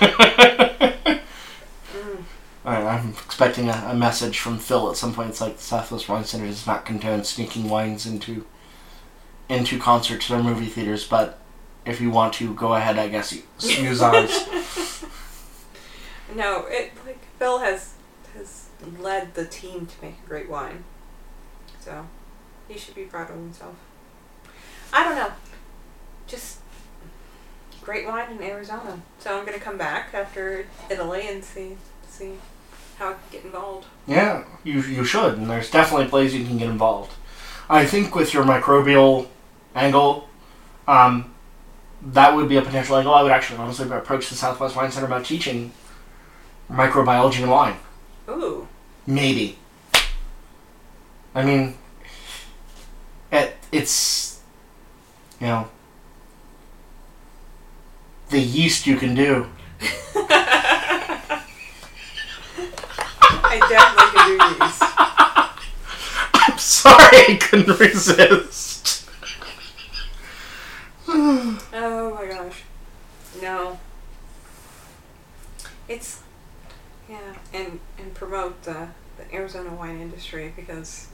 Alright, 2.64 2.84
I'm 2.84 3.10
expecting 3.10 3.68
a, 3.68 3.88
a 3.90 3.94
message 3.94 4.38
from 4.38 4.58
Phil 4.58 4.90
at 4.90 4.96
some 4.96 5.12
point. 5.12 5.30
It's 5.30 5.40
like 5.40 5.58
the 5.58 5.62
Southwest 5.62 6.08
Wine 6.08 6.24
Center 6.24 6.46
does 6.46 6.66
not 6.66 6.86
condone 6.86 7.24
sneaking 7.24 7.68
wines 7.68 8.06
into 8.06 8.46
into 9.48 9.78
concerts 9.78 10.30
or 10.30 10.42
movie 10.42 10.66
theaters, 10.66 11.06
but 11.06 11.38
if 11.84 12.00
you 12.00 12.10
want 12.10 12.32
to, 12.34 12.54
go 12.54 12.74
ahead. 12.74 12.98
I 12.98 13.08
guess 13.08 13.32
you 13.32 13.42
use 13.60 14.00
ours. 14.00 14.48
no 16.34 16.66
it 16.68 16.92
like 17.06 17.18
phil 17.38 17.58
has 17.58 17.94
has 18.34 18.68
led 18.98 19.34
the 19.34 19.44
team 19.44 19.86
to 19.86 19.94
make 20.04 20.16
a 20.24 20.28
great 20.28 20.48
wine 20.48 20.84
so 21.80 22.06
he 22.68 22.78
should 22.78 22.94
be 22.94 23.04
proud 23.04 23.30
of 23.30 23.36
himself 23.36 23.74
i 24.92 25.04
don't 25.04 25.16
know 25.16 25.32
just 26.26 26.58
great 27.82 28.06
wine 28.06 28.32
in 28.32 28.42
arizona 28.42 29.00
so 29.18 29.38
i'm 29.38 29.44
gonna 29.44 29.58
come 29.58 29.76
back 29.78 30.14
after 30.14 30.66
italy 30.90 31.28
and 31.28 31.44
see 31.44 31.76
see 32.08 32.32
how 32.98 33.10
i 33.10 33.12
can 33.12 33.20
get 33.32 33.44
involved 33.44 33.86
Yeah, 34.06 34.44
you 34.64 34.80
you 34.82 35.04
should, 35.04 35.38
and 35.38 35.48
there's 35.50 35.70
definitely 35.70 36.06
places 36.08 36.38
you 36.38 36.46
can 36.46 36.58
get 36.58 36.68
involved. 36.68 37.12
I 37.68 37.86
think 37.86 38.14
with 38.14 38.34
your 38.34 38.44
microbial 38.44 39.26
angle, 39.74 40.28
um, 40.86 41.34
that 42.12 42.36
would 42.36 42.48
be 42.48 42.56
a 42.58 42.62
potential 42.62 42.96
angle. 42.96 43.14
I 43.14 43.22
would 43.22 43.32
actually 43.32 43.58
honestly 43.58 43.88
approach 43.90 44.28
the 44.28 44.34
Southwest 44.34 44.76
Wine 44.76 44.90
Center 44.90 45.06
about 45.06 45.24
teaching 45.24 45.72
microbiology 46.70 47.42
in 47.42 47.48
wine. 47.48 47.76
ooh 48.28 48.68
Maybe. 49.06 49.58
I 51.34 51.44
mean, 51.44 51.74
it, 53.32 53.56
it's, 53.72 54.40
you 55.40 55.46
know, 55.48 55.68
the 58.30 58.38
yeast 58.38 58.86
you 58.86 58.96
can 58.96 59.14
do. 59.14 59.46
i 63.54 63.68
definitely 63.68 64.10
can 64.18 64.28
do 64.28 64.64
these 64.64 64.80
I'm 66.46 66.58
sorry, 66.58 67.18
I 67.28 67.38
couldn't 67.40 67.78
resist. 67.80 69.08
Oh 71.08 72.14
my 72.14 72.26
gosh. 72.26 72.62
No. 73.40 73.78
It's 75.88 76.20
yeah, 77.08 77.34
and 77.52 77.80
and 77.98 78.14
promote 78.14 78.62
the, 78.62 78.88
the 79.16 79.34
Arizona 79.34 79.72
wine 79.74 80.00
industry 80.00 80.52
because 80.54 81.08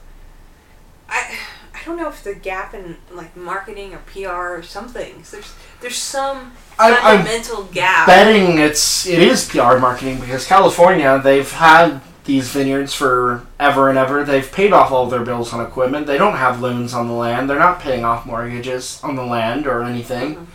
I 1.09 1.37
I 1.73 1.83
don't 1.85 1.97
know 1.97 2.09
if 2.09 2.23
the 2.23 2.33
gap 2.35 2.73
in 2.73 2.97
like 3.11 3.35
marketing 3.37 3.93
or 3.93 3.99
PR 3.99 4.57
or 4.59 4.63
something. 4.63 5.23
There's 5.31 5.53
there's 5.81 5.97
some 5.97 6.53
I'm- 6.79 6.97
I'm 7.01 7.17
fundamental 7.25 7.63
gap. 7.65 8.07
betting 8.07 8.57
it's 8.59 9.05
it 9.07 9.19
is 9.19 9.47
PR 9.47 9.77
marketing 9.77 10.19
because 10.19 10.45
California 10.45 11.19
they've 11.23 11.51
had 11.51 12.01
these 12.25 12.49
vineyards 12.49 12.93
for 12.93 13.45
ever 13.59 13.89
and 13.89 13.97
ever. 13.97 14.23
They've 14.23 14.49
paid 14.51 14.73
off 14.73 14.91
all 14.91 15.07
their 15.07 15.23
bills 15.23 15.53
on 15.53 15.65
equipment. 15.65 16.05
They 16.07 16.17
don't 16.17 16.35
have 16.37 16.61
loans 16.61 16.93
on 16.93 17.07
the 17.07 17.13
land. 17.13 17.49
They're 17.49 17.57
not 17.59 17.79
paying 17.79 18.05
off 18.05 18.25
mortgages 18.25 18.99
on 19.03 19.15
the 19.15 19.25
land 19.25 19.65
or 19.67 19.83
anything. 19.83 20.35
Mhm. 20.35 20.45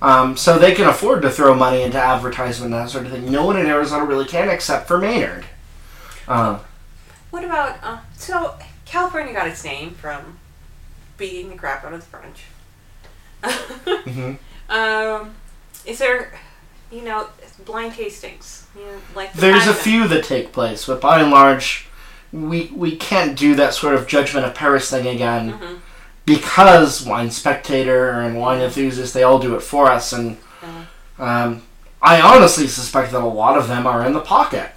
Um, 0.00 0.36
so 0.36 0.58
they 0.58 0.74
can 0.74 0.86
afford 0.86 1.22
to 1.22 1.30
throw 1.30 1.54
money 1.54 1.82
into 1.82 1.98
advertisement 1.98 2.72
and 2.72 2.82
that 2.84 2.90
sort 2.90 3.06
of 3.06 3.10
thing. 3.12 3.30
No 3.32 3.44
one 3.44 3.56
in 3.58 3.66
Arizona 3.66 4.04
really 4.04 4.26
can 4.26 4.48
except 4.48 4.86
for 4.86 4.96
Maynard. 4.98 5.44
Uh, 6.28 6.58
What 7.30 7.42
about 7.44 7.76
uh, 7.82 7.98
so 8.16 8.54
California 8.86 9.32
got 9.34 9.48
its 9.48 9.64
name 9.64 9.90
from 9.90 10.38
beating 11.16 11.50
the 11.50 11.56
crap 11.56 11.84
out 11.84 11.92
of 11.92 12.00
the 12.00 12.06
French. 12.06 12.44
mhm. 13.42 14.38
Um, 14.70 15.34
is 15.84 15.98
there, 15.98 16.32
you 16.90 17.02
know, 17.02 17.28
blind 17.64 17.92
tastings? 17.94 18.62
You 18.76 18.82
know, 18.86 18.98
like 19.14 19.32
the 19.32 19.40
There's 19.40 19.66
a 19.66 19.74
few 19.74 20.06
that 20.08 20.24
take 20.24 20.52
place, 20.52 20.86
but 20.86 21.00
by 21.00 21.20
and 21.20 21.30
large, 21.30 21.86
we 22.32 22.70
we 22.74 22.96
can't 22.96 23.36
do 23.36 23.54
that 23.56 23.74
sort 23.74 23.94
of 23.94 24.06
judgment 24.06 24.46
of 24.46 24.54
Paris 24.54 24.90
thing 24.90 25.06
again 25.06 25.52
Mhm. 25.58 25.78
because 26.26 27.04
Wine 27.04 27.30
Spectator 27.30 28.10
and 28.20 28.36
Wine 28.38 28.60
Enthusiast, 28.60 29.14
they 29.14 29.22
all 29.22 29.38
do 29.38 29.54
it 29.54 29.62
for 29.62 29.90
us. 29.90 30.12
And 30.12 30.36
Yeah. 30.62 31.44
um, 31.44 31.62
I 32.02 32.20
honestly 32.20 32.68
suspect 32.68 33.12
that 33.12 33.22
a 33.22 33.26
lot 33.26 33.56
of 33.56 33.66
them 33.68 33.86
are 33.86 34.04
in 34.04 34.12
the 34.12 34.20
pocket 34.20 34.70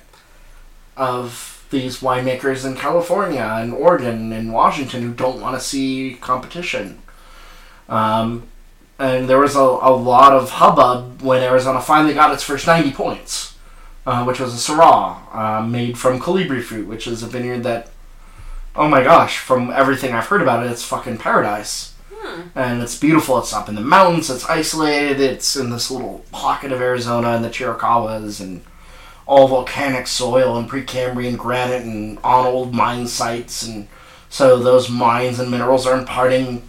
of 0.97 1.63
these 1.69 1.99
winemakers 2.01 2.65
in 2.65 2.75
California 2.75 3.57
and 3.61 3.73
Oregon 3.73 4.33
and 4.33 4.51
Washington 4.53 5.01
who 5.03 5.13
don't 5.13 5.39
want 5.39 5.57
to 5.57 5.63
see 5.65 6.17
competition. 6.19 6.99
Um, 7.88 8.43
and 9.02 9.28
there 9.28 9.40
was 9.40 9.56
a, 9.56 9.60
a 9.60 9.94
lot 9.95 10.32
of 10.32 10.52
hubbub 10.52 11.23
when 11.23 11.41
Arizona 11.41 11.82
finally 11.82 12.14
got 12.14 12.32
its 12.34 12.44
first 12.44 12.68
90 12.68 12.91
points, 12.91 13.57
uh, 14.06 14.23
which 14.26 14.40
was 14.40 14.53
a 14.53 14.72
Syrah 14.72 15.36
uh, 15.36 15.65
made 15.65 15.98
from 15.98 16.19
Colibri 16.19 16.61
fruit, 16.61 16.88
which 16.88 17.07
is 17.07 17.23
a 17.23 17.28
vineyard 17.28 17.64
that, 17.64 17.90
oh 18.76 18.88
my 18.88 19.03
gosh, 19.03 19.40
from 19.40 19.72
everything 19.72 20.14
I've 20.14 20.28
heard 20.28 20.44
about 20.44 20.64
it, 20.64 20.72
it's 20.72 20.84
fucking 20.84 21.18
paradise. 21.18 21.95
And 22.53 22.84
it's 22.84 22.98
beautiful. 22.98 23.40
It's 23.40 23.52
up 23.52 23.68
in 23.68 23.73
the 23.73 23.82
mountains. 23.82 24.30
It's 24.30 24.45
isolated. 24.45 25.19
It's 25.19 25.56
in 25.56 25.72
this 25.72 25.90
little 25.90 26.23
pocket 26.32 26.72
of 26.72 26.80
Arizona 26.80 27.30
and 27.30 27.44
the 27.44 27.49
Chiricahuas 27.49 28.40
and 28.40 28.61
all 29.26 29.48
volcanic 29.48 30.06
soil 30.06 30.57
and 30.57 30.69
Precambrian 30.69 31.38
granite 31.38 31.82
and 31.82 32.19
on 32.23 32.45
old 32.45 32.76
mine 32.76 33.07
sites. 33.07 33.64
And 33.64 33.88
so 34.30 34.60
those 34.60 34.90
mines 34.90 35.40
and 35.40 35.49
minerals 35.49 35.88
are 35.88 35.98
imparting 35.98 36.61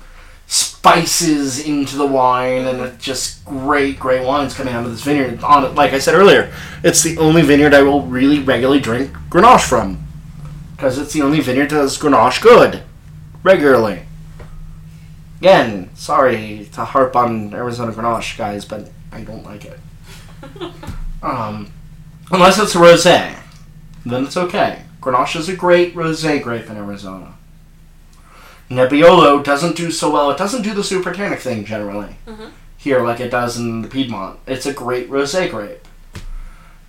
spices 0.53 1.67
into 1.67 1.97
the 1.97 2.07
wine 2.07 2.67
and 2.67 2.81
it's 2.81 3.03
just 3.03 3.43
great, 3.47 3.99
great 3.99 4.23
wines 4.27 4.53
coming 4.53 4.75
out 4.75 4.85
of 4.85 4.91
this 4.91 5.03
vineyard. 5.03 5.43
On 5.43 5.65
it, 5.65 5.75
like 5.75 5.95
I 5.95 5.99
said 5.99 6.15
earlier, 6.15 6.53
it's 6.85 7.03
the 7.03 7.17
only 7.17 7.41
vineyard 7.41 7.73
I 7.73 7.81
will 7.81 8.03
really 8.03 8.39
regularly 8.39 8.79
drink 8.79 9.13
Grenache 9.31 9.67
from 9.67 10.07
because 10.77 10.99
it's 10.99 11.15
the 11.15 11.23
only 11.23 11.41
vineyard 11.41 11.71
that 11.71 11.77
does 11.77 11.99
Grenache 11.99 12.43
good 12.43 12.83
regularly. 13.43 14.03
Again, 15.41 15.89
sorry 15.95 16.69
to 16.73 16.85
harp 16.85 17.17
on 17.17 17.55
Arizona 17.55 17.93
Grenache, 17.93 18.37
guys, 18.37 18.67
but 18.67 18.91
I 19.11 19.23
don't 19.23 19.45
like 19.45 19.65
it. 19.65 19.81
um, 21.23 21.73
unless 22.31 22.59
it's 22.59 22.75
a 22.75 22.79
rosé, 22.79 23.39
then 24.05 24.25
it's 24.25 24.37
okay. 24.37 24.83
Grenache 25.01 25.37
is 25.37 25.49
a 25.49 25.57
great 25.57 25.95
rosé 25.95 26.43
grape 26.43 26.69
in 26.69 26.77
Arizona. 26.77 27.37
Nebbiolo 28.77 29.45
doesn't 29.45 29.77
do 29.77 29.91
so 29.91 30.11
well. 30.11 30.31
It 30.31 30.39
doesn't 30.39 30.63
do 30.63 30.75
the 30.75 30.85
super 30.85 31.13
tannic 31.13 31.41
thing 31.41 31.65
generally 31.65 32.17
here 32.77 33.01
like 33.01 33.21
it 33.21 33.31
does 33.31 33.57
in 33.59 33.83
the 33.83 33.89
Piedmont. 33.89 34.41
It's 34.47 34.67
a 34.67 34.73
great 34.73 35.09
rosé 35.09 35.49
grape. 35.51 35.87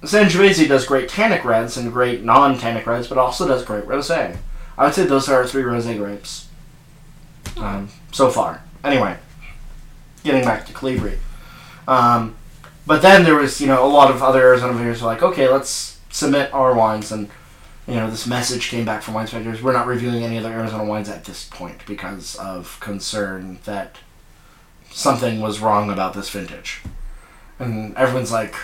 Sangiovese 0.01 0.67
does 0.67 0.85
great 0.85 1.07
tannic 1.07 1.45
reds 1.45 1.77
and 1.77 1.93
great 1.93 2.23
non-tannic 2.23 2.85
reds, 2.85 3.07
but 3.07 3.17
also 3.17 3.47
does 3.47 3.63
great 3.63 3.85
rosé. 3.85 4.37
I 4.77 4.85
would 4.85 4.93
say 4.93 5.05
those 5.05 5.29
are 5.29 5.35
our 5.35 5.47
three 5.47 5.63
rosé 5.63 5.97
grapes 5.97 6.49
um, 7.57 7.89
so 8.11 8.29
far. 8.29 8.63
Anyway, 8.83 9.17
getting 10.23 10.43
back 10.43 10.65
to 10.65 10.73
Colibri. 10.73 11.17
Um, 11.87 12.35
but 12.85 13.01
then 13.01 13.23
there 13.23 13.35
was, 13.35 13.61
you 13.61 13.67
know, 13.67 13.85
a 13.85 13.87
lot 13.87 14.09
of 14.09 14.21
other 14.21 14.41
Arizona 14.41 14.73
vineyards 14.73 15.01
were 15.01 15.07
like, 15.07 15.23
okay, 15.23 15.47
let's 15.47 15.99
submit 16.09 16.53
our 16.53 16.73
wines, 16.73 17.11
and 17.11 17.29
you 17.87 17.95
know, 17.95 18.09
this 18.09 18.25
message 18.25 18.69
came 18.69 18.85
back 18.85 19.01
from 19.01 19.13
wine 19.13 19.23
inspectors. 19.23 19.61
We're 19.61 19.73
not 19.73 19.87
reviewing 19.87 20.23
any 20.23 20.37
other 20.37 20.51
Arizona 20.51 20.85
wines 20.85 21.09
at 21.09 21.25
this 21.25 21.45
point 21.49 21.85
because 21.85 22.35
of 22.35 22.79
concern 22.79 23.59
that 23.65 23.97
something 24.89 25.41
was 25.41 25.59
wrong 25.59 25.89
about 25.89 26.13
this 26.13 26.29
vintage, 26.29 26.81
and 27.59 27.95
everyone's 27.97 28.31
like, 28.31 28.55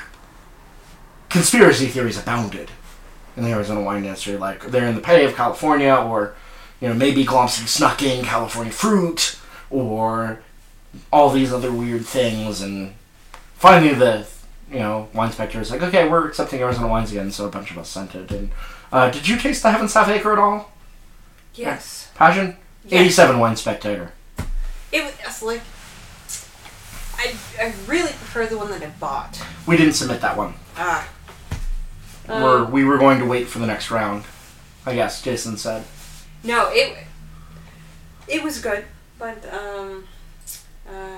conspiracy 1.30 1.88
theories 1.88 2.20
abounded 2.20 2.72
in 3.36 3.44
the 3.44 3.52
Arizona 3.52 3.82
wine 3.82 4.04
industry. 4.04 4.38
Like 4.38 4.68
they're 4.68 4.88
in 4.88 4.96
the 4.96 5.02
pay 5.02 5.26
of 5.26 5.36
California, 5.36 5.94
or 5.94 6.36
you 6.80 6.88
know 6.88 6.94
maybe 6.94 7.26
Glomson 7.26 7.68
snuck 7.68 8.02
in 8.02 8.24
California 8.24 8.72
fruit, 8.72 9.38
or 9.70 10.42
all 11.12 11.30
these 11.30 11.52
other 11.52 11.72
weird 11.72 12.06
things. 12.06 12.62
And 12.62 12.94
finally, 13.56 13.94
the 13.94 14.28
you 14.72 14.80
know 14.80 15.10
Wine 15.14 15.32
Spectator 15.32 15.62
is 15.62 15.72
like, 15.72 15.82
okay, 15.82 16.08
we're 16.08 16.28
accepting 16.28 16.62
Arizona 16.62 16.88
wines 16.88 17.12
again. 17.12 17.32
So 17.32 17.46
a 17.46 17.52
bunch 17.52 17.72
of 17.72 17.78
us 17.78 17.90
sent 17.90 18.16
it. 18.16 18.32
And 18.32 18.52
uh, 18.92 19.10
did 19.10 19.28
you 19.28 19.38
taste 19.38 19.64
the 19.64 19.72
Heaven's 19.72 19.94
Half 19.94 20.10
Acre 20.10 20.34
at 20.34 20.40
all? 20.40 20.72
Yes. 21.56 22.10
Passion. 22.16 22.58
Yes. 22.86 22.94
Eighty-seven 23.02 23.40
wine 23.40 23.56
spectator. 23.56 24.14
It 24.92 25.04
was 25.04 25.44
like 25.44 25.62
I 27.18 27.36
I 27.62 27.74
really 27.88 28.12
prefer 28.12 28.46
the 28.48 28.58
one 28.58 28.70
that 28.72 28.82
I 28.82 28.88
bought. 29.00 29.42
We 29.68 29.78
didn't 29.78 29.94
submit 29.94 30.22
that 30.22 30.38
one. 30.38 30.54
Ah. 30.78 31.08
we're, 32.28 32.64
Um, 32.66 32.72
we 32.72 32.84
were 32.84 32.98
going 32.98 33.20
to 33.20 33.26
wait 33.26 33.48
for 33.48 33.60
the 33.60 33.68
next 33.68 33.92
round. 33.92 34.24
I 34.86 34.96
guess 34.96 35.22
Jason 35.22 35.58
said. 35.58 35.84
no, 36.44 36.70
it 36.72 36.98
it 38.28 38.42
was 38.44 38.62
good, 38.62 38.86
but 39.18 39.44
um, 39.54 40.06
uh, 40.88 41.18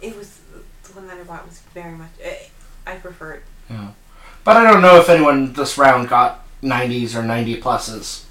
it 0.00 0.16
was 0.16 0.38
the 0.84 0.92
one 0.92 1.06
that 1.08 1.18
I 1.18 1.22
bought 1.24 1.46
was 1.46 1.60
very 1.74 1.92
much. 1.92 2.10
I, 2.24 2.48
I 2.86 2.94
prefer 2.96 3.32
it. 3.32 3.42
But 4.44 4.56
I 4.56 4.70
don't 4.70 4.80
know 4.82 4.96
if 4.98 5.08
anyone 5.08 5.52
this 5.52 5.76
round 5.76 6.08
got 6.08 6.39
90s 6.62 7.14
or 7.14 7.22
90 7.22 7.60
pluses. 7.60 8.24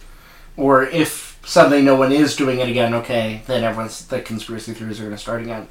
Or 0.57 0.83
if 0.83 1.39
suddenly 1.45 1.81
no 1.81 1.95
one 1.95 2.11
is 2.11 2.35
doing 2.35 2.59
it 2.59 2.67
again, 2.69 2.93
okay, 2.95 3.41
then 3.47 3.63
everyone's, 3.63 4.05
the 4.07 4.21
conspiracy 4.21 4.73
theories 4.73 4.99
are 4.99 5.03
going 5.03 5.15
to 5.15 5.21
start 5.21 5.41
again. 5.41 5.67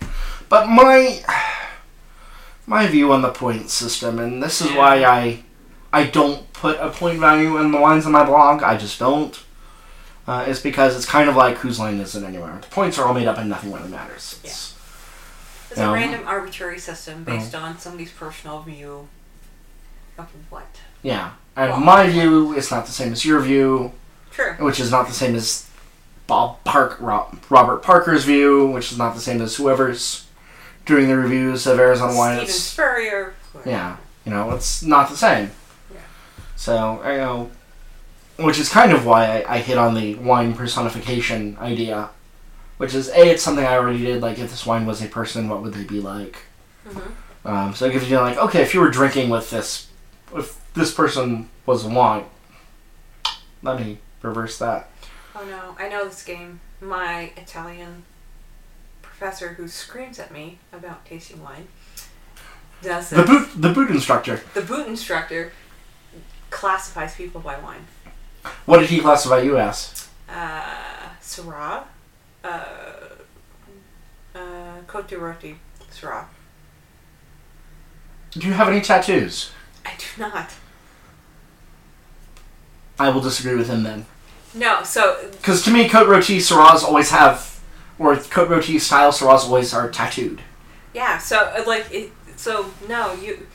But 0.49 0.67
my, 0.69 1.23
my 2.67 2.87
view 2.87 3.13
on 3.13 3.23
the 3.23 3.31
point 3.31 3.71
system, 3.71 4.19
and 4.19 4.43
this 4.43 4.61
is 4.61 4.73
why 4.73 5.05
I, 5.05 5.43
I 5.93 6.05
don't 6.05 6.51
put 6.53 6.79
a 6.81 6.91
point 6.91 7.19
value 7.19 7.59
in 7.59 7.71
the 7.73 7.79
lines 7.79 8.07
on 8.07 8.13
my 8.13 8.25
blog, 8.25 8.63
I 8.63 8.77
just 8.77 8.99
don't, 8.99 9.39
uh, 10.27 10.45
is 10.49 10.61
because 10.61 10.97
it's 10.97 11.07
kind 11.07 11.29
of 11.29 11.37
like 11.37 11.57
whose 11.59 11.79
line 11.79 11.99
is 12.01 12.15
it 12.15 12.25
anyway. 12.25 12.51
The 12.61 12.67
points 12.69 12.99
are 12.99 13.07
all 13.07 13.15
made 13.15 13.27
up 13.27 13.39
and 13.39 13.49
nothing 13.49 13.73
really 13.73 13.89
matters. 13.89 14.39
It's- 14.43 14.75
It's 15.71 15.79
Yeah. 15.79 15.91
a 15.91 15.93
random 15.93 16.27
arbitrary 16.27 16.79
system 16.79 17.25
based 17.25 17.55
on 17.55 17.79
somebody's 17.79 18.11
personal 18.11 18.63
view 18.63 19.07
of 20.17 20.27
what. 20.51 20.67
yeah. 21.03 21.33
And 21.59 21.71
Well- 21.73 21.81
my 21.81 22.09
view 22.09 22.55
is 22.55 22.71
not 22.71 22.87
the 22.87 22.93
same 22.93 23.13
as 23.13 23.25
your 23.25 23.41
view. 23.41 23.93
True. 24.31 24.55
which 24.61 24.79
is 24.79 24.93
not 24.93 25.09
the 25.09 25.13
same 25.13 25.35
as 25.35 25.65
Bob 26.29 26.63
Park, 26.63 26.97
Ro- 27.01 27.27
Robert 27.51 27.83
Parker's 27.83 28.23
view, 28.23 28.67
which 28.69 28.93
is 28.93 28.97
not 28.99 29.17
the 29.17 29.21
same 29.21 29.43
as 29.43 29.57
whoever's 29.57 30.27
doing 30.87 31.09
the 31.09 31.17
reviews 31.17 31.67
of 31.67 31.81
Arizona 31.81 32.15
wine. 32.15 32.37
Steven 32.37 32.45
It's, 32.49 32.55
Spurrier. 32.61 33.35
yeah, 33.67 33.97
you 34.25 34.31
know, 34.31 34.53
it's 34.53 34.81
not 34.85 35.11
the 35.11 35.17
same. 35.17 35.51
Yeah. 35.93 35.99
So 36.55 37.01
you 37.05 37.17
know, 37.17 37.51
which 38.37 38.61
is 38.61 38.69
kind 38.69 38.93
of 38.93 39.05
why 39.05 39.43
I, 39.43 39.55
I 39.57 39.59
hit 39.59 39.77
on 39.77 39.95
the 39.95 40.15
wine 40.15 40.55
personification 40.55 41.57
idea, 41.61 42.11
which 42.77 42.95
is 42.95 43.09
a 43.09 43.31
it's 43.31 43.43
something 43.43 43.65
I 43.65 43.75
already 43.75 44.05
did. 44.05 44.23
Like, 44.23 44.39
if 44.39 44.51
this 44.51 44.65
wine 44.65 44.87
was 44.87 45.03
a 45.03 45.09
person, 45.09 45.49
what 45.49 45.63
would 45.63 45.75
they 45.75 45.83
be 45.85 46.01
like? 46.01 46.37
Mm-hmm. 46.89 47.49
Um, 47.49 47.75
so 47.75 47.87
it 47.87 47.93
gives 47.93 48.09
you 48.09 48.19
like, 48.19 48.37
okay, 48.39 48.63
if 48.63 48.73
you 48.73 48.81
were 48.81 48.91
drinking 48.91 49.31
with 49.31 49.51
this, 49.51 49.89
if 50.33 50.57
this 50.75 50.93
person 50.93 51.49
was 51.67 51.85
a 51.85 51.89
wine, 51.89 52.25
let 53.63 53.81
me 53.81 53.99
reverse 54.23 54.59
that. 54.59 54.91
Oh 55.35 55.45
no, 55.45 55.77
I 55.79 55.89
know 55.89 56.05
this 56.05 56.25
game. 56.25 56.61
My 56.81 57.33
Italian 57.37 58.05
professor 59.03 59.55
who 59.55 59.69
screams 59.69 60.19
at 60.19 60.33
me 60.33 60.59
about 60.73 61.05
tasting 61.05 61.43
wine 61.43 61.69
does 62.83 63.11
The 63.11 63.25
boot, 63.25 63.49
the 63.57 63.71
boot 63.71 63.91
instructor. 63.91 64.41
The 64.55 64.63
boot 64.63 64.87
instructor 64.87 65.53
classifies 66.51 67.15
people 67.15 67.41
by 67.41 67.59
wine. 67.59 67.87
What 68.65 68.79
did 68.79 68.91
he 68.91 69.01
classify 69.01 69.41
you 69.41 69.59
as? 69.59 70.09
Uh, 70.29 71.09
Syrah, 71.21 71.85
uh, 72.45 72.49
uh, 74.35 74.39
Côte 74.87 75.09
de 75.09 75.17
Rôtie 75.17 75.57
Syrah. 75.91 76.27
Do 78.31 78.47
you 78.47 78.53
have 78.53 78.69
any 78.69 78.81
tattoos? 78.81 79.51
I 79.89 79.97
do 79.99 80.21
not. 80.21 80.51
I 82.99 83.11
will 83.11 83.21
disagree 83.21 83.55
with 83.55 83.69
him 83.69 83.83
then. 83.83 84.07
No, 84.55 84.83
so 84.83 85.29
Because 85.33 85.63
to 85.65 85.71
me, 85.71 85.89
Côte-Rôtie 85.89 86.39
Syrahs 86.39 86.83
always 86.83 87.11
have, 87.11 87.61
or 87.99 88.17
Côte-Rôtie 88.17 88.81
style 88.81 89.13
Syrahs 89.13 89.45
always 89.45 89.73
are 89.73 89.89
tattooed. 89.91 90.41
yeah, 90.95 91.19
so 91.19 91.37
uh, 91.39 91.63
like 91.67 91.87
it, 91.93 92.11
so 92.37 92.73
no, 92.89 93.13
you 93.15 93.47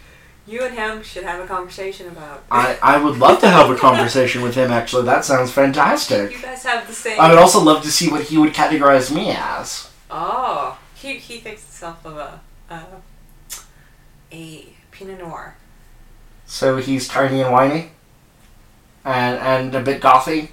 you 0.46 0.62
and 0.64 0.76
him 0.76 1.02
should 1.04 1.24
have 1.24 1.40
a 1.44 1.48
conversation 1.48 2.08
about. 2.08 2.44
I, 2.52 2.78
I 2.82 2.98
would 3.04 3.18
love 3.18 3.40
to 3.42 3.50
have 3.50 3.70
a 3.70 3.76
conversation 3.76 4.42
with 4.42 4.56
him, 4.56 4.72
actually. 4.72 5.04
That 5.04 5.24
sounds 5.26 5.52
fantastic. 5.52 6.32
You 6.32 6.42
guys 6.42 6.64
have 6.64 6.86
the 6.88 6.94
same. 6.94 7.20
I 7.20 7.30
would 7.30 7.38
also 7.40 7.62
love 7.62 7.82
to 7.84 7.92
see 7.92 8.10
what 8.10 8.24
he 8.24 8.38
would 8.38 8.54
categorize 8.54 9.14
me 9.14 9.32
as. 9.32 9.90
Oh, 10.12 10.78
he 10.96 11.18
he 11.18 11.40
thinks 11.40 11.64
himself 11.64 12.06
of 12.06 12.18
a 12.18 12.42
a, 12.70 12.82
a 14.32 14.66
Pinot 14.92 15.20
Noir. 15.20 15.56
So 16.54 16.78
he's 16.78 17.08
tiny 17.08 17.42
and 17.42 17.52
whiny? 17.52 17.90
And, 19.04 19.40
and 19.40 19.74
a 19.74 19.82
bit 19.82 20.00
gothy? 20.00 20.52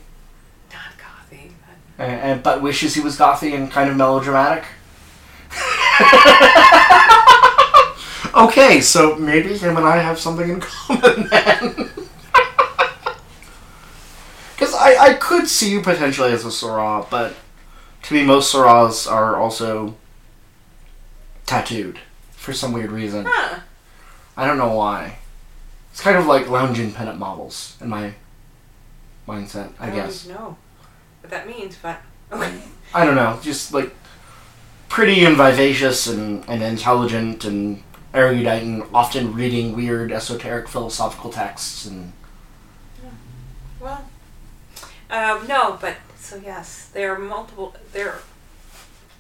Not 0.72 0.96
coffee, 0.96 1.52
but 1.60 2.02
And, 2.02 2.20
and, 2.22 2.42
but 2.42 2.62
wishes 2.62 2.94
he 2.94 3.02
was 3.02 3.18
gothy 3.18 3.54
and 3.54 3.70
kind 3.70 3.90
of 3.90 3.98
melodramatic? 3.98 4.64
okay, 8.34 8.80
so 8.80 9.16
maybe 9.16 9.58
him 9.58 9.76
and 9.76 9.86
I 9.86 9.98
have 9.98 10.18
something 10.18 10.48
in 10.48 10.60
common 10.60 11.28
then. 11.28 11.90
Because 14.56 14.74
I, 14.74 14.96
I 14.96 15.14
could 15.14 15.48
see 15.48 15.70
you 15.70 15.82
potentially 15.82 16.32
as 16.32 16.46
a 16.46 16.48
Syrah, 16.48 17.08
but 17.10 17.34
to 18.04 18.14
me, 18.14 18.24
most 18.24 18.54
Syrahs 18.54 19.10
are 19.10 19.36
also 19.36 19.96
tattooed 21.44 21.98
for 22.32 22.54
some 22.54 22.72
weird 22.72 22.90
reason. 22.90 23.26
Huh. 23.26 23.60
I 24.36 24.46
don't 24.46 24.58
know 24.58 24.74
why. 24.74 25.19
It's 25.90 26.00
kind 26.00 26.16
of 26.16 26.26
like 26.26 26.48
lounging 26.48 26.92
pinup 26.92 27.18
models 27.18 27.76
in 27.80 27.88
my 27.88 28.14
mindset, 29.26 29.72
I 29.78 29.86
guess. 29.90 29.90
I 29.90 29.90
don't 29.90 30.06
guess. 30.06 30.26
know 30.28 30.56
what 31.20 31.30
that 31.30 31.46
means, 31.46 31.76
but 31.80 32.00
okay. 32.32 32.60
I 32.94 33.04
don't 33.04 33.16
know, 33.16 33.38
just 33.42 33.72
like 33.72 33.94
pretty 34.88 35.24
and 35.24 35.36
vivacious 35.36 36.06
and, 36.06 36.44
and 36.48 36.62
intelligent 36.62 37.44
and 37.44 37.82
erudite 38.12 38.62
and 38.62 38.82
often 38.92 39.32
reading 39.34 39.76
weird 39.76 40.10
esoteric 40.10 40.68
philosophical 40.68 41.30
texts 41.30 41.86
and 41.86 42.12
Well, 43.80 44.08
um, 45.10 45.46
no, 45.46 45.78
but 45.80 45.96
so 46.18 46.36
yes, 46.36 46.88
there 46.92 47.14
are 47.14 47.18
multiple. 47.18 47.74
There 47.92 48.10
are 48.10 48.20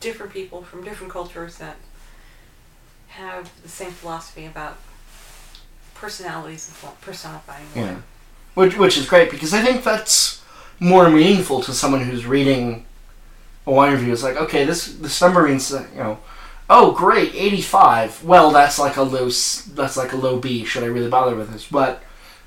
different 0.00 0.32
people 0.32 0.62
from 0.62 0.84
different 0.84 1.12
cultures 1.12 1.58
that 1.58 1.76
have 3.08 3.50
the 3.62 3.68
same 3.68 3.90
philosophy 3.90 4.46
about 4.46 4.78
personalities 6.00 6.72
personifying. 7.02 7.66
Yeah. 7.76 7.96
Which, 8.54 8.76
which 8.76 8.96
is 8.96 9.06
great 9.06 9.30
because 9.30 9.52
I 9.54 9.62
think 9.62 9.84
that's 9.84 10.42
more 10.80 11.10
meaningful 11.10 11.62
to 11.62 11.72
someone 11.72 12.02
who's 12.02 12.26
reading 12.26 12.86
a 13.66 13.70
wine 13.70 13.92
review. 13.92 14.12
It's 14.12 14.22
like, 14.22 14.36
okay, 14.36 14.64
this 14.64 14.94
this 14.94 15.20
number 15.20 15.46
means 15.46 15.72
uh, 15.72 15.86
you 15.92 15.98
know, 15.98 16.18
oh 16.68 16.92
great, 16.92 17.34
eighty 17.34 17.60
five. 17.60 18.24
Well, 18.24 18.50
that's 18.50 18.78
like 18.78 18.96
a 18.96 19.02
low 19.02 19.26
that's 19.26 19.96
like 19.96 20.12
a 20.12 20.16
low 20.16 20.40
B. 20.40 20.64
Should 20.64 20.82
I 20.82 20.86
really 20.86 21.10
bother 21.10 21.36
with 21.36 21.52
this? 21.52 21.66
But 21.66 22.02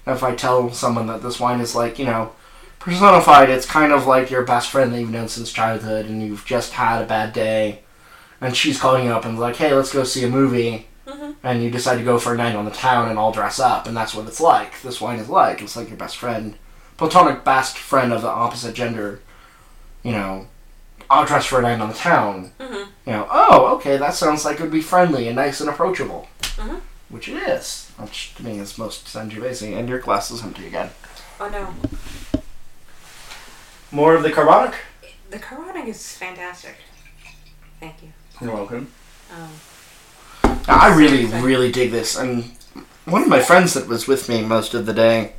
if 0.05 0.23
I 0.23 0.35
tell 0.35 0.71
someone 0.71 1.07
that 1.07 1.21
this 1.21 1.39
wine 1.39 1.61
is 1.61 1.75
like, 1.75 1.99
you 1.99 2.05
know, 2.05 2.33
personified, 2.79 3.49
it's 3.49 3.65
kind 3.65 3.93
of 3.93 4.07
like 4.07 4.31
your 4.31 4.43
best 4.43 4.69
friend 4.69 4.91
that 4.91 4.99
you've 4.99 5.11
known 5.11 5.29
since 5.29 5.53
childhood, 5.53 6.07
and 6.07 6.21
you've 6.21 6.45
just 6.45 6.73
had 6.73 7.01
a 7.01 7.05
bad 7.05 7.31
day, 7.31 7.83
and 8.41 8.57
she's 8.57 8.79
calling 8.79 9.05
you 9.05 9.11
up 9.11 9.25
and 9.25 9.39
like, 9.39 9.55
hey, 9.57 9.73
let's 9.73 9.93
go 9.93 10.03
see 10.03 10.25
a 10.25 10.29
movie 10.29 10.87
Mhm. 11.07 11.35
and 11.43 11.61
you 11.63 11.69
decide 11.69 11.97
to 11.97 12.03
go 12.03 12.17
for 12.17 12.33
a 12.33 12.37
night 12.37 12.55
on 12.55 12.65
the 12.65 12.71
town 12.71 13.09
and 13.09 13.19
all 13.19 13.31
dress 13.31 13.59
up, 13.59 13.87
and 13.87 13.95
that's 13.97 14.13
what 14.15 14.27
it's 14.27 14.39
like. 14.39 14.81
This 14.81 15.01
wine 15.01 15.19
is 15.19 15.27
like. 15.29 15.61
It's 15.61 15.75
like 15.75 15.89
your 15.89 15.97
best 15.97 16.15
friend, 16.17 16.55
platonic 16.97 17.43
best 17.43 17.77
friend 17.77 18.13
of 18.13 18.21
the 18.21 18.29
opposite 18.29 18.73
gender. 18.73 19.19
You 20.03 20.11
know, 20.13 20.47
I'll 21.09 21.25
dress 21.25 21.45
for 21.45 21.59
a 21.59 21.61
night 21.61 21.81
on 21.81 21.89
the 21.89 21.93
town. 21.93 22.51
Mhm. 22.59 22.87
You 23.05 23.11
know, 23.13 23.27
oh, 23.29 23.75
okay, 23.75 23.97
that 23.97 24.13
sounds 24.15 24.45
like 24.45 24.59
it 24.59 24.61
would 24.63 24.71
be 24.71 24.81
friendly 24.81 25.27
and 25.27 25.35
nice 25.35 25.59
and 25.59 25.69
approachable. 25.69 26.27
Mhm. 26.57 26.79
Which 27.09 27.27
it 27.27 27.35
is. 27.43 27.87
Which 27.97 28.33
to 28.35 28.43
me 28.43 28.59
is 28.59 28.77
most 28.77 29.05
Sangiovese. 29.05 29.77
And 29.77 29.87
your 29.89 29.99
glass 29.99 30.31
is 30.31 30.41
empty 30.41 30.65
again. 30.67 30.89
Oh 31.39 31.49
no, 31.49 31.73
More 33.91 34.15
of 34.15 34.23
the 34.23 34.31
carbonic. 34.31 34.75
the 35.29 35.37
carbonic 35.39 35.87
is 35.87 36.13
fantastic. 36.15 36.75
Thank 37.79 38.01
you. 38.01 38.13
You're 38.41 38.53
welcome. 38.53 38.91
Um, 39.31 39.49
I 40.67 40.95
really, 40.95 41.25
really 41.25 41.71
dig 41.71 41.91
this. 41.91 42.17
And 42.17 42.45
one 43.05 43.21
of 43.21 43.27
my 43.27 43.41
friends 43.41 43.73
that 43.73 43.87
was 43.87 44.07
with 44.07 44.29
me 44.29 44.43
most 44.43 44.73
of 44.73 44.85
the 44.85 44.93
day 44.93 45.33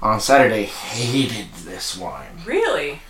on 0.00 0.20
Saturday 0.20 0.64
hated 0.64 1.52
this 1.64 1.96
wine. 1.96 2.40
really, 2.46 3.00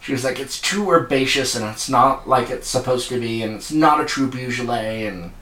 She 0.00 0.12
was 0.12 0.24
like, 0.24 0.40
it's 0.40 0.60
too 0.60 0.90
herbaceous 0.90 1.54
and 1.54 1.64
it's 1.64 1.88
not 1.88 2.28
like 2.28 2.50
it's 2.50 2.68
supposed 2.68 3.08
to 3.10 3.20
be, 3.20 3.42
and 3.42 3.54
it's 3.54 3.70
not 3.70 4.00
a 4.00 4.04
true 4.04 4.26
Beaujolais, 4.28 5.06
and 5.06 5.32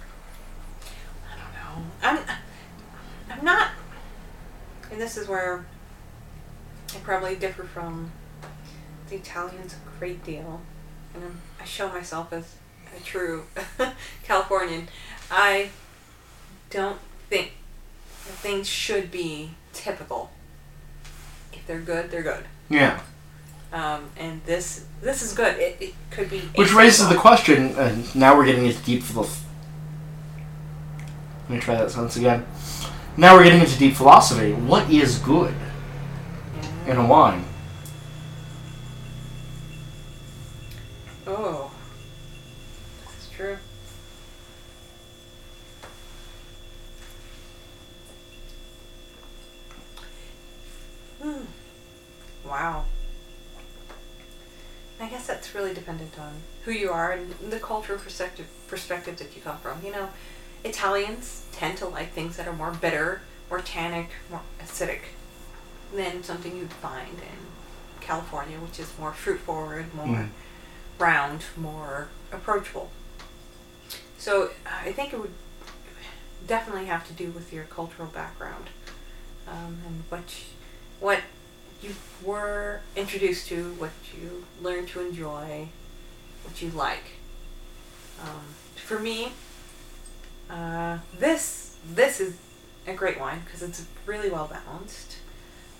I 1.30 1.36
don't 1.38 1.54
know. 1.54 1.90
I'm, 2.02 2.18
I'm 3.30 3.44
not, 3.44 3.70
and 4.90 5.00
this 5.00 5.16
is 5.16 5.28
where 5.28 5.64
I 6.94 6.98
probably 6.98 7.36
differ 7.36 7.64
from 7.64 8.10
the 9.08 9.16
Italians 9.16 9.74
a 9.74 9.98
great 9.98 10.24
deal, 10.24 10.60
and 11.14 11.24
I'm, 11.24 11.40
I 11.60 11.64
show 11.64 11.88
myself 11.88 12.32
as 12.32 12.56
a 12.96 13.00
true 13.00 13.44
Californian. 14.24 14.88
I 15.30 15.70
don't 16.70 16.98
think 17.28 17.52
things 18.24 18.68
should 18.68 19.10
be 19.10 19.50
typical. 19.72 20.30
If 21.52 21.66
they're 21.66 21.80
good, 21.80 22.10
they're 22.10 22.22
good. 22.22 22.44
yeah. 22.68 23.00
Um, 23.70 24.04
and 24.16 24.40
this 24.46 24.86
this 25.02 25.20
is 25.22 25.34
good. 25.34 25.58
It, 25.58 25.76
it 25.78 25.94
could 26.10 26.30
be. 26.30 26.40
Which 26.54 26.72
raises 26.72 27.06
the 27.10 27.14
question, 27.16 27.74
and 27.76 28.14
now 28.16 28.34
we're 28.34 28.46
getting 28.46 28.64
into 28.64 28.82
deep 28.82 29.02
philosophy. 29.02 29.44
Let 31.42 31.50
me 31.50 31.60
try 31.60 31.74
that 31.74 31.90
sentence 31.90 32.16
again. 32.16 32.46
Now 33.18 33.36
we're 33.36 33.44
getting 33.44 33.60
into 33.60 33.78
deep 33.78 33.94
philosophy. 33.94 34.52
What 34.54 34.88
is 34.90 35.18
good 35.18 35.54
Yeah. 36.86 36.92
in 36.92 36.96
a 36.96 37.06
wine? 37.06 37.44
Oh, 41.26 41.70
this 43.04 43.26
is 43.26 43.30
true. 43.36 43.58
Hmm. 51.22 51.44
Wow. 52.48 52.84
I 55.00 55.06
guess 55.08 55.26
that's 55.26 55.54
really 55.54 55.74
dependent 55.74 56.18
on 56.18 56.32
who 56.64 56.72
you 56.72 56.90
are 56.90 57.12
and 57.12 57.32
the 57.50 57.60
cultural 57.60 57.98
perspective 57.98 58.46
perspective 58.66 59.16
that 59.18 59.34
you 59.36 59.42
come 59.42 59.58
from. 59.58 59.84
You 59.84 59.92
know, 59.92 60.08
Italians 60.64 61.44
tend 61.52 61.78
to 61.78 61.86
like 61.86 62.12
things 62.12 62.36
that 62.36 62.48
are 62.48 62.52
more 62.52 62.72
bitter, 62.72 63.20
more 63.48 63.60
tannic, 63.60 64.08
more 64.30 64.40
acidic 64.60 65.00
than 65.94 66.22
something 66.24 66.56
you'd 66.56 66.72
find 66.72 67.14
in 67.14 68.00
California, 68.00 68.58
which 68.58 68.78
is 68.80 68.92
more 68.98 69.12
fruit 69.12 69.40
forward, 69.40 69.94
more 69.94 70.06
Mm. 70.06 70.30
round, 70.98 71.44
more 71.56 72.08
approachable. 72.32 72.90
So 74.18 74.50
I 74.66 74.92
think 74.92 75.12
it 75.12 75.20
would 75.20 75.32
definitely 76.46 76.86
have 76.86 77.06
to 77.06 77.12
do 77.12 77.30
with 77.30 77.52
your 77.52 77.64
cultural 77.64 78.08
background 78.08 78.66
um, 79.46 79.78
and 79.86 80.02
what 80.08 80.20
you, 80.28 80.44
what 80.98 81.20
you 81.82 81.94
were 82.22 82.80
introduced 82.96 83.48
to, 83.48 83.74
what 83.74 83.90
you 84.16 84.44
learned 84.60 84.88
to 84.88 85.00
enjoy, 85.00 85.68
what 86.44 86.60
you 86.60 86.70
like. 86.70 87.04
Um, 88.20 88.44
for 88.74 88.98
me, 88.98 89.32
uh, 90.50 90.98
this 91.18 91.76
this 91.94 92.20
is 92.20 92.36
a 92.86 92.94
great 92.94 93.20
wine 93.20 93.42
because 93.44 93.62
it's 93.62 93.86
really 94.06 94.30
well 94.30 94.48
balanced. 94.48 95.18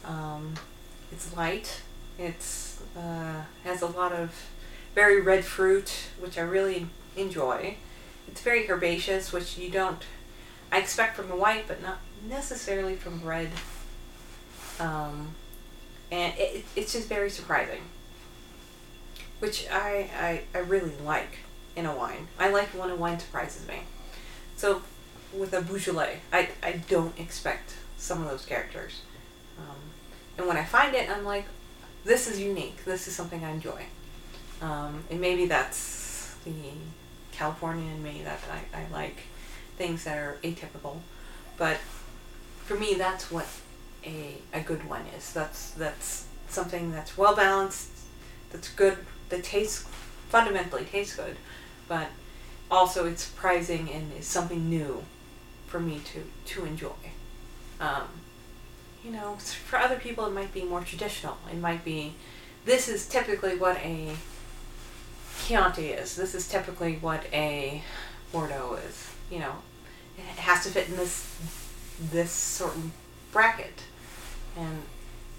Um, 0.04 0.54
it's 1.10 1.36
light. 1.36 1.82
It's 2.18 2.80
uh, 2.96 3.42
has 3.64 3.82
a 3.82 3.86
lot 3.86 4.12
of 4.12 4.32
very 4.94 5.20
red 5.20 5.44
fruit, 5.44 6.10
which 6.20 6.38
I 6.38 6.42
really 6.42 6.86
enjoy. 7.16 7.76
It's 8.26 8.40
very 8.40 8.68
herbaceous, 8.70 9.32
which 9.32 9.58
you 9.58 9.70
don't. 9.70 10.02
I 10.70 10.78
expect 10.78 11.16
from 11.16 11.28
the 11.28 11.36
white, 11.36 11.66
but 11.66 11.82
not 11.82 11.98
necessarily 12.28 12.94
from 12.94 13.24
red. 13.24 13.50
Um, 14.78 15.34
and 16.10 16.32
it, 16.38 16.56
it- 16.56 16.64
it's 16.76 16.92
just 16.92 17.08
very 17.08 17.30
surprising, 17.30 17.82
which 19.40 19.66
I, 19.70 20.10
I 20.54 20.58
I 20.58 20.62
really 20.62 20.92
like 21.04 21.38
in 21.76 21.86
a 21.86 21.94
wine. 21.94 22.28
I 22.38 22.50
like 22.50 22.68
when 22.68 22.90
a 22.90 22.96
wine 22.96 23.18
surprises 23.18 23.66
me. 23.68 23.80
So 24.56 24.82
with 25.32 25.52
a 25.52 25.60
Beaujolais, 25.62 26.20
I 26.32 26.48
I 26.62 26.72
don't 26.88 27.18
expect 27.18 27.74
some 27.96 28.22
of 28.22 28.28
those 28.30 28.44
characters, 28.44 29.02
um, 29.58 29.76
and 30.36 30.46
when 30.46 30.56
I 30.56 30.64
find 30.64 30.94
it, 30.94 31.08
I'm 31.10 31.24
like, 31.24 31.44
this 32.04 32.28
is 32.28 32.40
unique. 32.40 32.84
This 32.84 33.08
is 33.08 33.14
something 33.14 33.44
I 33.44 33.50
enjoy. 33.50 33.84
Um, 34.60 35.04
and 35.10 35.20
maybe 35.20 35.46
that's 35.46 36.34
the 36.44 36.52
California 37.32 37.88
in 37.92 38.02
me 38.02 38.22
that 38.24 38.40
I, 38.50 38.80
I 38.80 38.86
like 38.92 39.18
things 39.76 40.02
that 40.04 40.18
are 40.18 40.36
atypical. 40.42 40.98
But 41.56 41.76
for 42.64 42.74
me, 42.76 42.94
that's 42.94 43.30
what 43.30 43.46
a, 44.04 44.34
a 44.52 44.60
good 44.60 44.88
one 44.88 45.02
is. 45.16 45.32
That's 45.32 45.70
that's 45.70 46.26
something 46.48 46.92
that's 46.92 47.16
well 47.16 47.36
balanced, 47.36 47.90
that's 48.50 48.68
good, 48.70 48.98
that 49.28 49.44
tastes 49.44 49.86
fundamentally 50.28 50.84
tastes 50.84 51.16
good, 51.16 51.36
but 51.88 52.08
also 52.70 53.06
it's 53.06 53.24
surprising 53.24 53.90
and 53.90 54.12
is 54.18 54.26
something 54.26 54.68
new 54.68 55.04
for 55.66 55.80
me 55.80 56.00
to 56.12 56.24
to 56.54 56.64
enjoy. 56.64 57.12
Um, 57.80 58.08
you 59.04 59.10
know, 59.10 59.36
for 59.36 59.78
other 59.78 59.96
people 59.96 60.26
it 60.26 60.32
might 60.32 60.52
be 60.52 60.64
more 60.64 60.80
traditional. 60.80 61.38
It 61.52 61.58
might 61.58 61.84
be 61.84 62.14
this 62.64 62.88
is 62.88 63.08
typically 63.08 63.56
what 63.56 63.76
a 63.78 64.14
Chianti 65.46 65.88
is. 65.90 66.16
This 66.16 66.34
is 66.34 66.48
typically 66.48 66.96
what 66.96 67.24
a 67.32 67.82
Bordeaux 68.32 68.78
is. 68.86 69.08
You 69.30 69.38
know, 69.40 69.54
it 70.16 70.38
has 70.40 70.64
to 70.64 70.70
fit 70.70 70.88
in 70.88 70.96
this 70.96 71.34
this 72.12 72.30
certain 72.30 72.92
bracket, 73.32 73.82
and 74.56 74.82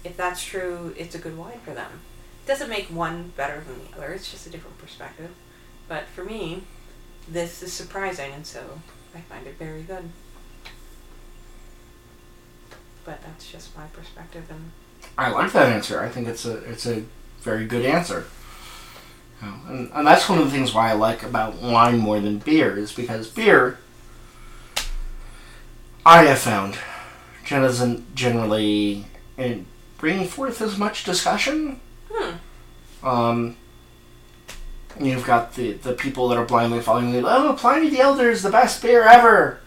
if 0.04 0.16
that's 0.16 0.44
true, 0.44 0.94
it's 0.96 1.14
a 1.14 1.18
good 1.18 1.36
wine 1.36 1.60
for 1.64 1.72
them. 1.72 2.00
It 2.44 2.48
doesn't 2.48 2.68
make 2.70 2.86
one 2.86 3.32
better 3.36 3.62
than 3.66 3.80
the 3.84 3.96
other. 3.96 4.12
It's 4.12 4.30
just 4.30 4.46
a 4.46 4.50
different 4.50 4.78
perspective. 4.78 5.30
But 5.88 6.04
for 6.06 6.24
me, 6.24 6.62
this 7.28 7.62
is 7.62 7.72
surprising, 7.72 8.32
and 8.32 8.46
so 8.46 8.80
I 9.14 9.20
find 9.20 9.46
it 9.46 9.58
very 9.58 9.82
good. 9.82 10.10
But 13.04 13.22
that's 13.22 13.50
just 13.50 13.76
my 13.76 13.86
perspective, 13.86 14.44
and 14.50 14.70
I 15.16 15.30
like 15.30 15.52
that 15.52 15.70
answer. 15.70 16.00
I 16.00 16.08
think 16.08 16.28
it's 16.28 16.44
a 16.44 16.58
it's 16.58 16.86
a 16.86 17.04
very 17.40 17.66
good 17.66 17.84
answer. 17.84 18.26
And, 19.42 19.90
and 19.94 20.06
that's 20.06 20.28
one 20.28 20.38
of 20.38 20.44
the 20.44 20.50
things 20.50 20.74
why 20.74 20.90
I 20.90 20.92
like 20.92 21.22
about 21.22 21.56
wine 21.56 21.98
more 21.98 22.20
than 22.20 22.38
beer 22.38 22.76
is 22.76 22.92
because 22.92 23.26
beer, 23.28 23.78
I 26.04 26.24
have 26.24 26.38
found, 26.38 26.76
doesn't 27.58 28.14
generally 28.14 29.06
eh, 29.38 29.58
bring 29.98 30.26
forth 30.26 30.60
as 30.60 30.78
much 30.78 31.04
discussion. 31.04 31.80
Hmm. 32.12 33.06
Um, 33.06 33.56
you've 35.00 35.24
got 35.24 35.54
the, 35.54 35.72
the 35.72 35.92
people 35.92 36.28
that 36.28 36.38
are 36.38 36.44
blindly 36.44 36.80
following 36.80 37.12
the 37.12 37.22
oh 37.26 37.54
Pliny 37.54 37.88
the 37.88 38.00
Elder 38.00 38.30
is 38.30 38.42
the 38.42 38.50
best 38.50 38.82
beer 38.82 39.02
ever. 39.04 39.60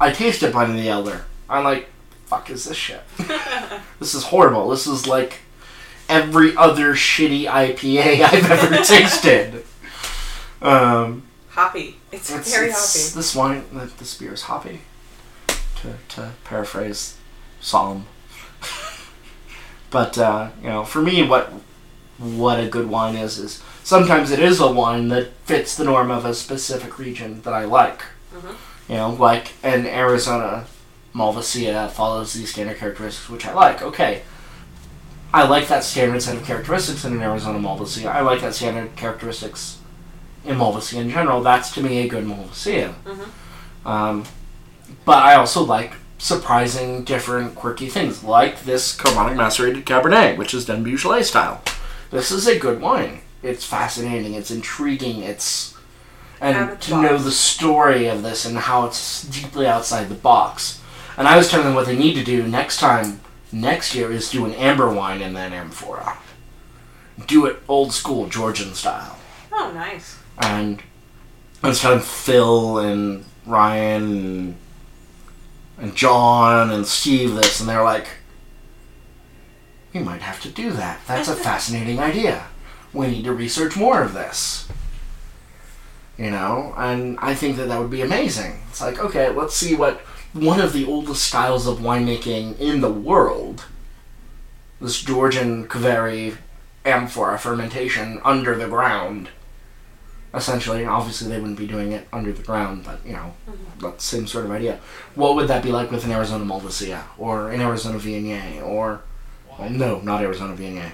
I 0.00 0.10
tasted 0.12 0.52
Pliny 0.52 0.80
the 0.80 0.88
Elder. 0.88 1.24
I'm 1.48 1.64
like, 1.64 1.88
fuck 2.26 2.50
is 2.50 2.64
this 2.64 2.76
shit? 2.76 3.02
this 3.98 4.14
is 4.14 4.24
horrible. 4.24 4.68
This 4.68 4.86
is 4.86 5.06
like 5.06 5.38
every 6.08 6.56
other 6.56 6.94
shitty 6.94 7.44
IPA 7.44 8.22
I've 8.32 8.50
ever 8.50 8.82
tasted. 8.82 9.64
Um, 10.62 11.24
Hoppy. 11.50 11.98
It's, 12.10 12.34
it's, 12.34 12.52
very 12.52 12.68
it's- 12.68 13.10
hoppy. 13.12 13.16
This 13.16 13.34
wine, 13.34 13.64
this 13.98 14.16
beer 14.18 14.32
is 14.32 14.42
hoppy. 14.42 14.80
To, 15.84 15.92
to 16.16 16.30
paraphrase 16.44 17.18
Psalm. 17.60 18.06
but 19.90 20.16
uh, 20.16 20.48
you 20.62 20.68
know, 20.68 20.84
for 20.84 21.02
me, 21.02 21.22
what 21.22 21.52
what 22.18 22.58
a 22.58 22.68
good 22.68 22.88
wine 22.88 23.16
is 23.16 23.38
is 23.38 23.62
sometimes 23.82 24.30
it 24.30 24.38
is 24.38 24.60
a 24.60 24.70
wine 24.72 25.08
that 25.08 25.32
fits 25.44 25.76
the 25.76 25.84
norm 25.84 26.10
of 26.10 26.24
a 26.24 26.32
specific 26.34 26.98
region 26.98 27.42
that 27.42 27.52
I 27.52 27.64
like. 27.64 28.02
Mhm. 28.34 28.54
You 28.88 28.94
know, 28.96 29.10
like 29.10 29.52
an 29.62 29.86
Arizona 29.86 30.64
Malvasia 31.14 31.72
that 31.72 31.92
follows 31.92 32.32
these 32.32 32.50
standard 32.50 32.78
characteristics, 32.78 33.28
which 33.28 33.46
I 33.46 33.52
like. 33.52 33.82
Okay. 33.82 34.22
I 35.34 35.46
like 35.46 35.68
that 35.68 35.84
standard 35.84 36.22
set 36.22 36.36
of 36.36 36.44
characteristics 36.44 37.04
in 37.04 37.12
an 37.12 37.20
Arizona 37.22 37.58
Malvasia. 37.58 38.06
I 38.06 38.20
like 38.22 38.40
that 38.40 38.54
standard 38.54 38.94
characteristics 38.96 39.78
in 40.44 40.56
Malvasia 40.56 41.00
in 41.00 41.10
general. 41.10 41.42
That's 41.42 41.72
to 41.74 41.82
me 41.82 41.98
a 41.98 42.08
good 42.08 42.24
Malvasia. 42.24 42.94
Mhm. 43.04 43.28
Um, 43.90 44.24
but 45.04 45.22
I 45.22 45.34
also 45.34 45.62
like 45.62 45.92
surprising, 46.18 47.04
different, 47.04 47.54
quirky 47.54 47.88
things, 47.88 48.24
like 48.24 48.62
this 48.62 48.94
Carbonic 48.96 49.36
Macerated 49.36 49.84
Cabernet, 49.84 50.36
which 50.38 50.54
is 50.54 50.64
done 50.66 50.82
Beaujolais 50.82 51.22
style. 51.24 51.62
This 52.10 52.30
is 52.30 52.46
a 52.46 52.58
good 52.58 52.80
wine. 52.80 53.20
It's 53.42 53.64
fascinating. 53.64 54.34
It's 54.34 54.50
intriguing. 54.50 55.22
It's 55.22 55.76
and 56.40 56.80
to 56.82 57.00
know 57.00 57.18
the 57.18 57.30
story 57.30 58.06
of 58.06 58.22
this 58.22 58.44
and 58.44 58.56
how 58.56 58.86
it's 58.86 59.22
deeply 59.24 59.66
outside 59.66 60.08
the 60.08 60.14
box. 60.14 60.80
And 61.16 61.28
I 61.28 61.36
was 61.36 61.50
telling 61.50 61.66
them 61.66 61.74
what 61.74 61.86
they 61.86 61.96
need 61.96 62.14
to 62.14 62.24
do 62.24 62.46
next 62.46 62.78
time, 62.80 63.20
next 63.52 63.94
year, 63.94 64.10
is 64.10 64.30
do 64.30 64.44
an 64.44 64.52
amber 64.54 64.92
wine 64.92 65.22
and 65.22 65.34
then 65.36 65.52
amphora. 65.52 66.18
Do 67.26 67.46
it 67.46 67.62
old 67.68 67.92
school 67.92 68.28
Georgian 68.28 68.74
style 68.74 69.16
Oh, 69.52 69.70
nice. 69.72 70.18
and 70.38 70.82
I 71.62 71.68
was 71.68 71.80
telling 71.80 72.00
Phil 72.00 72.78
and 72.78 73.24
Ryan 73.46 74.02
and, 74.02 74.56
and 75.78 75.94
John 75.94 76.70
and 76.70 76.86
Steve 76.86 77.34
this, 77.34 77.60
and 77.60 77.68
they're 77.68 77.82
like, 77.82 78.08
"We 79.92 80.00
might 80.00 80.22
have 80.22 80.40
to 80.42 80.48
do 80.48 80.70
that. 80.72 81.00
That's 81.06 81.28
a 81.28 81.36
fascinating 81.48 81.98
idea. 81.98 82.46
We 82.92 83.08
need 83.08 83.24
to 83.24 83.32
research 83.32 83.76
more 83.76 84.02
of 84.02 84.14
this." 84.14 84.68
You 86.16 86.30
know, 86.30 86.74
and 86.76 87.18
I 87.20 87.34
think 87.34 87.56
that 87.56 87.68
that 87.68 87.80
would 87.80 87.90
be 87.90 88.02
amazing. 88.02 88.60
It's 88.68 88.80
like, 88.80 89.00
okay, 89.00 89.30
let's 89.30 89.56
see 89.56 89.74
what 89.74 90.00
one 90.32 90.60
of 90.60 90.72
the 90.72 90.84
oldest 90.84 91.24
styles 91.24 91.66
of 91.66 91.78
winemaking 91.78 92.58
in 92.58 92.80
the 92.80 92.92
world, 92.92 93.64
this 94.80 95.02
Georgian 95.02 95.66
qvevri 95.66 96.36
amphora 96.84 97.38
fermentation 97.38 98.20
under 98.24 98.54
the 98.54 98.68
ground 98.68 99.30
essentially. 100.34 100.84
Obviously, 100.84 101.28
they 101.28 101.38
wouldn't 101.38 101.58
be 101.58 101.66
doing 101.66 101.92
it 101.92 102.06
under 102.12 102.32
the 102.32 102.42
ground, 102.42 102.84
but 102.84 103.00
you 103.06 103.12
know, 103.12 103.34
that 103.80 104.00
same 104.00 104.26
sort 104.26 104.44
of 104.44 104.50
idea. 104.50 104.80
What 105.14 105.34
would 105.36 105.48
that 105.48 105.62
be 105.62 105.70
like 105.72 105.90
with 105.90 106.04
an 106.04 106.12
Arizona 106.12 106.44
Malvasia 106.44 107.02
or 107.18 107.50
an 107.50 107.60
Arizona 107.60 107.98
Viognier 107.98 108.62
or 108.62 109.00
well, 109.58 109.70
no, 109.70 110.00
not 110.00 110.22
Arizona 110.22 110.54
Viognier. 110.56 110.92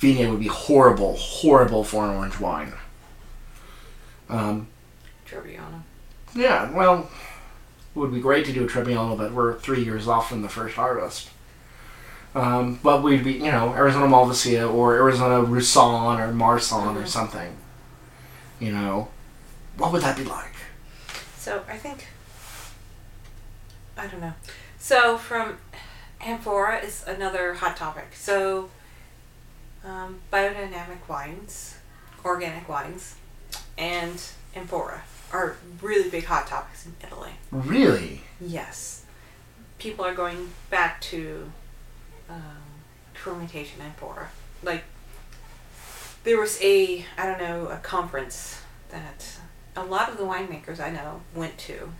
Viognier 0.00 0.30
would 0.30 0.40
be 0.40 0.48
horrible, 0.48 1.16
horrible 1.16 1.84
for 1.84 2.04
an 2.04 2.16
orange 2.16 2.40
wine. 2.40 2.72
Um, 4.28 4.68
Trebbiano. 5.28 5.82
yeah, 6.34 6.70
well, 6.70 7.10
it 7.94 7.98
would 7.98 8.12
be 8.12 8.20
great 8.20 8.46
to 8.46 8.52
do 8.52 8.64
a 8.64 8.68
Trebbiano, 8.68 9.16
but 9.18 9.32
we're 9.32 9.58
three 9.58 9.82
years 9.84 10.06
off 10.08 10.28
from 10.28 10.42
the 10.42 10.48
first 10.48 10.76
harvest. 10.76 11.28
Um, 12.34 12.78
but 12.82 13.02
we'd 13.02 13.24
be, 13.24 13.32
you 13.32 13.50
know, 13.50 13.74
Arizona 13.74 14.06
Malvasia 14.06 14.72
or 14.72 14.94
Arizona 14.94 15.42
Roussanne 15.42 16.20
or 16.20 16.32
Marsanne 16.32 16.96
or 16.96 17.02
Mhm. 17.02 17.08
something. 17.08 17.56
You 18.60 18.72
know, 18.72 19.08
what 19.76 19.90
would 19.92 20.02
that 20.02 20.16
be 20.16 20.24
like? 20.24 20.54
So 21.36 21.64
I 21.68 21.76
think 21.76 22.06
I 23.96 24.06
don't 24.06 24.20
know. 24.20 24.34
So 24.78 25.16
from 25.16 25.58
amphora 26.20 26.78
is 26.80 27.04
another 27.06 27.54
hot 27.54 27.76
topic. 27.76 28.08
So 28.14 28.70
um, 29.84 30.20
biodynamic 30.32 31.08
wines, 31.08 31.78
organic 32.24 32.68
wines, 32.68 33.16
and 33.78 34.22
amphora 34.54 35.02
are 35.32 35.56
really 35.80 36.10
big 36.10 36.24
hot 36.24 36.46
topics 36.46 36.86
in 36.86 36.94
Italy. 37.02 37.32
Really? 37.50 38.22
Yes, 38.40 39.04
people 39.78 40.04
are 40.04 40.14
going 40.14 40.50
back 40.68 41.00
to 41.02 41.50
um, 42.28 42.58
fermentation 43.14 43.80
amphora. 43.80 44.28
Like 44.62 44.84
there 46.24 46.38
was 46.38 46.60
a 46.62 47.04
I 47.16 47.26
don't 47.26 47.40
know 47.40 47.68
a 47.68 47.78
conference 47.78 48.62
that 48.90 49.38
a 49.76 49.84
lot 49.84 50.10
of 50.10 50.16
the 50.16 50.24
winemakers 50.24 50.80
I 50.80 50.90
know 50.90 51.22
went 51.34 51.56
to 51.58 51.90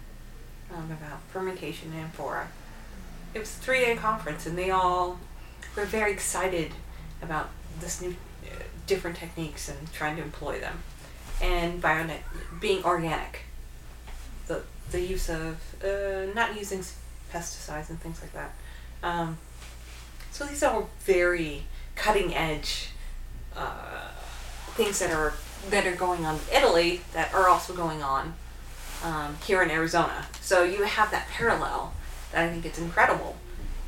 um, 0.74 0.90
about 0.90 1.20
fermentation 1.32 1.92
and 1.92 2.02
amphora. 2.02 2.48
It 3.34 3.38
was 3.38 3.50
a 3.50 3.60
three 3.60 3.80
day 3.80 3.96
conference, 3.96 4.46
and 4.46 4.58
they 4.58 4.70
all 4.70 5.18
were 5.76 5.84
very 5.84 6.12
excited 6.12 6.72
about 7.22 7.50
this 7.80 8.02
new, 8.02 8.16
uh, 8.44 8.62
different 8.86 9.16
techniques 9.16 9.68
and 9.68 9.92
trying 9.92 10.16
to 10.16 10.22
employ 10.22 10.58
them, 10.60 10.82
and 11.40 11.80
bio 11.80 12.08
being 12.60 12.84
organic. 12.84 13.40
The 14.46 14.62
the 14.90 15.00
use 15.00 15.28
of 15.30 15.58
uh, 15.84 16.32
not 16.34 16.58
using 16.58 16.84
pesticides 17.32 17.90
and 17.90 18.00
things 18.00 18.20
like 18.20 18.32
that. 18.32 18.52
Um, 19.02 19.38
so 20.32 20.44
these 20.44 20.62
are 20.62 20.84
very 21.04 21.62
cutting 21.94 22.34
edge 22.34 22.90
uh, 23.56 24.08
things 24.72 24.98
that 24.98 25.10
are 25.10 25.34
that 25.68 25.86
are 25.86 25.94
going 25.94 26.24
on 26.24 26.36
in 26.36 26.56
Italy 26.56 27.00
that 27.12 27.34
are 27.34 27.48
also 27.48 27.74
going 27.74 28.02
on 28.02 28.34
um, 29.04 29.36
here 29.44 29.62
in 29.62 29.70
Arizona. 29.70 30.26
So 30.40 30.62
you 30.62 30.84
have 30.84 31.10
that 31.10 31.28
parallel 31.28 31.92
that 32.32 32.44
I 32.44 32.50
think 32.50 32.64
it's 32.64 32.78
incredible. 32.78 33.36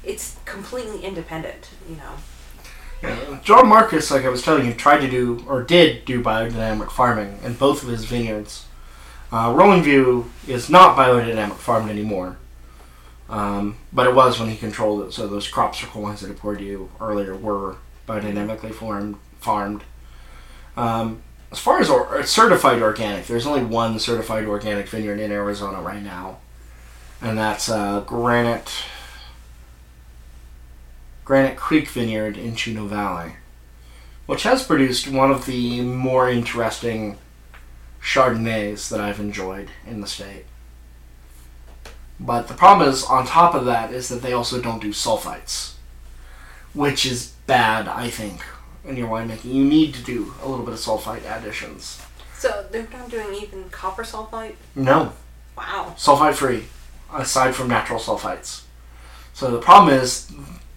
It's 0.04 0.36
completely 0.44 1.02
independent, 1.04 1.70
you 1.88 1.96
know. 1.96 2.12
Yeah, 3.02 3.40
John 3.42 3.68
Marcus, 3.68 4.10
like 4.10 4.24
I 4.24 4.28
was 4.28 4.42
telling 4.42 4.66
you, 4.66 4.74
tried 4.74 5.00
to 5.00 5.08
do 5.08 5.44
or 5.48 5.62
did 5.62 6.04
do 6.04 6.22
biodynamic 6.22 6.90
farming 6.90 7.38
in 7.42 7.54
both 7.54 7.82
of 7.82 7.88
his 7.88 8.04
vineyards. 8.04 8.66
Uh, 9.32 9.52
Rolling 9.56 9.82
View 9.82 10.30
is 10.46 10.68
not 10.68 10.96
biodynamic 10.96 11.54
farmed 11.54 11.90
anymore, 11.90 12.36
um, 13.28 13.78
but 13.92 14.06
it 14.06 14.14
was 14.14 14.38
when 14.38 14.50
he 14.50 14.56
controlled 14.56 15.06
it. 15.06 15.12
So 15.12 15.26
those 15.26 15.48
crops 15.48 15.80
circle 15.80 16.02
ones 16.02 16.20
that 16.20 16.30
I 16.30 16.34
poured 16.34 16.60
you 16.60 16.90
earlier 17.00 17.34
were 17.34 17.76
biodynamically 18.06 18.74
farmed. 18.74 19.16
Farmed. 19.42 19.84
Um, 20.76 21.22
as 21.50 21.58
far 21.58 21.80
as 21.80 21.90
or, 21.90 22.22
certified 22.24 22.80
organic, 22.80 23.26
there's 23.26 23.46
only 23.46 23.64
one 23.64 23.98
certified 23.98 24.46
organic 24.46 24.88
vineyard 24.88 25.20
in 25.20 25.30
Arizona 25.30 25.82
right 25.82 26.02
now, 26.02 26.38
and 27.20 27.36
that's 27.36 27.68
uh, 27.68 28.00
Granite 28.00 28.72
Granite 31.24 31.56
Creek 31.56 31.88
Vineyard 31.88 32.36
in 32.36 32.56
Chino 32.56 32.86
Valley, 32.86 33.34
which 34.26 34.42
has 34.42 34.64
produced 34.64 35.08
one 35.08 35.30
of 35.30 35.46
the 35.46 35.82
more 35.82 36.28
interesting 36.28 37.18
Chardonnays 38.02 38.88
that 38.88 39.00
I've 39.00 39.20
enjoyed 39.20 39.68
in 39.86 40.00
the 40.00 40.06
state. 40.06 40.46
But 42.18 42.48
the 42.48 42.54
problem 42.54 42.88
is, 42.88 43.04
on 43.04 43.26
top 43.26 43.54
of 43.54 43.64
that, 43.66 43.92
is 43.92 44.08
that 44.08 44.22
they 44.22 44.32
also 44.32 44.60
don't 44.60 44.82
do 44.82 44.90
sulfites, 44.90 45.74
which 46.72 47.04
is 47.04 47.32
bad, 47.46 47.88
I 47.88 48.10
think, 48.10 48.42
in 48.84 48.96
your 48.96 49.08
winemaking. 49.08 49.52
You 49.54 49.64
need 49.64 49.94
to 49.94 50.02
do 50.02 50.34
a 50.42 50.48
little 50.48 50.64
bit 50.64 50.74
of 50.74 50.80
sulfite 50.80 51.22
additions. 51.24 52.00
So 52.36 52.66
they're 52.70 52.88
not 52.92 53.08
doing 53.10 53.34
even 53.34 53.70
copper 53.70 54.02
sulfite. 54.02 54.54
No, 54.74 55.12
Wow. 55.56 55.94
sulfite 55.96 56.34
free, 56.34 56.64
aside 57.14 57.54
from 57.54 57.68
natural 57.68 58.00
sulfites. 58.00 58.62
So 59.34 59.50
the 59.50 59.58
problem 59.60 59.94
is 59.94 60.30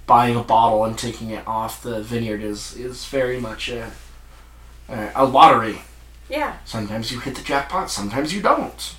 buying 0.05 0.35
a 0.35 0.43
bottle 0.43 0.83
and 0.85 0.97
taking 0.97 1.31
it 1.31 1.47
off 1.47 1.81
the 1.81 2.01
vineyard 2.03 2.41
is 2.43 2.75
is 2.75 3.05
very 3.05 3.39
much 3.39 3.69
a 3.69 3.91
a, 4.87 5.11
a 5.15 5.25
lottery. 5.25 5.81
Yeah. 6.29 6.57
Sometimes 6.65 7.11
you 7.11 7.19
hit 7.19 7.35
the 7.35 7.41
jackpot, 7.43 7.89
sometimes 7.89 8.33
you 8.33 8.41
don't. 8.41 8.95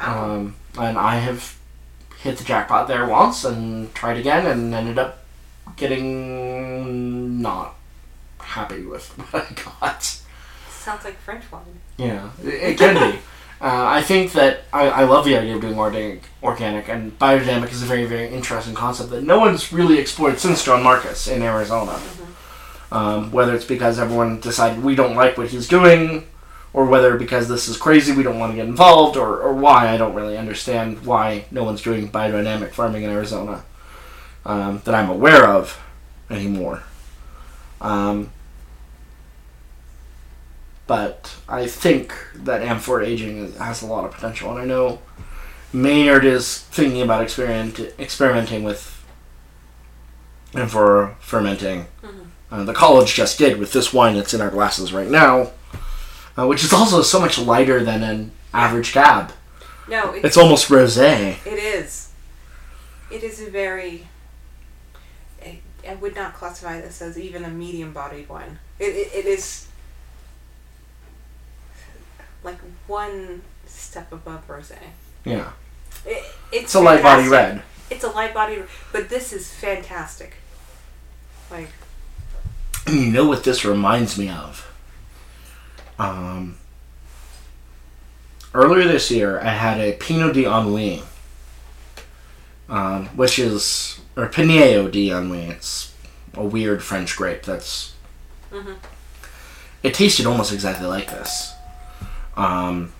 Wow. 0.00 0.24
Um, 0.34 0.56
and 0.78 0.96
I 0.98 1.16
have 1.16 1.56
hit 2.20 2.38
the 2.38 2.44
jackpot 2.44 2.86
there 2.88 3.06
once 3.06 3.44
and 3.44 3.92
tried 3.94 4.16
again 4.18 4.46
and 4.46 4.72
ended 4.74 4.98
up 4.98 5.24
getting 5.76 7.40
not 7.42 7.74
happy 8.46 8.82
with 8.82 9.08
what 9.32 9.48
I 9.50 9.54
got. 9.80 10.02
sounds 10.70 11.04
like 11.04 11.18
French 11.18 11.50
wine. 11.50 11.62
Yeah, 11.96 12.30
it, 12.42 12.54
it 12.54 12.78
can 12.78 13.12
be. 13.12 13.18
Uh, 13.58 13.86
I 13.88 14.02
think 14.02 14.32
that 14.32 14.64
I, 14.70 14.88
I 14.88 15.04
love 15.04 15.24
the 15.24 15.34
idea 15.34 15.54
of 15.54 15.62
doing 15.62 15.78
organic, 15.78 16.24
organic, 16.42 16.90
and 16.90 17.18
biodynamic 17.18 17.72
is 17.72 17.82
a 17.82 17.86
very, 17.86 18.04
very 18.04 18.28
interesting 18.28 18.74
concept 18.74 19.08
that 19.10 19.22
no 19.22 19.38
one's 19.38 19.72
really 19.72 19.98
explored 19.98 20.38
since 20.38 20.62
John 20.62 20.82
Marcus 20.82 21.26
in 21.26 21.40
Arizona. 21.40 21.98
Um, 22.92 23.32
whether 23.32 23.54
it's 23.54 23.64
because 23.64 23.98
everyone 23.98 24.40
decided 24.40 24.84
we 24.84 24.94
don't 24.94 25.16
like 25.16 25.38
what 25.38 25.48
he's 25.48 25.66
doing, 25.66 26.26
or 26.74 26.84
whether 26.84 27.16
because 27.16 27.48
this 27.48 27.66
is 27.66 27.78
crazy, 27.78 28.12
we 28.12 28.22
don't 28.22 28.38
want 28.38 28.52
to 28.52 28.56
get 28.56 28.68
involved, 28.68 29.16
or, 29.16 29.40
or 29.40 29.54
why, 29.54 29.88
I 29.88 29.96
don't 29.96 30.14
really 30.14 30.36
understand 30.36 31.06
why 31.06 31.46
no 31.50 31.64
one's 31.64 31.80
doing 31.80 32.10
biodynamic 32.10 32.72
farming 32.72 33.04
in 33.04 33.10
Arizona 33.10 33.64
um, 34.44 34.82
that 34.84 34.94
I'm 34.94 35.08
aware 35.08 35.48
of 35.48 35.82
anymore. 36.28 36.82
Um, 37.80 38.30
but 40.86 41.36
I 41.48 41.66
think 41.66 42.14
that 42.34 42.62
amphora 42.62 43.06
aging 43.06 43.52
has 43.54 43.82
a 43.82 43.86
lot 43.86 44.04
of 44.04 44.12
potential, 44.12 44.50
and 44.50 44.58
I 44.58 44.64
know 44.64 45.00
Maynard 45.72 46.24
is 46.24 46.60
thinking 46.60 47.02
about 47.02 47.22
experiment, 47.22 47.78
experimenting 47.98 48.62
with 48.64 49.04
amphora 50.54 51.16
fermenting. 51.20 51.86
Uh, 52.50 52.62
the 52.64 52.72
college 52.72 53.12
just 53.14 53.38
did 53.38 53.58
with 53.58 53.72
this 53.72 53.92
wine 53.92 54.14
that's 54.14 54.32
in 54.32 54.40
our 54.40 54.50
glasses 54.50 54.92
right 54.92 55.08
now, 55.10 55.50
uh, 56.38 56.46
which 56.46 56.62
is 56.62 56.72
also 56.72 57.02
so 57.02 57.18
much 57.20 57.38
lighter 57.38 57.82
than 57.82 58.02
an 58.04 58.30
average 58.54 58.92
cab. 58.92 59.32
No, 59.88 60.12
it's, 60.12 60.24
It's 60.24 60.36
almost 60.36 60.68
rosé. 60.68 61.44
it 61.44 61.58
is. 61.58 62.12
It 63.10 63.22
is 63.22 63.40
a 63.40 63.50
very. 63.50 64.06
I, 65.42 65.58
I 65.88 65.94
would 65.96 66.14
not 66.14 66.34
classify 66.34 66.80
this 66.80 67.02
as 67.02 67.18
even 67.18 67.44
a 67.44 67.48
medium-bodied 67.50 68.28
wine. 68.28 68.58
It, 68.78 68.94
it, 68.94 69.14
it 69.14 69.26
is 69.26 69.66
like 72.46 72.58
one 72.86 73.42
step 73.66 74.10
above 74.12 74.46
rosé. 74.48 74.78
Yeah, 75.24 75.50
It, 76.06 76.24
it's 76.52 76.62
it's 76.64 76.74
a 76.74 76.80
light 76.80 77.02
body 77.02 77.28
red. 77.28 77.62
It's 77.90 78.04
a 78.04 78.10
light 78.10 78.32
body, 78.32 78.62
but 78.92 79.08
this 79.10 79.32
is 79.32 79.52
fantastic. 79.52 80.34
Like 81.50 81.68
You 82.86 83.10
know 83.10 83.26
what 83.26 83.44
this 83.44 83.64
reminds 83.64 84.16
me 84.16 84.30
of? 84.30 84.72
Um, 85.98 86.56
earlier 88.54 88.86
this 88.86 89.10
year, 89.10 89.40
I 89.40 89.48
had 89.50 89.80
a 89.80 89.92
Pinot 89.94 90.34
d'Ennui, 90.34 91.02
um, 92.68 93.06
which 93.16 93.38
is 93.38 93.98
or 94.16 94.26
Pinot 94.28 94.92
d'Ennui. 94.92 95.46
It's 95.46 95.92
a 96.34 96.44
weird 96.44 96.82
French 96.82 97.16
grape. 97.16 97.42
That's 97.42 97.92
Mhm. 98.52 98.76
it 99.82 99.94
tasted 99.94 100.26
almost 100.26 100.52
exactly 100.52 100.86
like 100.86 101.10
this. 101.10 101.52
Um, 102.36 102.92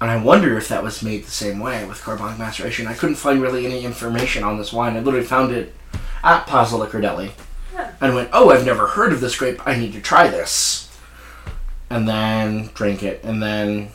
and 0.00 0.10
I 0.10 0.16
wonder 0.22 0.56
if 0.58 0.68
that 0.68 0.82
was 0.82 1.02
made 1.02 1.24
the 1.24 1.30
same 1.30 1.60
way 1.60 1.84
with 1.86 2.02
carbonic 2.02 2.38
maceration. 2.38 2.86
I 2.86 2.94
couldn't 2.94 3.16
find 3.16 3.40
really 3.40 3.64
any 3.64 3.84
information 3.84 4.44
on 4.44 4.58
this 4.58 4.72
wine. 4.72 4.96
I 4.96 5.00
literally 5.00 5.26
found 5.26 5.52
it 5.52 5.74
at 6.22 6.46
Plaza 6.46 6.76
Liquor 6.76 7.00
Deli 7.00 7.32
Yeah. 7.72 7.90
and 8.00 8.14
went, 8.14 8.28
"Oh, 8.32 8.50
I've 8.50 8.66
never 8.66 8.88
heard 8.88 9.12
of 9.12 9.20
this 9.20 9.36
grape. 9.36 9.60
I 9.66 9.76
need 9.76 9.92
to 9.94 10.00
try 10.00 10.28
this." 10.28 10.88
And 11.88 12.08
then 12.08 12.70
drank 12.74 13.02
it, 13.02 13.20
and 13.24 13.42
then 13.42 13.90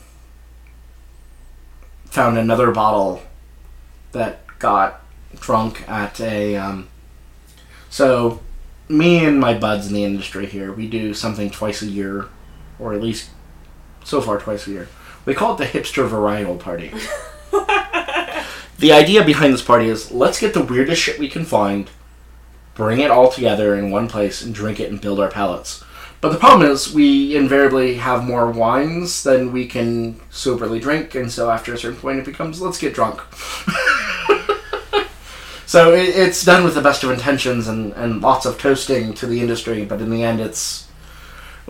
found 2.05 2.37
another 2.37 2.71
bottle 2.71 3.21
that 4.13 4.41
got 4.59 5.01
drunk 5.39 5.87
at 5.87 6.19
a. 6.19 6.55
Um, 6.55 6.87
so, 7.89 8.39
me 8.87 9.23
and 9.25 9.39
my 9.39 9.53
buds 9.53 9.87
in 9.87 9.93
the 9.93 10.03
industry 10.03 10.45
here, 10.45 10.71
we 10.71 10.87
do 10.87 11.13
something 11.13 11.49
twice 11.49 11.81
a 11.81 11.87
year, 11.87 12.27
or 12.79 12.93
at 12.93 13.01
least 13.01 13.29
so 14.09 14.21
far 14.21 14.39
twice 14.39 14.67
a 14.67 14.71
year. 14.71 14.89
We 15.25 15.35
call 15.35 15.53
it 15.53 15.57
the 15.57 15.65
hipster 15.65 16.09
varietal 16.09 16.59
party. 16.59 16.89
the 18.79 18.91
idea 18.91 19.23
behind 19.23 19.53
this 19.53 19.61
party 19.61 19.87
is 19.87 20.11
let's 20.11 20.39
get 20.39 20.53
the 20.53 20.63
weirdest 20.63 21.01
shit 21.01 21.19
we 21.19 21.29
can 21.29 21.45
find, 21.45 21.89
bring 22.73 22.99
it 22.99 23.11
all 23.11 23.31
together 23.31 23.75
in 23.75 23.91
one 23.91 24.07
place, 24.07 24.41
and 24.41 24.53
drink 24.53 24.79
it 24.79 24.89
and 24.89 24.99
build 24.99 25.19
our 25.19 25.29
palates. 25.29 25.83
But 26.21 26.33
the 26.33 26.37
problem 26.37 26.69
is, 26.69 26.93
we 26.93 27.35
invariably 27.35 27.95
have 27.95 28.25
more 28.25 28.51
wines 28.51 29.23
than 29.23 29.53
we 29.53 29.65
can 29.67 30.19
soberly 30.29 30.79
drink, 30.79 31.15
and 31.15 31.31
so 31.31 31.49
after 31.49 31.73
a 31.73 31.77
certain 31.77 31.99
point, 31.99 32.19
it 32.19 32.25
becomes 32.25 32.61
let's 32.61 32.77
get 32.77 32.93
drunk. 32.93 33.21
so 35.65 35.93
it, 35.93 36.09
it's 36.09 36.43
done 36.43 36.65
with 36.65 36.73
the 36.73 36.81
best 36.81 37.03
of 37.03 37.11
intentions 37.11 37.69
and, 37.69 37.93
and 37.93 38.21
lots 38.21 38.45
of 38.45 38.57
toasting 38.57 39.13
to 39.13 39.27
the 39.27 39.39
industry, 39.39 39.85
but 39.85 40.01
in 40.01 40.09
the 40.09 40.23
end, 40.23 40.41
it's. 40.41 40.88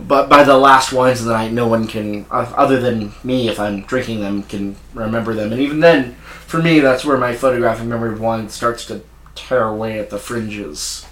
But 0.07 0.29
by 0.29 0.43
the 0.43 0.57
last 0.57 0.93
wines 0.93 1.19
of 1.19 1.27
the 1.27 1.33
night, 1.33 1.51
no 1.51 1.67
one 1.67 1.87
can, 1.87 2.25
other 2.31 2.79
than 2.79 3.13
me, 3.23 3.49
if 3.49 3.59
I'm 3.59 3.81
drinking 3.81 4.21
them, 4.21 4.43
can 4.43 4.75
remember 4.93 5.33
them. 5.33 5.51
And 5.51 5.61
even 5.61 5.79
then, 5.79 6.15
for 6.47 6.61
me, 6.61 6.79
that's 6.79 7.05
where 7.05 7.17
my 7.17 7.35
photographic 7.35 7.85
memory 7.85 8.13
of 8.13 8.21
wine 8.21 8.49
starts 8.49 8.85
to 8.87 9.03
tear 9.35 9.63
away 9.63 9.99
at 9.99 10.09
the 10.09 10.17
fringes. 10.17 11.05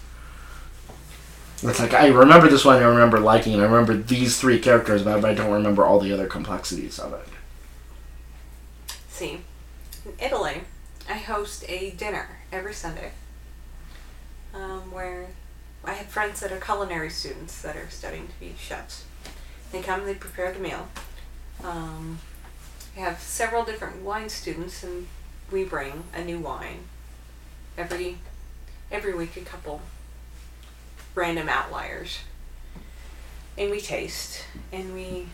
It's 1.64 1.80
like 1.80 1.94
I 1.94 2.08
remember 2.08 2.48
this 2.50 2.66
one, 2.66 2.78
I 2.78 2.86
remember 2.86 3.20
liking 3.20 3.54
it, 3.54 3.60
I 3.60 3.64
remember 3.64 3.96
these 3.96 4.40
three 4.40 4.60
characters 4.60 5.02
but 5.02 5.26
I 5.26 5.34
don't 5.34 5.52
remember 5.52 5.84
all 5.86 6.00
the 6.00 6.14
other 6.14 6.28
complexities 6.28 7.00
of 7.00 7.14
it. 7.14 7.28
See, 9.10 9.40
in 10.06 10.14
Italy, 10.20 10.62
I 11.10 11.14
host 11.14 11.66
a 11.68 11.92
dinner 11.92 12.42
every 12.52 12.76
Sunday 12.76 13.12
um, 14.54 14.92
where 14.92 15.30
I 15.88 15.94
have 15.94 16.08
friends 16.08 16.42
that 16.42 16.52
are 16.52 16.60
culinary 16.60 17.10
students 17.10 17.62
that 17.62 17.78
are 17.78 17.90
studying 17.90 18.28
to 18.28 18.40
be 18.42 18.54
chefs. 18.60 19.06
They 19.72 19.82
come, 19.82 20.02
and 20.02 20.10
they 20.10 20.16
prepare 20.16 20.52
the 20.52 20.60
meal. 20.60 20.90
Um, 21.64 22.20
we 22.94 23.02
have 23.02 23.22
several 23.22 23.64
different 23.64 24.02
wine 24.04 24.28
students, 24.28 24.84
and 24.84 25.08
we 25.50 25.64
bring 25.64 26.04
a 26.14 26.22
new 26.22 26.40
wine 26.40 26.80
every 27.78 28.18
every 28.92 29.16
week. 29.16 29.38
A 29.38 29.42
couple 29.42 29.80
random 31.16 31.48
outliers, 31.48 32.20
and 33.58 33.72
we 33.72 33.80
taste, 33.80 34.44
and 34.74 34.94
we 34.94 35.28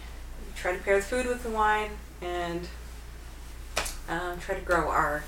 try 0.56 0.74
to 0.78 0.84
pair 0.84 0.98
the 0.98 1.04
food 1.04 1.26
with 1.26 1.42
the 1.42 1.50
wine, 1.50 1.90
and 2.22 2.68
um, 4.08 4.40
try 4.40 4.54
to 4.54 4.62
grow 4.62 4.88
our 4.88 5.24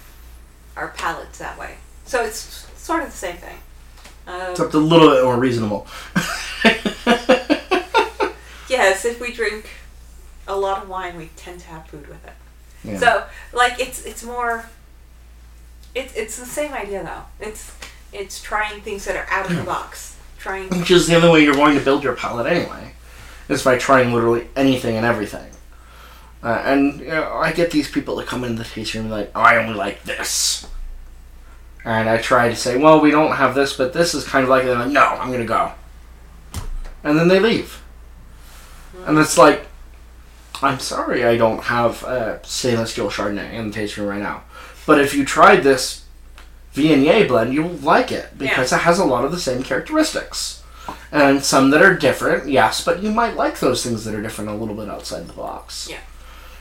our 0.77 0.89
palates 0.89 1.39
that 1.39 1.57
way. 1.57 1.77
So 2.05 2.23
it's 2.23 2.67
sort 2.75 3.01
of 3.01 3.09
the 3.09 3.17
same 3.17 3.37
thing. 3.37 3.57
Um, 4.27 4.51
Except 4.51 4.73
a 4.73 4.79
little 4.79 5.09
bit 5.09 5.23
more 5.23 5.37
reasonable. 5.37 5.87
yes, 8.69 9.05
if 9.05 9.21
we 9.21 9.31
drink 9.31 9.69
a 10.47 10.55
lot 10.55 10.83
of 10.83 10.89
wine, 10.89 11.17
we 11.17 11.29
tend 11.35 11.59
to 11.61 11.67
have 11.67 11.85
food 11.87 12.07
with 12.07 12.25
it. 12.25 12.33
Yeah. 12.83 12.97
So 12.99 13.25
like 13.53 13.79
it's 13.79 14.05
it's 14.05 14.23
more. 14.23 14.69
It's 15.93 16.13
it's 16.15 16.39
the 16.39 16.45
same 16.45 16.73
idea 16.73 17.03
though. 17.03 17.45
It's 17.45 17.71
it's 18.11 18.41
trying 18.41 18.81
things 18.81 19.05
that 19.05 19.15
are 19.15 19.27
out 19.29 19.49
of 19.49 19.55
the 19.55 19.63
box. 19.63 20.17
Trying. 20.39 20.69
Which 20.69 20.91
is 20.91 21.07
the 21.07 21.15
only 21.15 21.29
way 21.29 21.43
you're 21.43 21.55
going 21.55 21.77
to 21.77 21.83
build 21.83 22.03
your 22.03 22.15
palate 22.15 22.47
anyway, 22.47 22.93
is 23.49 23.63
by 23.63 23.77
trying 23.77 24.13
literally 24.13 24.47
anything 24.55 24.95
and 24.95 25.05
everything. 25.05 25.51
Uh, 26.43 26.61
and 26.63 26.99
you 26.99 27.07
know, 27.07 27.33
I 27.33 27.51
get 27.51 27.71
these 27.71 27.89
people 27.89 28.17
that 28.17 28.27
come 28.27 28.43
in 28.43 28.55
the 28.55 28.63
tasting 28.63 29.01
room 29.03 29.11
like, 29.11 29.31
oh, 29.33 29.41
I 29.41 29.57
only 29.57 29.73
like 29.73 30.03
this. 30.03 30.67
And 31.85 32.09
I 32.09 32.17
try 32.17 32.49
to 32.49 32.55
say, 32.55 32.77
well, 32.77 32.99
we 32.99 33.11
don't 33.11 33.35
have 33.35 33.53
this, 33.53 33.77
but 33.77 33.93
this 33.93 34.13
is 34.15 34.25
kind 34.25 34.43
of 34.43 34.49
like, 34.49 34.63
they're 34.63 34.75
like, 34.75 34.89
no, 34.89 35.05
I'm 35.05 35.27
going 35.27 35.39
to 35.41 35.45
go. 35.45 35.71
And 37.03 37.17
then 37.17 37.27
they 37.27 37.39
leave. 37.39 37.81
And 39.05 39.17
it's 39.19 39.37
like, 39.37 39.67
I'm 40.63 40.79
sorry 40.79 41.23
I 41.23 41.37
don't 41.37 41.63
have 41.65 42.03
a 42.03 42.39
stainless 42.43 42.91
steel 42.91 43.11
Chardonnay 43.11 43.53
in 43.53 43.67
the 43.67 43.73
tasting 43.73 44.03
room 44.03 44.13
right 44.13 44.21
now. 44.21 44.43
But 44.87 44.99
if 44.99 45.13
you 45.13 45.25
tried 45.25 45.61
this 45.61 46.05
Viognier 46.73 47.27
blend, 47.27 47.53
you'll 47.53 47.69
like 47.69 48.11
it 48.11 48.37
because 48.37 48.73
it 48.73 48.79
has 48.79 48.97
a 48.97 49.05
lot 49.05 49.23
of 49.23 49.31
the 49.31 49.39
same 49.39 49.61
characteristics. 49.61 50.63
And 51.11 51.43
some 51.43 51.69
that 51.69 51.81
are 51.81 51.95
different, 51.95 52.49
yes, 52.49 52.83
but 52.83 53.03
you 53.03 53.11
might 53.11 53.35
like 53.35 53.59
those 53.59 53.83
things 53.83 54.05
that 54.05 54.15
are 54.15 54.21
different 54.21 54.49
a 54.49 54.55
little 54.55 54.75
bit 54.75 54.89
outside 54.89 55.27
the 55.27 55.33
box. 55.33 55.87
Yeah. 55.89 56.01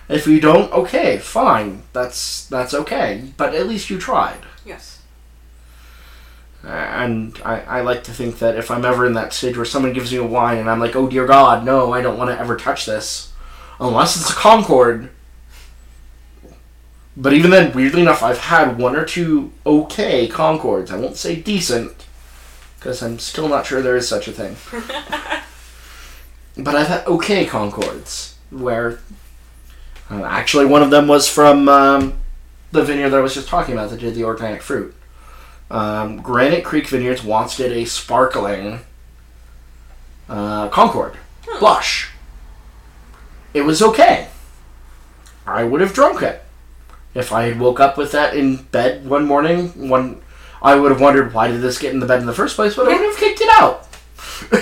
If 0.09 0.27
you 0.27 0.41
don't, 0.41 0.71
okay, 0.73 1.19
fine. 1.19 1.83
That's 1.93 2.47
that's 2.47 2.75
okay. 2.75 3.33
But 3.37 3.55
at 3.55 3.67
least 3.67 3.89
you 3.89 3.99
tried. 3.99 4.41
Yes. 4.65 5.01
And 6.67 7.39
I, 7.45 7.61
I 7.61 7.81
like 7.83 8.05
to 8.05 8.13
think 8.13 8.39
that 8.39 8.57
if 8.57 8.71
I'm 8.71 8.85
ever 8.85 9.07
in 9.07 9.13
that 9.15 9.33
stage 9.33 9.57
where 9.57 9.67
someone 9.67 9.93
gives 9.93 10.13
me 10.13 10.19
a 10.19 10.25
wine 10.25 10.59
and 10.59 10.71
I'm 10.71 10.81
like, 10.81 10.97
oh 10.97 11.09
dear 11.09 11.27
God, 11.27 11.65
no, 11.65 11.93
I 11.93 12.01
don't 12.01 12.19
want 12.19 12.31
to 12.31 12.39
ever 12.39 12.57
touch 12.57 12.87
this. 12.87 13.33
Unless 13.79 14.17
it's 14.17 14.31
a 14.31 14.35
Concord. 14.35 15.11
But 17.17 17.33
even 17.33 17.51
then, 17.51 17.73
weirdly 17.75 18.03
enough, 18.03 18.23
I've 18.23 18.39
had 18.39 18.79
one 18.79 18.97
or 18.97 19.05
two 19.05 19.53
okay 19.65 20.27
Concords. 20.27 20.91
I 20.91 20.97
won't 20.97 21.17
say 21.17 21.37
decent, 21.37 22.07
because 22.79 23.03
I'm 23.03 23.19
still 23.19 23.49
not 23.49 23.67
sure 23.67 23.83
there 23.83 23.97
is 23.97 24.09
such 24.09 24.27
a 24.27 24.33
thing. 24.33 24.57
but 26.65 26.75
I've 26.75 26.89
had 26.89 27.07
okay 27.07 27.47
Concords, 27.47 28.37
where 28.51 29.01
uh, 30.11 30.25
actually 30.25 30.67
one 30.67 30.83
of 30.83 30.91
them 30.91 31.07
was 31.07 31.29
from 31.29 31.69
um, 31.69 32.15
the 32.73 32.83
vineyard 32.83 33.11
that 33.11 33.19
I 33.19 33.23
was 33.23 33.35
just 33.35 33.49
talking 33.49 33.75
about 33.75 33.91
that 33.91 34.01
did 34.01 34.15
the 34.15 34.25
organic 34.25 34.63
fruit. 34.63 34.95
Um, 35.71 36.21
Granite 36.21 36.65
Creek 36.65 36.89
Vineyards 36.89 37.23
did 37.57 37.73
a 37.73 37.85
sparkling 37.85 38.81
uh, 40.29 40.69
Concord 40.69 41.17
blush, 41.59 42.11
it 43.53 43.63
was 43.63 43.83
okay. 43.83 44.29
I 45.47 45.65
would 45.65 45.81
have 45.81 45.93
drunk 45.93 46.23
it. 46.23 46.43
If 47.15 47.33
I 47.33 47.45
had 47.45 47.61
woke 47.61 47.79
up 47.79 47.97
with 47.97 48.13
that 48.13 48.35
in 48.35 48.57
bed 48.57 49.07
one 49.07 49.27
morning, 49.27 49.89
one 49.89 50.21
I 50.63 50.75
would 50.75 50.91
have 50.91 51.01
wondered 51.01 51.33
why 51.33 51.49
did 51.49 51.61
this 51.61 51.79
get 51.79 51.93
in 51.93 52.01
the 52.01 52.07
bed 52.07 52.21
in 52.21 52.27
the 52.27 52.33
first 52.33 52.57
place, 52.57 52.75
but 52.75 52.89
I 52.89 52.97
would 52.97 53.07
have 53.07 53.17
kicked 53.17 53.41
it 53.41 53.51
out. 53.51 53.87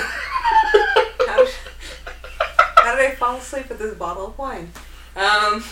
How 1.25 1.37
did, 1.39 1.49
how 2.77 2.97
did 2.97 3.11
I 3.11 3.15
fall 3.15 3.37
asleep 3.37 3.69
with 3.69 3.79
this 3.79 3.95
bottle 3.95 4.27
of 4.27 4.39
wine? 4.39 4.71
Um, 5.17 5.65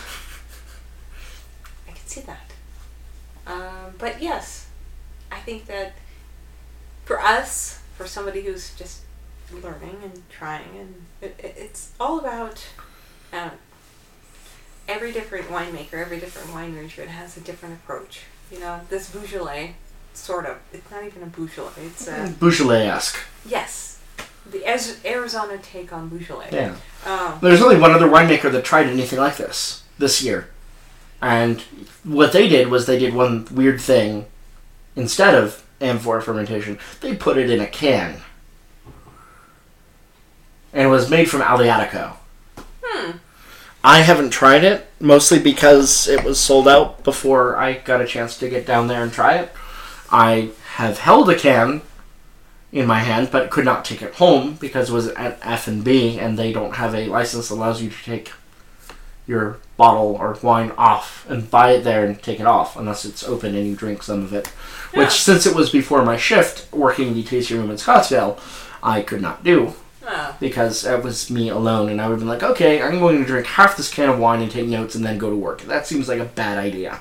I 1.86 1.92
can 1.92 2.06
see 2.06 2.22
that. 2.22 2.52
Um, 3.46 3.94
but 3.98 4.22
yes, 4.22 4.68
I 5.30 5.38
think 5.38 5.66
that 5.66 5.92
for 7.04 7.20
us, 7.20 7.80
for 7.96 8.06
somebody 8.06 8.42
who's 8.42 8.74
just 8.74 9.02
learning 9.52 9.98
and 10.02 10.22
trying, 10.30 10.76
and 10.78 10.94
it, 11.20 11.38
it, 11.42 11.54
it's 11.56 11.92
all 11.98 12.18
about 12.20 12.64
um, 13.32 13.50
every 14.88 15.12
different 15.12 15.46
winemaker, 15.46 15.94
every 15.94 16.20
different 16.20 16.52
wine 16.52 16.76
region 16.76 17.08
has 17.08 17.36
a 17.36 17.40
different 17.40 17.76
approach. 17.76 18.22
You 18.50 18.60
know, 18.60 18.80
this 18.88 19.10
Beaujolais, 19.10 19.76
sort 20.14 20.46
of, 20.46 20.58
it's 20.72 20.90
not 20.90 21.04
even 21.04 21.22
a 21.22 21.26
Beaujolais, 21.26 21.72
it's 21.78 22.08
a, 22.08 22.34
Beaujolais 22.40 22.86
esque. 22.86 23.18
yes, 23.46 24.00
the 24.50 24.66
Arizona 25.04 25.58
take 25.58 25.92
on 25.92 26.08
Beaujolais. 26.08 26.48
Yeah. 26.52 26.74
Um, 27.06 27.38
There's 27.40 27.62
only 27.62 27.78
one 27.78 27.92
other 27.92 28.08
winemaker 28.08 28.50
that 28.52 28.64
tried 28.64 28.86
anything 28.86 29.18
like 29.18 29.36
this 29.36 29.84
this 29.98 30.22
year. 30.22 30.48
And 31.22 31.60
what 32.02 32.32
they 32.32 32.48
did 32.48 32.68
was 32.68 32.86
they 32.86 32.98
did 32.98 33.14
one 33.14 33.46
weird 33.52 33.80
thing. 33.80 34.26
Instead 35.00 35.34
of 35.34 35.64
amphora 35.80 36.20
fermentation, 36.20 36.78
they 37.00 37.16
put 37.16 37.38
it 37.38 37.48
in 37.48 37.58
a 37.58 37.66
can. 37.66 38.20
And 40.74 40.88
it 40.88 40.90
was 40.90 41.08
made 41.08 41.30
from 41.30 41.40
Aleatico. 41.40 42.16
hmm. 42.82 43.12
I 43.82 44.02
haven't 44.02 44.28
tried 44.28 44.62
it, 44.62 44.86
mostly 45.00 45.38
because 45.38 46.06
it 46.06 46.22
was 46.22 46.38
sold 46.38 46.68
out 46.68 47.02
before 47.02 47.56
I 47.56 47.78
got 47.78 48.02
a 48.02 48.06
chance 48.06 48.36
to 48.38 48.50
get 48.50 48.66
down 48.66 48.88
there 48.88 49.02
and 49.02 49.10
try 49.10 49.38
it. 49.38 49.50
I 50.10 50.50
have 50.74 50.98
held 50.98 51.30
a 51.30 51.38
can 51.38 51.80
in 52.70 52.86
my 52.86 52.98
hand, 52.98 53.30
but 53.32 53.48
could 53.48 53.64
not 53.64 53.86
take 53.86 54.02
it 54.02 54.16
home 54.16 54.58
because 54.60 54.90
it 54.90 54.92
was 54.92 55.08
at 55.08 55.38
F 55.40 55.66
and 55.66 55.82
B, 55.82 56.18
and 56.18 56.38
they 56.38 56.52
don't 56.52 56.76
have 56.76 56.94
a 56.94 57.06
license 57.06 57.48
that 57.48 57.54
allows 57.54 57.80
you 57.80 57.88
to 57.88 58.04
take 58.04 58.32
your 59.26 59.58
bottle 59.76 60.16
or 60.16 60.36
wine 60.42 60.72
off 60.76 61.28
and 61.28 61.50
buy 61.50 61.72
it 61.72 61.84
there 61.84 62.04
and 62.04 62.22
take 62.22 62.40
it 62.40 62.46
off 62.46 62.76
unless 62.76 63.04
it's 63.04 63.22
open 63.24 63.54
and 63.54 63.66
you 63.66 63.76
drink 63.76 64.02
some 64.02 64.22
of 64.22 64.32
it. 64.32 64.52
Yeah. 64.92 65.00
Which, 65.00 65.12
since 65.12 65.46
it 65.46 65.54
was 65.54 65.70
before 65.70 66.04
my 66.04 66.16
shift 66.16 66.72
working 66.72 67.08
in 67.08 67.14
the 67.14 67.22
tasting 67.22 67.58
room 67.58 67.70
in 67.70 67.76
Scottsdale, 67.76 68.40
I 68.82 69.02
could 69.02 69.22
not 69.22 69.44
do 69.44 69.74
Oh, 70.02 70.36
because 70.40 70.84
it 70.86 71.04
was 71.04 71.30
me 71.30 71.50
alone, 71.50 71.90
and 71.90 72.00
I 72.00 72.06
would 72.06 72.14
have 72.14 72.20
been 72.20 72.28
like, 72.28 72.42
okay, 72.42 72.80
I'm 72.80 72.98
going 73.00 73.18
to 73.18 73.24
drink 73.24 73.46
half 73.46 73.76
this 73.76 73.90
can 73.90 74.08
of 74.08 74.18
wine 74.18 74.40
and 74.40 74.50
take 74.50 74.66
notes 74.66 74.94
and 74.94 75.04
then 75.04 75.18
go 75.18 75.28
to 75.28 75.36
work. 75.36 75.60
That 75.62 75.86
seems 75.86 76.08
like 76.08 76.18
a 76.18 76.24
bad 76.24 76.56
idea. 76.58 76.98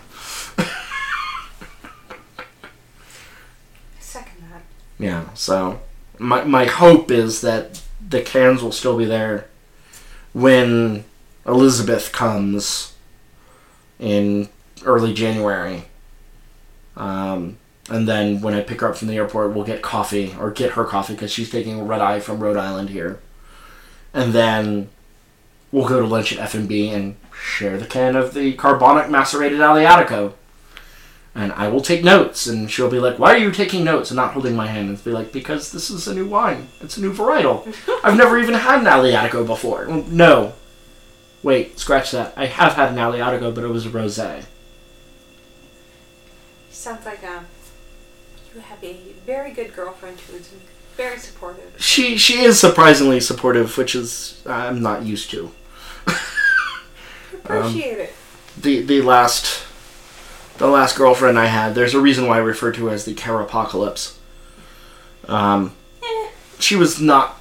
Second 3.99 4.43
that. 4.51 4.63
Yeah, 4.97 5.33
so 5.33 5.79
my, 6.17 6.43
my 6.43 6.65
hope 6.65 7.09
is 7.09 7.39
that 7.41 7.81
the 8.05 8.21
cans 8.21 8.61
will 8.61 8.73
still 8.73 8.97
be 8.97 9.05
there 9.05 9.47
when 10.33 11.05
Elizabeth 11.49 12.11
comes 12.11 12.93
in 13.99 14.49
early 14.85 15.13
January. 15.13 15.85
Um, 16.95 17.57
and 17.89 18.07
then 18.07 18.41
when 18.41 18.53
I 18.53 18.61
pick 18.61 18.81
her 18.81 18.89
up 18.89 18.97
from 18.97 19.07
the 19.07 19.15
airport, 19.15 19.53
we'll 19.53 19.65
get 19.65 19.81
coffee, 19.81 20.35
or 20.39 20.51
get 20.51 20.71
her 20.71 20.85
coffee, 20.85 21.13
because 21.13 21.31
she's 21.31 21.49
taking 21.49 21.79
a 21.79 21.83
red 21.83 22.01
eye 22.01 22.19
from 22.19 22.39
Rhode 22.39 22.57
Island 22.57 22.89
here. 22.89 23.19
And 24.13 24.33
then 24.33 24.89
we'll 25.71 25.87
go 25.87 25.99
to 25.99 26.05
lunch 26.05 26.31
at 26.31 26.39
F&B 26.39 26.89
and 26.89 27.15
share 27.33 27.77
the 27.77 27.87
can 27.87 28.15
of 28.15 28.33
the 28.33 28.53
carbonic 28.53 29.09
macerated 29.09 29.59
Aleatico. 29.59 30.33
And 31.35 31.51
I 31.53 31.67
will 31.67 31.81
take 31.81 32.03
notes, 32.03 32.47
and 32.47 32.69
she'll 32.69 32.89
be 32.89 32.99
like, 32.99 33.17
"Why 33.19 33.33
are 33.33 33.37
you 33.37 33.51
taking 33.51 33.83
notes 33.83 34.09
and 34.09 34.15
not 34.15 34.33
holding 34.33 34.55
my 34.55 34.67
hand?" 34.67 34.89
And 34.89 35.03
be 35.03 35.11
like, 35.11 35.31
"Because 35.31 35.71
this 35.71 35.89
is 35.89 36.07
a 36.07 36.13
new 36.13 36.27
wine. 36.27 36.67
It's 36.81 36.97
a 36.97 37.01
new 37.01 37.13
varietal. 37.13 37.71
I've 38.03 38.17
never 38.17 38.39
even 38.39 38.55
had 38.55 38.79
an 38.79 38.87
Aleatico 38.87 39.45
before." 39.45 39.85
No, 39.85 40.53
wait, 41.43 41.79
scratch 41.79 42.11
that. 42.11 42.33
I 42.35 42.45
have 42.45 42.73
had 42.73 42.89
an 42.89 42.95
Aleatico, 42.97 43.53
but 43.53 43.63
it 43.63 43.67
was 43.67 43.85
a 43.85 43.89
rosé. 43.89 44.45
Sounds 46.71 47.05
like 47.05 47.23
um, 47.23 47.45
you 48.55 48.61
have 48.61 48.83
a 48.83 48.97
very 49.25 49.51
good 49.51 49.75
girlfriend 49.75 50.19
who 50.21 50.37
is 50.37 50.53
very 50.95 51.17
supportive. 51.17 51.73
She 51.77 52.17
she 52.17 52.41
is 52.41 52.59
surprisingly 52.59 53.19
supportive, 53.19 53.77
which 53.77 53.95
is 53.95 54.41
I'm 54.45 54.81
not 54.81 55.03
used 55.03 55.29
to. 55.31 55.51
Appreciate 57.45 57.97
it. 57.99 58.13
the 58.59 58.81
the 58.81 59.01
last 59.01 59.63
the 60.57 60.67
last 60.67 60.97
girlfriend 60.97 61.39
I 61.39 61.45
had. 61.45 61.73
There's 61.75 61.93
a 61.93 61.99
reason 62.01 62.27
why 62.27 62.35
I 62.35 62.39
refer 62.41 62.71
to 62.73 62.87
her 62.87 62.93
as 62.93 63.05
the 63.05 63.13
Carapocalypse. 63.15 64.17
Um, 65.27 65.75
Eh, 66.03 66.29
she 66.59 66.75
was 66.75 66.99
not 66.99 67.38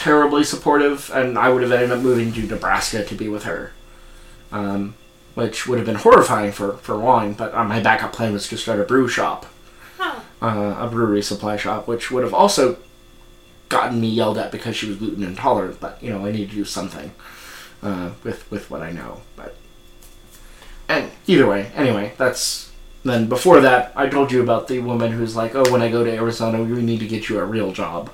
terribly 0.00 0.42
supportive, 0.42 1.10
and 1.12 1.38
I 1.38 1.50
would 1.50 1.62
have 1.62 1.72
ended 1.72 1.92
up 1.92 2.00
moving 2.00 2.32
to 2.32 2.42
Nebraska 2.46 3.04
to 3.04 3.14
be 3.14 3.28
with 3.28 3.44
her, 3.44 3.72
um, 4.50 4.94
which 5.34 5.66
would 5.66 5.78
have 5.78 5.84
been 5.84 5.96
horrifying 5.96 6.52
for 6.52 6.78
for 6.78 6.98
wine. 6.98 7.34
But 7.34 7.54
uh, 7.54 7.64
my 7.64 7.80
backup 7.80 8.14
plan 8.14 8.32
was 8.32 8.48
to 8.48 8.56
start 8.56 8.80
a 8.80 8.84
brew 8.84 9.08
shop, 9.08 9.44
oh, 10.00 10.24
uh, 10.40 10.76
a 10.78 10.88
brewery 10.88 11.22
supply 11.22 11.58
shop, 11.58 11.86
which 11.86 12.10
would 12.10 12.24
have 12.24 12.32
also 12.32 12.78
gotten 13.68 14.00
me 14.00 14.08
yelled 14.08 14.38
at 14.38 14.50
because 14.50 14.74
she 14.74 14.88
was 14.88 14.96
gluten 14.96 15.22
intolerant. 15.22 15.78
But 15.80 16.02
you 16.02 16.10
know, 16.10 16.24
I 16.24 16.32
need 16.32 16.48
to 16.48 16.56
do 16.56 16.64
something 16.64 17.12
uh, 17.82 18.12
with 18.24 18.50
with 18.50 18.70
what 18.70 18.80
I 18.80 18.92
know. 18.92 19.20
But 19.36 19.54
and 20.88 21.10
either 21.26 21.46
way, 21.46 21.70
anyway, 21.74 22.14
that's 22.16 22.72
then 23.04 23.28
before 23.28 23.60
that, 23.60 23.92
I 23.94 24.08
told 24.08 24.32
you 24.32 24.42
about 24.42 24.66
the 24.66 24.78
woman 24.78 25.12
who's 25.12 25.36
like, 25.36 25.54
"Oh, 25.54 25.70
when 25.70 25.82
I 25.82 25.90
go 25.90 26.02
to 26.04 26.10
Arizona, 26.10 26.62
we 26.62 26.80
need 26.80 27.00
to 27.00 27.06
get 27.06 27.28
you 27.28 27.38
a 27.38 27.44
real 27.44 27.72
job." 27.72 28.08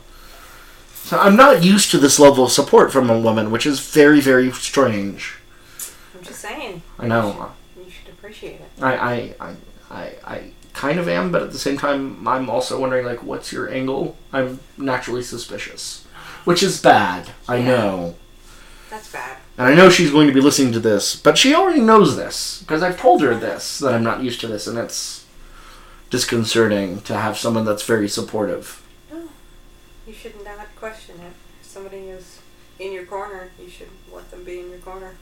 So 1.06 1.16
I'm 1.16 1.36
not 1.36 1.62
used 1.62 1.92
to 1.92 1.98
this 1.98 2.18
level 2.18 2.46
of 2.46 2.50
support 2.50 2.92
from 2.92 3.08
a 3.08 3.16
woman, 3.16 3.52
which 3.52 3.64
is 3.64 3.78
very, 3.78 4.20
very 4.20 4.50
strange. 4.50 5.36
I'm 6.12 6.24
just 6.24 6.40
saying. 6.40 6.82
I 6.98 7.06
know. 7.06 7.52
You 7.78 7.88
should 7.88 8.08
appreciate 8.08 8.60
it. 8.60 8.82
I, 8.82 8.96
I, 8.96 9.34
I, 9.38 9.54
I, 9.88 10.12
I 10.24 10.50
kind 10.72 10.98
of 10.98 11.08
am, 11.08 11.30
but 11.30 11.44
at 11.44 11.52
the 11.52 11.60
same 11.60 11.78
time, 11.78 12.26
I'm 12.26 12.50
also 12.50 12.80
wondering, 12.80 13.06
like, 13.06 13.22
what's 13.22 13.52
your 13.52 13.72
angle? 13.72 14.16
I'm 14.32 14.58
naturally 14.76 15.22
suspicious, 15.22 16.04
which 16.44 16.60
is 16.60 16.82
bad. 16.82 17.30
I 17.48 17.62
know. 17.62 18.16
That's 18.90 19.12
bad. 19.12 19.36
And 19.56 19.68
I 19.68 19.76
know 19.76 19.90
she's 19.90 20.10
going 20.10 20.26
to 20.26 20.34
be 20.34 20.40
listening 20.40 20.72
to 20.72 20.80
this, 20.80 21.14
but 21.14 21.38
she 21.38 21.54
already 21.54 21.82
knows 21.82 22.16
this 22.16 22.62
because 22.62 22.82
I've 22.82 22.98
told 22.98 23.22
her 23.22 23.36
this 23.36 23.78
that 23.78 23.94
I'm 23.94 24.02
not 24.02 24.24
used 24.24 24.40
to 24.40 24.48
this, 24.48 24.66
and 24.66 24.76
it's 24.76 25.24
disconcerting 26.10 27.02
to 27.02 27.14
have 27.14 27.38
someone 27.38 27.64
that's 27.64 27.84
very 27.84 28.08
supportive. 28.08 28.82
You 30.06 30.12
should 30.12 30.44
not 30.44 30.74
question 30.76 31.16
it. 31.16 31.32
If 31.60 31.66
somebody 31.66 32.08
is 32.08 32.38
in 32.78 32.92
your 32.92 33.04
corner, 33.04 33.50
you 33.60 33.68
should 33.68 33.88
let 34.12 34.30
them 34.30 34.44
be 34.44 34.60
in 34.60 34.70
your 34.70 34.78
corner. 34.78 35.14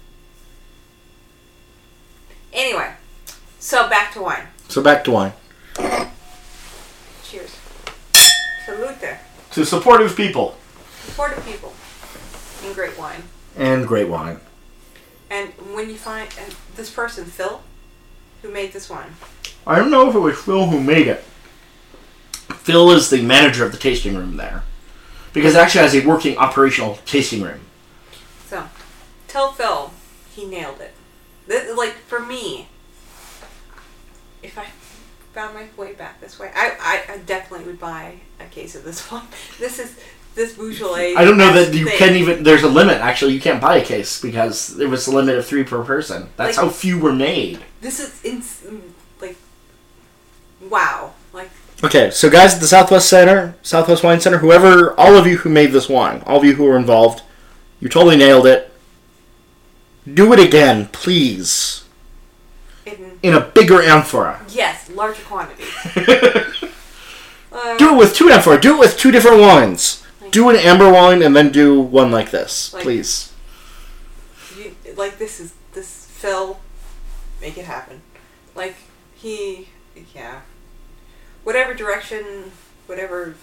Anyway, 2.53 2.93
so 3.59 3.89
back 3.89 4.13
to 4.13 4.23
wine. 4.23 4.47
So 4.69 4.83
back 4.83 5.05
to 5.05 5.11
wine. 5.11 5.33
Cheers. 7.25 7.57
Salute. 8.65 9.17
To 9.53 9.65
supportive 9.65 10.17
people 10.17 10.57
Supportive 11.07 11.45
people 11.45 11.73
And 12.65 12.75
great 12.75 12.99
wine. 12.99 13.23
and 13.57 13.87
great 13.87 14.09
wine. 14.09 14.41
And 15.31 15.51
when 15.75 15.89
you 15.91 15.97
find 15.97 16.29
and 16.41 16.55
this 16.77 16.91
person, 16.91 17.25
Phil, 17.25 17.63
who 18.43 18.51
made 18.51 18.73
this 18.73 18.89
wine, 18.91 19.15
I 19.67 19.79
don't 19.79 19.91
know 19.91 20.09
if 20.09 20.15
it 20.15 20.19
was 20.19 20.37
Phil 20.39 20.67
who 20.67 20.81
made 20.81 21.07
it. 21.09 21.25
Phil 22.59 22.91
is 22.93 23.11
the 23.11 23.23
manager 23.23 23.65
of 23.65 23.73
the 23.73 23.79
tasting 23.79 24.17
room 24.17 24.37
there. 24.37 24.63
Because 25.35 25.55
it 25.55 25.59
actually 25.59 25.83
has 25.83 25.95
a 25.95 26.07
working 26.07 26.39
operational 26.39 26.99
tasting 27.05 27.43
room. 27.43 27.61
so 28.47 28.67
tell 29.29 29.53
Phil 29.53 29.93
he 30.35 30.47
nailed 30.47 30.81
it. 30.81 30.95
This, 31.47 31.77
like 31.77 31.93
for 31.93 32.21
me, 32.21 32.69
if 34.43 34.59
I 34.59 34.67
found 35.35 35.55
my 35.55 35.67
way 35.77 35.93
back 35.93 36.21
this 36.21 36.39
way, 36.39 36.51
I, 36.55 36.77
I, 36.81 37.15
I 37.15 37.19
definitely 37.19 37.67
would 37.67 37.79
buy 37.81 38.17
a 38.41 38.45
case 38.47 38.75
of 38.75 38.85
this 38.85 39.11
one. 39.11 39.27
This 39.59 39.79
is 39.79 39.99
this 40.35 40.55
Beaujolais. 40.55 41.15
I 41.15 41.25
don't 41.25 41.37
know 41.37 41.53
that 41.53 41.73
you 41.75 41.87
thing. 41.87 41.99
can 41.99 42.17
even. 42.17 42.43
There's 42.43 42.63
a 42.65 42.69
limit. 42.69 42.97
Actually, 42.99 43.35
you 43.35 43.41
can't 43.41 43.61
buy 43.61 43.77
a 43.77 43.85
case 43.85 44.21
because 44.21 44.69
there 44.77 44.89
was 44.89 45.07
a 45.07 45.15
limit 45.15 45.37
of 45.37 45.47
three 45.47 45.63
per 45.65 45.83
person. 45.85 46.29
That's 46.37 46.57
Like- 46.57 46.67
how 46.67 46.71
few 46.73 46.99
were 46.99 47.13
made. 47.13 47.61
This 47.81 48.01
is 48.01 48.25
ins- 48.25 48.63
mm, 48.67 48.81
like 49.21 49.37
wow. 50.61 51.13
Like 51.33 51.51
Okay, 51.83 52.11
so 52.11 52.31
guys 52.31 52.55
at 52.55 52.61
the 52.61 52.67
Southwest 52.67 53.09
Center, 53.09 53.57
Southwest 53.63 54.03
Wine 54.03 54.21
Center, 54.21 54.39
whoever, 54.39 54.99
all 54.99 55.17
of 55.17 55.27
you 55.27 55.39
who 55.39 55.51
made 55.51 55.73
this 55.73 55.89
wine, 55.89 56.23
all 56.27 56.39
of 56.39 56.45
you 56.45 56.55
who 56.55 56.65
were 56.65 56.77
involved, 56.79 57.23
you 57.81 57.89
totally 57.89 58.17
nailed 58.17 58.47
it. 58.47 58.73
Do 60.13 60.33
it 60.33 60.39
again, 60.39 60.87
please, 60.93 61.85
in 62.87 63.19
in 63.23 63.35
a 63.35 63.41
bigger 63.41 63.83
amphora. 63.83 64.45
yes, 64.49 64.91
larger 64.91 65.23
quantities. 65.23 65.69
Um, 67.55 67.77
Do 67.77 67.95
it 67.95 67.97
with 67.99 68.17
two 68.17 68.31
amphora. 68.31 68.61
Do 68.61 68.75
it 68.75 68.81
with 68.81 68.99
two 68.99 69.13
different 69.13 69.41
wines. 69.41 70.03
Do 70.33 70.51
an 70.51 70.57
amber 70.57 70.91
wine 70.93 71.23
and 71.23 71.37
then 71.37 71.53
do 71.53 71.81
one 71.81 72.11
like 72.11 72.33
this, 72.33 72.75
Like- 72.75 72.83
please. 72.83 73.33
You, 74.59 74.75
like 74.97 75.19
this 75.19 75.39
is 75.39 75.55
this 75.73 76.07
Phil, 76.11 76.59
make 77.41 77.57
it 77.57 77.67
happen. 77.67 78.03
Like 78.57 78.75
he, 79.15 79.69
yeah. 80.13 80.41
Whatever 81.45 81.75
direction, 81.75 82.51
whatever. 82.87 83.35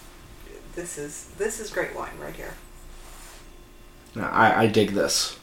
This 0.76 0.98
is 0.98 1.28
this 1.38 1.60
is 1.60 1.70
great 1.70 1.96
wine 1.96 2.18
right 2.20 2.36
here. 2.36 2.54
I, 4.16 4.64
I 4.64 4.68
dig 4.68 4.92
this. 4.92 5.38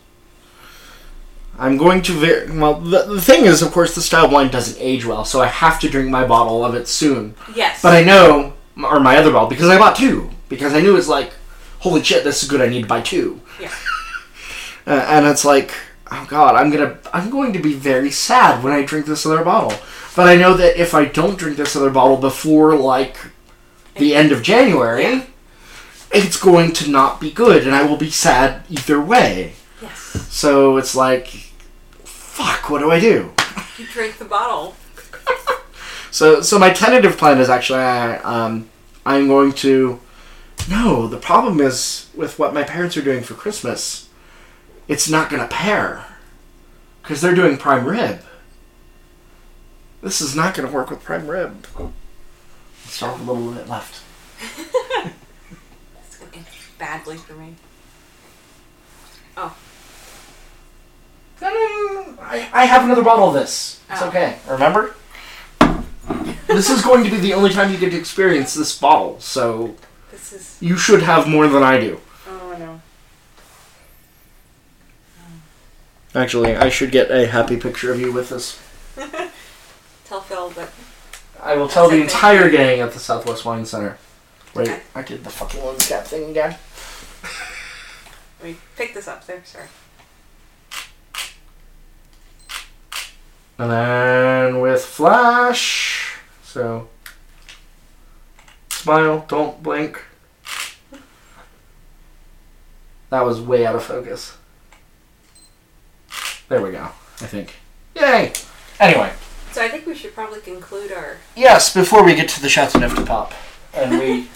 I'm 1.58 1.76
going 1.76 2.02
to 2.02 2.12
very 2.12 2.56
well. 2.56 2.74
The, 2.74 3.04
the 3.04 3.20
thing 3.20 3.44
is, 3.44 3.62
of 3.62 3.72
course, 3.72 3.94
the 3.94 4.00
style 4.00 4.26
of 4.26 4.32
wine 4.32 4.48
doesn't 4.48 4.80
age 4.80 5.04
well, 5.04 5.24
so 5.24 5.40
I 5.40 5.46
have 5.46 5.80
to 5.80 5.88
drink 5.88 6.08
my 6.08 6.26
bottle 6.26 6.64
of 6.64 6.74
it 6.74 6.86
soon. 6.86 7.34
Yes. 7.54 7.82
But 7.82 7.94
I 7.94 8.04
know, 8.04 8.52
or 8.76 9.00
my 9.00 9.16
other 9.16 9.32
bottle, 9.32 9.48
because 9.48 9.68
I 9.68 9.78
bought 9.78 9.96
two. 9.96 10.30
Because 10.48 10.72
I 10.72 10.80
knew 10.80 10.96
it's 10.96 11.08
like, 11.08 11.32
holy 11.80 12.02
shit, 12.02 12.24
this 12.24 12.42
is 12.42 12.48
good. 12.48 12.60
I 12.60 12.68
need 12.68 12.82
to 12.82 12.88
buy 12.88 13.00
two. 13.00 13.40
Yeah. 13.60 13.72
Uh, 14.86 15.04
and 15.06 15.26
it's 15.26 15.44
like, 15.44 15.74
oh 16.10 16.26
god, 16.30 16.54
I'm 16.54 16.70
gonna, 16.70 16.96
I'm 17.12 17.28
going 17.28 17.52
to 17.52 17.58
be 17.58 17.74
very 17.74 18.10
sad 18.10 18.64
when 18.64 18.72
I 18.72 18.82
drink 18.86 19.04
this 19.04 19.26
other 19.26 19.44
bottle. 19.44 19.78
But 20.18 20.26
I 20.26 20.34
know 20.34 20.54
that 20.54 20.76
if 20.76 20.94
I 20.94 21.04
don't 21.04 21.38
drink 21.38 21.56
this 21.58 21.76
other 21.76 21.90
bottle 21.90 22.16
before 22.16 22.74
like 22.74 23.16
the 23.94 24.16
end 24.16 24.32
of 24.32 24.42
January, 24.42 25.04
Yeah. 25.04 25.22
it's 26.10 26.36
going 26.36 26.72
to 26.72 26.90
not 26.90 27.20
be 27.20 27.30
good, 27.30 27.64
and 27.64 27.72
I 27.72 27.84
will 27.84 27.96
be 27.96 28.10
sad 28.10 28.64
either 28.68 29.00
way. 29.00 29.52
Yes. 29.80 30.26
So 30.28 30.76
it's 30.76 30.96
like, 30.96 31.28
fuck, 32.02 32.68
what 32.68 32.80
do 32.80 32.90
I 32.90 32.98
do? 32.98 33.30
You 33.78 33.86
drink 33.86 34.18
the 34.18 34.24
bottle. 34.24 34.74
So, 36.10 36.40
so 36.40 36.58
my 36.58 36.70
tentative 36.70 37.16
plan 37.16 37.38
is 37.38 37.48
actually, 37.48 37.78
I, 37.80 38.16
um, 38.22 38.68
I'm 39.06 39.28
going 39.28 39.52
to. 39.52 40.00
No, 40.68 41.06
the 41.06 41.18
problem 41.18 41.60
is 41.60 42.08
with 42.16 42.40
what 42.40 42.52
my 42.54 42.64
parents 42.64 42.96
are 42.96 43.02
doing 43.02 43.22
for 43.22 43.34
Christmas. 43.34 44.08
It's 44.88 45.08
not 45.08 45.30
going 45.30 45.42
to 45.42 45.54
pair, 45.54 46.06
because 47.02 47.20
they're 47.20 47.36
doing 47.36 47.56
prime 47.56 47.84
rib. 47.84 48.22
This 50.02 50.20
is 50.20 50.34
not 50.36 50.54
going 50.54 50.68
to 50.68 50.74
work 50.74 50.90
with 50.90 51.02
prime 51.02 51.26
rib. 51.28 51.66
Still 52.86 53.08
have 53.08 53.28
a 53.28 53.32
little 53.32 53.52
bit 53.52 53.68
left. 53.68 54.02
It's 56.00 56.16
gonna 56.18 56.30
end 56.36 56.46
badly 56.78 57.16
for 57.16 57.34
me. 57.34 57.54
Oh. 59.36 59.54
I, 61.40 62.48
I 62.52 62.64
have 62.66 62.84
another 62.84 63.02
bottle 63.02 63.28
of 63.28 63.34
this. 63.34 63.80
It's 63.90 64.02
Oh. 64.02 64.08
okay. 64.08 64.38
Remember? 64.48 64.94
this 66.46 66.70
is 66.70 66.82
going 66.82 67.04
to 67.04 67.10
be 67.10 67.18
the 67.18 67.34
only 67.34 67.50
time 67.50 67.70
you 67.72 67.78
get 67.78 67.90
to 67.92 67.98
experience 67.98 68.54
this 68.54 68.76
bottle, 68.76 69.20
so 69.20 69.74
this 70.10 70.32
is. 70.32 70.56
you 70.60 70.76
should 70.76 71.02
have 71.02 71.28
more 71.28 71.46
than 71.46 71.62
I 71.62 71.78
do. 71.78 72.00
Oh 72.28 72.56
no. 72.58 72.80
Actually, 76.14 76.56
I 76.56 76.68
should 76.70 76.90
get 76.90 77.10
a 77.10 77.26
happy 77.26 77.56
picture 77.58 77.92
of 77.92 78.00
you 78.00 78.10
with 78.12 78.30
this. 78.30 78.58
Tell 80.08 80.20
Phil 80.22 80.48
that. 80.50 80.70
I 81.42 81.54
will 81.56 81.68
tell 81.68 81.88
the 81.90 82.00
entire 82.00 82.50
gang 82.50 82.80
at 82.80 82.92
the 82.92 82.98
Southwest 82.98 83.44
Wine 83.44 83.66
Center. 83.66 83.98
Wait, 84.54 84.68
Okay. 84.68 84.80
I 84.94 85.02
did 85.02 85.22
the 85.22 85.30
fucking 85.30 85.62
lens 85.64 85.86
cap 85.86 86.04
thing 86.04 86.30
again. 86.30 86.56
Let 88.40 88.48
me 88.48 88.56
pick 88.76 88.94
this 88.94 89.06
up 89.06 89.26
there. 89.26 89.42
Sorry. 89.44 89.66
And 93.58 93.70
then 93.70 94.60
with 94.60 94.82
flash. 94.84 96.16
So. 96.42 96.88
Smile, 98.70 99.26
don't 99.28 99.62
blink. 99.62 100.02
That 103.10 103.24
was 103.24 103.40
way 103.40 103.66
out 103.66 103.74
of 103.74 103.82
focus. 103.82 104.36
There 106.48 106.62
we 106.62 106.70
go, 106.70 106.84
I 107.20 107.26
think. 107.26 107.54
Yay! 107.94 108.32
Anyway, 108.80 109.12
So 109.58 109.64
I 109.64 109.68
think 109.70 109.86
we 109.86 109.94
should 109.96 110.14
probably 110.14 110.38
conclude 110.40 110.92
our. 110.92 111.16
yes, 111.34 111.74
before 111.74 112.04
we 112.04 112.14
get 112.14 112.28
to 112.28 112.40
the 112.40 112.48
Chateauneuf 112.48 112.94
du 112.94 113.04
Pape. 113.04 113.34
And 113.74 113.98
we 113.98 114.28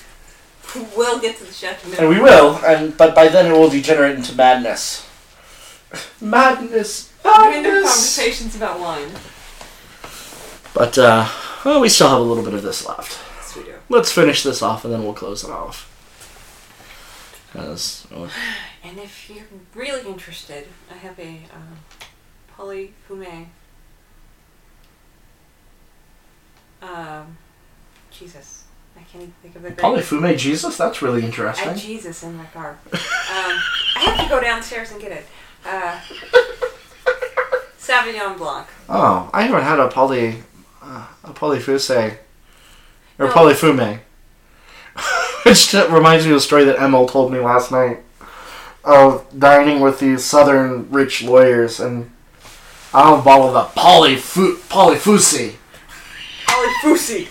We'll 0.97 1.21
get 1.21 1.37
to 1.37 1.45
the 1.45 1.53
chef 1.53 1.87
in 1.87 1.95
and 1.97 2.09
we 2.09 2.19
will, 2.21 2.57
and 2.67 2.97
but 2.97 3.15
by 3.15 3.29
then 3.29 3.47
it 3.47 3.53
will 3.57 3.71
degenerate 3.71 4.17
into 4.17 4.35
madness. 4.35 5.09
Madness. 6.21 7.13
Random 7.25 7.63
Madness. 7.63 7.83
conversations 7.85 8.57
about 8.57 8.81
wine. 8.81 9.11
But 10.75 10.99
uh 10.99 11.29
well, 11.65 11.81
we 11.81 11.89
still 11.89 12.09
have 12.09 12.19
a 12.19 12.23
little 12.23 12.43
bit 12.43 12.55
of 12.55 12.63
this 12.65 12.85
left. 12.85 13.17
Yes, 13.37 13.57
we 13.57 13.63
do. 13.63 13.75
Let's 13.89 14.11
finish 14.11 14.43
this 14.43 14.61
off 14.61 14.85
and 14.85 14.93
then 14.93 15.05
we'll 15.05 15.15
close 15.15 15.45
it 15.45 15.51
off. 15.51 15.89
'Cause, 17.53 18.09
uh, 18.13 18.29
And 18.83 18.99
if 18.99 19.31
you're 19.31 19.45
really 19.73 20.05
interested, 20.05 20.67
I 20.91 20.95
have 20.97 21.17
a 21.21 21.43
um, 21.55 21.79
Pouilly-Fumé. 22.59 23.47
Um, 26.83 27.37
Jesus, 28.11 28.65
I 28.97 29.01
can't 29.03 29.23
even 29.23 29.35
think 29.43 29.57
of 29.57 29.63
the. 29.63 29.71
Pouilly-Fumé 29.71 30.37
Jesus, 30.37 30.77
that's 30.77 31.01
really 31.01 31.23
I 31.23 31.27
interesting. 31.27 31.69
have 31.69 31.79
Jesus 31.79 32.23
in 32.23 32.37
my 32.37 32.45
car. 32.47 32.79
Um, 32.93 32.99
I 33.97 34.15
have 34.17 34.25
to 34.25 34.29
go 34.29 34.41
downstairs 34.41 34.91
and 34.91 35.01
get 35.01 35.13
it. 35.13 35.27
Uh, 35.65 36.01
Sauvignon 37.79 38.37
Blanc. 38.37 38.67
Oh, 38.89 39.31
I 39.33 39.43
haven't 39.43 39.63
had 39.63 39.79
a 39.79 39.89
poly 39.89 40.43
uh, 40.83 41.07
a 41.25 41.31
polyfuse 41.33 41.91
or 43.19 43.27
No. 43.27 43.29
Pouilly-Fumé. 43.33 44.01
Which 45.45 45.73
reminds 45.91 46.25
me 46.27 46.33
of 46.33 46.39
a 46.39 46.41
story 46.41 46.65
that 46.65 46.83
Emil 46.83 47.07
told 47.07 47.33
me 47.33 47.39
last 47.39 47.71
night 47.71 48.01
of 48.85 49.25
dining 49.39 49.81
with 49.81 50.01
these 50.01 50.25
southern 50.25 50.91
rich 50.91 51.23
lawyers 51.23 51.79
and 51.81 52.11
I 52.93 53.09
have 53.11 53.21
a 53.21 53.23
bottle 53.23 53.57
of 53.57 53.75
the 53.75 53.81
polyfu- 53.81 54.57
polyfusi. 54.69 55.55
Polyfusi. 56.63 57.29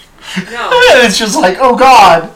No, 0.52 0.70
it's 1.04 1.18
just 1.18 1.38
like, 1.40 1.58
oh 1.60 1.76
god. 1.76 2.32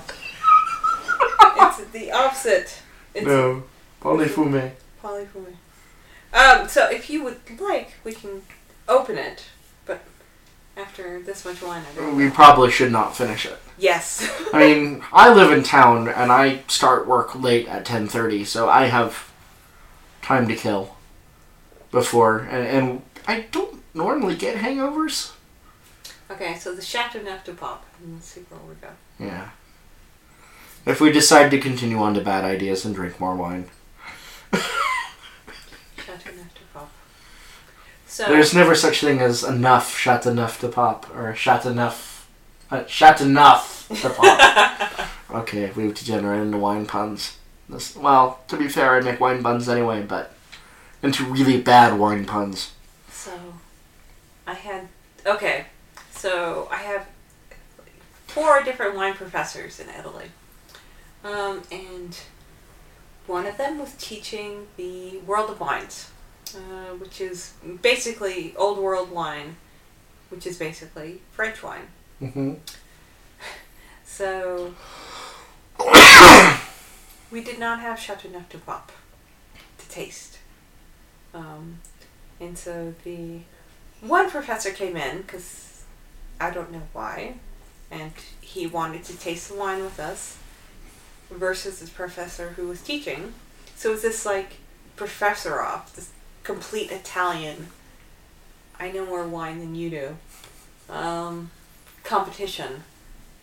it's 1.58 1.86
the 1.92 2.12
opposite. 2.12 2.82
It's 3.14 3.26
No, 3.26 3.64
Pouilly-Fumé. 4.02 4.72
Pouilly-Fumé. 5.04 5.56
Um, 6.34 6.68
so 6.68 6.90
if 6.90 7.10
you 7.10 7.24
would 7.24 7.40
like, 7.60 7.94
we 8.04 8.14
can 8.14 8.42
open 8.88 9.18
it. 9.18 9.46
But 9.86 10.02
after 10.76 11.22
this 11.22 11.46
much 11.46 11.62
wine, 11.62 11.84
I 11.90 11.96
don't 11.96 12.16
We 12.16 12.30
probably 12.30 12.72
should 12.72 12.92
not 12.92 13.16
finish 13.16 13.46
it. 13.46 13.58
Yes. 13.78 14.30
I 14.54 14.60
mean, 14.60 15.04
I 15.14 15.34
live 15.34 15.52
in 15.52 15.64
town 15.64 16.08
and 16.08 16.32
I 16.32 16.62
start 16.68 17.08
work 17.08 17.36
late 17.36 17.68
at 17.68 17.86
10:30, 17.86 18.46
so 18.46 18.70
I 18.70 18.86
have 18.86 19.32
time 20.22 20.48
to 20.48 20.56
kill 20.56 20.96
before 21.92 22.40
and, 22.40 22.68
and 22.68 23.02
I 23.28 23.46
don't 23.52 23.82
normally 23.94 24.36
get 24.36 24.58
hangovers. 24.58 25.35
Okay, 26.30 26.56
so 26.56 26.74
the 26.74 26.82
Chateauneuf 26.82 27.44
du 27.44 27.54
Pape. 27.54 27.82
And 28.02 28.16
let's 28.16 28.28
see 28.28 28.42
where 28.50 28.60
we 28.68 28.76
go. 28.76 28.90
Yeah. 29.20 29.50
If 30.86 31.02
we 31.02 31.12
decide 31.12 31.50
to 31.52 31.60
continue 31.60 31.98
on 31.98 32.14
to 32.14 32.22
bad 32.22 32.44
ideas 32.44 32.86
and 32.86 32.94
drink 32.94 33.20
more 33.20 33.36
wine. 33.36 33.70
Chateauneuf 35.98 36.54
du 36.54 36.62
Pape. 36.74 36.90
So 38.08 38.26
There's 38.26 38.54
never 38.54 38.76
such 38.76 39.02
thing 39.02 39.20
as 39.20 39.44
enough 39.44 39.98
Chateauneuf 39.98 40.60
to 40.62 40.70
pop 40.70 41.14
or 41.16 41.34
Chateauneuf 41.34 42.28
uh, 42.72 42.84
Chateauneuf 42.86 43.88
to 44.02 44.10
pop. 44.10 45.10
okay, 45.32 45.72
we've 45.76 45.94
degenerated 45.94 46.48
into 46.48 46.58
wine 46.58 46.86
puns. 46.86 47.38
This, 47.68 47.96
well, 47.96 48.40
to 48.48 48.58
be 48.58 48.68
fair, 48.68 48.96
I 48.96 49.02
make 49.02 49.20
wine 49.20 49.42
puns 49.42 49.68
anyway, 49.68 50.04
but 50.04 50.34
into 51.02 51.24
really 51.26 51.60
bad 51.60 51.98
wine 51.98 52.26
puns. 52.26 52.74
So, 53.12 53.32
I 54.46 54.54
had 54.54 54.88
okay. 55.26 55.66
So 56.26 56.68
I 56.72 56.78
have 56.78 57.06
four 58.26 58.64
different 58.64 58.96
wine 58.96 59.14
professors 59.14 59.80
in 59.80 59.90
Italy, 59.90 60.32
um, 61.24 61.62
and 61.72 62.18
one 63.28 63.46
of 63.46 63.58
them 63.58 63.78
was 63.78 63.94
teaching 64.00 64.66
the 64.76 65.20
World 65.20 65.52
of 65.52 65.60
Wines, 65.60 66.10
uh, 66.56 66.96
which 66.96 67.22
is 67.22 67.54
basically 67.84 68.56
Old 68.58 68.80
World 68.80 69.12
wine, 69.12 69.58
which 70.30 70.48
is 70.48 70.58
basically 70.58 71.22
French 71.30 71.62
wine. 71.62 71.90
Mm-hmm. 72.20 72.54
So 74.04 74.74
we 77.30 77.44
did 77.44 77.60
not 77.60 77.82
have 77.82 78.00
Chateauneuf 78.00 78.50
du 78.50 78.58
Pape 78.58 78.92
to 79.78 79.90
taste. 79.90 80.40
Um, 81.36 81.82
and 82.40 82.58
so 82.58 82.96
the 83.04 83.42
one 84.02 84.32
professor 84.32 84.72
came 84.72 84.98
in 84.98 85.22
because 85.22 85.65
I 86.40 86.50
don't 86.52 86.72
know 86.72 86.84
why, 86.94 87.36
and 87.90 88.12
he 88.42 88.68
wanted 88.68 89.04
to 89.06 89.18
taste 89.18 89.50
the 89.50 89.56
wine 89.56 89.84
with 89.84 90.00
us 90.00 90.38
versus 91.30 91.80
his 91.80 91.90
professor 91.90 92.50
who 92.52 92.68
was 92.68 92.82
teaching. 92.82 93.34
So 93.76 93.90
it 93.90 93.94
was 93.94 94.02
this 94.02 94.26
like 94.26 94.58
professor 94.96 95.62
off, 95.62 95.96
this 95.96 96.12
complete 96.44 96.92
Italian. 96.92 97.68
I 98.80 98.92
know 98.92 99.06
more 99.06 99.28
wine 99.28 99.60
than 99.60 99.76
you 99.76 99.90
do. 99.90 100.18
Um, 100.90 101.52
competition 102.04 102.84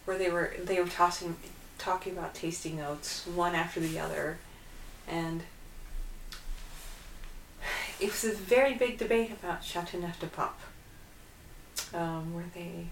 where 0.04 0.16
they 0.16 0.30
were 0.30 0.54
they 0.62 0.80
were 0.80 0.88
tossing 0.88 1.36
talking 1.78 2.12
about 2.16 2.34
tasting 2.34 2.76
notes 2.76 3.26
one 3.26 3.54
after 3.54 3.80
the 3.80 3.98
other 3.98 4.38
and 5.08 5.42
it 8.00 8.06
was 8.06 8.24
a 8.24 8.32
very 8.32 8.74
big 8.74 8.98
debate 8.98 9.30
about 9.30 9.64
Chateauneuf 9.64 10.18
du 10.18 10.26
Pape. 10.26 10.50
Um, 11.94 12.34
where 12.34 12.44
they 12.54 12.86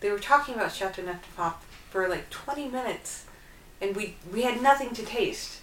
they 0.00 0.10
were 0.10 0.18
talking 0.18 0.54
about 0.54 0.72
Chateauneuf 0.72 1.20
du 1.22 1.28
Pape 1.36 1.54
for 1.90 2.08
like 2.08 2.30
twenty 2.30 2.66
minutes, 2.68 3.26
and 3.80 3.94
we 3.94 4.16
we 4.32 4.42
had 4.42 4.62
nothing 4.62 4.94
to 4.94 5.04
taste, 5.04 5.60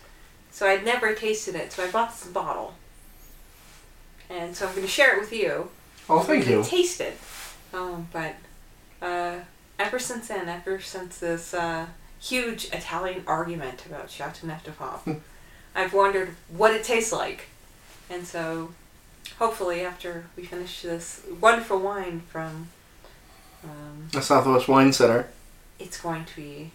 so 0.51 0.67
I'd 0.67 0.85
never 0.85 1.13
tasted 1.13 1.55
it. 1.55 1.71
So 1.71 1.83
I 1.83 1.91
bought 1.91 2.11
this 2.11 2.27
bottle, 2.27 2.75
and 4.29 4.55
so 4.55 4.67
I'm 4.67 4.73
going 4.73 4.85
to 4.85 4.91
share 4.91 5.15
it 5.15 5.19
with 5.19 5.33
you. 5.33 5.69
Oh, 6.09 6.19
thank 6.21 6.47
You 6.47 6.63
taste 6.63 7.01
it, 7.01 7.17
um, 7.73 8.07
but 8.11 8.35
uh, 9.01 9.39
ever 9.77 9.99
since 9.99 10.27
then, 10.27 10.49
ever 10.49 10.79
since 10.79 11.17
this 11.19 11.53
uh, 11.53 11.87
huge 12.19 12.65
Italian 12.65 13.23
argument 13.27 13.85
about 13.85 14.09
Chateauneuf 14.09 14.63
de 14.63 14.71
Pop, 14.79 15.07
I've 15.75 15.93
wondered 15.93 16.35
what 16.49 16.73
it 16.73 16.83
tastes 16.83 17.11
like. 17.11 17.47
And 18.09 18.25
so, 18.25 18.71
hopefully, 19.39 19.81
after 19.81 20.25
we 20.35 20.43
finish 20.43 20.81
this 20.83 21.21
wonderful 21.41 21.79
wine 21.79 22.21
from, 22.29 22.67
um, 23.63 24.09
The 24.11 24.21
Southwest 24.21 24.67
Wine 24.67 24.93
Center. 24.93 25.27
it's 25.79 25.99
going 25.99 26.25
to 26.25 26.35
be. 26.35 26.71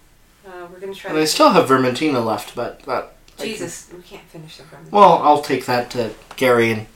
Uh, 0.47 0.67
we're 0.71 0.81
going 0.81 0.93
to 0.93 0.99
try. 0.99 1.11
And 1.11 1.19
I 1.21 1.25
still 1.25 1.51
have 1.51 1.69
Vermentino 1.69 2.25
left, 2.25 2.55
but 2.55 2.81
that. 2.83 3.13
I 3.39 3.43
can- 3.43 3.47
Jesus, 3.47 3.89
we 3.95 4.03
can't 4.03 4.25
finish 4.25 4.57
the 4.59 4.65
from. 4.65 4.91
well, 4.91 5.19
I'll 5.23 5.43
take 5.43 5.67
that 5.67 5.91
to 5.91 6.15
Gary 6.37 6.71
and 6.71 6.87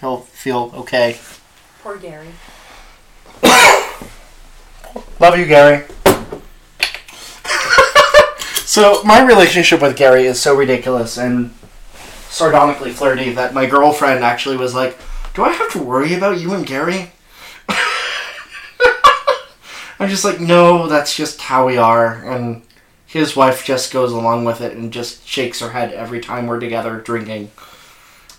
he'll 0.00 0.20
feel 0.20 0.72
okay. 0.74 1.18
Poor 1.82 1.96
Gary. 1.96 2.28
Love 5.20 5.36
you, 5.38 5.46
Gary. 5.46 5.84
so, 8.64 9.02
my 9.04 9.24
relationship 9.26 9.82
with 9.82 9.96
Gary 9.96 10.26
is 10.26 10.40
so 10.40 10.54
ridiculous 10.54 11.18
and 11.18 11.52
sardonically 12.28 12.92
flirty 12.92 13.32
that 13.32 13.52
my 13.54 13.66
girlfriend 13.66 14.22
actually 14.24 14.56
was 14.56 14.74
like, 14.74 14.96
Do 15.38 15.44
I 15.44 15.50
have 15.52 15.70
to 15.70 15.78
worry 15.78 16.14
about 16.14 16.40
you 16.40 16.52
and 16.52 16.66
Gary? 16.66 17.12
I'm 20.00 20.08
just 20.08 20.24
like, 20.24 20.40
No, 20.40 20.88
that's 20.88 21.14
just 21.14 21.40
how 21.42 21.64
we 21.64 21.76
are. 21.76 22.14
And 22.28 22.62
his 23.06 23.36
wife 23.36 23.64
just 23.64 23.92
goes 23.92 24.10
along 24.10 24.46
with 24.46 24.60
it 24.60 24.76
and 24.76 24.92
just 24.92 25.24
shakes 25.24 25.60
her 25.60 25.70
head 25.70 25.92
every 25.92 26.18
time 26.20 26.48
we're 26.48 26.58
together 26.58 27.00
drinking 27.00 27.52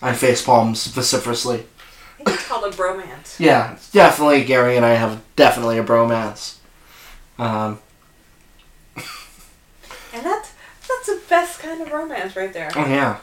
and 0.01 0.17
face 0.17 0.41
palms 0.43 0.87
vociferously. 0.87 1.63
I 2.19 2.23
think 2.25 2.37
it's 2.37 2.47
called 2.49 2.65
a 2.65 2.75
bromance. 2.75 3.39
Yeah, 3.39 3.77
definitely. 3.93 4.43
Gary 4.43 4.75
and 4.75 4.85
I 4.85 4.95
have 4.95 5.21
definitely 5.37 5.77
a 5.77 5.85
bromance. 5.85 6.57
Um, 7.37 7.79
And 10.13 10.25
that's 10.25 10.51
that's 10.85 11.05
the 11.07 11.21
best 11.29 11.59
kind 11.61 11.81
of 11.81 11.93
romance 11.93 12.35
right 12.35 12.51
there. 12.51 12.69
oh 12.75 12.85
yeah. 12.85 13.19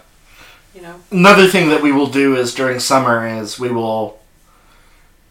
You 0.76 0.82
know. 0.82 1.00
Another 1.10 1.48
thing 1.48 1.70
that 1.70 1.82
we 1.82 1.90
will 1.90 2.08
do 2.08 2.36
is 2.36 2.54
during 2.54 2.80
summer 2.80 3.26
is 3.26 3.58
we 3.58 3.70
will 3.70 4.18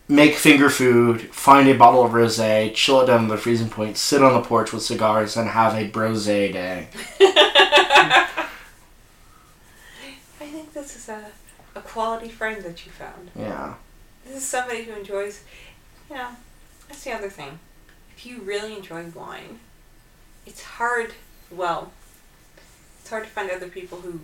make 0.07 0.33
finger 0.33 0.71
food, 0.71 1.21
find 1.33 1.67
a 1.67 1.77
bottle 1.77 2.03
of 2.03 2.13
rosé, 2.13 2.73
chill 2.73 3.01
it 3.01 3.05
down 3.05 3.27
to 3.27 3.27
the 3.27 3.37
freezing 3.37 3.69
point, 3.69 3.95
sit 3.95 4.23
on 4.23 4.33
the 4.33 4.41
porch 4.41 4.73
with 4.73 4.81
cigars, 4.81 5.37
and 5.37 5.49
have 5.49 5.75
a 5.75 5.87
brose 5.87 6.25
day. 6.25 6.87
I 7.19 8.47
think 10.39 10.73
this 10.73 10.95
is 10.95 11.09
a, 11.09 11.27
a 11.75 11.81
quality 11.81 12.29
friend 12.29 12.63
that 12.63 12.83
you 12.83 12.91
found. 12.91 13.29
Yeah. 13.35 13.75
This 14.25 14.37
is 14.37 14.43
somebody 14.43 14.83
who 14.85 14.93
enjoys, 14.93 15.43
you 16.09 16.15
know, 16.15 16.29
that's 16.87 17.03
the 17.03 17.11
other 17.11 17.29
thing. 17.29 17.59
If 18.17 18.25
you 18.25 18.41
really 18.41 18.75
enjoy 18.75 19.05
wine, 19.13 19.59
it's 20.47 20.63
hard, 20.63 21.13
well, 21.51 21.91
it's 22.99 23.11
hard 23.11 23.25
to 23.25 23.29
find 23.29 23.51
other 23.51 23.67
people 23.67 24.01
who 24.01 24.21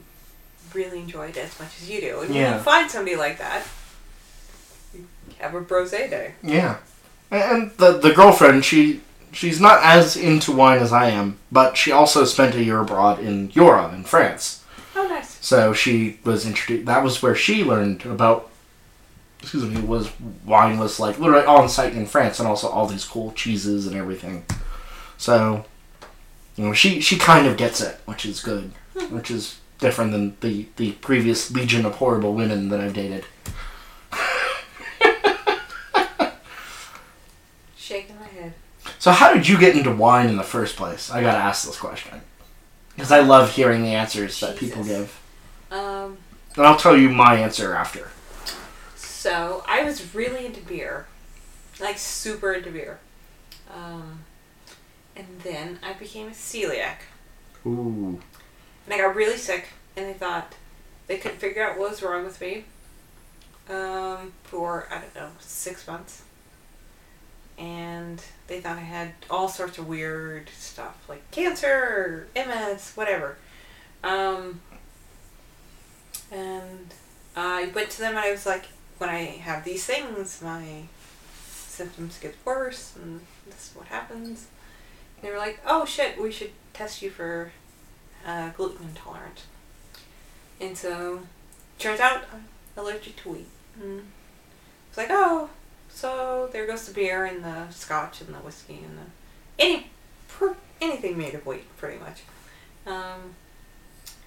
really 0.73 0.99
enjoy 0.99 1.27
it 1.27 1.37
as 1.37 1.59
much 1.59 1.81
as 1.81 1.89
you 1.89 2.01
do. 2.01 2.21
And 2.21 2.33
Yeah. 2.33 2.57
you 2.57 2.63
find 2.63 2.89
somebody 2.89 3.15
like 3.15 3.37
that, 3.39 3.63
you 4.93 5.05
have 5.39 5.55
a 5.55 5.61
brose 5.61 5.91
day. 5.91 6.33
Yeah. 6.41 6.77
And 7.29 7.71
the 7.77 7.97
the 7.97 8.11
girlfriend, 8.11 8.65
she 8.65 9.01
she's 9.31 9.59
not 9.61 9.79
as 9.83 10.17
into 10.17 10.51
wine 10.51 10.79
as 10.79 10.91
I 10.91 11.09
am, 11.09 11.37
but 11.51 11.77
she 11.77 11.91
also 11.91 12.25
spent 12.25 12.55
a 12.55 12.63
year 12.63 12.79
abroad 12.79 13.19
in 13.19 13.49
Jura 13.49 13.93
in 13.93 14.03
France. 14.03 14.63
Oh, 14.95 15.07
nice. 15.07 15.37
So 15.41 15.73
she 15.73 16.19
was 16.23 16.45
introduced. 16.45 16.85
That 16.85 17.03
was 17.03 17.21
where 17.21 17.35
she 17.35 17.63
learned 17.63 18.05
about. 18.05 18.49
Excuse 19.41 19.63
me. 19.63 19.81
Was 19.81 20.09
wine 20.45 20.77
was 20.77 20.99
like 20.99 21.17
literally 21.17 21.45
on 21.45 21.67
site 21.69 21.93
in 21.93 22.05
France, 22.05 22.39
and 22.39 22.47
also 22.47 22.67
all 22.67 22.85
these 22.85 23.05
cool 23.05 23.31
cheeses 23.31 23.87
and 23.87 23.95
everything. 23.95 24.45
So, 25.17 25.65
you 26.55 26.65
know, 26.65 26.73
she 26.73 26.99
she 27.01 27.17
kind 27.17 27.47
of 27.47 27.57
gets 27.57 27.81
it, 27.81 27.99
which 28.05 28.25
is 28.25 28.41
good, 28.41 28.71
hmm. 28.95 29.15
which 29.15 29.31
is 29.31 29.59
different 29.81 30.13
than 30.13 30.37
the 30.39 30.67
the 30.77 30.93
previous 30.93 31.51
legion 31.51 31.85
of 31.85 31.95
horrible 31.95 32.33
women 32.33 32.69
that 32.69 32.79
I've 32.79 32.93
dated. 32.93 33.25
Shaking 37.75 38.19
my 38.19 38.27
head. 38.27 38.53
So, 38.99 39.11
how 39.11 39.33
did 39.33 39.47
you 39.47 39.57
get 39.59 39.75
into 39.75 39.91
wine 39.91 40.29
in 40.29 40.37
the 40.37 40.43
first 40.43 40.75
place? 40.75 41.09
I 41.11 41.21
gotta 41.21 41.37
ask 41.39 41.65
this 41.65 41.77
question 41.77 42.21
because 42.95 43.11
I 43.11 43.19
love 43.21 43.51
hearing 43.51 43.81
the 43.83 43.89
answers 43.89 44.39
that 44.41 44.57
people 44.57 44.83
give, 44.83 45.19
Um, 45.71 46.17
and 46.55 46.65
I'll 46.65 46.77
tell 46.77 46.95
you 46.95 47.09
my 47.09 47.35
answer 47.37 47.73
after. 47.73 48.09
so 48.95 49.63
I 49.67 49.83
was 49.83 50.13
really 50.13 50.45
into 50.45 50.61
beer, 50.61 51.07
like 51.79 51.97
super 51.97 52.53
into 52.53 52.71
beer. 52.71 52.99
Um, 53.73 54.19
and 55.15 55.25
then 55.43 55.79
I 55.81 55.93
became 55.93 56.27
a 56.27 56.31
celiac. 56.31 56.97
Ooh. 57.65 58.19
And 58.91 58.99
I 58.99 59.05
got 59.05 59.15
really 59.15 59.37
sick, 59.37 59.69
and 59.95 60.05
they 60.05 60.13
thought 60.13 60.53
they 61.07 61.15
couldn't 61.15 61.37
figure 61.37 61.63
out 61.63 61.79
what 61.79 61.91
was 61.91 62.03
wrong 62.03 62.25
with 62.25 62.41
me 62.41 62.65
um, 63.69 64.33
for, 64.43 64.85
I 64.91 64.99
don't 64.99 65.15
know, 65.15 65.29
six 65.39 65.87
months. 65.87 66.23
And 67.57 68.21
they 68.47 68.59
thought 68.59 68.75
I 68.75 68.81
had 68.81 69.13
all 69.29 69.47
sorts 69.47 69.77
of 69.77 69.87
weird 69.87 70.49
stuff, 70.49 71.05
like 71.07 71.31
cancer, 71.31 72.27
MS, 72.35 72.91
whatever. 72.95 73.37
Um, 74.03 74.59
and 76.29 76.93
I 77.33 77.71
went 77.73 77.91
to 77.91 77.99
them 77.99 78.17
and 78.17 78.19
I 78.19 78.31
was 78.31 78.45
like, 78.45 78.65
when 78.97 79.09
I 79.09 79.23
have 79.23 79.63
these 79.63 79.85
things, 79.85 80.41
my 80.41 80.83
symptoms 81.47 82.19
get 82.19 82.35
worse, 82.43 82.93
and 83.01 83.21
this 83.45 83.69
is 83.69 83.71
what 83.73 83.87
happens. 83.87 84.47
And 85.15 85.23
they 85.23 85.31
were 85.31 85.37
like, 85.37 85.61
oh 85.65 85.85
shit, 85.85 86.21
we 86.21 86.29
should 86.29 86.51
test 86.73 87.01
you 87.01 87.09
for 87.09 87.53
uh, 88.25 88.49
gluten 88.49 88.87
intolerant. 88.87 89.43
And 90.59 90.77
so, 90.77 91.21
turns 91.79 91.99
out 91.99 92.23
I'm 92.31 92.47
allergic 92.77 93.15
to 93.17 93.29
wheat. 93.29 93.47
Mm. 93.79 94.01
It's 94.89 94.97
like, 94.97 95.07
oh, 95.09 95.49
so 95.89 96.49
there 96.51 96.67
goes 96.67 96.87
the 96.87 96.93
beer 96.93 97.25
and 97.25 97.43
the 97.43 97.69
scotch 97.71 98.21
and 98.21 98.33
the 98.33 98.39
whiskey 98.39 98.79
and 98.83 98.97
the 98.97 99.63
any 99.63 99.87
pr- 100.27 100.53
anything 100.79 101.17
made 101.17 101.33
of 101.33 101.45
wheat, 101.45 101.65
pretty 101.77 101.99
much. 101.99 102.23
Um, 102.85 103.35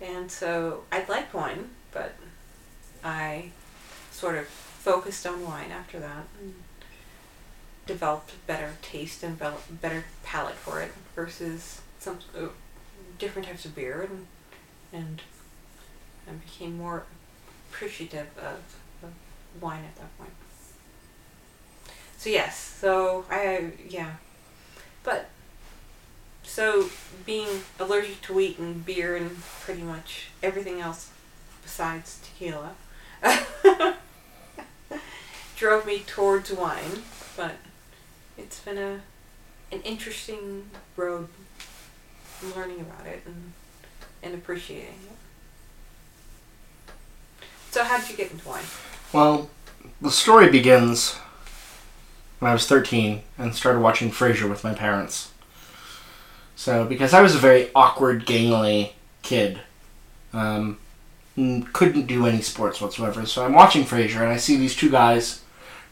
and 0.00 0.30
so 0.30 0.84
I'd 0.92 1.08
like 1.08 1.32
wine, 1.34 1.70
but 1.92 2.14
I 3.02 3.50
sort 4.10 4.36
of 4.36 4.46
focused 4.46 5.26
on 5.26 5.44
wine 5.44 5.70
after 5.70 5.98
that 5.98 6.24
and 6.40 6.54
developed 7.86 8.32
better 8.46 8.72
taste 8.82 9.22
and 9.22 9.38
better 9.80 10.04
palate 10.22 10.54
for 10.54 10.80
it 10.80 10.92
versus 11.14 11.80
some 11.98 12.18
uh, 12.36 12.46
different 13.18 13.48
types 13.48 13.64
of 13.64 13.74
beer 13.74 14.02
and 14.02 14.26
and 14.92 15.22
I 16.28 16.32
became 16.32 16.76
more 16.76 17.04
appreciative 17.70 18.28
of, 18.38 18.76
of 19.02 19.10
wine 19.60 19.84
at 19.84 19.96
that 19.96 20.16
point. 20.16 20.30
So 22.16 22.30
yes, 22.30 22.56
so 22.56 23.24
I 23.30 23.72
yeah, 23.88 24.14
but 25.02 25.28
so 26.42 26.88
being 27.26 27.48
allergic 27.78 28.22
to 28.22 28.34
wheat 28.34 28.58
and 28.58 28.84
beer 28.84 29.16
and 29.16 29.42
pretty 29.60 29.82
much 29.82 30.28
everything 30.42 30.80
else 30.80 31.10
besides 31.62 32.20
tequila 32.22 32.72
drove 35.56 35.86
me 35.86 36.00
towards 36.00 36.52
wine, 36.52 37.02
but 37.36 37.56
it's 38.36 38.60
been 38.60 38.78
a 38.78 39.00
an 39.72 39.80
interesting 39.82 40.70
road 40.96 41.28
learning 42.54 42.80
about 42.80 43.06
it 43.06 43.22
and 43.26 43.52
and 44.22 44.34
appreciating 44.34 44.98
it. 45.10 46.92
So 47.70 47.84
how 47.84 47.98
did 47.98 48.08
you 48.08 48.16
get 48.16 48.32
into 48.32 48.48
wine? 48.48 48.64
Well, 49.12 49.50
the 50.00 50.10
story 50.10 50.48
begins 50.48 51.14
when 52.38 52.50
I 52.50 52.54
was 52.54 52.66
13 52.66 53.22
and 53.38 53.54
started 53.54 53.80
watching 53.80 54.10
Frasier 54.10 54.48
with 54.48 54.64
my 54.64 54.74
parents. 54.74 55.32
So, 56.56 56.84
because 56.84 57.12
I 57.12 57.20
was 57.20 57.34
a 57.34 57.38
very 57.38 57.70
awkward, 57.74 58.26
gangly 58.26 58.92
kid, 59.22 59.60
um, 60.32 60.78
couldn't 61.72 62.06
do 62.06 62.26
any 62.26 62.40
sports 62.42 62.80
whatsoever. 62.80 63.26
So 63.26 63.44
I'm 63.44 63.54
watching 63.54 63.84
Frasier 63.84 64.20
and 64.20 64.30
I 64.30 64.36
see 64.36 64.56
these 64.56 64.76
two 64.76 64.90
guys 64.90 65.42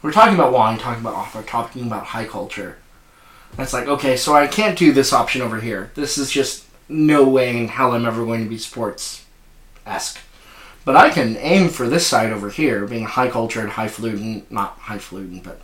who 0.00 0.08
are 0.08 0.12
talking 0.12 0.34
about 0.34 0.52
wine, 0.52 0.78
talking 0.78 1.00
about 1.00 1.14
opera, 1.14 1.42
talking 1.42 1.86
about 1.86 2.06
high 2.06 2.26
culture. 2.26 2.78
It's 3.58 3.72
like, 3.72 3.86
okay, 3.86 4.16
so 4.16 4.34
I 4.34 4.46
can't 4.46 4.78
do 4.78 4.92
this 4.92 5.12
option 5.12 5.42
over 5.42 5.60
here. 5.60 5.90
This 5.94 6.16
is 6.16 6.30
just 6.30 6.64
no 6.88 7.28
way 7.28 7.56
in 7.56 7.68
hell 7.68 7.92
I'm 7.92 8.06
ever 8.06 8.24
going 8.24 8.42
to 8.44 8.50
be 8.50 8.58
sports 8.58 9.24
esque. 9.86 10.20
But 10.84 10.96
I 10.96 11.10
can 11.10 11.36
aim 11.36 11.68
for 11.68 11.88
this 11.88 12.06
side 12.06 12.32
over 12.32 12.50
here, 12.50 12.86
being 12.86 13.04
high 13.04 13.30
cultured, 13.30 13.70
high 13.70 13.82
highfalutin, 13.82 14.46
not 14.50 14.78
high 14.78 14.94
highfalutin, 14.94 15.40
but 15.40 15.60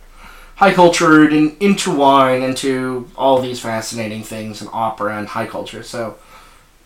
high 0.55 0.73
cultured 0.73 1.33
and 1.33 1.57
into 1.61 1.93
wine, 1.93 2.41
into 2.41 3.09
all 3.15 3.41
these 3.41 3.59
fascinating 3.59 4.23
things 4.23 4.61
and 4.61 4.69
opera 4.71 5.17
and 5.17 5.27
high 5.27 5.47
culture. 5.47 5.83
So, 5.83 6.17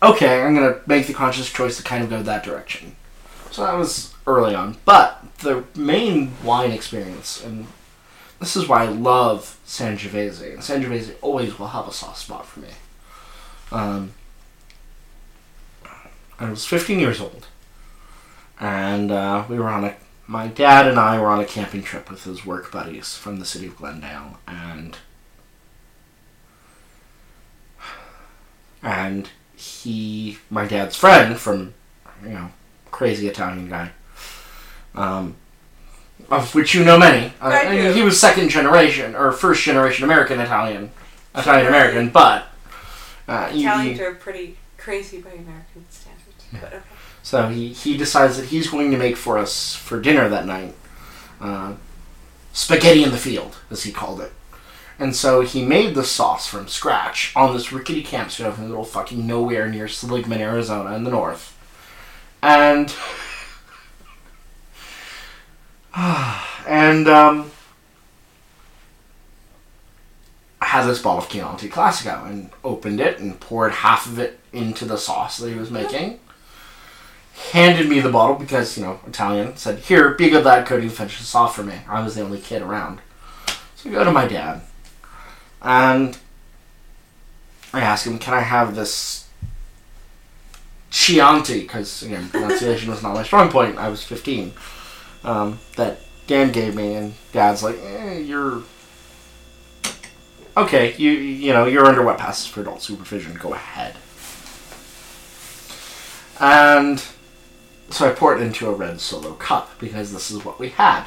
okay, 0.02 0.42
I'm 0.42 0.54
gonna 0.54 0.80
make 0.86 1.06
the 1.06 1.14
conscious 1.14 1.52
choice 1.52 1.76
to 1.76 1.82
kind 1.82 2.02
of 2.02 2.10
go 2.10 2.22
that 2.22 2.44
direction. 2.44 2.96
So 3.50 3.62
that 3.62 3.74
was 3.74 4.12
early 4.26 4.54
on. 4.54 4.78
But 4.84 5.24
the 5.38 5.64
main 5.76 6.32
wine 6.42 6.72
experience, 6.72 7.44
and 7.44 7.68
this 8.44 8.56
is 8.56 8.68
why 8.68 8.82
I 8.82 8.88
love 8.88 9.58
Sangiovese, 9.66 10.52
and 10.52 10.58
Sangiovese 10.58 11.14
always 11.22 11.58
will 11.58 11.68
have 11.68 11.88
a 11.88 11.92
soft 11.92 12.18
spot 12.18 12.44
for 12.44 12.60
me. 12.60 12.68
Um, 13.72 14.12
I 16.38 16.50
was 16.50 16.66
15 16.66 17.00
years 17.00 17.22
old, 17.22 17.46
and 18.60 19.10
uh, 19.10 19.44
we 19.48 19.58
were 19.58 19.70
on 19.70 19.84
a. 19.84 19.96
My 20.26 20.46
dad 20.46 20.86
and 20.86 20.98
I 20.98 21.18
were 21.18 21.28
on 21.28 21.40
a 21.40 21.46
camping 21.46 21.82
trip 21.82 22.10
with 22.10 22.24
his 22.24 22.44
work 22.44 22.70
buddies 22.70 23.16
from 23.16 23.38
the 23.38 23.46
city 23.46 23.66
of 23.66 23.78
Glendale, 23.78 24.36
and 24.46 24.98
and 28.82 29.30
he, 29.56 30.36
my 30.50 30.66
dad's 30.66 30.96
friend 30.96 31.38
from, 31.38 31.72
you 32.22 32.28
know, 32.28 32.50
crazy 32.90 33.26
Italian 33.26 33.70
guy, 33.70 33.92
um, 34.94 35.36
of 36.30 36.54
which 36.54 36.74
you 36.74 36.84
know 36.84 36.98
many. 36.98 37.26
Uh, 37.40 37.48
I 37.48 37.60
I 37.60 37.70
mean, 37.70 37.84
do. 37.84 37.92
he 37.92 38.02
was 38.02 38.18
second 38.18 38.48
generation 38.48 39.14
or 39.14 39.32
first 39.32 39.62
generation 39.62 40.04
American 40.04 40.40
Italian, 40.40 40.90
Italian 41.34 41.66
American, 41.66 42.10
but 42.10 42.46
uh, 43.28 43.50
Italians 43.52 44.00
are 44.00 44.14
pretty 44.14 44.56
crazy 44.76 45.20
by 45.20 45.30
American 45.30 45.84
standards. 45.90 46.44
But 46.52 46.64
okay. 46.64 46.78
So 47.22 47.48
he, 47.48 47.68
he 47.68 47.96
decides 47.96 48.36
that 48.36 48.46
he's 48.46 48.68
going 48.68 48.90
to 48.90 48.98
make 48.98 49.16
for 49.16 49.38
us 49.38 49.74
for 49.74 50.00
dinner 50.00 50.28
that 50.28 50.46
night 50.46 50.74
uh, 51.40 51.74
spaghetti 52.52 53.02
in 53.02 53.10
the 53.10 53.16
field, 53.16 53.56
as 53.70 53.84
he 53.84 53.92
called 53.92 54.20
it. 54.20 54.32
And 54.98 55.16
so 55.16 55.40
he 55.40 55.64
made 55.64 55.94
the 55.94 56.04
sauce 56.04 56.46
from 56.46 56.68
scratch 56.68 57.32
on 57.34 57.52
this 57.52 57.72
rickety 57.72 58.02
camp 58.02 58.30
stove 58.30 58.58
in 58.58 58.64
the 58.64 58.68
little 58.68 58.84
fucking 58.84 59.26
nowhere 59.26 59.68
near 59.68 59.88
Seligman, 59.88 60.40
Arizona, 60.40 60.94
in 60.94 61.04
the 61.04 61.10
north. 61.10 61.56
And. 62.42 62.94
and, 66.66 67.08
um. 67.08 67.50
had 70.60 70.86
this 70.86 71.00
bottle 71.00 71.22
of 71.22 71.28
Chianti 71.28 71.68
Classico 71.68 72.26
and 72.26 72.50
opened 72.64 73.00
it 73.00 73.20
and 73.20 73.38
poured 73.38 73.72
half 73.72 74.06
of 74.06 74.18
it 74.18 74.40
into 74.52 74.84
the 74.84 74.96
sauce 74.96 75.38
that 75.38 75.48
he 75.48 75.54
was 75.54 75.70
making 75.70 76.18
handed 77.52 77.88
me 77.88 78.00
the 78.00 78.10
bottle 78.10 78.36
because, 78.36 78.76
you 78.76 78.84
know, 78.84 79.00
Italian, 79.06 79.56
said, 79.56 79.78
Here, 79.80 80.10
be 80.14 80.28
a 80.28 80.30
good 80.30 80.44
lad, 80.44 80.66
Cody, 80.66 80.88
finish 80.88 81.18
this 81.18 81.34
off 81.34 81.54
for 81.54 81.62
me. 81.62 81.74
I 81.88 82.02
was 82.02 82.14
the 82.14 82.22
only 82.22 82.40
kid 82.40 82.62
around. 82.62 83.00
So 83.76 83.90
I 83.90 83.92
go 83.92 84.04
to 84.04 84.12
my 84.12 84.26
dad, 84.26 84.62
and 85.60 86.16
I 87.72 87.80
ask 87.80 88.06
him, 88.06 88.18
Can 88.18 88.34
I 88.34 88.40
have 88.40 88.76
this 88.76 89.28
Chianti? 90.90 91.60
Because, 91.60 92.02
again, 92.02 92.28
pronunciation 92.28 92.90
was 92.90 93.02
not 93.02 93.14
my 93.14 93.24
strong 93.24 93.50
point. 93.50 93.78
I 93.78 93.88
was 93.88 94.04
15. 94.04 94.52
Um, 95.24 95.58
that 95.76 96.00
Dan 96.26 96.52
gave 96.52 96.74
me, 96.74 96.94
and 96.94 97.14
Dad's 97.32 97.62
like, 97.62 97.78
eh, 97.82 98.18
You're. 98.18 98.62
Okay, 100.56 100.94
you 100.96 101.10
you 101.10 101.52
know, 101.52 101.64
you're 101.64 101.86
under 101.86 102.02
wet 102.02 102.18
passes 102.18 102.46
for 102.46 102.60
adult 102.60 102.82
supervision. 102.82 103.34
Go 103.34 103.54
ahead. 103.54 103.96
And 106.40 107.04
so 107.90 108.08
I 108.08 108.12
poured 108.12 108.40
it 108.40 108.44
into 108.44 108.68
a 108.68 108.72
red 108.74 109.00
solo 109.00 109.34
cup 109.34 109.78
because 109.78 110.12
this 110.12 110.30
is 110.30 110.44
what 110.44 110.58
we 110.58 110.70
had. 110.70 111.06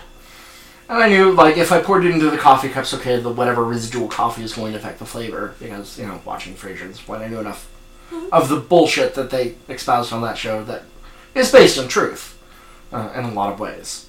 And 0.90 1.04
I 1.04 1.10
knew, 1.10 1.34
like, 1.34 1.58
if 1.58 1.72
I 1.72 1.82
poured 1.82 2.06
it 2.06 2.12
into 2.12 2.30
the 2.30 2.38
coffee 2.38 2.70
cups, 2.70 2.94
okay, 2.94 3.20
the 3.20 3.30
whatever 3.30 3.64
residual 3.64 4.08
coffee 4.08 4.44
is 4.44 4.54
going 4.54 4.72
to 4.72 4.80
affect 4.80 5.00
the 5.00 5.06
flavor 5.06 5.54
because, 5.60 6.00
you 6.00 6.08
know, 6.08 6.22
watching 6.24 6.56
Frasier 6.56 6.98
when 7.08 7.22
I 7.22 7.28
knew 7.28 7.40
enough 7.40 7.70
of 8.32 8.48
the 8.48 8.56
bullshit 8.56 9.14
that 9.16 9.30
they 9.30 9.56
espoused 9.68 10.14
on 10.14 10.22
that 10.22 10.38
show 10.38 10.64
that 10.64 10.84
is 11.36 11.52
based 11.52 11.78
on 11.78 11.90
truth 11.90 12.42
uh, 12.94 13.12
in 13.14 13.26
a 13.26 13.34
lot 13.34 13.52
of 13.52 13.60
ways. 13.60 14.07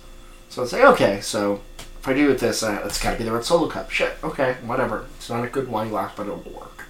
So 0.49 0.62
I'd 0.62 0.69
say, 0.69 0.85
okay, 0.85 1.20
so 1.20 1.61
if 2.01 2.09
I 2.09 2.15
do 2.15 2.31
it 2.31 2.39
this, 2.39 2.62
uh, 2.62 2.83
it's 2.85 3.03
got 3.03 3.12
to 3.12 3.19
be 3.19 3.25
the 3.25 3.33
red 3.33 3.45
solo 3.45 3.69
cup. 3.69 3.91
Shit, 3.91 4.16
okay, 4.23 4.57
whatever. 4.65 5.07
It's 5.16 5.29
not 5.29 5.45
a 5.45 5.49
good 5.49 5.69
wine 5.69 5.91
glass, 5.91 6.12
but 6.16 6.27
it'll 6.27 6.39
work. 6.39 6.85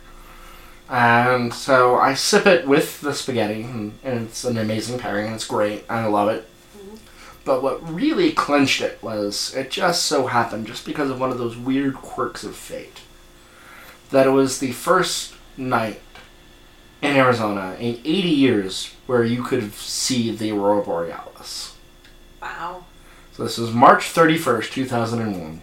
And 0.88 1.52
so 1.52 1.96
I 1.96 2.14
sip 2.14 2.46
it 2.46 2.66
with 2.66 3.00
the 3.00 3.12
spaghetti, 3.12 3.62
and, 3.62 3.98
and 4.02 4.26
it's 4.26 4.44
an 4.44 4.56
amazing 4.56 4.98
pairing, 4.98 5.26
and 5.26 5.34
it's 5.34 5.46
great, 5.46 5.84
and 5.88 5.98
I 6.00 6.06
love 6.06 6.28
it. 6.28 6.48
But 7.44 7.62
what 7.62 7.86
really 7.90 8.32
clinched 8.32 8.82
it 8.82 9.02
was 9.02 9.54
it 9.54 9.70
just 9.70 10.04
so 10.04 10.26
happened, 10.26 10.66
just 10.66 10.84
because 10.84 11.10
of 11.10 11.18
one 11.18 11.30
of 11.30 11.38
those 11.38 11.56
weird 11.56 11.94
quirks 11.94 12.44
of 12.44 12.54
fate, 12.54 13.00
that 14.10 14.26
it 14.26 14.30
was 14.30 14.58
the 14.58 14.72
first 14.72 15.34
night 15.56 16.00
in 17.00 17.16
Arizona 17.16 17.74
in 17.78 18.00
80 18.04 18.10
years 18.28 18.94
where 19.06 19.24
you 19.24 19.42
could 19.42 19.72
see 19.72 20.30
the 20.30 20.50
Aurora 20.52 20.82
Borealis. 20.82 21.74
Wow. 22.42 22.84
So 23.38 23.44
this 23.44 23.58
was 23.58 23.70
March 23.72 24.12
31st, 24.12 24.72
2001. 24.72 25.60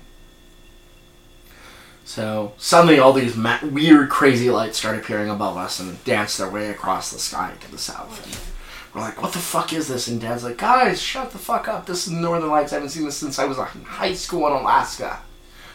So 2.06 2.54
suddenly 2.58 3.00
all 3.00 3.12
these 3.12 3.36
ma- 3.36 3.60
weird, 3.62 4.10
crazy 4.10 4.50
lights 4.50 4.78
start 4.78 4.98
appearing 4.98 5.30
above 5.30 5.58
us 5.58 5.82
and 5.82 6.02
dance 6.06 6.38
their 6.38 6.50
way 6.50 6.70
across 6.70 7.12
the 7.12 7.20
sky 7.20 7.52
to 7.60 7.70
the 7.70 7.78
south. 7.78 8.26
And 8.26 8.96
we're 8.96 9.02
like, 9.02 9.22
what 9.22 9.34
the 9.34 9.40
fuck 9.40 9.74
is 9.74 9.90
this? 9.90 10.08
And 10.08 10.22
Dad's 10.22 10.46
like, 10.46 10.56
guys, 10.56 11.02
shut 11.02 11.32
the 11.32 11.38
fuck 11.38 11.68
up. 11.68 11.86
This 11.86 12.08
is 12.08 12.14
Northern 12.14 12.50
Lights. 12.50 12.72
I 12.72 12.76
haven't 12.76 12.92
seen 12.92 13.04
this 13.04 13.18
since 13.18 13.40
I 13.40 13.44
was 13.44 13.58
in 13.58 13.84
high 13.84 14.14
school 14.14 14.48
in 14.48 14.54
Alaska. 14.54 15.20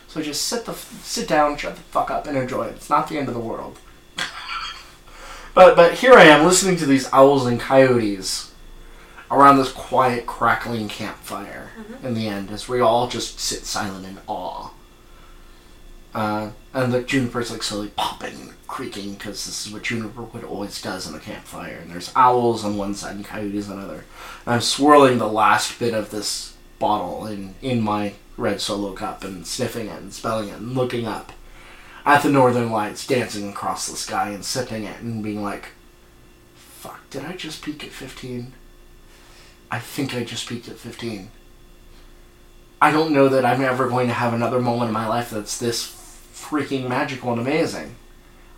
So 0.08 0.22
just 0.22 0.44
sit 0.44 0.64
the 0.64 0.72
sit 0.72 1.28
down, 1.28 1.58
shut 1.58 1.76
the 1.76 1.82
fuck 1.82 2.10
up, 2.10 2.26
and 2.26 2.34
enjoy 2.34 2.62
it. 2.62 2.76
It's 2.76 2.88
not 2.88 3.10
the 3.10 3.18
end 3.18 3.28
of 3.28 3.34
the 3.34 3.40
world. 3.40 3.78
but 5.54 5.76
but 5.76 5.92
here 5.96 6.14
I 6.14 6.24
am 6.24 6.46
listening 6.46 6.78
to 6.78 6.86
these 6.86 7.12
owls 7.12 7.44
and 7.44 7.60
coyotes 7.60 8.49
around 9.30 9.58
this 9.58 9.72
quiet, 9.72 10.26
crackling 10.26 10.88
campfire. 10.88 11.70
In 12.06 12.14
the 12.14 12.26
end, 12.26 12.50
as 12.50 12.68
we 12.68 12.80
all 12.80 13.08
just 13.08 13.38
sit 13.38 13.64
silent 13.64 14.06
in 14.06 14.18
awe. 14.26 14.70
Uh, 16.12 16.50
and 16.74 16.92
the 16.92 17.02
juniper's 17.02 17.52
like 17.52 17.62
slowly 17.62 17.88
popping 17.94 18.34
and 18.34 18.52
creaking 18.66 19.14
because 19.14 19.46
this 19.46 19.66
is 19.66 19.72
what 19.72 19.82
juniper 19.82 20.22
wood 20.22 20.42
always 20.42 20.82
does 20.82 21.08
in 21.08 21.14
a 21.14 21.20
campfire. 21.20 21.76
And 21.76 21.90
there's 21.90 22.12
owls 22.16 22.64
on 22.64 22.76
one 22.76 22.94
side 22.94 23.16
and 23.16 23.24
coyotes 23.24 23.70
on 23.70 23.78
the 23.78 23.84
other. 23.84 24.04
And 24.46 24.54
I'm 24.54 24.60
swirling 24.60 25.18
the 25.18 25.28
last 25.28 25.78
bit 25.78 25.94
of 25.94 26.10
this 26.10 26.56
bottle 26.80 27.26
in, 27.26 27.54
in 27.62 27.80
my 27.80 28.14
red 28.36 28.60
solo 28.60 28.92
cup 28.92 29.22
and 29.22 29.46
sniffing 29.46 29.86
it 29.86 30.00
and 30.00 30.12
smelling 30.12 30.48
it 30.48 30.56
and 30.56 30.74
looking 30.74 31.06
up 31.06 31.32
at 32.04 32.22
the 32.22 32.30
northern 32.30 32.70
lights 32.70 33.06
dancing 33.06 33.48
across 33.48 33.88
the 33.88 33.96
sky 33.96 34.30
and 34.30 34.44
sipping 34.44 34.84
it 34.84 35.00
and 35.00 35.22
being 35.22 35.42
like, 35.42 35.68
fuck, 36.54 37.08
did 37.10 37.24
I 37.24 37.36
just 37.36 37.62
peak 37.62 37.84
at 37.84 37.90
15? 37.90 38.54
I 39.70 39.78
think 39.78 40.14
I 40.14 40.24
just 40.24 40.48
peaked 40.48 40.68
at 40.68 40.76
15. 40.76 41.30
I 42.82 42.90
don't 42.90 43.12
know 43.12 43.28
that 43.28 43.44
I'm 43.44 43.60
ever 43.60 43.88
going 43.88 44.08
to 44.08 44.14
have 44.14 44.32
another 44.32 44.60
moment 44.60 44.88
in 44.88 44.94
my 44.94 45.06
life 45.06 45.30
that's 45.30 45.58
this 45.58 45.86
freaking 46.34 46.88
magical 46.88 47.30
and 47.30 47.40
amazing. 47.40 47.96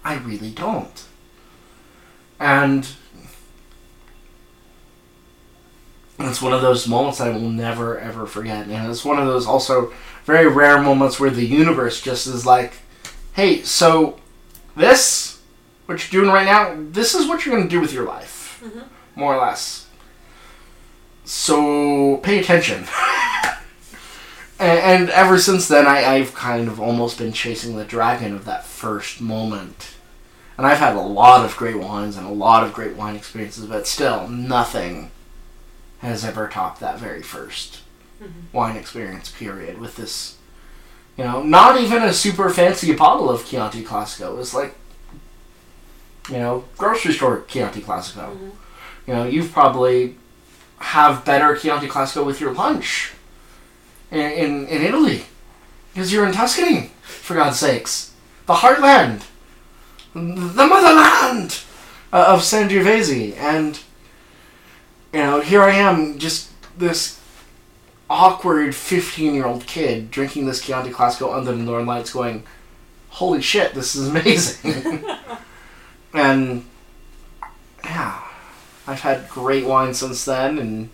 I 0.04 0.14
really 0.14 0.50
don't. 0.50 1.04
And 2.38 2.88
it's 6.18 6.40
one 6.40 6.52
of 6.52 6.62
those 6.62 6.86
moments 6.86 7.18
that 7.18 7.28
I 7.28 7.30
will 7.32 7.40
never 7.40 7.98
ever 7.98 8.26
forget. 8.26 8.66
And 8.66 8.90
it's 8.90 9.04
one 9.04 9.18
of 9.18 9.26
those 9.26 9.46
also 9.46 9.92
very 10.24 10.46
rare 10.46 10.80
moments 10.80 11.18
where 11.18 11.30
the 11.30 11.44
universe 11.44 12.00
just 12.00 12.26
is 12.26 12.46
like, 12.46 12.74
hey, 13.34 13.62
so 13.62 14.20
this, 14.76 15.40
what 15.86 16.12
you're 16.12 16.22
doing 16.22 16.32
right 16.32 16.46
now, 16.46 16.76
this 16.90 17.14
is 17.14 17.26
what 17.26 17.44
you're 17.44 17.54
going 17.54 17.68
to 17.68 17.74
do 17.74 17.80
with 17.80 17.92
your 17.92 18.06
life. 18.06 18.60
Mm-hmm. 18.64 19.20
More 19.20 19.34
or 19.34 19.40
less. 19.42 19.88
So 21.24 22.18
pay 22.18 22.38
attention. 22.38 22.86
And, 24.58 24.78
and 24.78 25.10
ever 25.10 25.38
since 25.38 25.66
then, 25.66 25.86
I, 25.86 26.04
I've 26.04 26.34
kind 26.34 26.68
of 26.68 26.80
almost 26.80 27.18
been 27.18 27.32
chasing 27.32 27.76
the 27.76 27.84
dragon 27.84 28.32
of 28.32 28.44
that 28.44 28.64
first 28.64 29.20
moment. 29.20 29.94
And 30.56 30.66
I've 30.66 30.78
had 30.78 30.94
a 30.94 31.00
lot 31.00 31.44
of 31.44 31.56
great 31.56 31.78
wines 31.78 32.16
and 32.16 32.26
a 32.26 32.32
lot 32.32 32.62
of 32.62 32.72
great 32.72 32.94
wine 32.94 33.16
experiences, 33.16 33.66
but 33.66 33.88
still, 33.88 34.28
nothing 34.28 35.10
has 35.98 36.24
ever 36.24 36.46
topped 36.48 36.78
that 36.80 36.98
very 36.98 37.22
1st 37.22 37.78
mm-hmm. 38.22 38.40
wine 38.52 38.76
experience, 38.76 39.30
period, 39.30 39.78
with 39.78 39.96
this. 39.96 40.36
You 41.16 41.24
know, 41.24 41.42
not 41.42 41.80
even 41.80 42.02
a 42.02 42.12
super 42.12 42.48
fancy 42.48 42.94
bottle 42.94 43.28
of 43.28 43.44
Chianti 43.44 43.82
Classico. 43.84 44.32
It 44.32 44.36
was 44.36 44.54
like, 44.54 44.74
you 46.30 46.38
know, 46.38 46.64
grocery 46.78 47.12
store 47.12 47.44
Chianti 47.48 47.80
Classico. 47.80 48.30
Mm-hmm. 48.30 48.50
You 49.06 49.14
know, 49.14 49.24
you've 49.24 49.52
probably 49.52 50.16
have 50.82 51.24
better 51.24 51.56
Chianti 51.56 51.88
Classico 51.88 52.24
with 52.24 52.40
your 52.40 52.52
lunch 52.52 53.12
in, 54.10 54.20
in, 54.20 54.66
in 54.66 54.82
Italy. 54.82 55.24
Because 55.92 56.12
you're 56.12 56.26
in 56.26 56.32
Tuscany, 56.32 56.90
for 57.02 57.34
God's 57.34 57.58
sakes. 57.58 58.12
The 58.46 58.54
heartland. 58.54 59.22
The 60.14 60.66
motherland 60.66 61.60
uh, 62.12 62.26
of 62.28 62.40
Sangiovese. 62.40 63.36
And 63.36 63.78
you 65.12 65.20
know, 65.20 65.40
here 65.40 65.62
I 65.62 65.72
am, 65.72 66.18
just 66.18 66.50
this 66.78 67.20
awkward 68.08 68.74
15 68.74 69.34
year 69.34 69.46
old 69.46 69.66
kid 69.66 70.10
drinking 70.10 70.46
this 70.46 70.60
Chianti 70.60 70.90
Classico 70.90 71.34
under 71.34 71.52
the 71.52 71.58
Northern 71.58 71.86
Lights 71.86 72.12
going, 72.12 72.44
holy 73.10 73.40
shit, 73.40 73.74
this 73.74 73.94
is 73.94 74.08
amazing. 74.08 75.04
and 76.14 76.64
yeah, 77.84 78.21
I've 78.86 79.00
had 79.00 79.28
great 79.28 79.64
wine 79.64 79.94
since 79.94 80.24
then 80.24 80.58
and 80.58 80.90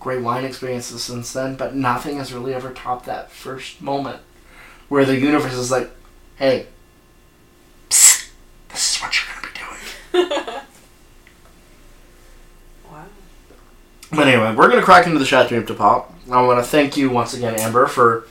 great 0.00 0.22
wine 0.22 0.44
experiences 0.44 1.02
since 1.02 1.32
then, 1.32 1.56
but 1.56 1.74
nothing 1.74 2.18
has 2.18 2.32
really 2.32 2.54
ever 2.54 2.72
topped 2.72 3.06
that 3.06 3.30
first 3.30 3.82
moment 3.82 4.20
where 4.88 5.04
the 5.04 5.18
universe 5.18 5.54
is 5.54 5.70
like, 5.70 5.90
hey, 6.36 6.66
psst, 7.90 8.30
this 8.68 8.96
is 8.96 9.02
what 9.02 9.14
you're 9.18 9.34
going 9.34 9.52
to 9.52 10.12
be 10.12 10.28
doing. 10.28 10.52
Wow. 12.90 13.04
But 14.12 14.28
anyway, 14.28 14.54
we're 14.54 14.68
gonna 14.68 14.82
crack 14.82 15.06
into 15.06 15.18
the 15.18 15.24
Chateau 15.24 15.60
de 15.60 15.74
Pop. 15.74 16.14
I 16.30 16.40
want 16.42 16.64
to 16.64 16.68
thank 16.70 16.96
you 16.96 17.10
once 17.10 17.34
again, 17.34 17.58
Amber, 17.58 17.86
for 17.86 18.28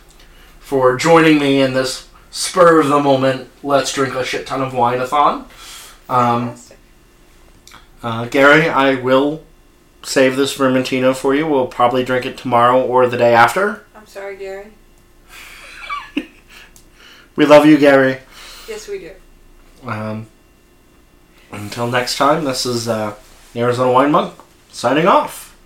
for 0.60 0.96
joining 0.96 1.40
me 1.40 1.62
in 1.62 1.74
this 1.74 2.08
spur 2.32 2.80
of 2.80 2.88
the 2.88 3.00
moment. 3.00 3.50
Let's 3.64 3.94
drink 3.94 4.16
a 4.16 4.24
shit 4.24 4.48
ton 4.48 4.62
of 4.62 4.74
wine-a-thon. 4.74 5.34
Um, 5.34 5.48
Fantastic. 6.08 6.65
Uh, 8.06 8.26
Gary, 8.26 8.70
I 8.70 8.94
will 8.96 9.44
save 10.04 10.36
this 10.36 10.56
Vermentino 10.56 11.16
for 11.16 11.34
you. 11.34 11.48
We'll 11.48 11.66
probably 11.66 12.04
drink 12.04 12.28
it 12.28 12.38
tomorrow 12.38 12.80
or 12.80 13.08
the 13.08 13.18
day 13.18 13.34
after. 13.34 13.84
I'm 13.96 14.06
sorry, 14.06 14.38
Gary. 14.38 14.68
We 17.36 17.46
love 17.46 17.66
you, 17.66 17.78
Gary. 17.78 18.20
Yes, 18.66 18.88
we 18.88 19.00
do. 19.00 19.12
Um, 19.84 20.28
until 21.52 21.88
next 21.88 22.16
time, 22.16 22.46
this 22.46 22.66
is 22.66 22.88
uh, 22.88 23.16
Arizona 23.56 23.92
Wine 23.92 24.12
Monk 24.12 24.36
signing 24.70 25.08
off. 25.08 25.58